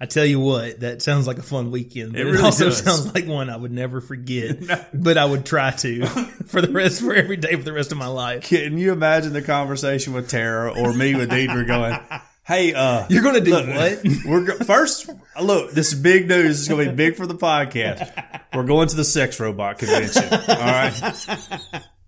I 0.00 0.06
tell 0.06 0.24
you 0.24 0.40
what, 0.40 0.80
that 0.80 1.02
sounds 1.02 1.26
like 1.26 1.38
a 1.38 1.42
fun 1.42 1.70
weekend. 1.70 2.16
It 2.16 2.20
it, 2.20 2.30
really 2.30 2.42
also 2.44 2.66
does. 2.66 2.78
sounds 2.78 3.14
like 3.14 3.26
one 3.26 3.48
I 3.48 3.56
would 3.56 3.72
never 3.72 4.00
forget. 4.00 4.58
But 4.94 5.18
I 5.18 5.24
would 5.24 5.46
try 5.46 5.70
to 5.70 6.06
for 6.46 6.60
the 6.60 6.70
rest 6.70 7.00
for 7.00 7.14
every 7.14 7.36
day 7.36 7.56
for 7.56 7.62
the 7.62 7.72
rest 7.72 7.92
of 7.92 7.98
my 7.98 8.06
life. 8.06 8.44
Can 8.44 8.78
you 8.78 8.92
imagine 8.92 9.32
the 9.32 9.42
conversation 9.42 10.12
with 10.12 10.28
Tara 10.28 10.72
or 10.72 10.92
me 10.92 11.14
with 11.14 11.30
Deidre 11.30 11.66
going? 11.66 11.98
Hey, 12.46 12.74
uh, 12.74 13.06
You're 13.08 13.22
gonna 13.22 13.40
do 13.40 13.52
look, 13.52 13.66
what? 13.66 14.04
We're 14.26 14.44
go- 14.44 14.58
first. 14.64 15.08
Look, 15.40 15.72
this 15.72 15.92
is 15.92 15.98
big 15.98 16.28
news. 16.28 16.60
Is 16.60 16.68
going 16.68 16.84
to 16.84 16.90
be 16.92 16.96
big 16.96 17.16
for 17.16 17.26
the 17.26 17.34
podcast. 17.34 18.12
We're 18.54 18.64
going 18.64 18.88
to 18.88 18.96
the 18.96 19.04
sex 19.04 19.40
robot 19.40 19.78
convention. 19.78 20.24
All 20.30 20.56
right. 20.56 20.92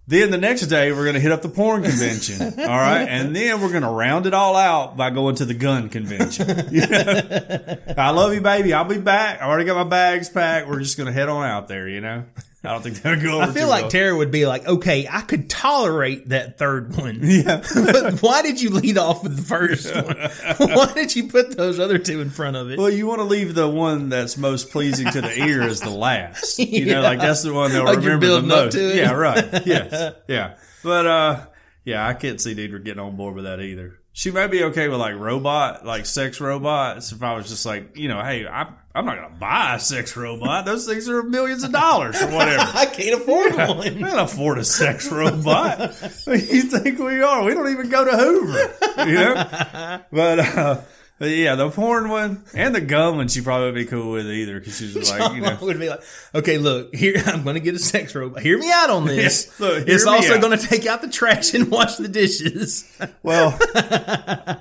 Then 0.08 0.30
the 0.30 0.38
next 0.38 0.66
day 0.66 0.92
we're 0.92 1.02
going 1.02 1.14
to 1.14 1.20
hit 1.20 1.32
up 1.32 1.42
the 1.42 1.48
porn 1.48 1.82
convention. 1.82 2.40
All 2.60 2.66
right, 2.66 3.08
and 3.08 3.34
then 3.34 3.60
we're 3.60 3.70
going 3.70 3.82
to 3.82 3.88
round 3.88 4.26
it 4.26 4.34
all 4.34 4.54
out 4.54 4.96
by 4.96 5.10
going 5.10 5.34
to 5.36 5.44
the 5.44 5.54
gun 5.54 5.88
convention. 5.88 6.46
You 6.72 6.86
know? 6.86 7.78
I 7.98 8.10
love 8.10 8.32
you, 8.32 8.40
baby. 8.40 8.72
I'll 8.72 8.84
be 8.84 8.98
back. 8.98 9.42
I 9.42 9.46
already 9.46 9.64
got 9.64 9.74
my 9.74 9.82
bags 9.90 10.28
packed. 10.28 10.68
We're 10.68 10.78
just 10.78 10.96
going 10.96 11.08
to 11.08 11.12
head 11.12 11.28
on 11.28 11.44
out 11.44 11.66
there. 11.66 11.88
You 11.88 12.00
know. 12.00 12.24
I 12.66 12.72
don't 12.72 12.82
think 12.82 13.02
that 13.02 13.10
would 13.10 13.22
go 13.22 13.40
over 13.40 13.50
I 13.50 13.54
feel 13.54 13.68
like 13.68 13.82
well. 13.82 13.90
Tara 13.90 14.16
would 14.16 14.30
be 14.30 14.46
like, 14.46 14.66
okay, 14.66 15.08
I 15.10 15.20
could 15.22 15.48
tolerate 15.48 16.28
that 16.30 16.58
third 16.58 16.96
one. 16.96 17.20
Yeah. 17.22 17.62
but 17.74 18.20
why 18.20 18.42
did 18.42 18.60
you 18.60 18.70
lead 18.70 18.98
off 18.98 19.22
with 19.22 19.36
the 19.36 19.42
first 19.42 19.94
one? 20.58 20.68
why 20.76 20.92
did 20.94 21.14
you 21.14 21.28
put 21.28 21.56
those 21.56 21.78
other 21.78 21.98
two 21.98 22.20
in 22.20 22.30
front 22.30 22.56
of 22.56 22.70
it? 22.70 22.78
Well, 22.78 22.90
you 22.90 23.06
want 23.06 23.20
to 23.20 23.24
leave 23.24 23.54
the 23.54 23.68
one 23.68 24.08
that's 24.08 24.36
most 24.36 24.70
pleasing 24.70 25.10
to 25.10 25.20
the 25.20 25.36
ear 25.44 25.62
as 25.62 25.80
the 25.80 25.90
last. 25.90 26.58
You 26.58 26.86
know, 26.86 27.02
like 27.02 27.18
that's 27.20 27.42
the 27.42 27.52
one 27.52 27.72
they'll 27.72 27.84
Like 27.84 27.98
remember 27.98 28.26
the 28.28 28.42
most. 28.42 28.76
Yeah, 28.76 29.12
right. 29.12 29.66
Yes. 29.66 30.14
Yeah. 30.28 30.54
But 30.82 31.06
uh 31.06 31.46
yeah, 31.84 32.06
I 32.06 32.14
can't 32.14 32.40
see 32.40 32.54
Deidre 32.54 32.82
getting 32.84 33.00
on 33.00 33.16
board 33.16 33.36
with 33.36 33.44
that 33.44 33.60
either. 33.60 33.98
She 34.12 34.30
might 34.30 34.48
be 34.48 34.64
okay 34.64 34.88
with 34.88 34.98
like 34.98 35.14
robot, 35.14 35.86
like 35.86 36.04
sex 36.06 36.40
robots. 36.40 37.12
If 37.12 37.22
I 37.22 37.36
was 37.36 37.48
just 37.48 37.64
like, 37.64 37.96
you 37.96 38.08
know, 38.08 38.20
hey, 38.22 38.46
I, 38.46 38.66
I'm 38.96 39.04
not 39.04 39.16
gonna 39.16 39.34
buy 39.38 39.74
a 39.74 39.78
sex 39.78 40.16
robot. 40.16 40.64
Those 40.64 40.86
things 40.86 41.06
are 41.08 41.22
millions 41.22 41.62
of 41.64 41.70
dollars 41.72 42.20
or 42.22 42.28
whatever. 42.28 42.62
I 42.74 42.86
can't 42.86 43.20
afford 43.20 43.52
I 43.52 43.70
one. 43.70 43.98
can't 43.98 44.20
afford 44.20 44.56
a 44.58 44.64
sex 44.64 45.10
robot. 45.12 45.78
You 46.26 46.62
think 46.62 46.98
we 46.98 47.20
are? 47.22 47.44
We 47.44 47.52
don't 47.54 47.70
even 47.70 47.88
go 47.90 48.04
to 48.04 48.16
Hoover, 48.16 49.06
you 49.08 49.14
know. 49.14 50.00
But, 50.10 50.38
uh, 50.38 50.80
but 51.18 51.30
yeah, 51.30 51.54
the 51.56 51.70
porn 51.70 52.08
one 52.08 52.44
and 52.54 52.74
the 52.74 52.80
gum 52.80 53.16
one, 53.16 53.28
she 53.28 53.40
probably 53.42 53.66
would 53.66 53.74
be 53.74 53.84
cool 53.86 54.12
with 54.12 54.26
either 54.26 54.58
because 54.58 54.78
she's 54.78 55.10
like, 55.10 55.34
you 55.34 55.40
know, 55.40 55.56
would 55.60 55.78
be 55.78 55.88
like, 55.88 56.00
okay, 56.34 56.58
look, 56.58 56.94
here 56.94 57.22
I'm 57.26 57.42
going 57.42 57.54
to 57.54 57.60
get 57.60 57.74
a 57.74 57.78
sex 57.78 58.14
robot. 58.14 58.42
Hear 58.42 58.58
me 58.58 58.70
out 58.72 58.90
on 58.90 59.04
this. 59.06 59.52
Yeah, 59.58 59.66
look, 59.66 59.88
it's 59.88 60.06
also 60.06 60.40
going 60.40 60.58
to 60.58 60.66
take 60.66 60.86
out 60.86 61.02
the 61.02 61.08
trash 61.08 61.54
and 61.54 61.70
wash 61.70 61.96
the 61.96 62.08
dishes. 62.08 62.90
Well, 63.22 63.58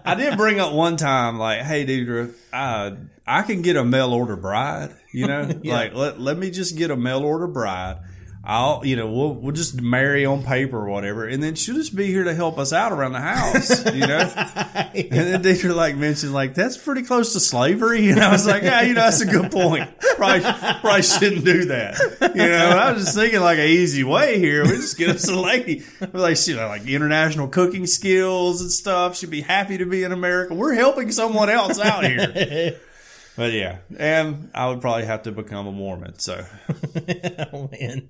I 0.06 0.16
did 0.18 0.38
bring 0.38 0.60
up 0.60 0.74
one 0.74 0.98
time, 0.98 1.38
like, 1.40 1.62
hey, 1.62 1.86
Deidre, 1.86 2.34
uh, 2.54 2.92
I 3.28 3.42
can 3.42 3.62
get 3.62 3.76
a 3.76 3.84
mail 3.84 4.14
order 4.14 4.36
bride, 4.36 4.96
you 5.12 5.28
know, 5.28 5.50
like, 5.64 5.94
let, 5.94 6.20
let 6.20 6.38
me 6.38 6.52
just 6.52 6.78
get 6.78 6.92
a 6.92 6.96
mail 6.96 7.24
order 7.24 7.48
bride. 7.48 7.98
I'll, 8.48 8.86
you 8.86 8.96
know, 8.96 9.12
we'll, 9.12 9.34
we'll 9.34 9.56
just 9.56 9.82
marry 9.82 10.24
on 10.24 10.44
paper 10.44 10.78
or 10.78 10.88
whatever. 10.88 11.26
And 11.26 11.42
then 11.42 11.56
she'll 11.56 11.74
just 11.74 11.96
be 11.96 12.06
here 12.06 12.26
to 12.26 12.36
help 12.36 12.60
us 12.60 12.72
out 12.74 12.92
around 12.92 13.14
the 13.14 13.20
house, 13.20 13.86
you 13.92 14.06
know? 14.06 14.32
And 14.96 15.12
then 15.12 15.44
Deidre 15.44 15.76
like 15.76 15.98
mentioned, 15.98 16.32
like, 16.32 16.54
that's 16.54 16.78
pretty 16.78 17.04
close 17.04 17.34
to 17.34 17.40
slavery. 17.40 18.10
And 18.10 18.20
I 18.20 18.32
was 18.32 18.48
like, 18.48 18.64
yeah, 18.64 18.82
you 18.82 18.94
know, 18.94 19.02
that's 19.02 19.20
a 19.20 19.26
good 19.26 19.52
point. 19.52 19.90
Probably, 20.16 20.42
probably 20.42 21.02
shouldn't 21.02 21.44
do 21.44 21.66
that. 21.66 21.98
You 22.34 22.48
know, 22.48 22.70
I 22.70 22.94
was 22.94 23.04
just 23.04 23.18
thinking 23.18 23.42
like 23.42 23.58
an 23.58 23.66
easy 23.66 24.04
way 24.06 24.40
here. 24.40 24.64
We 24.64 24.70
just 24.70 24.98
get 24.98 25.10
us 25.10 25.28
a 25.28 25.36
lady 25.36 25.84
with 26.00 26.16
like, 26.16 26.48
you 26.48 26.56
know, 26.56 26.68
like 26.68 26.88
international 26.88 27.50
cooking 27.50 27.88
skills 27.88 28.62
and 28.62 28.72
stuff. 28.72 29.18
She'd 29.18 29.32
be 29.32 29.42
happy 29.42 29.80
to 29.80 29.86
be 29.86 30.04
in 30.04 30.14
America. 30.14 30.54
We're 30.54 30.76
helping 30.76 31.12
someone 31.12 31.50
else 31.50 31.80
out 31.80 32.06
here. 32.06 32.80
But 33.36 33.52
yeah, 33.52 33.80
and 33.98 34.50
I 34.54 34.70
would 34.70 34.82
probably 34.82 35.06
have 35.06 35.24
to 35.24 35.32
become 35.32 35.68
a 35.68 35.72
Mormon. 35.72 36.20
So 36.20 36.46
oh, 37.54 37.70
man. 37.72 38.10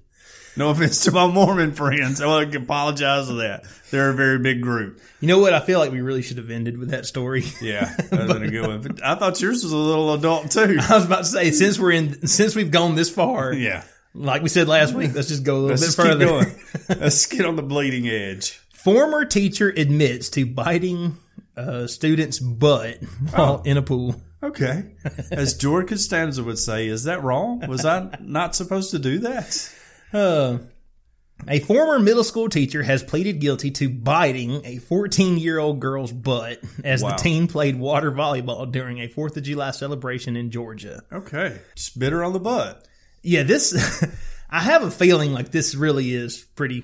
no 0.56 0.70
offense 0.70 1.04
to 1.06 1.12
my 1.12 1.26
Mormon 1.28 1.74
friends. 1.74 2.22
I 2.22 2.28
want 2.28 2.52
to 2.52 2.58
apologize 2.60 3.28
for 3.28 3.34
that. 3.36 3.64
They're 3.90 4.12
a 4.12 4.14
very 4.16 4.38
big 4.40 4.62
group. 4.62 5.02
You 5.22 5.28
know 5.28 5.40
what? 5.40 5.54
I 5.54 5.62
feel 5.62 5.80
like 5.80 5.92
we 5.92 6.02
really 6.02 6.22
should 6.22 6.38
have 6.38 6.52
ended 6.52 6.78
with 6.78 6.90
that 6.92 7.06
story. 7.08 7.44
Yeah, 7.62 7.86
that 8.12 8.28
been 8.28 8.44
a 8.44 8.50
good 8.50 8.68
one. 8.68 8.82
But 8.82 9.04
I 9.04 9.16
thought 9.16 9.42
yours 9.42 9.64
was 9.64 9.72
a 9.74 9.78
little 9.78 10.14
adult 10.14 10.52
too. 10.52 10.78
I 10.90 10.94
was 10.96 11.06
about 11.06 11.20
to 11.20 11.26
say, 11.26 11.50
since 11.52 11.80
we're 11.80 11.92
in, 11.94 12.28
since 12.28 12.56
we've 12.56 12.72
gone 12.72 12.94
this 12.96 13.10
far, 13.10 13.52
Yeah. 13.54 13.84
like 14.14 14.44
we 14.44 14.50
said 14.50 14.68
last 14.68 14.94
week, 14.94 15.16
let's 15.16 15.28
just 15.30 15.44
go 15.44 15.56
a 15.56 15.58
little 15.60 15.70
Let's 15.78 15.96
bit 15.96 16.06
further. 16.06 16.56
Let's 17.00 17.26
get 17.26 17.46
on 17.46 17.56
the 17.56 17.64
bleeding 17.64 18.08
edge. 18.08 18.60
Former 18.74 19.26
teacher 19.26 19.70
admits 19.76 20.30
to 20.30 20.46
biting 20.46 21.18
uh, 21.58 21.88
student's 21.88 22.38
butt 22.38 23.00
while 23.32 23.64
in 23.66 23.78
a 23.78 23.82
pool. 23.82 24.22
Okay. 24.44 24.96
As 25.32 25.54
George 25.58 25.88
Costanza 25.90 26.44
would 26.44 26.60
say, 26.60 26.88
is 26.88 27.06
that 27.06 27.24
wrong? 27.24 27.66
Was 27.68 27.86
I 27.86 28.16
not 28.22 28.56
supposed 28.56 28.92
to 28.92 29.00
do 29.00 29.20
that? 29.20 29.74
Uh, 30.14 30.58
a 31.48 31.60
former 31.62 32.00
middle 32.00 32.24
school 32.24 32.48
teacher 32.50 32.84
has 32.84 33.02
pleaded 33.04 33.40
guilty 33.42 33.72
to 33.72 33.90
biting 33.90 34.64
a 34.66 34.78
14 34.78 35.38
year 35.38 35.58
old 35.60 35.80
girl's 35.80 36.12
butt 36.12 36.62
as 36.84 37.02
Wow. 37.04 37.10
the 37.12 37.16
teen 37.16 37.48
played 37.48 37.78
water 37.80 38.12
volleyball 38.12 38.72
during 38.72 39.00
a 39.02 39.08
4th 39.08 39.36
of 39.38 39.44
July 39.44 39.72
celebration 39.72 40.36
in 40.36 40.52
Georgia. 40.52 41.02
Okay. 41.12 41.60
Just 41.76 41.98
bit 41.98 42.14
her 42.14 42.24
on 42.24 42.34
the 42.34 42.40
butt. 42.40 42.88
Yeah, 43.24 43.44
this. 43.44 44.06
I 44.50 44.60
have 44.60 44.84
a 44.84 44.92
feeling 44.92 45.34
like 45.34 45.50
this 45.50 45.74
really 45.74 46.14
is 46.14 46.38
pretty, 46.56 46.82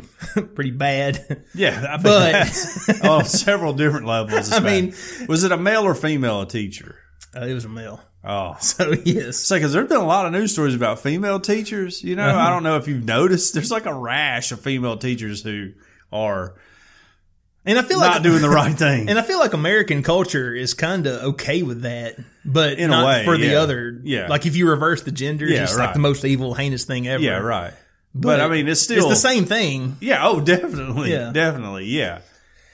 pretty 0.55 0.71
bad. 0.71 1.43
Yeah, 1.53 1.85
I 1.97 2.01
But- 2.01 3.05
on 3.07 3.25
several 3.25 3.73
different 3.73 4.07
levels. 4.07 4.51
I 4.51 4.59
mean- 4.59 4.95
was 5.27 5.43
it 5.43 5.51
a 5.51 5.57
male 5.57 5.83
or 5.83 5.93
female 5.93 6.45
teacher? 6.47 6.95
Uh, 7.35 7.45
it 7.45 7.53
was 7.53 7.65
a 7.65 7.69
male. 7.69 8.01
Oh, 8.23 8.55
So 8.61 8.93
yes, 9.05 9.37
Say, 9.37 9.57
because 9.57 9.73
there's 9.73 9.87
been 9.89 9.97
a 10.01 10.05
lot 10.05 10.25
of 10.25 10.31
news 10.31 10.51
stories 10.53 10.75
about 10.75 10.99
female 10.99 11.39
teachers. 11.39 12.03
You 12.03 12.15
know, 12.15 12.27
Uh-huh. 12.27 12.39
I 12.39 12.49
don't 12.49 12.63
know 12.63 12.77
if 12.77 12.87
you've 12.87 13.05
noticed. 13.05 13.53
There's 13.53 13.71
like 13.71 13.85
a 13.85 13.93
rash 13.93 14.51
of 14.51 14.59
female 14.61 14.97
teachers 14.97 15.41
who 15.43 15.71
are 16.11 16.55
and 17.63 17.77
I 17.77 17.83
feel 17.83 17.99
not 17.99 18.13
like 18.15 18.23
doing 18.23 18.41
the 18.41 18.49
right 18.49 18.73
thing. 18.77 19.07
And 19.07 19.19
I 19.19 19.21
feel 19.21 19.37
like 19.39 19.53
American 19.53 20.01
culture 20.01 20.53
is 20.53 20.73
kind 20.73 21.05
of 21.05 21.21
okay 21.35 21.61
with 21.61 21.83
that, 21.83 22.15
but 22.43 22.79
In 22.79 22.91
a 22.91 23.05
way, 23.05 23.23
for 23.23 23.37
the 23.37 23.55
other. 23.55 23.99
Yeah. 24.03 24.27
like 24.27 24.45
if 24.47 24.55
you 24.55 24.67
reverse 24.69 25.03
the 25.03 25.11
genders, 25.11 25.51
Yeah, 25.51 25.63
it's 25.63 25.75
right. 25.75 25.85
like 25.85 25.93
the 25.93 25.99
most 25.99 26.25
evil, 26.25 26.55
heinous 26.55 26.85
thing 26.85 27.07
ever. 27.07 27.21
yeah, 27.23 27.37
right. 27.37 27.73
But, 28.13 28.41
I 28.41 28.49
mean, 28.49 28.67
it's 28.67 28.81
still 28.81 28.97
it's 28.97 29.07
the 29.07 29.15
same 29.29 29.45
thing. 29.45 29.95
Yeah. 30.01 30.27
Oh, 30.27 30.41
definitely. 30.43 31.11
Yeah. 31.11 31.31
Definitely. 31.31 31.85
Yeah. 31.85 32.19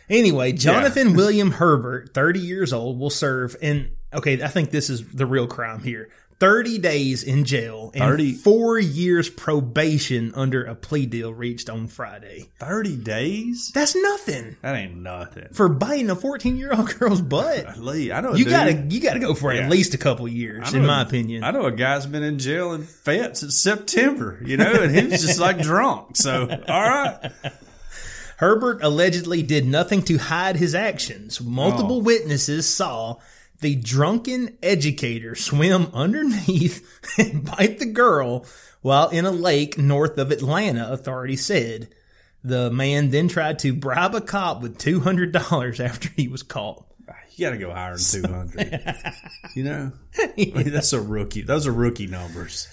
Anyway, 0.09 0.53
Jonathan 0.53 1.13
William 1.13 1.51
Herbert, 1.51 2.13
30 2.13 2.39
years 2.39 2.71
old, 2.73 2.97
will 2.97 3.09
serve 3.09 3.55
in, 3.61 3.91
okay, 4.13 4.41
I 4.41 4.47
think 4.47 4.71
this 4.71 4.89
is 4.89 5.07
the 5.11 5.25
real 5.25 5.47
crime 5.47 5.79
here 5.83 6.09
30 6.39 6.77
days 6.77 7.23
in 7.23 7.45
jail 7.45 7.89
and 7.95 8.03
30 8.03 8.33
four 8.33 8.77
years 8.77 9.27
probation 9.27 10.31
under 10.35 10.63
a 10.63 10.75
plea 10.75 11.07
deal 11.07 11.33
reached 11.33 11.67
on 11.67 11.87
Friday. 11.87 12.51
Thirty 12.59 12.95
days. 12.95 13.71
That's 13.73 13.95
nothing 13.95 14.55
That 14.61 14.75
ain't 14.75 14.97
nothing. 14.97 15.47
for 15.53 15.67
biting 15.67 16.11
a 16.11 16.15
14 16.15 16.55
year 16.55 16.73
old 16.73 16.93
girl's 16.99 17.21
butt. 17.23 17.77
Lee, 17.79 18.11
I 18.11 18.21
know. 18.21 18.33
a 18.33 18.37
You 18.37 18.43
dude- 18.43 18.51
gotta, 18.51 18.73
you 18.87 19.01
gotta 19.01 19.19
go 19.19 19.33
for 19.33 19.51
Yeah. 19.51 19.61
at 19.61 19.71
least 19.71 19.95
a 19.95 19.97
couple 19.97 20.27
years, 20.27 20.71
in 20.75 20.81
know 20.83 20.87
my 20.87 21.01
opinion. 21.01 21.43
I 21.43 21.49
know 21.49 21.65
a 21.65 21.71
guy's 21.71 22.05
been 22.05 22.21
in 22.21 22.37
jail 22.37 22.73
in 22.73 22.83
fed 22.83 23.35
since 23.35 23.57
September. 23.59 24.39
You 24.45 24.57
know, 24.57 24.71
and 24.83 24.95
he 24.95 25.07
was 25.07 25.21
just 25.23 25.39
like 25.39 25.57
drunk. 25.63 26.17
So, 26.17 26.47
all 26.67 26.81
right. 26.89 27.31
Herbert 28.37 28.83
allegedly 28.83 29.41
did 29.41 29.65
nothing 29.65 30.03
to 30.03 30.17
hide 30.17 30.57
his 30.57 30.75
actions. 30.75 31.41
Multiple 31.41 31.97
Oh. 31.97 32.03
witnesses 32.03 32.67
saw 32.71 33.15
the 33.59 33.75
drunken 33.75 34.57
educator 34.61 35.35
swim 35.35 35.87
underneath 35.93 36.87
and 37.17 37.45
bite 37.45 37.79
the 37.79 37.85
girl 37.85 38.45
while 38.81 39.09
in 39.09 39.25
a 39.25 39.31
lake 39.31 39.77
north 39.77 40.17
of 40.17 40.31
Atlanta, 40.31 40.91
authorities 40.91 41.45
said. 41.45 41.89
The 42.43 42.69
man 42.71 43.09
then 43.09 43.27
tried 43.27 43.59
to 43.59 43.73
bribe 43.73 44.15
a 44.15 44.21
cop 44.21 44.61
with 44.61 44.77
$200 44.77 45.83
after 45.83 46.09
he 46.15 46.27
was 46.27 46.43
caught. 46.43 46.85
You 47.35 47.45
got 47.45 47.51
to 47.51 47.57
go 47.57 47.71
higher 47.71 47.95
than 47.95 48.23
200. 48.23 48.95
you 49.55 49.63
know? 49.63 49.91
I 50.17 50.33
mean, 50.35 50.71
that's 50.71 50.93
a 50.93 51.01
rookie. 51.01 51.41
Those 51.41 51.67
are 51.67 51.71
rookie 51.71 52.07
numbers. 52.07 52.67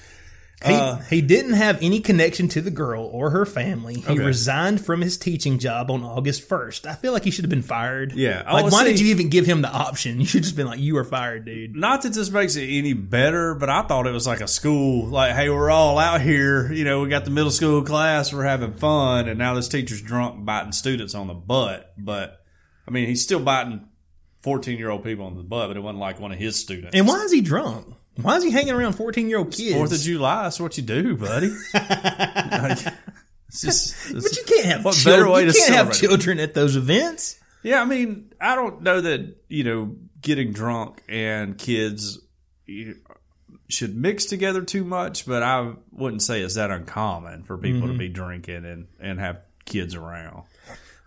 He, 0.64 0.72
Uh, 0.72 0.96
he 1.10 1.20
didn't 1.20 1.52
have 1.54 1.78
any 1.82 2.00
connection 2.00 2.48
to 2.48 2.60
the 2.60 2.70
girl 2.70 3.04
or 3.12 3.30
her 3.30 3.44
family. 3.44 3.94
He 3.96 4.12
Okay. 4.12 4.22
resigned 4.24 4.84
from 4.84 5.00
his 5.02 5.16
teaching 5.16 5.58
job 5.58 5.90
on 5.90 6.02
August 6.02 6.48
1st. 6.48 6.86
I 6.86 6.94
feel 6.94 7.12
like 7.12 7.24
he 7.24 7.30
should 7.30 7.44
have 7.44 7.50
been 7.50 7.62
fired. 7.62 8.12
Yeah. 8.14 8.50
Like, 8.50 8.72
why 8.72 8.84
see- 8.84 8.90
did 8.92 9.00
you 9.00 9.08
even 9.08 9.28
give 9.28 9.46
him 9.46 9.62
the 9.62 9.70
option? 9.70 10.20
You 10.24 10.26
should 10.26 10.42
just 10.42 10.56
been 10.56 10.66
like, 10.66 10.80
you 10.80 10.96
are 10.96 11.04
fired, 11.04 11.44
dude. 11.44 11.76
Not 11.76 12.02
that 12.02 12.14
this 12.14 12.30
makes 12.30 12.56
it 12.56 12.66
any 12.66 12.94
better, 12.94 13.54
but 13.54 13.68
I 13.68 13.82
thought 13.82 14.06
it 14.06 14.12
was 14.12 14.26
like 14.26 14.40
a 14.40 14.48
school. 14.48 15.06
Like, 15.06 15.34
hey, 15.34 15.50
we're 15.50 15.70
all 15.70 15.98
out 15.98 16.20
here. 16.22 16.72
You 16.72 16.84
know, 16.84 17.00
we 17.00 17.08
got 17.10 17.24
the 17.24 17.30
middle 17.30 17.50
school 17.50 17.82
class. 17.82 18.32
We're 18.32 18.44
having 18.44 18.72
fun. 18.72 19.28
And 19.28 19.38
now 19.38 19.54
this 19.54 19.68
teacher's 19.68 20.00
drunk 20.00 20.44
biting 20.44 20.72
students 20.72 21.14
on 21.14 21.26
the 21.26 21.34
butt. 21.34 21.92
But, 21.98 22.40
I 22.88 22.90
mean, 22.90 23.06
he's 23.06 23.22
still 23.22 23.40
biting 23.40 23.82
14 24.40 24.78
year 24.78 24.90
old 24.90 25.04
people 25.04 25.26
on 25.26 25.36
the 25.36 25.42
butt, 25.42 25.68
but 25.68 25.76
it 25.76 25.80
wasn't 25.80 25.98
like 26.00 26.20
one 26.20 26.32
of 26.32 26.38
his 26.38 26.56
students. 26.58 26.94
And 26.94 27.06
why 27.06 27.20
is 27.22 27.32
he 27.32 27.40
drunk? 27.40 27.86
Why 28.20 28.36
is 28.36 28.44
he 28.44 28.50
hanging 28.50 28.74
around 28.74 28.92
14 28.94 29.28
year 29.28 29.38
old 29.38 29.52
kids? 29.52 29.74
Fourth 29.74 29.92
of 29.92 29.98
July, 29.98 30.44
that's 30.44 30.60
what 30.60 30.76
you 30.76 30.82
do, 30.84 31.16
buddy. 31.16 31.50
Like, 31.74 32.78
it's 33.48 33.60
just, 33.62 34.10
it's- 34.10 34.22
But 34.22 34.36
you 34.36 34.42
can't 34.44 34.66
have 34.66 34.84
What 34.84 34.94
children. 34.94 35.20
better 35.20 35.30
way 35.30 35.44
you 35.44 35.52
to 35.52 35.58
can't 35.58 35.74
have 35.74 35.92
children 35.92 36.38
at 36.40 36.54
those 36.54 36.76
events. 36.76 37.38
Yeah, 37.62 37.80
I 37.80 37.84
mean, 37.84 38.32
I 38.40 38.54
don't 38.56 38.82
know 38.82 39.00
that 39.00 39.36
you 39.48 39.64
know 39.64 39.96
getting 40.20 40.52
drunk 40.52 41.02
and 41.08 41.56
kids 41.58 42.18
should 43.68 43.96
mix 43.96 44.26
together 44.26 44.62
too 44.62 44.84
much, 44.84 45.26
but 45.26 45.42
I 45.42 45.72
wouldn't 45.92 46.22
say 46.22 46.40
it's 46.42 46.54
that 46.56 46.70
uncommon 46.70 47.42
for 47.44 47.56
people 47.58 47.82
Mm-hmm. 47.82 47.92
to 47.92 47.98
be 47.98 48.08
drinking 48.08 48.64
and 48.64 48.86
and 49.00 49.18
have 49.20 49.40
kids 49.64 49.94
around. 49.94 50.44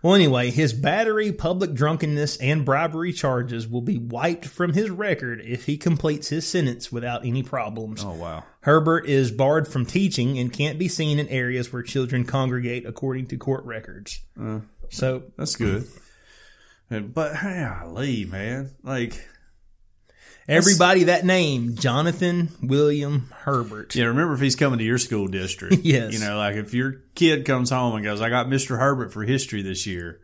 Well, 0.00 0.14
anyway, 0.14 0.50
his 0.50 0.72
battery, 0.72 1.32
public 1.32 1.74
drunkenness, 1.74 2.36
and 2.36 2.64
bribery 2.64 3.12
charges 3.12 3.66
will 3.66 3.80
be 3.80 3.98
wiped 3.98 4.46
from 4.46 4.72
his 4.72 4.90
record 4.90 5.40
if 5.44 5.66
he 5.66 5.76
completes 5.76 6.28
his 6.28 6.46
sentence 6.46 6.92
without 6.92 7.26
any 7.26 7.42
problems. 7.42 8.04
Oh 8.04 8.12
wow, 8.12 8.44
Herbert 8.60 9.06
is 9.06 9.32
barred 9.32 9.66
from 9.66 9.84
teaching 9.84 10.38
and 10.38 10.52
can't 10.52 10.78
be 10.78 10.86
seen 10.86 11.18
in 11.18 11.26
areas 11.28 11.72
where 11.72 11.82
children 11.82 12.24
congregate, 12.24 12.86
according 12.86 13.26
to 13.28 13.36
court 13.36 13.64
records. 13.64 14.20
Uh. 14.40 14.60
so, 14.88 15.24
that's 15.36 15.56
good. 15.56 15.88
But 16.90 17.36
hey, 17.36 17.68
Lee, 17.86 18.24
man, 18.24 18.70
like 18.84 19.28
Everybody 20.48 21.04
that 21.04 21.26
name, 21.26 21.74
Jonathan 21.76 22.48
William 22.62 23.28
Herbert. 23.32 23.94
Yeah, 23.94 24.06
remember 24.06 24.32
if 24.32 24.40
he's 24.40 24.56
coming 24.56 24.78
to 24.78 24.84
your 24.84 24.98
school 24.98 25.28
district. 25.28 25.76
Yes. 25.88 26.12
You 26.12 26.18
know, 26.20 26.36
like 26.36 26.56
if 26.56 26.74
your 26.74 27.02
kid 27.14 27.44
comes 27.46 27.70
home 27.70 27.94
and 27.94 28.04
goes, 28.04 28.20
I 28.20 28.28
got 28.30 28.46
Mr. 28.46 28.78
Herbert 28.78 29.12
for 29.12 29.22
history 29.22 29.62
this 29.62 29.86
year, 29.86 30.20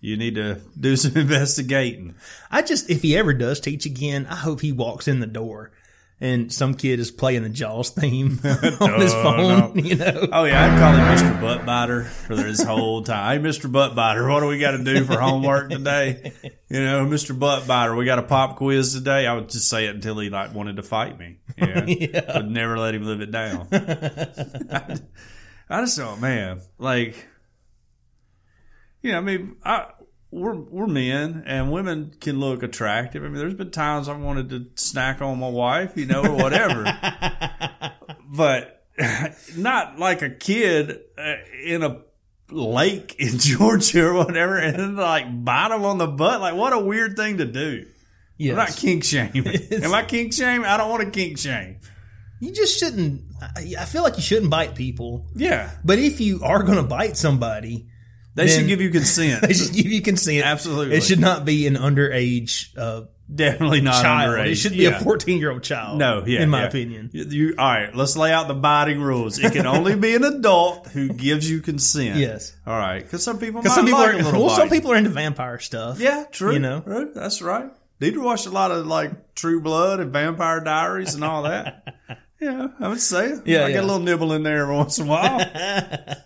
you 0.00 0.16
need 0.16 0.34
to 0.34 0.60
do 0.78 0.96
some 0.96 1.16
investigating. 1.20 2.14
I 2.50 2.62
just, 2.62 2.90
if 2.90 3.02
he 3.02 3.16
ever 3.16 3.32
does 3.32 3.60
teach 3.60 3.86
again, 3.86 4.26
I 4.26 4.36
hope 4.36 4.60
he 4.60 4.72
walks 4.72 5.08
in 5.08 5.20
the 5.20 5.26
door 5.26 5.72
and 6.20 6.52
some 6.52 6.74
kid 6.74 6.98
is 6.98 7.10
playing 7.10 7.44
the 7.44 7.48
Jaws 7.48 7.90
theme 7.90 8.40
on 8.44 9.00
his 9.00 9.12
phone. 9.12 9.78
You 9.84 9.96
know, 9.96 10.28
Oh, 10.32 10.44
yeah, 10.44 10.64
I'd 10.64 10.78
call 10.78 10.92
him 10.94 11.06
Mr. 11.06 11.40
Buttbiter 11.40 12.04
for 12.06 12.34
this 12.36 12.62
whole 12.62 13.02
time. 13.02 13.42
Hey, 13.42 13.48
Mr. 13.48 13.70
Buttbiter, 13.70 14.28
what 14.28 14.40
do 14.40 14.46
we 14.46 14.58
got 14.58 14.72
to 14.72 14.82
do 14.84 15.04
for 15.04 15.18
homework 15.20 15.70
today? 15.70 16.32
You 16.68 16.84
know, 16.84 17.06
Mr. 17.06 17.38
Buttbiter, 17.38 17.96
we 17.96 18.04
got 18.04 18.18
a 18.18 18.22
pop 18.24 18.56
quiz 18.56 18.92
today. 18.94 19.26
I 19.26 19.34
would 19.34 19.48
just 19.48 19.68
say 19.70 19.86
it 19.86 19.94
until 19.94 20.18
he 20.18 20.28
like 20.30 20.54
wanted 20.54 20.76
to 20.76 20.82
fight 20.82 21.18
me. 21.18 21.38
Yeah. 21.56 22.36
Would 22.38 22.50
never 22.50 22.78
let 22.78 22.94
him 22.94 23.04
live 23.04 23.20
it 23.20 23.30
down. 23.30 23.68
I 25.70 25.80
just 25.82 25.98
thought, 25.98 26.20
man, 26.20 26.60
like, 26.78 27.26
you 29.02 29.12
know, 29.12 29.18
I 29.18 29.20
mean, 29.20 29.56
I, 29.64 29.86
we're 30.30 30.54
we're 30.54 30.86
men 30.86 31.42
and 31.46 31.72
women 31.72 32.14
can 32.20 32.38
look 32.38 32.62
attractive. 32.62 33.24
I 33.24 33.28
mean, 33.28 33.36
there's 33.38 33.54
been 33.54 33.70
times 33.70 34.08
I 34.08 34.16
wanted 34.16 34.50
to 34.50 34.66
snack 34.74 35.22
on 35.22 35.38
my 35.38 35.48
wife, 35.48 35.92
you 35.96 36.06
know, 36.06 36.22
or 36.22 36.32
whatever, 36.36 36.84
but 38.28 38.84
not 39.56 39.98
like 39.98 40.22
a 40.22 40.30
kid 40.30 41.00
uh, 41.16 41.34
in 41.64 41.82
a 41.82 42.02
lake 42.50 43.16
in 43.18 43.38
Georgia 43.38 44.06
or 44.06 44.14
whatever, 44.14 44.56
and 44.56 44.76
then 44.78 44.96
like 44.96 45.44
bite 45.44 45.68
them 45.68 45.84
on 45.84 45.98
the 45.98 46.06
butt. 46.06 46.40
Like, 46.40 46.54
what 46.54 46.72
a 46.72 46.78
weird 46.78 47.16
thing 47.16 47.38
to 47.38 47.44
do. 47.44 47.86
yes. 48.36 48.50
I'm 48.52 48.56
not 48.56 48.76
kink 48.76 49.04
shaming. 49.04 49.46
Am 49.72 49.94
I 49.94 50.02
kink 50.02 50.32
shame? 50.32 50.64
I 50.64 50.76
don't 50.76 50.90
want 50.90 51.02
to 51.04 51.10
kink 51.10 51.38
shame. 51.38 51.78
you 52.40 52.52
just 52.52 52.78
shouldn't. 52.78 53.22
I 53.40 53.74
I 53.80 53.84
feel 53.84 54.02
like 54.02 54.16
you 54.16 54.22
shouldn't 54.22 54.50
bite 54.50 54.74
people. 54.74 55.26
Yeah, 55.34 55.70
But 55.84 55.98
if 55.98 56.20
you 56.20 56.40
are 56.42 56.62
going 56.64 56.76
to 56.78 56.82
bite 56.82 57.16
somebody, 57.16 57.86
they 58.34 58.48
should 58.48 58.66
give 58.66 58.80
you 58.80 58.90
consent. 58.90 59.42
they 59.46 59.52
should 59.54 59.72
give 59.72 59.86
you 59.86 60.00
consent. 60.02 60.44
Absolutely. 60.44 60.96
It 60.96 61.02
should 61.02 61.20
not 61.20 61.44
be 61.44 61.66
an 61.66 61.74
underage 61.74 62.76
uh, 62.76 63.02
Definitely 63.32 63.82
not 63.82 64.00
child. 64.02 64.30
underage. 64.38 64.52
It 64.52 64.54
should 64.54 64.72
be 64.72 64.78
Yeah. 64.84 65.00
a 65.00 65.00
14 65.00 65.38
year 65.38 65.50
old 65.50 65.62
child. 65.62 65.98
No, 65.98 66.24
yeah, 66.26 66.40
In 66.40 66.48
my 66.48 66.62
yeah. 66.62 66.68
opinion. 66.68 67.10
You, 67.12 67.54
all 67.58 67.66
right, 67.66 67.94
let's 67.94 68.16
lay 68.16 68.32
out 68.32 68.48
the 68.48 68.54
biting 68.54 69.02
rules. 69.02 69.38
It 69.38 69.52
can 69.52 69.66
only 69.66 69.96
be 69.96 70.14
an 70.14 70.24
adult 70.24 70.88
who 70.88 71.08
gives 71.08 71.50
you 71.50 71.60
consent. 71.60 72.18
Yes. 72.18 72.56
All 72.66 72.78
right, 72.78 73.02
because 73.02 73.22
some 73.22 73.38
people 73.38 73.60
might 73.62 73.70
some 73.70 73.84
people 73.84 74.00
like 74.00 74.14
are 74.24 74.32
well, 74.32 74.48
some 74.50 74.70
people 74.70 74.92
are 74.92 74.96
into 74.96 75.10
vampire 75.10 75.58
stuff. 75.58 76.00
Yeah, 76.00 76.24
true. 76.32 76.54
You 76.54 76.58
know? 76.58 76.82
Right, 76.86 77.12
that's 77.14 77.42
right. 77.42 77.70
Deidre 78.00 78.22
watched 78.22 78.46
a 78.46 78.50
lot 78.50 78.70
of 78.70 78.86
like 78.86 79.34
True 79.34 79.60
Blood 79.60 80.00
and 80.00 80.10
Vampire 80.12 80.60
Diaries 80.60 81.14
and 81.14 81.22
all 81.24 81.42
that. 81.42 81.96
yeah, 82.40 82.68
I 82.80 82.88
would 82.88 83.00
say. 83.00 83.34
Yeah, 83.44 83.66
I 83.66 83.72
get 83.72 83.82
a 83.82 83.86
little 83.86 84.02
nibble 84.02 84.32
in 84.32 84.42
there 84.42 84.62
every 84.62 84.74
once 84.74 84.98
in 84.98 85.06
a 85.06 85.10
while. 85.10 85.40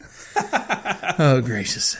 Oh 1.18 1.40
gracious. 1.44 1.96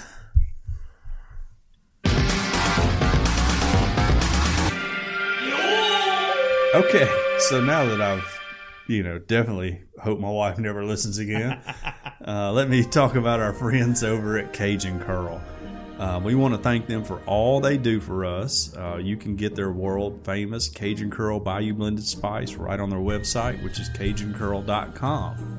Okay, 6.75 7.07
so 7.39 7.61
now 7.63 7.85
that 7.85 8.01
I've, 8.01 8.41
you 8.87 9.03
know, 9.03 9.19
definitely 9.19 9.83
hope 10.01 10.19
my 10.19 10.31
wife 10.31 10.59
never 10.59 10.85
listens 10.85 11.19
again, 11.19 11.61
uh, 12.27 12.51
let 12.53 12.71
me 12.71 12.83
talk 12.83 13.15
about 13.15 13.41
our 13.41 13.53
friends 13.53 14.03
over 14.03 14.39
at 14.39 14.55
Cajun 14.55 14.99
Curl. 15.01 15.41
Uh, 15.99 16.19
we 16.25 16.35
want 16.35 16.55
to 16.55 16.59
thank 16.59 16.87
them 16.87 17.05
for 17.05 17.21
all 17.27 17.61
they 17.61 17.77
do 17.77 18.01
for 18.01 18.25
us. 18.25 18.75
Uh, 18.75 18.97
you 18.97 19.19
can 19.19 19.37
get 19.37 19.55
their 19.55 19.71
world 19.71 20.25
famous 20.25 20.69
Cajun 20.69 21.11
Curl 21.11 21.39
Bayou 21.39 21.75
Blended 21.75 22.07
Spice 22.07 22.55
right 22.55 22.81
on 22.81 22.89
their 22.89 22.99
website, 22.99 23.63
which 23.63 23.79
is 23.79 23.91
CajunCurl.com. 23.91 25.52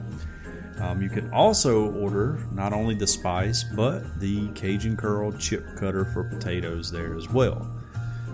Um, 0.79 1.01
you 1.01 1.09
can 1.09 1.31
also 1.31 1.91
order 1.91 2.39
not 2.51 2.73
only 2.73 2.95
the 2.95 3.07
spice, 3.07 3.63
but 3.63 4.19
the 4.19 4.47
Cajun 4.49 4.97
Curl 4.97 5.31
chip 5.33 5.65
cutter 5.77 6.05
for 6.05 6.23
potatoes 6.23 6.91
there 6.91 7.15
as 7.15 7.29
well. 7.29 7.69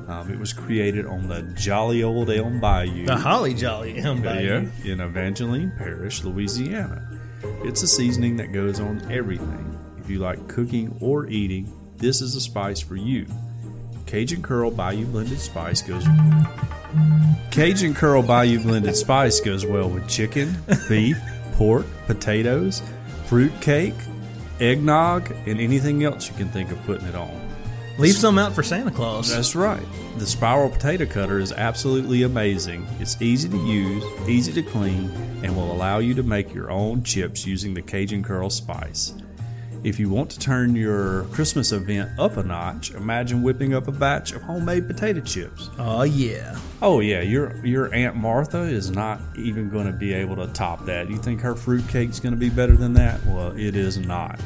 Um, 0.07 0.31
it 0.31 0.39
was 0.39 0.53
created 0.53 1.05
on 1.05 1.27
the 1.27 1.43
jolly 1.55 2.01
old 2.01 2.31
Elm 2.31 2.59
Bayou. 2.59 3.05
The 3.05 3.15
Holly 3.15 3.53
Jolly 3.53 3.99
Elm 3.99 4.23
Bayou. 4.23 4.69
Yeah, 4.83 4.93
in 4.93 5.01
Evangeline 5.01 5.71
Parish, 5.77 6.23
Louisiana. 6.23 7.07
It's 7.63 7.83
a 7.83 7.87
seasoning 7.87 8.35
that 8.37 8.51
goes 8.51 8.79
on 8.79 9.11
everything. 9.11 9.77
If 9.99 10.09
you 10.09 10.19
like 10.19 10.47
cooking 10.47 10.97
or 10.99 11.27
eating, 11.27 11.71
this 11.97 12.21
is 12.21 12.35
a 12.35 12.41
spice 12.41 12.79
for 12.79 12.95
you. 12.95 13.27
Cajun 14.07 14.41
Curl 14.41 14.71
Bayou 14.71 15.05
Blended 15.05 15.39
Spice 15.39 15.83
goes. 15.83 16.03
Cajun 17.51 17.93
Curl 17.93 18.23
Bayou 18.23 18.59
Blended 18.61 18.95
Spice 18.95 19.39
goes 19.39 19.63
well 19.63 19.87
with 19.87 20.09
chicken, 20.09 20.55
beef, 20.89 21.19
pork, 21.59 21.85
potatoes, 22.07 22.81
fruit 23.25 23.51
cake, 23.59 23.93
eggnog, 24.61 25.29
and 25.45 25.59
anything 25.59 26.05
else 26.05 26.29
you 26.29 26.35
can 26.35 26.47
think 26.47 26.71
of 26.71 26.81
putting 26.85 27.05
it 27.05 27.15
on. 27.15 27.37
Leave 27.97 28.15
some 28.15 28.39
out 28.39 28.53
for 28.53 28.63
Santa 28.63 28.91
Claus. 28.91 29.29
That's 29.29 29.57
right. 29.57 29.83
The 30.19 30.25
spiral 30.25 30.69
potato 30.69 31.05
cutter 31.05 31.37
is 31.37 31.51
absolutely 31.51 32.23
amazing. 32.23 32.87
It's 33.01 33.21
easy 33.21 33.49
to 33.49 33.57
use, 33.57 34.05
easy 34.25 34.53
to 34.53 34.63
clean, 34.63 35.11
and 35.43 35.53
will 35.53 35.73
allow 35.73 35.99
you 35.99 36.13
to 36.13 36.23
make 36.23 36.53
your 36.53 36.71
own 36.71 37.03
chips 37.03 37.45
using 37.45 37.73
the 37.73 37.81
Cajun 37.81 38.23
Curl 38.23 38.49
spice. 38.49 39.13
If 39.81 39.97
you 39.97 40.09
want 40.09 40.29
to 40.31 40.39
turn 40.39 40.75
your 40.75 41.23
Christmas 41.25 41.71
event 41.71 42.19
up 42.19 42.35
a 42.35 42.43
notch, 42.43 42.91
imagine 42.91 43.41
whipping 43.41 43.73
up 43.73 43.87
a 43.87 43.93
batch 43.93 44.33
of 44.33 44.41
homemade 44.41 44.87
potato 44.87 45.21
chips. 45.21 45.69
Oh 45.77 46.03
yeah. 46.03 46.59
Oh 46.81 46.99
yeah, 46.99 47.21
your 47.21 47.65
your 47.65 47.93
Aunt 47.93 48.17
Martha 48.17 48.63
is 48.63 48.91
not 48.91 49.21
even 49.37 49.69
going 49.69 49.85
to 49.87 49.93
be 49.93 50.13
able 50.13 50.35
to 50.35 50.47
top 50.47 50.85
that. 50.85 51.09
You 51.09 51.17
think 51.17 51.39
her 51.41 51.55
fruit 51.55 51.87
cake's 51.87 52.19
going 52.19 52.33
to 52.33 52.39
be 52.39 52.49
better 52.49 52.75
than 52.75 52.93
that? 52.95 53.25
Well, 53.25 53.57
it 53.57 53.77
is 53.77 53.97
not. 53.97 54.39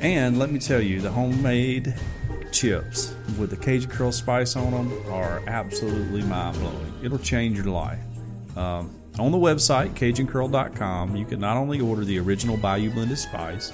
And 0.00 0.38
let 0.38 0.50
me 0.50 0.58
tell 0.58 0.82
you, 0.82 1.00
the 1.00 1.10
homemade 1.10 1.94
chips 2.52 3.14
with 3.38 3.50
the 3.50 3.56
Cajun 3.56 3.90
Curl 3.90 4.12
spice 4.12 4.56
on 4.56 4.72
them 4.72 5.10
are 5.10 5.42
absolutely 5.46 6.22
mind 6.22 6.58
blowing. 6.58 6.92
It'll 7.02 7.18
change 7.18 7.56
your 7.56 7.66
life. 7.66 7.98
Um, 8.56 8.94
on 9.18 9.32
the 9.32 9.38
website, 9.38 9.94
CajunCurl.com, 9.94 11.16
you 11.16 11.24
can 11.24 11.40
not 11.40 11.56
only 11.56 11.80
order 11.80 12.04
the 12.04 12.18
original 12.18 12.58
Bayou 12.58 12.90
Blended 12.90 13.18
Spice, 13.18 13.72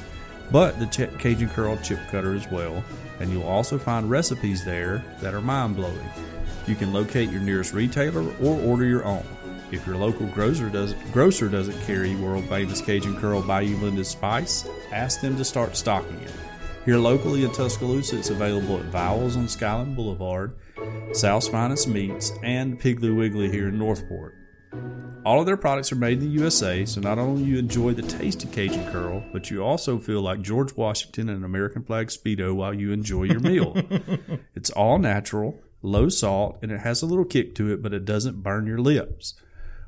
but 0.53 0.79
the 0.79 0.87
Ch- 0.87 1.19
Cajun 1.19 1.49
Curl 1.49 1.79
chip 1.79 1.99
cutter 2.11 2.35
as 2.35 2.49
well. 2.51 2.85
And 3.19 3.33
you'll 3.33 3.43
also 3.43 3.79
find 3.79 4.11
recipes 4.11 4.65
there 4.65 5.05
that 5.21 5.35
are 5.35 5.41
mind 5.41 5.77
blowing. 5.77 6.09
You 6.67 6.77
can 6.77 6.93
locate 6.93 7.31
your 7.31 7.41
nearest 7.41 7.73
retailer 7.73 8.23
or 8.41 8.61
order 8.61 8.85
your 8.85 9.05
own. 9.05 9.25
If 9.73 9.87
your 9.87 9.97
local 9.97 10.27
grocer 10.29 10.69
doesn't, 10.69 11.13
grocer 11.13 11.49
doesn't 11.49 11.81
carry 11.87 12.15
world 12.15 12.45
famous 12.45 12.83
Cajun 12.83 13.19
Curl 13.19 13.41
Bayou 13.43 13.77
Blended 13.79 14.07
Spice, 14.07 14.69
ask 14.93 15.21
them 15.23 15.37
to 15.39 15.45
start 15.45 15.77
stocking 15.77 16.21
it. 16.21 16.31
Here 16.85 16.99
locally 16.99 17.45
in 17.45 17.53
Tuscaloosa, 17.53 18.19
it's 18.19 18.31
available 18.31 18.79
at 18.79 18.85
Vowels 18.87 19.37
on 19.37 19.49
Skyland 19.49 19.97
Boulevard, 19.97 20.55
South's 21.13 21.49
Finest 21.49 21.89
Meats, 21.89 22.33
and 22.43 22.79
Piggly 22.79 23.17
Wiggly 23.17 23.51
here 23.51 23.69
in 23.69 23.79
Northport. 23.79 24.35
All 25.25 25.39
of 25.39 25.47
their 25.47 25.57
products 25.57 25.93
are 25.93 25.97
made 25.97 26.19
in 26.19 26.25
the 26.25 26.41
USA, 26.41 26.85
so 26.85 27.01
not 27.01 27.19
only 27.19 27.45
you 27.45 27.57
enjoy 27.57 27.93
the 27.93 28.03
taste 28.03 28.43
of 28.43 28.51
Cajun 28.51 28.91
Curl, 28.91 29.23
but 29.33 29.51
you 29.51 29.63
also 29.63 29.99
feel 29.99 30.21
like 30.21 30.43
George 30.43 30.75
Washington 30.75 31.29
in 31.29 31.37
an 31.37 31.45
American 31.45 31.85
flag 31.85 32.09
Speedo 32.09 32.55
while 32.55 32.75
you 32.75 32.91
enjoy 32.91 33.25
your 33.25 33.41
meal. 33.41 33.77
it's 34.57 34.71
all 34.71 34.99
natural, 34.99 35.61
low 35.81 36.09
salt, 36.09 36.59
and 36.61 36.73
it 36.73 36.81
has 36.81 37.03
a 37.03 37.07
little 37.07 37.25
kick 37.25 37.55
to 37.55 37.73
it, 37.73 37.83
but 37.83 37.95
it 37.95 38.05
doesn't 38.05 38.43
burn 38.43 38.67
your 38.67 38.79
lips. 38.79 39.35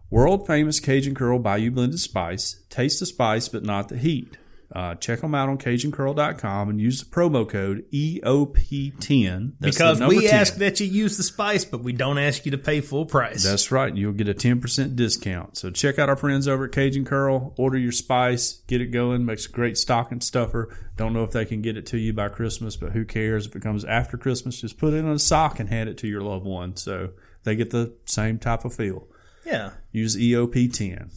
World 0.08 0.46
famous 0.46 0.78
Cajun 0.78 1.14
Curl 1.14 1.40
Bayou 1.40 1.72
Blended 1.72 1.98
Spice. 1.98 2.62
Taste 2.70 3.00
the 3.00 3.06
spice, 3.06 3.48
but 3.48 3.64
not 3.64 3.88
the 3.88 3.98
heat. 3.98 4.36
Uh, 4.74 4.94
check 4.96 5.20
them 5.20 5.36
out 5.36 5.48
on 5.48 5.56
CajunCurl.com 5.56 6.68
and 6.68 6.80
use 6.80 6.98
the 6.98 7.06
promo 7.08 7.48
code 7.48 7.84
EOP10. 7.92 9.52
That's 9.60 9.76
Because 9.76 10.00
we 10.00 10.26
10. 10.26 10.34
ask 10.34 10.54
that 10.56 10.80
you 10.80 10.86
use 10.86 11.16
the 11.16 11.22
spice, 11.22 11.64
but 11.64 11.82
we 11.82 11.92
don't 11.92 12.18
ask 12.18 12.44
you 12.44 12.50
to 12.50 12.58
pay 12.58 12.80
full 12.80 13.06
price. 13.06 13.44
That's 13.44 13.70
right. 13.70 13.94
You'll 13.94 14.12
get 14.12 14.28
a 14.28 14.34
10% 14.34 14.96
discount. 14.96 15.56
So 15.56 15.70
check 15.70 15.98
out 15.98 16.08
our 16.08 16.16
friends 16.16 16.48
over 16.48 16.64
at 16.64 16.72
Cajun 16.72 17.04
Curl. 17.04 17.54
Order 17.56 17.78
your 17.78 17.92
spice. 17.92 18.62
Get 18.66 18.80
it 18.80 18.86
going. 18.88 19.24
Makes 19.24 19.46
a 19.46 19.50
great 19.50 19.78
stocking 19.78 20.20
stuffer. 20.20 20.76
Don't 20.96 21.12
know 21.12 21.24
if 21.24 21.30
they 21.30 21.44
can 21.44 21.62
get 21.62 21.76
it 21.76 21.86
to 21.86 21.98
you 21.98 22.12
by 22.12 22.28
Christmas, 22.28 22.76
but 22.76 22.92
who 22.92 23.04
cares 23.04 23.46
if 23.46 23.54
it 23.56 23.62
comes 23.62 23.84
after 23.84 24.16
Christmas? 24.16 24.60
Just 24.60 24.78
put 24.78 24.92
it 24.92 24.98
in 24.98 25.08
a 25.08 25.18
sock 25.18 25.60
and 25.60 25.68
hand 25.68 25.88
it 25.88 25.98
to 25.98 26.08
your 26.08 26.22
loved 26.22 26.46
one 26.46 26.76
so 26.76 27.10
they 27.44 27.54
get 27.56 27.70
the 27.70 27.94
same 28.06 28.38
type 28.38 28.64
of 28.64 28.74
feel. 28.74 29.06
yeah. 29.46 29.70
Use 29.92 30.18
E 30.18 30.32
EOP10. 30.32 31.12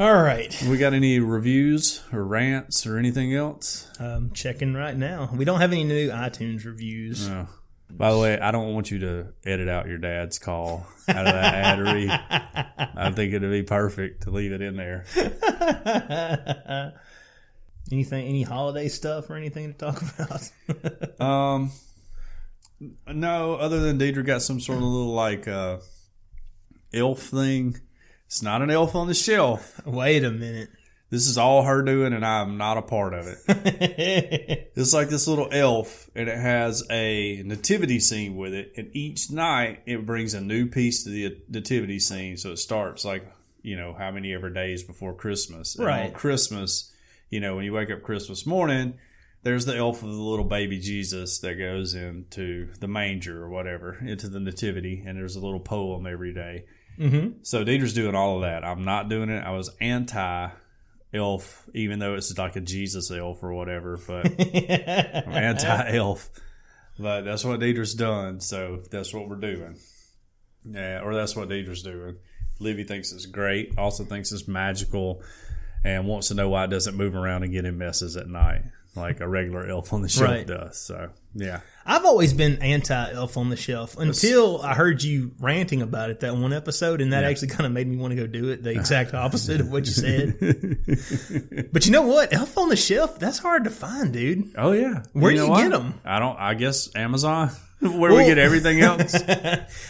All 0.00 0.22
right. 0.22 0.58
We 0.66 0.78
got 0.78 0.94
any 0.94 1.20
reviews 1.20 2.02
or 2.10 2.24
rants 2.24 2.86
or 2.86 2.96
anything 2.96 3.34
else? 3.34 3.86
Um, 4.00 4.30
checking 4.32 4.72
right 4.72 4.96
now. 4.96 5.28
We 5.30 5.44
don't 5.44 5.60
have 5.60 5.72
any 5.72 5.84
new 5.84 6.08
iTunes 6.08 6.64
reviews. 6.64 7.28
No. 7.28 7.48
By 7.90 8.10
the 8.10 8.18
way, 8.18 8.40
I 8.40 8.50
don't 8.50 8.72
want 8.72 8.90
you 8.90 9.00
to 9.00 9.26
edit 9.44 9.68
out 9.68 9.88
your 9.88 9.98
dad's 9.98 10.38
call 10.38 10.86
out 11.06 11.26
of 11.26 11.34
that 11.34 11.54
ad 11.54 11.80
read. 11.80 12.08
I 12.96 13.10
think 13.10 13.34
it'd 13.34 13.50
be 13.50 13.62
perfect 13.62 14.22
to 14.22 14.30
leave 14.30 14.52
it 14.52 14.62
in 14.62 14.76
there. 14.76 15.04
Anything, 17.92 18.26
any 18.26 18.42
holiday 18.42 18.88
stuff 18.88 19.28
or 19.28 19.36
anything 19.36 19.74
to 19.74 19.78
talk 19.78 20.00
about? 20.00 21.20
Um, 21.20 21.72
no, 23.06 23.56
other 23.56 23.80
than 23.80 23.98
Deidre 23.98 24.24
got 24.24 24.40
some 24.40 24.60
sort 24.60 24.78
of 24.78 24.84
little 24.84 25.12
like 25.12 25.46
uh, 25.46 25.80
elf 26.94 27.20
thing. 27.20 27.78
It's 28.30 28.42
not 28.42 28.62
an 28.62 28.70
elf 28.70 28.94
on 28.94 29.08
the 29.08 29.14
shelf. 29.14 29.80
Wait 29.84 30.22
a 30.22 30.30
minute. 30.30 30.70
This 31.10 31.26
is 31.26 31.36
all 31.36 31.64
her 31.64 31.82
doing, 31.82 32.12
and 32.12 32.24
I'm 32.24 32.58
not 32.58 32.78
a 32.78 32.82
part 32.82 33.12
of 33.12 33.26
it. 33.26 33.38
it's 34.76 34.94
like 34.94 35.08
this 35.08 35.26
little 35.26 35.48
elf, 35.50 36.08
and 36.14 36.28
it 36.28 36.38
has 36.38 36.84
a 36.92 37.42
nativity 37.44 37.98
scene 37.98 38.36
with 38.36 38.54
it. 38.54 38.72
And 38.76 38.94
each 38.94 39.32
night, 39.32 39.82
it 39.84 40.06
brings 40.06 40.34
a 40.34 40.40
new 40.40 40.66
piece 40.66 41.02
to 41.02 41.10
the 41.10 41.38
nativity 41.48 41.98
scene. 41.98 42.36
So 42.36 42.52
it 42.52 42.58
starts 42.58 43.04
like 43.04 43.26
you 43.62 43.76
know 43.76 43.94
how 43.98 44.12
many 44.12 44.32
ever 44.32 44.48
days 44.48 44.84
before 44.84 45.12
Christmas. 45.12 45.74
And 45.74 45.84
Right. 45.84 46.06
On 46.06 46.12
Christmas, 46.12 46.92
you 47.30 47.40
know 47.40 47.56
when 47.56 47.64
you 47.64 47.72
wake 47.72 47.90
up 47.90 48.04
Christmas 48.04 48.46
morning, 48.46 48.94
there's 49.42 49.66
the 49.66 49.76
elf 49.76 50.04
of 50.04 50.08
the 50.08 50.22
little 50.22 50.44
baby 50.44 50.78
Jesus 50.78 51.40
that 51.40 51.54
goes 51.54 51.94
into 51.94 52.68
the 52.78 52.86
manger 52.86 53.42
or 53.42 53.48
whatever 53.48 53.98
into 54.00 54.28
the 54.28 54.38
nativity, 54.38 55.02
and 55.04 55.18
there's 55.18 55.34
a 55.34 55.40
little 55.40 55.58
poem 55.58 56.06
every 56.06 56.32
day. 56.32 56.66
Mm-hmm. 57.00 57.38
So 57.42 57.64
Deidre's 57.64 57.94
doing 57.94 58.14
all 58.14 58.36
of 58.36 58.42
that. 58.42 58.64
I'm 58.64 58.84
not 58.84 59.08
doing 59.08 59.30
it. 59.30 59.42
I 59.42 59.52
was 59.52 59.70
anti 59.80 60.50
elf, 61.12 61.68
even 61.74 61.98
though 61.98 62.14
it's 62.14 62.36
like 62.36 62.56
a 62.56 62.60
Jesus 62.60 63.10
elf 63.10 63.42
or 63.42 63.54
whatever, 63.54 63.98
but 64.06 64.26
I'm 64.40 65.32
anti 65.32 65.96
elf. 65.96 66.28
But 66.98 67.22
that's 67.22 67.44
what 67.44 67.60
Deidre's 67.60 67.94
done, 67.94 68.40
so 68.40 68.82
that's 68.90 69.14
what 69.14 69.28
we're 69.28 69.36
doing. 69.36 69.78
Yeah, 70.64 71.00
or 71.02 71.14
that's 71.14 71.34
what 71.34 71.48
Deidre's 71.48 71.82
doing. 71.82 72.18
Livy 72.58 72.84
thinks 72.84 73.12
it's 73.12 73.24
great, 73.24 73.78
also 73.78 74.04
thinks 74.04 74.30
it's 74.32 74.46
magical, 74.46 75.22
and 75.82 76.06
wants 76.06 76.28
to 76.28 76.34
know 76.34 76.50
why 76.50 76.64
it 76.64 76.70
doesn't 76.70 76.96
move 76.96 77.14
around 77.14 77.42
and 77.42 77.52
get 77.52 77.64
in 77.64 77.78
messes 77.78 78.18
at 78.18 78.28
night 78.28 78.62
like 78.96 79.20
a 79.20 79.28
regular 79.28 79.66
elf 79.66 79.92
on 79.92 80.02
the 80.02 80.08
shelf 80.08 80.28
Right. 80.30 80.46
does. 80.46 80.78
So 80.78 81.10
yeah. 81.34 81.60
I've 81.86 82.04
always 82.04 82.32
been 82.34 82.60
anti 82.60 83.12
Elf 83.12 83.36
on 83.36 83.48
the 83.50 83.56
Shelf 83.56 83.96
until 83.98 84.60
I 84.62 84.74
heard 84.74 85.02
you 85.02 85.32
ranting 85.40 85.80
about 85.82 86.10
it 86.10 86.20
that 86.20 86.36
one 86.36 86.52
episode, 86.52 87.00
and 87.00 87.12
that 87.12 87.24
actually 87.24 87.48
kind 87.48 87.66
of 87.66 87.72
made 87.72 87.86
me 87.88 87.96
want 87.96 88.12
to 88.12 88.16
go 88.16 88.26
do 88.26 88.50
it. 88.50 88.62
The 88.62 88.70
exact 88.70 89.14
opposite 89.14 89.60
of 89.60 89.70
what 89.72 89.86
you 89.86 89.92
said. 89.92 91.68
but 91.72 91.86
you 91.86 91.92
know 91.92 92.02
what? 92.02 92.32
Elf 92.32 92.56
on 92.58 92.68
the 92.68 92.76
Shelf, 92.76 93.18
that's 93.18 93.38
hard 93.38 93.64
to 93.64 93.70
find, 93.70 94.12
dude. 94.12 94.52
Oh 94.56 94.72
yeah. 94.72 95.02
Where 95.12 95.30
you 95.32 95.38
do 95.38 95.44
you 95.44 95.50
what? 95.50 95.62
get 95.62 95.72
'em? 95.72 95.94
I 96.04 96.18
don't. 96.18 96.38
I 96.38 96.54
guess 96.54 96.94
Amazon, 96.94 97.50
where 97.80 98.12
we 98.14 98.24
get 98.24 98.38
everything 98.38 98.80
else. 98.82 99.14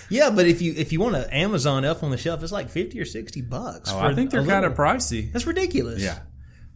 Yeah, 0.09 0.31
but 0.31 0.47
if 0.47 0.63
you 0.63 0.75
if 0.77 0.93
you 0.93 1.01
want 1.01 1.17
an 1.17 1.29
Amazon 1.31 1.85
Elf 1.85 2.03
on 2.03 2.11
the 2.11 2.19
Shelf, 2.19 2.43
it's 2.43 2.53
like 2.53 2.71
fifty 2.71 3.01
or 3.01 3.05
sixty 3.05 3.41
bucks. 3.43 3.91
Oh, 3.91 3.99
for 3.99 4.05
I 4.07 4.15
think 4.15 4.31
they're 4.31 4.45
kind 4.47 4.65
of 4.65 4.75
pricey. 4.75 5.33
That's 5.33 5.47
ridiculous. 5.47 6.03
Yeah. 6.03 6.19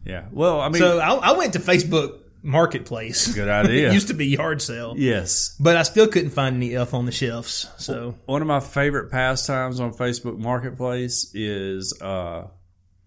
Yeah. 0.05 0.25
Well, 0.31 0.61
I 0.61 0.69
mean, 0.69 0.79
So 0.81 0.99
I, 0.99 1.13
I 1.15 1.31
went 1.33 1.53
to 1.53 1.59
Facebook 1.59 2.19
Marketplace. 2.43 3.33
good 3.33 3.49
idea. 3.65 3.89
it 3.89 3.93
used 3.93 4.07
to 4.09 4.13
be 4.13 4.27
yard 4.27 4.61
sale. 4.61 4.93
yes. 4.97 5.55
But 5.59 5.77
I 5.77 5.83
still 5.83 6.07
couldn't 6.07 6.29
find 6.29 6.55
any 6.57 6.75
Elf 6.75 6.93
on 6.93 7.05
the 7.05 7.11
Shelves. 7.11 7.67
So 7.77 8.15
One 8.25 8.41
of 8.41 8.47
my 8.47 8.59
favorite 8.59 9.09
pastimes 9.11 9.79
on 9.79 9.93
Facebook 9.93 10.37
Marketplace 10.37 11.31
is 11.33 11.99
uh, 12.01 12.47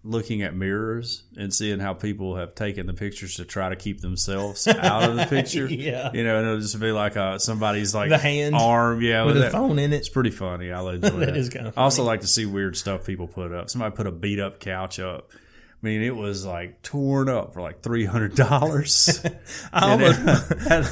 looking 0.03 0.43
at 0.43 0.55
mirrors 0.57 1.23
and 1.37 1.55
seeing 1.55 1.79
how 1.79 1.95
people 1.95 2.35
have 2.37 2.55
taken 2.57 2.87
the 2.87 2.95
pictures 2.95 3.37
to 3.37 3.45
try 3.45 3.69
to 3.69 3.77
keep 3.77 4.01
themselves 4.01 4.67
out 4.67 5.09
of 5.11 5.17
the 5.17 5.27
picture. 5.31 5.67
Yeah. 5.67 6.11
You 6.13 6.25
know, 6.25 6.39
and 6.39 6.47
it'll 6.47 6.61
just 6.61 6.79
be 6.81 6.91
like 6.91 7.17
uh, 7.17 7.39
somebody's 7.39 7.95
like 7.95 8.09
The 8.11 8.19
hand 8.19 8.55
arm, 8.57 9.03
yeah, 9.03 9.23
with 9.25 9.37
with 9.37 9.45
a 9.45 9.51
phone 9.51 9.79
in 9.79 9.93
it. 9.93 9.99
It's 9.99 10.09
pretty 10.09 10.31
funny. 10.31 10.73
I 10.73 10.81
enjoy 10.95 11.11
that. 11.11 11.27
That 11.27 11.37
is 11.37 11.49
kinda 11.49 11.73
I 11.77 11.83
also 11.83 12.03
like 12.03 12.23
to 12.23 12.27
see 12.27 12.45
weird 12.47 12.77
stuff 12.77 13.07
people 13.07 13.29
put 13.29 13.53
up. 13.53 13.71
Somebody 13.71 13.95
put 13.95 14.07
a 14.09 14.13
beat 14.13 14.41
up 14.41 14.59
couch 14.59 14.99
up. 14.99 15.31
I 15.81 15.87
mean, 15.87 16.03
it 16.03 16.17
was 16.17 16.45
like 16.45 16.83
torn 16.83 17.29
up 17.29 17.55
for 17.55 17.63
like 17.63 17.83
three 17.83 18.05
hundred 18.05 18.35
dollars. 18.35 19.25
I 19.73 19.91
almost 19.93 20.19
had 20.69 20.87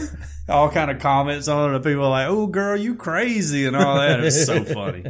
all 0.48 0.70
kind 0.70 0.92
of 0.92 1.00
comments 1.00 1.48
on 1.48 1.70
it. 1.72 1.74
And 1.74 1.84
people 1.84 2.02
were 2.02 2.08
like, 2.08 2.28
"Oh, 2.28 2.46
girl, 2.46 2.76
you 2.76 2.94
crazy," 2.94 3.66
and 3.66 3.74
all 3.74 3.96
that. 3.96 4.20
It 4.20 4.22
was 4.22 4.46
so 4.46 4.62
funny. 4.62 5.04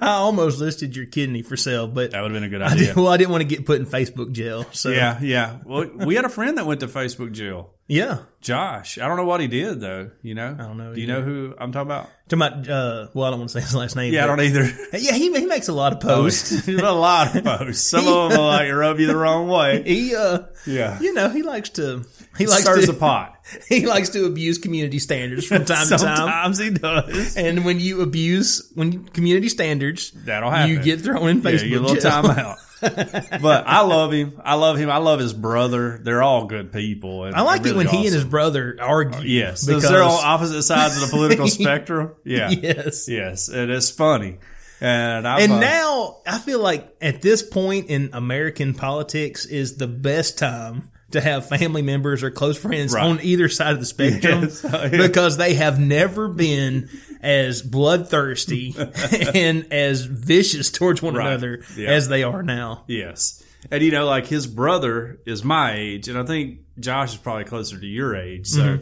I 0.00 0.10
almost 0.12 0.60
listed 0.60 0.94
your 0.94 1.06
kidney 1.06 1.42
for 1.42 1.56
sale, 1.56 1.88
but 1.88 2.12
That 2.12 2.20
would 2.22 2.30
have 2.30 2.36
been 2.40 2.44
a 2.44 2.48
good 2.48 2.62
I 2.62 2.72
idea. 2.72 2.86
did, 2.88 2.96
well, 2.96 3.08
I 3.08 3.16
didn't 3.16 3.30
want 3.32 3.42
to 3.42 3.48
get 3.48 3.66
put 3.66 3.80
in 3.80 3.86
Facebook 3.86 4.30
jail. 4.30 4.64
So 4.70 4.90
Yeah, 4.90 5.18
yeah. 5.20 5.58
Well, 5.64 5.90
we 5.92 6.14
had 6.14 6.24
a 6.24 6.28
friend 6.28 6.56
that 6.58 6.66
went 6.66 6.78
to 6.80 6.86
Facebook 6.86 7.32
jail. 7.32 7.74
Yeah. 7.90 8.18
Josh. 8.40 8.96
I 8.98 9.06
don't 9.06 9.18
know 9.18 9.26
what 9.26 9.40
he 9.42 9.48
did 9.48 9.80
though. 9.80 10.10
You 10.22 10.34
know? 10.34 10.56
I 10.58 10.62
don't 10.62 10.78
know 10.78 10.94
Do 10.94 11.00
you 11.02 11.06
know 11.06 11.20
who 11.20 11.54
I'm 11.58 11.72
talking 11.72 11.88
about? 11.88 12.08
To 12.28 12.36
my. 12.36 12.46
uh, 12.48 13.08
well, 13.12 13.26
I 13.26 13.30
don't 13.30 13.40
want 13.40 13.50
to 13.50 13.52
say 13.52 13.60
his 13.60 13.74
last 13.74 13.96
name. 13.96 14.14
Yeah, 14.14 14.24
I 14.24 14.26
don't 14.28 14.40
either. 14.40 14.62
Yeah, 14.98 15.12
he, 15.12 15.30
he 15.38 15.44
makes 15.44 15.68
a 15.68 15.74
lot 15.74 15.92
of 15.92 16.00
posts. 16.00 16.64
There's 16.64 16.80
a 16.80 16.90
lot 16.92 17.36
of 17.36 17.44
posts. 17.44 17.86
Some 17.90 18.08
of 18.08 18.30
them 18.30 18.38
will 18.38 18.46
like 18.46 18.72
rub 18.72 18.98
you 18.98 19.08
the 19.08 19.16
wrong 19.16 19.46
way. 19.48 19.82
he, 19.82 20.14
uh, 20.16 20.44
Yeah. 20.66 20.98
you 21.00 21.12
know, 21.12 21.28
he 21.28 21.42
likes 21.42 21.68
to, 21.70 22.06
he 22.38 22.46
likes 22.46 22.62
Stirs 22.62 22.86
to, 22.86 22.92
the 22.92 22.98
pot. 22.98 23.36
he 23.68 23.84
likes 23.84 24.08
to 24.10 24.24
abuse 24.24 24.56
community 24.56 24.98
standards 25.00 25.44
from 25.46 25.66
time 25.66 25.88
to 25.88 25.98
time. 25.98 25.98
Sometimes 25.98 26.58
he 26.58 26.70
does. 26.70 27.36
And 27.36 27.64
when 27.66 27.78
you 27.78 28.00
abuse 28.00 28.70
when 28.74 28.92
you- 28.92 29.00
community 29.00 29.50
standards, 29.50 30.12
That'll 30.12 30.50
happen. 30.50 30.70
You 30.70 30.80
get 30.80 31.02
thrown 31.02 31.28
in 31.28 31.38
Yeah, 31.38 31.50
Facebook 31.50 31.62
you 31.64 31.68
get 31.70 31.78
a 31.80 31.82
little 31.82 32.10
time 32.10 32.26
out. 32.38 32.56
but 33.42 33.66
I 33.66 33.82
love 33.82 34.12
him. 34.12 34.40
I 34.44 34.54
love 34.54 34.78
him. 34.78 34.90
I 34.90 34.98
love 34.98 35.20
his 35.20 35.32
brother. 35.32 35.98
They're 36.02 36.22
all 36.22 36.46
good 36.46 36.72
people. 36.72 37.24
And 37.24 37.34
I 37.36 37.42
like 37.42 37.62
they're 37.62 37.72
it 37.72 37.76
when 37.76 37.86
really 37.86 37.98
he 37.98 38.06
and 38.06 38.14
his 38.14 38.24
brother 38.24 38.76
argue. 38.80 39.20
Uh, 39.20 39.22
yes, 39.22 39.66
because 39.66 39.88
they're 39.88 40.02
on 40.02 40.20
opposite 40.24 40.62
sides 40.62 40.96
of 40.96 41.02
the 41.02 41.14
political 41.16 41.46
spectrum. 41.48 42.14
Yeah, 42.24 42.50
yes. 42.50 43.08
yes, 43.08 43.48
and 43.48 43.70
it's 43.70 43.90
funny. 43.90 44.38
And 44.80 45.28
I 45.28 45.42
And 45.42 45.60
now 45.60 46.18
I 46.26 46.38
feel 46.38 46.60
like 46.60 46.96
at 47.02 47.20
this 47.20 47.42
point 47.42 47.88
in 47.90 48.10
American 48.12 48.74
politics 48.74 49.44
is 49.44 49.76
the 49.76 49.86
best 49.86 50.38
time 50.38 50.90
to 51.12 51.20
have 51.20 51.48
family 51.48 51.82
members 51.82 52.22
or 52.22 52.30
close 52.30 52.56
friends 52.58 52.92
Right. 52.94 53.04
on 53.04 53.20
either 53.22 53.48
side 53.48 53.72
of 53.74 53.80
the 53.80 53.86
spectrum 53.86 54.42
Yes. 54.42 54.64
Oh, 54.64 54.88
because 54.88 55.36
they 55.36 55.54
have 55.54 55.78
never 55.80 56.28
been 56.28 56.88
as 57.20 57.62
bloodthirsty 57.62 58.74
and 59.34 59.72
as 59.72 60.04
vicious 60.04 60.70
towards 60.70 61.02
one 61.02 61.14
Right. 61.14 61.26
another 61.28 61.62
Yeah. 61.76 61.90
as 61.90 62.08
they 62.08 62.22
are 62.22 62.42
now. 62.42 62.84
Yes. 62.86 63.42
And 63.70 63.82
you 63.82 63.90
know, 63.90 64.06
like 64.06 64.26
his 64.26 64.46
brother 64.46 65.18
is 65.26 65.44
my 65.44 65.74
age, 65.74 66.08
and 66.08 66.16
I 66.18 66.24
think 66.24 66.60
Josh 66.78 67.12
is 67.12 67.18
probably 67.18 67.44
closer 67.44 67.78
to 67.78 67.86
your 67.86 68.16
age. 68.16 68.46
So, 68.46 68.78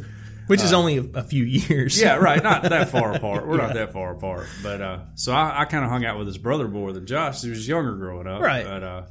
Which 0.46 0.62
is 0.62 0.72
only 0.72 0.98
a, 0.98 1.02
a 1.14 1.22
few 1.24 1.42
years. 1.44 2.00
Uh, 2.00 2.06
yeah, 2.06 2.14
right. 2.16 2.40
Not 2.42 2.62
that 2.62 2.88
far 2.90 3.12
apart. 3.12 3.46
We're 3.46 3.56
not 3.66 3.74
that 3.74 3.92
far 3.92 4.12
apart. 4.12 4.46
But 4.62 4.80
uh, 4.80 4.98
so 5.16 5.32
I, 5.32 5.62
I 5.62 5.64
kind 5.64 5.84
of 5.84 5.90
hung 5.90 6.04
out 6.04 6.16
with 6.16 6.26
his 6.28 6.38
brother 6.38 6.68
more 6.68 6.92
than 6.92 7.06
Josh. 7.06 7.42
He 7.42 7.50
was 7.50 7.66
younger 7.66 7.96
growing 7.96 8.28
up. 8.28 8.40
Right. 8.40 8.64
But 8.64 8.82
uh, 8.84 9.02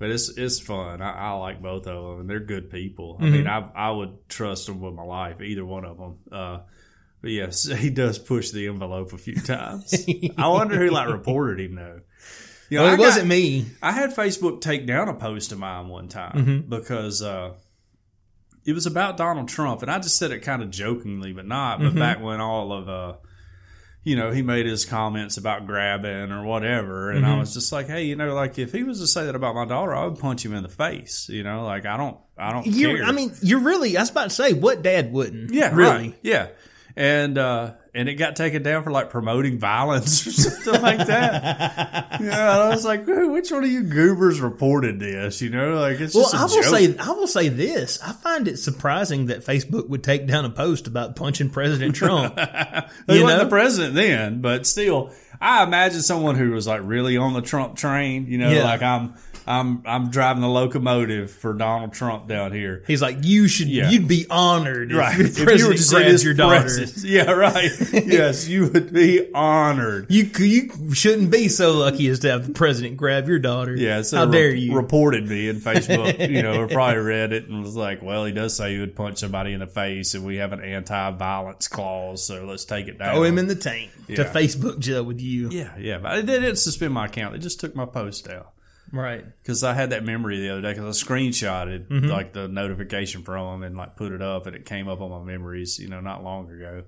but 0.00 0.10
it's 0.10 0.28
it's 0.36 0.58
fun. 0.58 1.00
I, 1.00 1.10
I 1.12 1.30
like 1.34 1.62
both 1.62 1.86
of 1.86 2.04
them, 2.10 2.20
and 2.22 2.28
they're 2.30 2.40
good 2.40 2.70
people. 2.70 3.18
I 3.20 3.24
mean, 3.26 3.46
I 3.46 3.68
I 3.74 3.90
would 3.92 4.28
trust 4.28 4.66
them 4.66 4.80
with 4.80 4.94
my 4.94 5.04
life, 5.04 5.40
either 5.40 5.64
one 5.64 5.84
of 5.84 5.96
them. 5.98 6.16
Uh, 6.32 6.58
but 7.22 7.30
yes, 7.30 7.64
he 7.78 7.90
does 7.90 8.18
push 8.18 8.50
the 8.50 8.66
envelope 8.66 9.12
a 9.12 9.18
few 9.18 9.34
times. 9.40 9.94
I 10.36 10.48
wonder 10.48 10.76
who 10.76 10.90
like 10.90 11.08
reported 11.08 11.60
him 11.64 11.76
though. 11.76 12.00
You 12.70 12.78
know, 12.78 12.84
Well, 12.84 12.94
it 12.94 12.96
got- 12.96 13.02
wasn't 13.02 13.28
me. 13.28 13.66
I 13.82 13.92
had 13.92 14.14
Facebook 14.16 14.60
take 14.60 14.86
down 14.86 15.08
a 15.08 15.14
post 15.14 15.52
of 15.52 15.58
mine 15.58 15.88
one 15.88 16.08
time 16.08 16.32
Mm-hmm. 16.36 16.70
because 16.70 17.20
uh, 17.22 17.54
it 18.64 18.72
was 18.74 18.86
about 18.86 19.16
Donald 19.16 19.48
Trump, 19.48 19.82
and 19.82 19.90
I 19.90 19.98
just 19.98 20.16
said 20.18 20.30
it 20.30 20.40
kind 20.40 20.62
of 20.62 20.70
jokingly, 20.70 21.32
but 21.32 21.46
not. 21.46 21.78
Mm-hmm. 21.80 21.88
But 21.94 21.98
back 21.98 22.20
when 22.22 22.40
all 22.40 22.72
of, 22.72 22.88
uh, 22.88 23.16
you 24.02 24.16
know, 24.16 24.30
he 24.30 24.42
made 24.42 24.64
his 24.66 24.84
comments 24.86 25.36
about 25.36 25.66
grabbing 25.66 26.32
or 26.32 26.44
whatever, 26.44 27.10
and 27.10 27.24
Mm-hmm. 27.24 27.34
I 27.34 27.38
was 27.38 27.52
just 27.54 27.70
like, 27.72 27.86
hey, 27.86 28.04
you 28.04 28.16
know, 28.16 28.34
like 28.34 28.58
if 28.58 28.72
he 28.72 28.82
was 28.82 28.98
to 29.00 29.06
say 29.06 29.26
that 29.26 29.34
about 29.34 29.54
my 29.54 29.66
daughter, 29.66 29.94
I 29.94 30.04
would 30.06 30.18
punch 30.18 30.44
him 30.44 30.54
in 30.54 30.62
the 30.62 30.68
face. 30.70 31.28
You 31.28 31.42
know, 31.42 31.64
like 31.64 31.84
I 31.86 31.96
don't, 31.96 32.16
I 32.38 32.52
don't 32.52 32.66
You're, 32.66 32.96
care. 32.98 33.06
I 33.06 33.12
mean, 33.12 33.32
you're 33.42 33.60
really, 33.60 33.96
I 33.96 34.00
was 34.00 34.10
about 34.10 34.24
to 34.24 34.30
say, 34.30 34.52
what 34.54 34.82
dad 34.82 35.12
wouldn't? 35.12 35.52
Yeah, 35.52 35.74
really. 35.74 35.90
right. 35.90 36.18
Yeah. 36.22 36.48
And 36.96 37.36
uh 37.38 37.74
and 37.94 38.08
it 38.08 38.14
got 38.14 38.36
taken 38.36 38.62
down 38.62 38.82
for 38.84 38.90
like 38.90 39.10
promoting 39.10 39.58
violence 39.58 40.26
or 40.26 40.30
something 40.32 40.80
like 40.82 41.06
that. 41.06 42.06
yeah, 42.20 42.26
and 42.26 42.32
I 42.32 42.68
was 42.68 42.84
like, 42.84 43.06
which 43.06 43.50
one 43.50 43.64
of 43.64 43.70
you 43.70 43.82
goobers 43.82 44.40
reported 44.40 45.00
this? 45.00 45.42
You 45.42 45.50
know, 45.50 45.74
like 45.80 46.00
it's 46.00 46.14
Well, 46.14 46.24
just 46.30 46.34
a 46.34 46.38
I 46.38 46.42
will 46.44 46.62
joke. 46.62 46.74
say, 46.78 46.96
I 46.98 47.10
will 47.12 47.26
say 47.26 47.48
this: 47.48 48.00
I 48.02 48.12
find 48.12 48.46
it 48.48 48.58
surprising 48.58 49.26
that 49.26 49.44
Facebook 49.44 49.88
would 49.88 50.04
take 50.04 50.26
down 50.26 50.44
a 50.44 50.50
post 50.50 50.86
about 50.86 51.16
punching 51.16 51.50
President 51.50 51.94
Trump. 51.94 52.38
he 53.06 53.16
you 53.16 53.22
wasn't 53.24 53.26
know? 53.38 53.44
the 53.44 53.50
president 53.50 53.94
then, 53.94 54.40
but 54.40 54.66
still, 54.66 55.10
I 55.40 55.62
imagine 55.64 56.02
someone 56.02 56.36
who 56.36 56.50
was 56.50 56.66
like 56.66 56.82
really 56.84 57.16
on 57.16 57.32
the 57.32 57.42
Trump 57.42 57.76
train. 57.76 58.26
You 58.26 58.38
know, 58.38 58.50
Yeah. 58.50 58.64
like 58.64 58.82
I'm, 58.82 59.14
I'm, 59.46 59.82
I'm 59.86 60.10
driving 60.10 60.42
the 60.42 60.48
locomotive 60.48 61.30
for 61.30 61.52
Donald 61.54 61.92
Trump 61.92 62.28
down 62.28 62.52
here. 62.52 62.84
He's 62.86 63.02
like, 63.02 63.18
you 63.22 63.48
should, 63.48 63.68
Yeah. 63.68 63.90
you'd 63.90 64.06
be 64.08 64.26
honored 64.30 64.92
Right. 64.92 65.18
if 65.18 65.36
your 65.38 65.46
president 65.46 65.80
in 65.80 65.88
grabs 66.06 66.24
your 66.24 66.34
daughter. 66.34 66.84
Yeah, 67.04 67.30
right. 67.30 67.70
yes, 67.92 68.48
you 68.48 68.68
would 68.68 68.92
be 68.92 69.32
honored. 69.34 70.06
You 70.10 70.30
you 70.38 70.92
shouldn't 70.94 71.30
be 71.30 71.48
so 71.48 71.72
lucky 71.72 72.08
as 72.08 72.20
to 72.20 72.30
have 72.30 72.46
the 72.46 72.52
president 72.52 72.96
grab 72.96 73.28
your 73.28 73.38
daughter. 73.38 73.74
Yeah, 73.74 74.02
so 74.02 74.18
how 74.18 74.26
re- 74.26 74.32
dare 74.32 74.54
you? 74.54 74.74
reported 74.76 75.28
me 75.28 75.48
in 75.48 75.56
Facebook, 75.56 76.28
you 76.30 76.42
know, 76.42 76.60
or 76.60 76.68
probably 76.68 76.98
read 77.02 77.32
it 77.32 77.48
and 77.48 77.62
was 77.62 77.76
like, 77.76 78.02
well, 78.02 78.24
he 78.24 78.32
does 78.32 78.56
say 78.56 78.74
he 78.74 78.80
would 78.80 78.94
punch 78.94 79.18
somebody 79.18 79.52
in 79.52 79.60
the 79.60 79.66
face, 79.66 80.14
and 80.14 80.24
we 80.24 80.36
have 80.36 80.52
an 80.52 80.60
anti-violence 80.60 81.68
clause, 81.68 82.22
so 82.24 82.44
let's 82.44 82.64
take 82.64 82.88
it 82.88 82.98
down. 82.98 83.14
Throw 83.14 83.24
him 83.24 83.38
in 83.38 83.46
the 83.48 83.54
tank 83.54 83.90
to 84.08 84.24
Facebook 84.24 84.78
jail 84.78 85.02
with 85.04 85.20
you. 85.20 85.50
yeah, 85.50 85.70
yeah, 85.78 85.98
but 85.98 86.26
they 86.26 86.38
didn't 86.40 86.56
suspend 86.56 86.92
my 86.94 87.06
account; 87.06 87.32
they 87.32 87.38
just 87.38 87.60
took 87.60 87.74
my 87.74 87.86
post 87.86 88.26
down 88.26 88.44
Right. 88.92 89.24
because 89.42 89.62
I 89.62 89.72
had 89.74 89.90
that 89.90 90.04
memory 90.04 90.40
the 90.40 90.50
other 90.50 90.60
day 90.62 90.72
because 90.72 91.02
I 91.02 91.06
screenshotted 91.06 91.86
Mm-hmm. 91.88 92.06
like 92.08 92.32
the 92.32 92.48
notification 92.48 93.22
from 93.22 93.60
them 93.60 93.62
and 93.62 93.76
like 93.76 93.96
put 93.96 94.12
it 94.12 94.20
up, 94.22 94.46
and 94.46 94.56
it 94.56 94.64
came 94.66 94.88
up 94.88 95.00
on 95.00 95.10
my 95.10 95.22
memories, 95.22 95.78
you 95.78 95.88
know, 95.88 96.00
not 96.00 96.24
long 96.24 96.50
ago. 96.50 96.82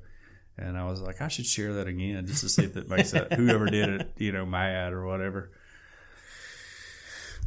And 0.59 0.77
I 0.77 0.85
was 0.85 1.01
like, 1.01 1.21
I 1.23 1.29
should 1.29 1.47
share 1.47 1.75
that 1.75 1.87
again 1.87 2.27
just 2.27 2.43
to 2.43 2.49
see 2.49 2.65
if 2.65 2.77
it 2.77 2.89
makes 2.89 3.13
that 3.13 3.33
whoever 3.35 3.67
did 3.67 3.89
it, 3.89 4.13
you 4.19 4.33
know, 4.33 4.45
mad 4.45 4.93
or 4.93 5.07
whatever. 5.07 5.51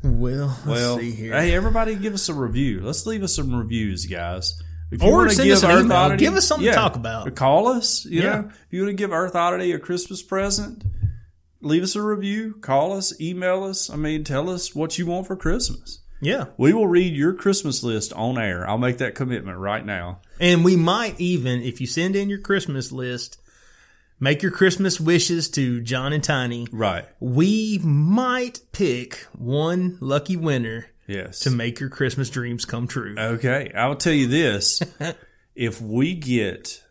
Well, 0.03 0.47
let's 0.47 0.65
Well, 0.65 0.97
see 0.99 1.11
here. 1.11 1.33
hey, 1.33 1.53
everybody, 1.55 1.95
give 1.95 2.13
us 2.13 2.29
a 2.29 2.33
review. 2.33 2.81
Let's 2.81 3.05
leave 3.05 3.23
us 3.23 3.35
some 3.35 3.55
reviews, 3.55 4.05
guys. 4.05 4.61
If 4.91 5.01
Or 5.01 5.11
wanna 5.13 5.29
us 5.31 5.39
an 5.63 5.71
Earth 5.71 5.85
email. 5.85 6.15
Give 6.15 6.35
us 6.35 6.47
something 6.47 6.67
to 6.67 6.73
talk 6.73 6.95
about. 6.95 7.33
Call 7.35 7.67
us. 7.69 8.05
You 8.05 8.21
Yeah. 8.21 8.29
know, 8.41 8.47
if 8.49 8.67
you 8.71 8.81
want 8.81 8.89
to 8.91 8.93
give 8.95 9.11
Earth 9.11 9.35
Oddity 9.35 9.71
a 9.71 9.79
Christmas 9.79 10.21
present, 10.21 10.83
leave 11.65 11.83
us 11.83 11.95
a 11.95 12.01
review. 12.01 12.55
Call 12.61 12.93
us. 12.93 13.19
Email 13.19 13.63
us. 13.63 13.89
I 13.89 13.95
mean, 13.95 14.23
tell 14.23 14.49
us 14.49 14.73
what 14.75 14.97
you 14.97 15.05
want 15.07 15.27
for 15.27 15.35
Christmas. 15.35 15.99
yeah. 16.21 16.45
We 16.57 16.73
will 16.73 16.87
read 16.87 17.15
your 17.15 17.33
Christmas 17.33 17.83
list 17.83 18.13
on 18.13 18.37
air. 18.37 18.67
I'll 18.69 18.77
make 18.77 18.99
that 18.99 19.15
commitment 19.15 19.57
right 19.57 19.85
now. 19.85 20.19
And 20.39 20.63
we 20.63 20.75
might 20.75 21.19
even, 21.19 21.61
if 21.61 21.81
you 21.81 21.87
send 21.87 22.15
in 22.15 22.29
your 22.29 22.39
Christmas 22.39 22.91
list, 22.91 23.39
make 24.19 24.41
your 24.41 24.51
Christmas 24.51 24.99
wishes 24.99 25.49
to 25.51 25.81
John 25.81 26.13
and 26.13 26.23
Tiny. 26.23 26.67
Right. 26.71 27.05
We 27.19 27.79
might 27.83 28.59
pick 28.71 29.25
one 29.33 29.97
lucky 29.99 30.37
winner 30.37 30.87
Yes. 31.07 31.39
to 31.41 31.51
make 31.51 31.79
your 31.79 31.89
Christmas 31.89 32.29
dreams 32.29 32.65
come 32.65 32.87
true. 32.87 33.15
Okay, 33.17 33.71
I 33.75 33.87
will 33.87 33.95
tell 33.95 34.13
you 34.13 34.27
this: 34.27 34.81
if 35.55 35.79
we 35.79 36.15
get, 36.15 36.81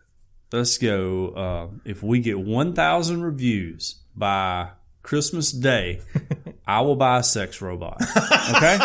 let's 0.53 0.79
go, 0.79 1.29
uh, 1.31 1.67
if 1.85 2.01
we 2.03 2.21
get 2.21 2.39
one 2.39 2.75
thousand 2.75 3.23
reviews 3.25 3.97
by 4.17 4.71
Christmas 5.03 5.53
Day, 5.53 6.01
I 6.67 6.81
will 6.81 6.97
buy 6.97 7.19
a 7.19 7.23
sex 7.23 7.61
robot. 7.61 8.01
Okay, 8.01 8.79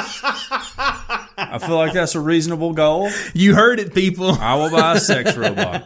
I 1.38 1.60
feel 1.66 1.76
like 1.78 1.94
that's 1.94 2.16
a 2.16 2.20
reasonable 2.20 2.74
goal. 2.74 3.10
You 3.34 3.56
heard 3.56 3.80
it, 3.80 3.94
people. 3.94 4.32
I 4.32 4.56
will 4.56 4.70
buy 4.70 4.96
a 4.96 5.00
sex 5.00 5.38
robot. 5.38 5.86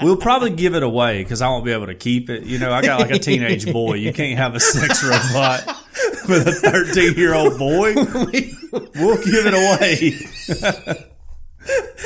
We'll 0.00 0.16
probably 0.16 0.50
give 0.50 0.74
it 0.74 0.82
away 0.82 1.22
because 1.22 1.42
I 1.42 1.48
won't 1.48 1.64
be 1.64 1.72
able 1.72 1.86
to 1.86 1.94
keep 1.94 2.30
it. 2.30 2.44
You 2.44 2.58
know, 2.58 2.72
I 2.72 2.82
got 2.82 3.00
like 3.00 3.10
a 3.10 3.18
teenage 3.18 3.70
boy. 3.70 3.94
You 3.94 4.12
can't 4.12 4.38
have 4.38 4.54
a 4.54 4.60
sex 4.60 5.04
robot 5.04 5.66
with 6.28 6.48
a 6.48 6.52
thirteen-year-old 6.52 7.58
boy. 7.58 7.94
We'll 8.72 9.16
give 9.16 9.44
it 9.46 9.52
away. 9.52 11.06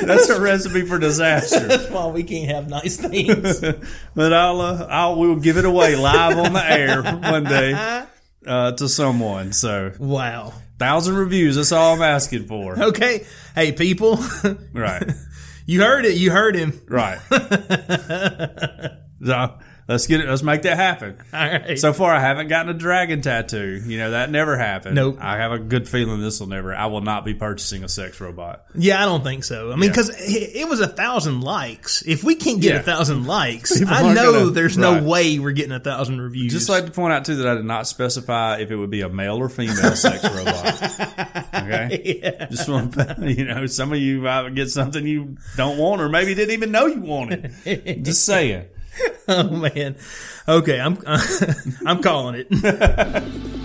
That's 0.01 0.29
a 0.29 0.39
recipe 0.41 0.83
for 0.85 0.99
disaster. 0.99 1.59
That's 1.67 1.89
why 1.89 2.07
we 2.07 2.23
can't 2.23 2.51
have 2.51 2.69
nice 2.69 2.97
things. 2.97 3.63
But 4.15 4.33
I'll, 4.33 4.61
uh, 4.61 4.87
I'll 4.89 5.15
we'll 5.15 5.35
give 5.35 5.57
it 5.57 5.65
away 5.65 5.95
live 5.95 6.37
on 6.39 6.53
the 6.53 6.71
air 6.71 7.03
one 7.03 7.43
day 7.43 7.73
uh, 8.47 8.71
to 8.71 8.89
someone. 8.89 9.53
So 9.53 9.91
wow. 9.99 10.53
thousand 10.79 11.15
reviews. 11.15 11.55
That's 11.55 11.71
all 11.71 11.93
I'm 11.93 12.01
asking 12.01 12.47
for. 12.47 12.81
Okay. 12.81 13.27
Hey, 13.53 13.73
people. 13.73 14.17
Right, 14.73 15.07
you 15.67 15.81
heard 15.81 16.05
it. 16.05 16.17
You 16.17 16.31
heard 16.31 16.55
him. 16.55 16.81
right. 16.87 17.19
so 19.23 19.59
let's 19.87 20.07
get 20.07 20.21
it. 20.21 20.27
Let's 20.29 20.43
make 20.43 20.63
that 20.63 20.77
happen. 20.77 21.17
All 21.33 21.39
right. 21.39 21.77
So 21.79 21.93
far, 21.93 22.13
I 22.13 22.19
haven't 22.19 22.47
gotten 22.47 22.69
a 22.75 22.77
dragon 22.77 23.21
tattoo. 23.21 23.81
You 23.85 23.97
know 23.97 24.11
that 24.11 24.29
never 24.29 24.57
happened. 24.57 24.95
Nope. 24.95 25.17
I 25.21 25.37
have 25.37 25.51
a 25.51 25.59
good 25.59 25.87
feeling 25.87 26.21
this 26.21 26.39
will 26.39 26.47
never. 26.47 26.75
I 26.75 26.87
will 26.87 27.01
not 27.01 27.25
be 27.25 27.33
purchasing 27.33 27.83
a 27.83 27.89
sex 27.89 28.19
robot. 28.21 28.65
yeah, 28.75 29.01
I 29.01 29.05
don't 29.05 29.23
think 29.23 29.43
so. 29.43 29.71
I 29.71 29.75
mean, 29.75 29.83
Yeah. 29.85 29.89
because 29.89 30.09
it, 30.09 30.55
it 30.55 30.69
was 30.69 30.79
a 30.79 30.87
thousand 30.87 31.41
likes. 31.41 32.03
If 32.05 32.23
we 32.23 32.35
can't 32.35 32.61
get 32.61 32.73
Yeah. 32.73 32.79
a 32.79 32.83
thousand 32.83 33.25
likes, 33.25 33.77
People 33.79 33.93
I 33.93 34.13
know 34.13 34.33
gonna- 34.33 34.51
there's 34.51 34.77
right. 34.77 35.01
no 35.01 35.07
way 35.07 35.39
we're 35.39 35.51
getting 35.51 35.71
a 35.73 35.79
thousand 35.79 36.21
reviews. 36.21 36.51
Just 36.53 36.69
like 36.69 36.85
to 36.85 36.91
point 36.91 37.13
out 37.13 37.25
too 37.25 37.35
that 37.37 37.47
I 37.47 37.55
did 37.55 37.65
not 37.65 37.87
specify 37.87 38.57
if 38.57 38.71
it 38.71 38.75
would 38.75 38.89
be 38.89 39.01
a 39.01 39.09
male 39.09 39.37
or 39.37 39.49
female 39.49 39.95
sex 39.95 40.23
robot. 40.35 41.47
Okay, 41.55 42.47
just 42.49 42.69
want 42.69 42.93
to, 42.93 43.15
you 43.19 43.45
know, 43.45 43.65
some 43.65 43.91
of 43.91 43.99
you 43.99 44.21
might 44.21 44.53
get 44.55 44.69
something 44.69 45.05
you 45.05 45.37
don't 45.55 45.77
want, 45.77 46.01
or 46.01 46.09
maybe 46.09 46.33
didn't 46.35 46.53
even 46.53 46.71
know 46.71 46.85
you 46.85 47.01
wanted. 47.01 47.53
Just 48.03 48.25
saying. 48.25 48.65
oh 49.29 49.49
man. 49.49 49.95
Okay, 50.47 50.79
I'm 50.79 50.97
I'm 51.85 52.01
calling 52.01 52.45
it. 52.47 53.23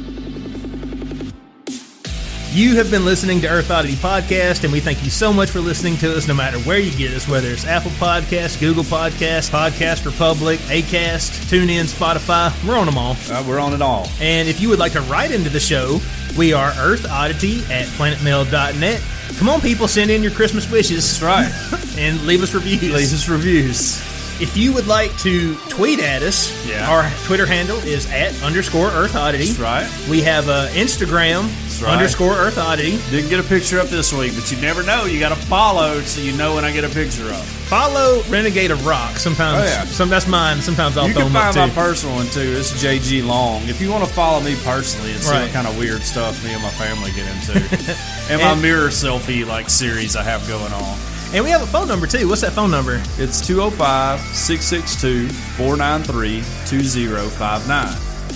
You 2.54 2.76
have 2.76 2.90
been 2.90 3.06
listening 3.06 3.40
to 3.40 3.48
Earth 3.48 3.70
Oddity 3.70 3.94
Podcast, 3.94 4.64
and 4.64 4.70
we 4.74 4.78
thank 4.78 5.02
you 5.02 5.08
so 5.08 5.32
much 5.32 5.48
for 5.48 5.60
listening 5.60 5.96
to 5.96 6.14
us 6.14 6.28
no 6.28 6.34
matter 6.34 6.58
where 6.58 6.78
you 6.78 6.90
get 6.98 7.10
us, 7.14 7.26
whether 7.26 7.48
it's 7.48 7.64
Apple 7.64 7.92
Podcasts, 7.92 8.60
Google 8.60 8.84
Podcasts, 8.84 9.48
Podcast 9.48 10.04
Republic, 10.04 10.60
Acast, 10.68 11.48
TuneIn, 11.48 11.84
Spotify. 11.84 12.52
We're 12.68 12.76
on 12.76 12.84
them 12.84 12.98
all. 12.98 13.16
Uh, 13.30 13.42
we're 13.48 13.58
on 13.58 13.72
it 13.72 13.80
all. 13.80 14.06
And 14.20 14.50
if 14.50 14.60
you 14.60 14.68
would 14.68 14.78
like 14.78 14.92
to 14.92 15.00
write 15.00 15.30
into 15.30 15.48
the 15.48 15.60
show, 15.60 15.98
we 16.36 16.52
are 16.52 16.74
Earth 16.76 17.10
Oddity 17.10 17.60
at 17.72 17.86
planetmail.net. 17.96 19.02
Come 19.38 19.48
on, 19.48 19.62
people, 19.62 19.88
send 19.88 20.10
in 20.10 20.22
your 20.22 20.32
Christmas 20.32 20.70
wishes. 20.70 21.18
That's 21.18 21.72
right. 21.72 21.98
And 21.98 22.26
leave 22.26 22.42
us 22.42 22.52
reviews. 22.52 22.82
Leave 22.82 23.14
us 23.14 23.30
reviews. 23.30 24.11
If 24.42 24.56
you 24.56 24.72
would 24.74 24.88
like 24.88 25.16
to 25.18 25.54
tweet 25.68 26.00
at 26.00 26.22
us, 26.22 26.50
Yeah. 26.66 26.90
our 26.90 27.08
Twitter 27.26 27.46
handle 27.46 27.76
is 27.78 28.10
at 28.10 28.34
underscore 28.42 28.88
Earth 28.88 29.14
Oddity. 29.14 29.46
That's 29.52 29.58
right. 29.60 30.08
We 30.10 30.20
have 30.22 30.48
uh, 30.48 30.66
Instagram 30.72 31.42
right. 31.80 31.92
underscore 31.92 32.32
Earth 32.34 32.58
Oddity. 32.58 32.98
Didn't 33.10 33.30
get 33.30 33.38
a 33.38 33.44
picture 33.44 33.78
up 33.78 33.86
this 33.86 34.12
week, 34.12 34.34
but 34.34 34.50
you 34.50 34.60
never 34.60 34.82
know. 34.82 35.04
You 35.04 35.20
got 35.20 35.28
to 35.28 35.36
follow 35.46 36.00
so 36.00 36.20
you 36.20 36.32
know 36.32 36.56
when 36.56 36.64
I 36.64 36.72
get 36.72 36.82
a 36.82 36.88
picture 36.88 37.28
up. 37.32 37.44
Follow 37.70 38.20
Renegade 38.28 38.72
of 38.72 38.84
Rock. 38.84 39.16
Sometimes, 39.16 39.60
Oh, 39.62 39.64
yeah. 39.64 39.84
some 39.84 40.08
that's 40.08 40.26
mine. 40.26 40.60
Sometimes 40.60 40.96
I'll 40.98 41.06
you 41.06 41.14
throw 41.14 41.22
can 41.24 41.32
find 41.32 41.56
my 41.56 41.70
personal 41.70 42.16
one 42.16 42.26
too. 42.26 42.40
It's 42.58 42.72
JG 42.82 43.24
Long. 43.24 43.62
If 43.68 43.80
you 43.80 43.90
want 43.92 44.04
to 44.04 44.10
follow 44.12 44.40
me 44.42 44.56
personally 44.64 45.12
and 45.12 45.22
see 45.22 45.30
Right. 45.30 45.42
what 45.44 45.52
kind 45.52 45.68
of 45.68 45.78
weird 45.78 46.02
stuff 46.02 46.42
me 46.44 46.52
and 46.52 46.62
my 46.62 46.70
family 46.70 47.12
get 47.12 47.28
into, 47.28 47.96
and 48.28 48.42
my 48.42 48.56
mirror 48.60 48.88
selfie 48.88 49.46
like 49.46 49.70
series 49.70 50.16
I 50.16 50.24
have 50.24 50.46
going 50.48 50.72
on. 50.72 50.98
And 51.34 51.44
we 51.44 51.50
have 51.50 51.62
a 51.62 51.66
phone 51.66 51.88
number 51.88 52.06
too. 52.06 52.28
What's 52.28 52.42
that 52.42 52.52
phone 52.52 52.70
number? 52.70 53.02
It's 53.18 53.40
205 53.46 54.20
662 54.20 55.28
493 55.56 56.36
2059. 56.66 57.68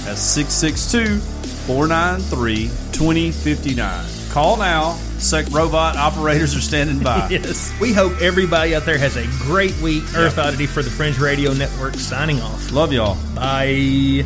That's 0.04 0.20
662 0.20 1.18
493 1.66 2.68
2059. 2.92 4.06
Call 4.30 4.56
now. 4.56 4.92
Sec 5.18 5.46
robot 5.50 5.96
operators 5.96 6.54
are 6.54 6.60
standing 6.60 7.02
by. 7.02 7.26
Yes. 7.30 7.74
We 7.80 7.92
hope 7.92 8.12
everybody 8.20 8.74
out 8.74 8.84
there 8.84 8.98
has 8.98 9.16
a 9.16 9.26
great 9.44 9.76
week. 9.80 10.02
Earth 10.14 10.38
Oddity 10.38 10.66
for 10.66 10.82
the 10.82 10.90
Fringe 10.90 11.18
Radio 11.18 11.52
Network 11.54 11.94
signing 11.94 12.40
off. 12.40 12.70
Love 12.70 12.92
y'all. 12.92 13.16
Bye. 13.34 14.24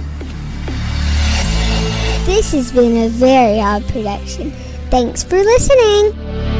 This 2.27 2.53
has 2.53 2.73
been 2.73 2.97
a 3.05 3.09
very 3.09 3.61
odd 3.61 3.87
production. 3.89 4.51
Thanks 4.91 5.23
for 5.23 5.39
listening. 5.39 6.60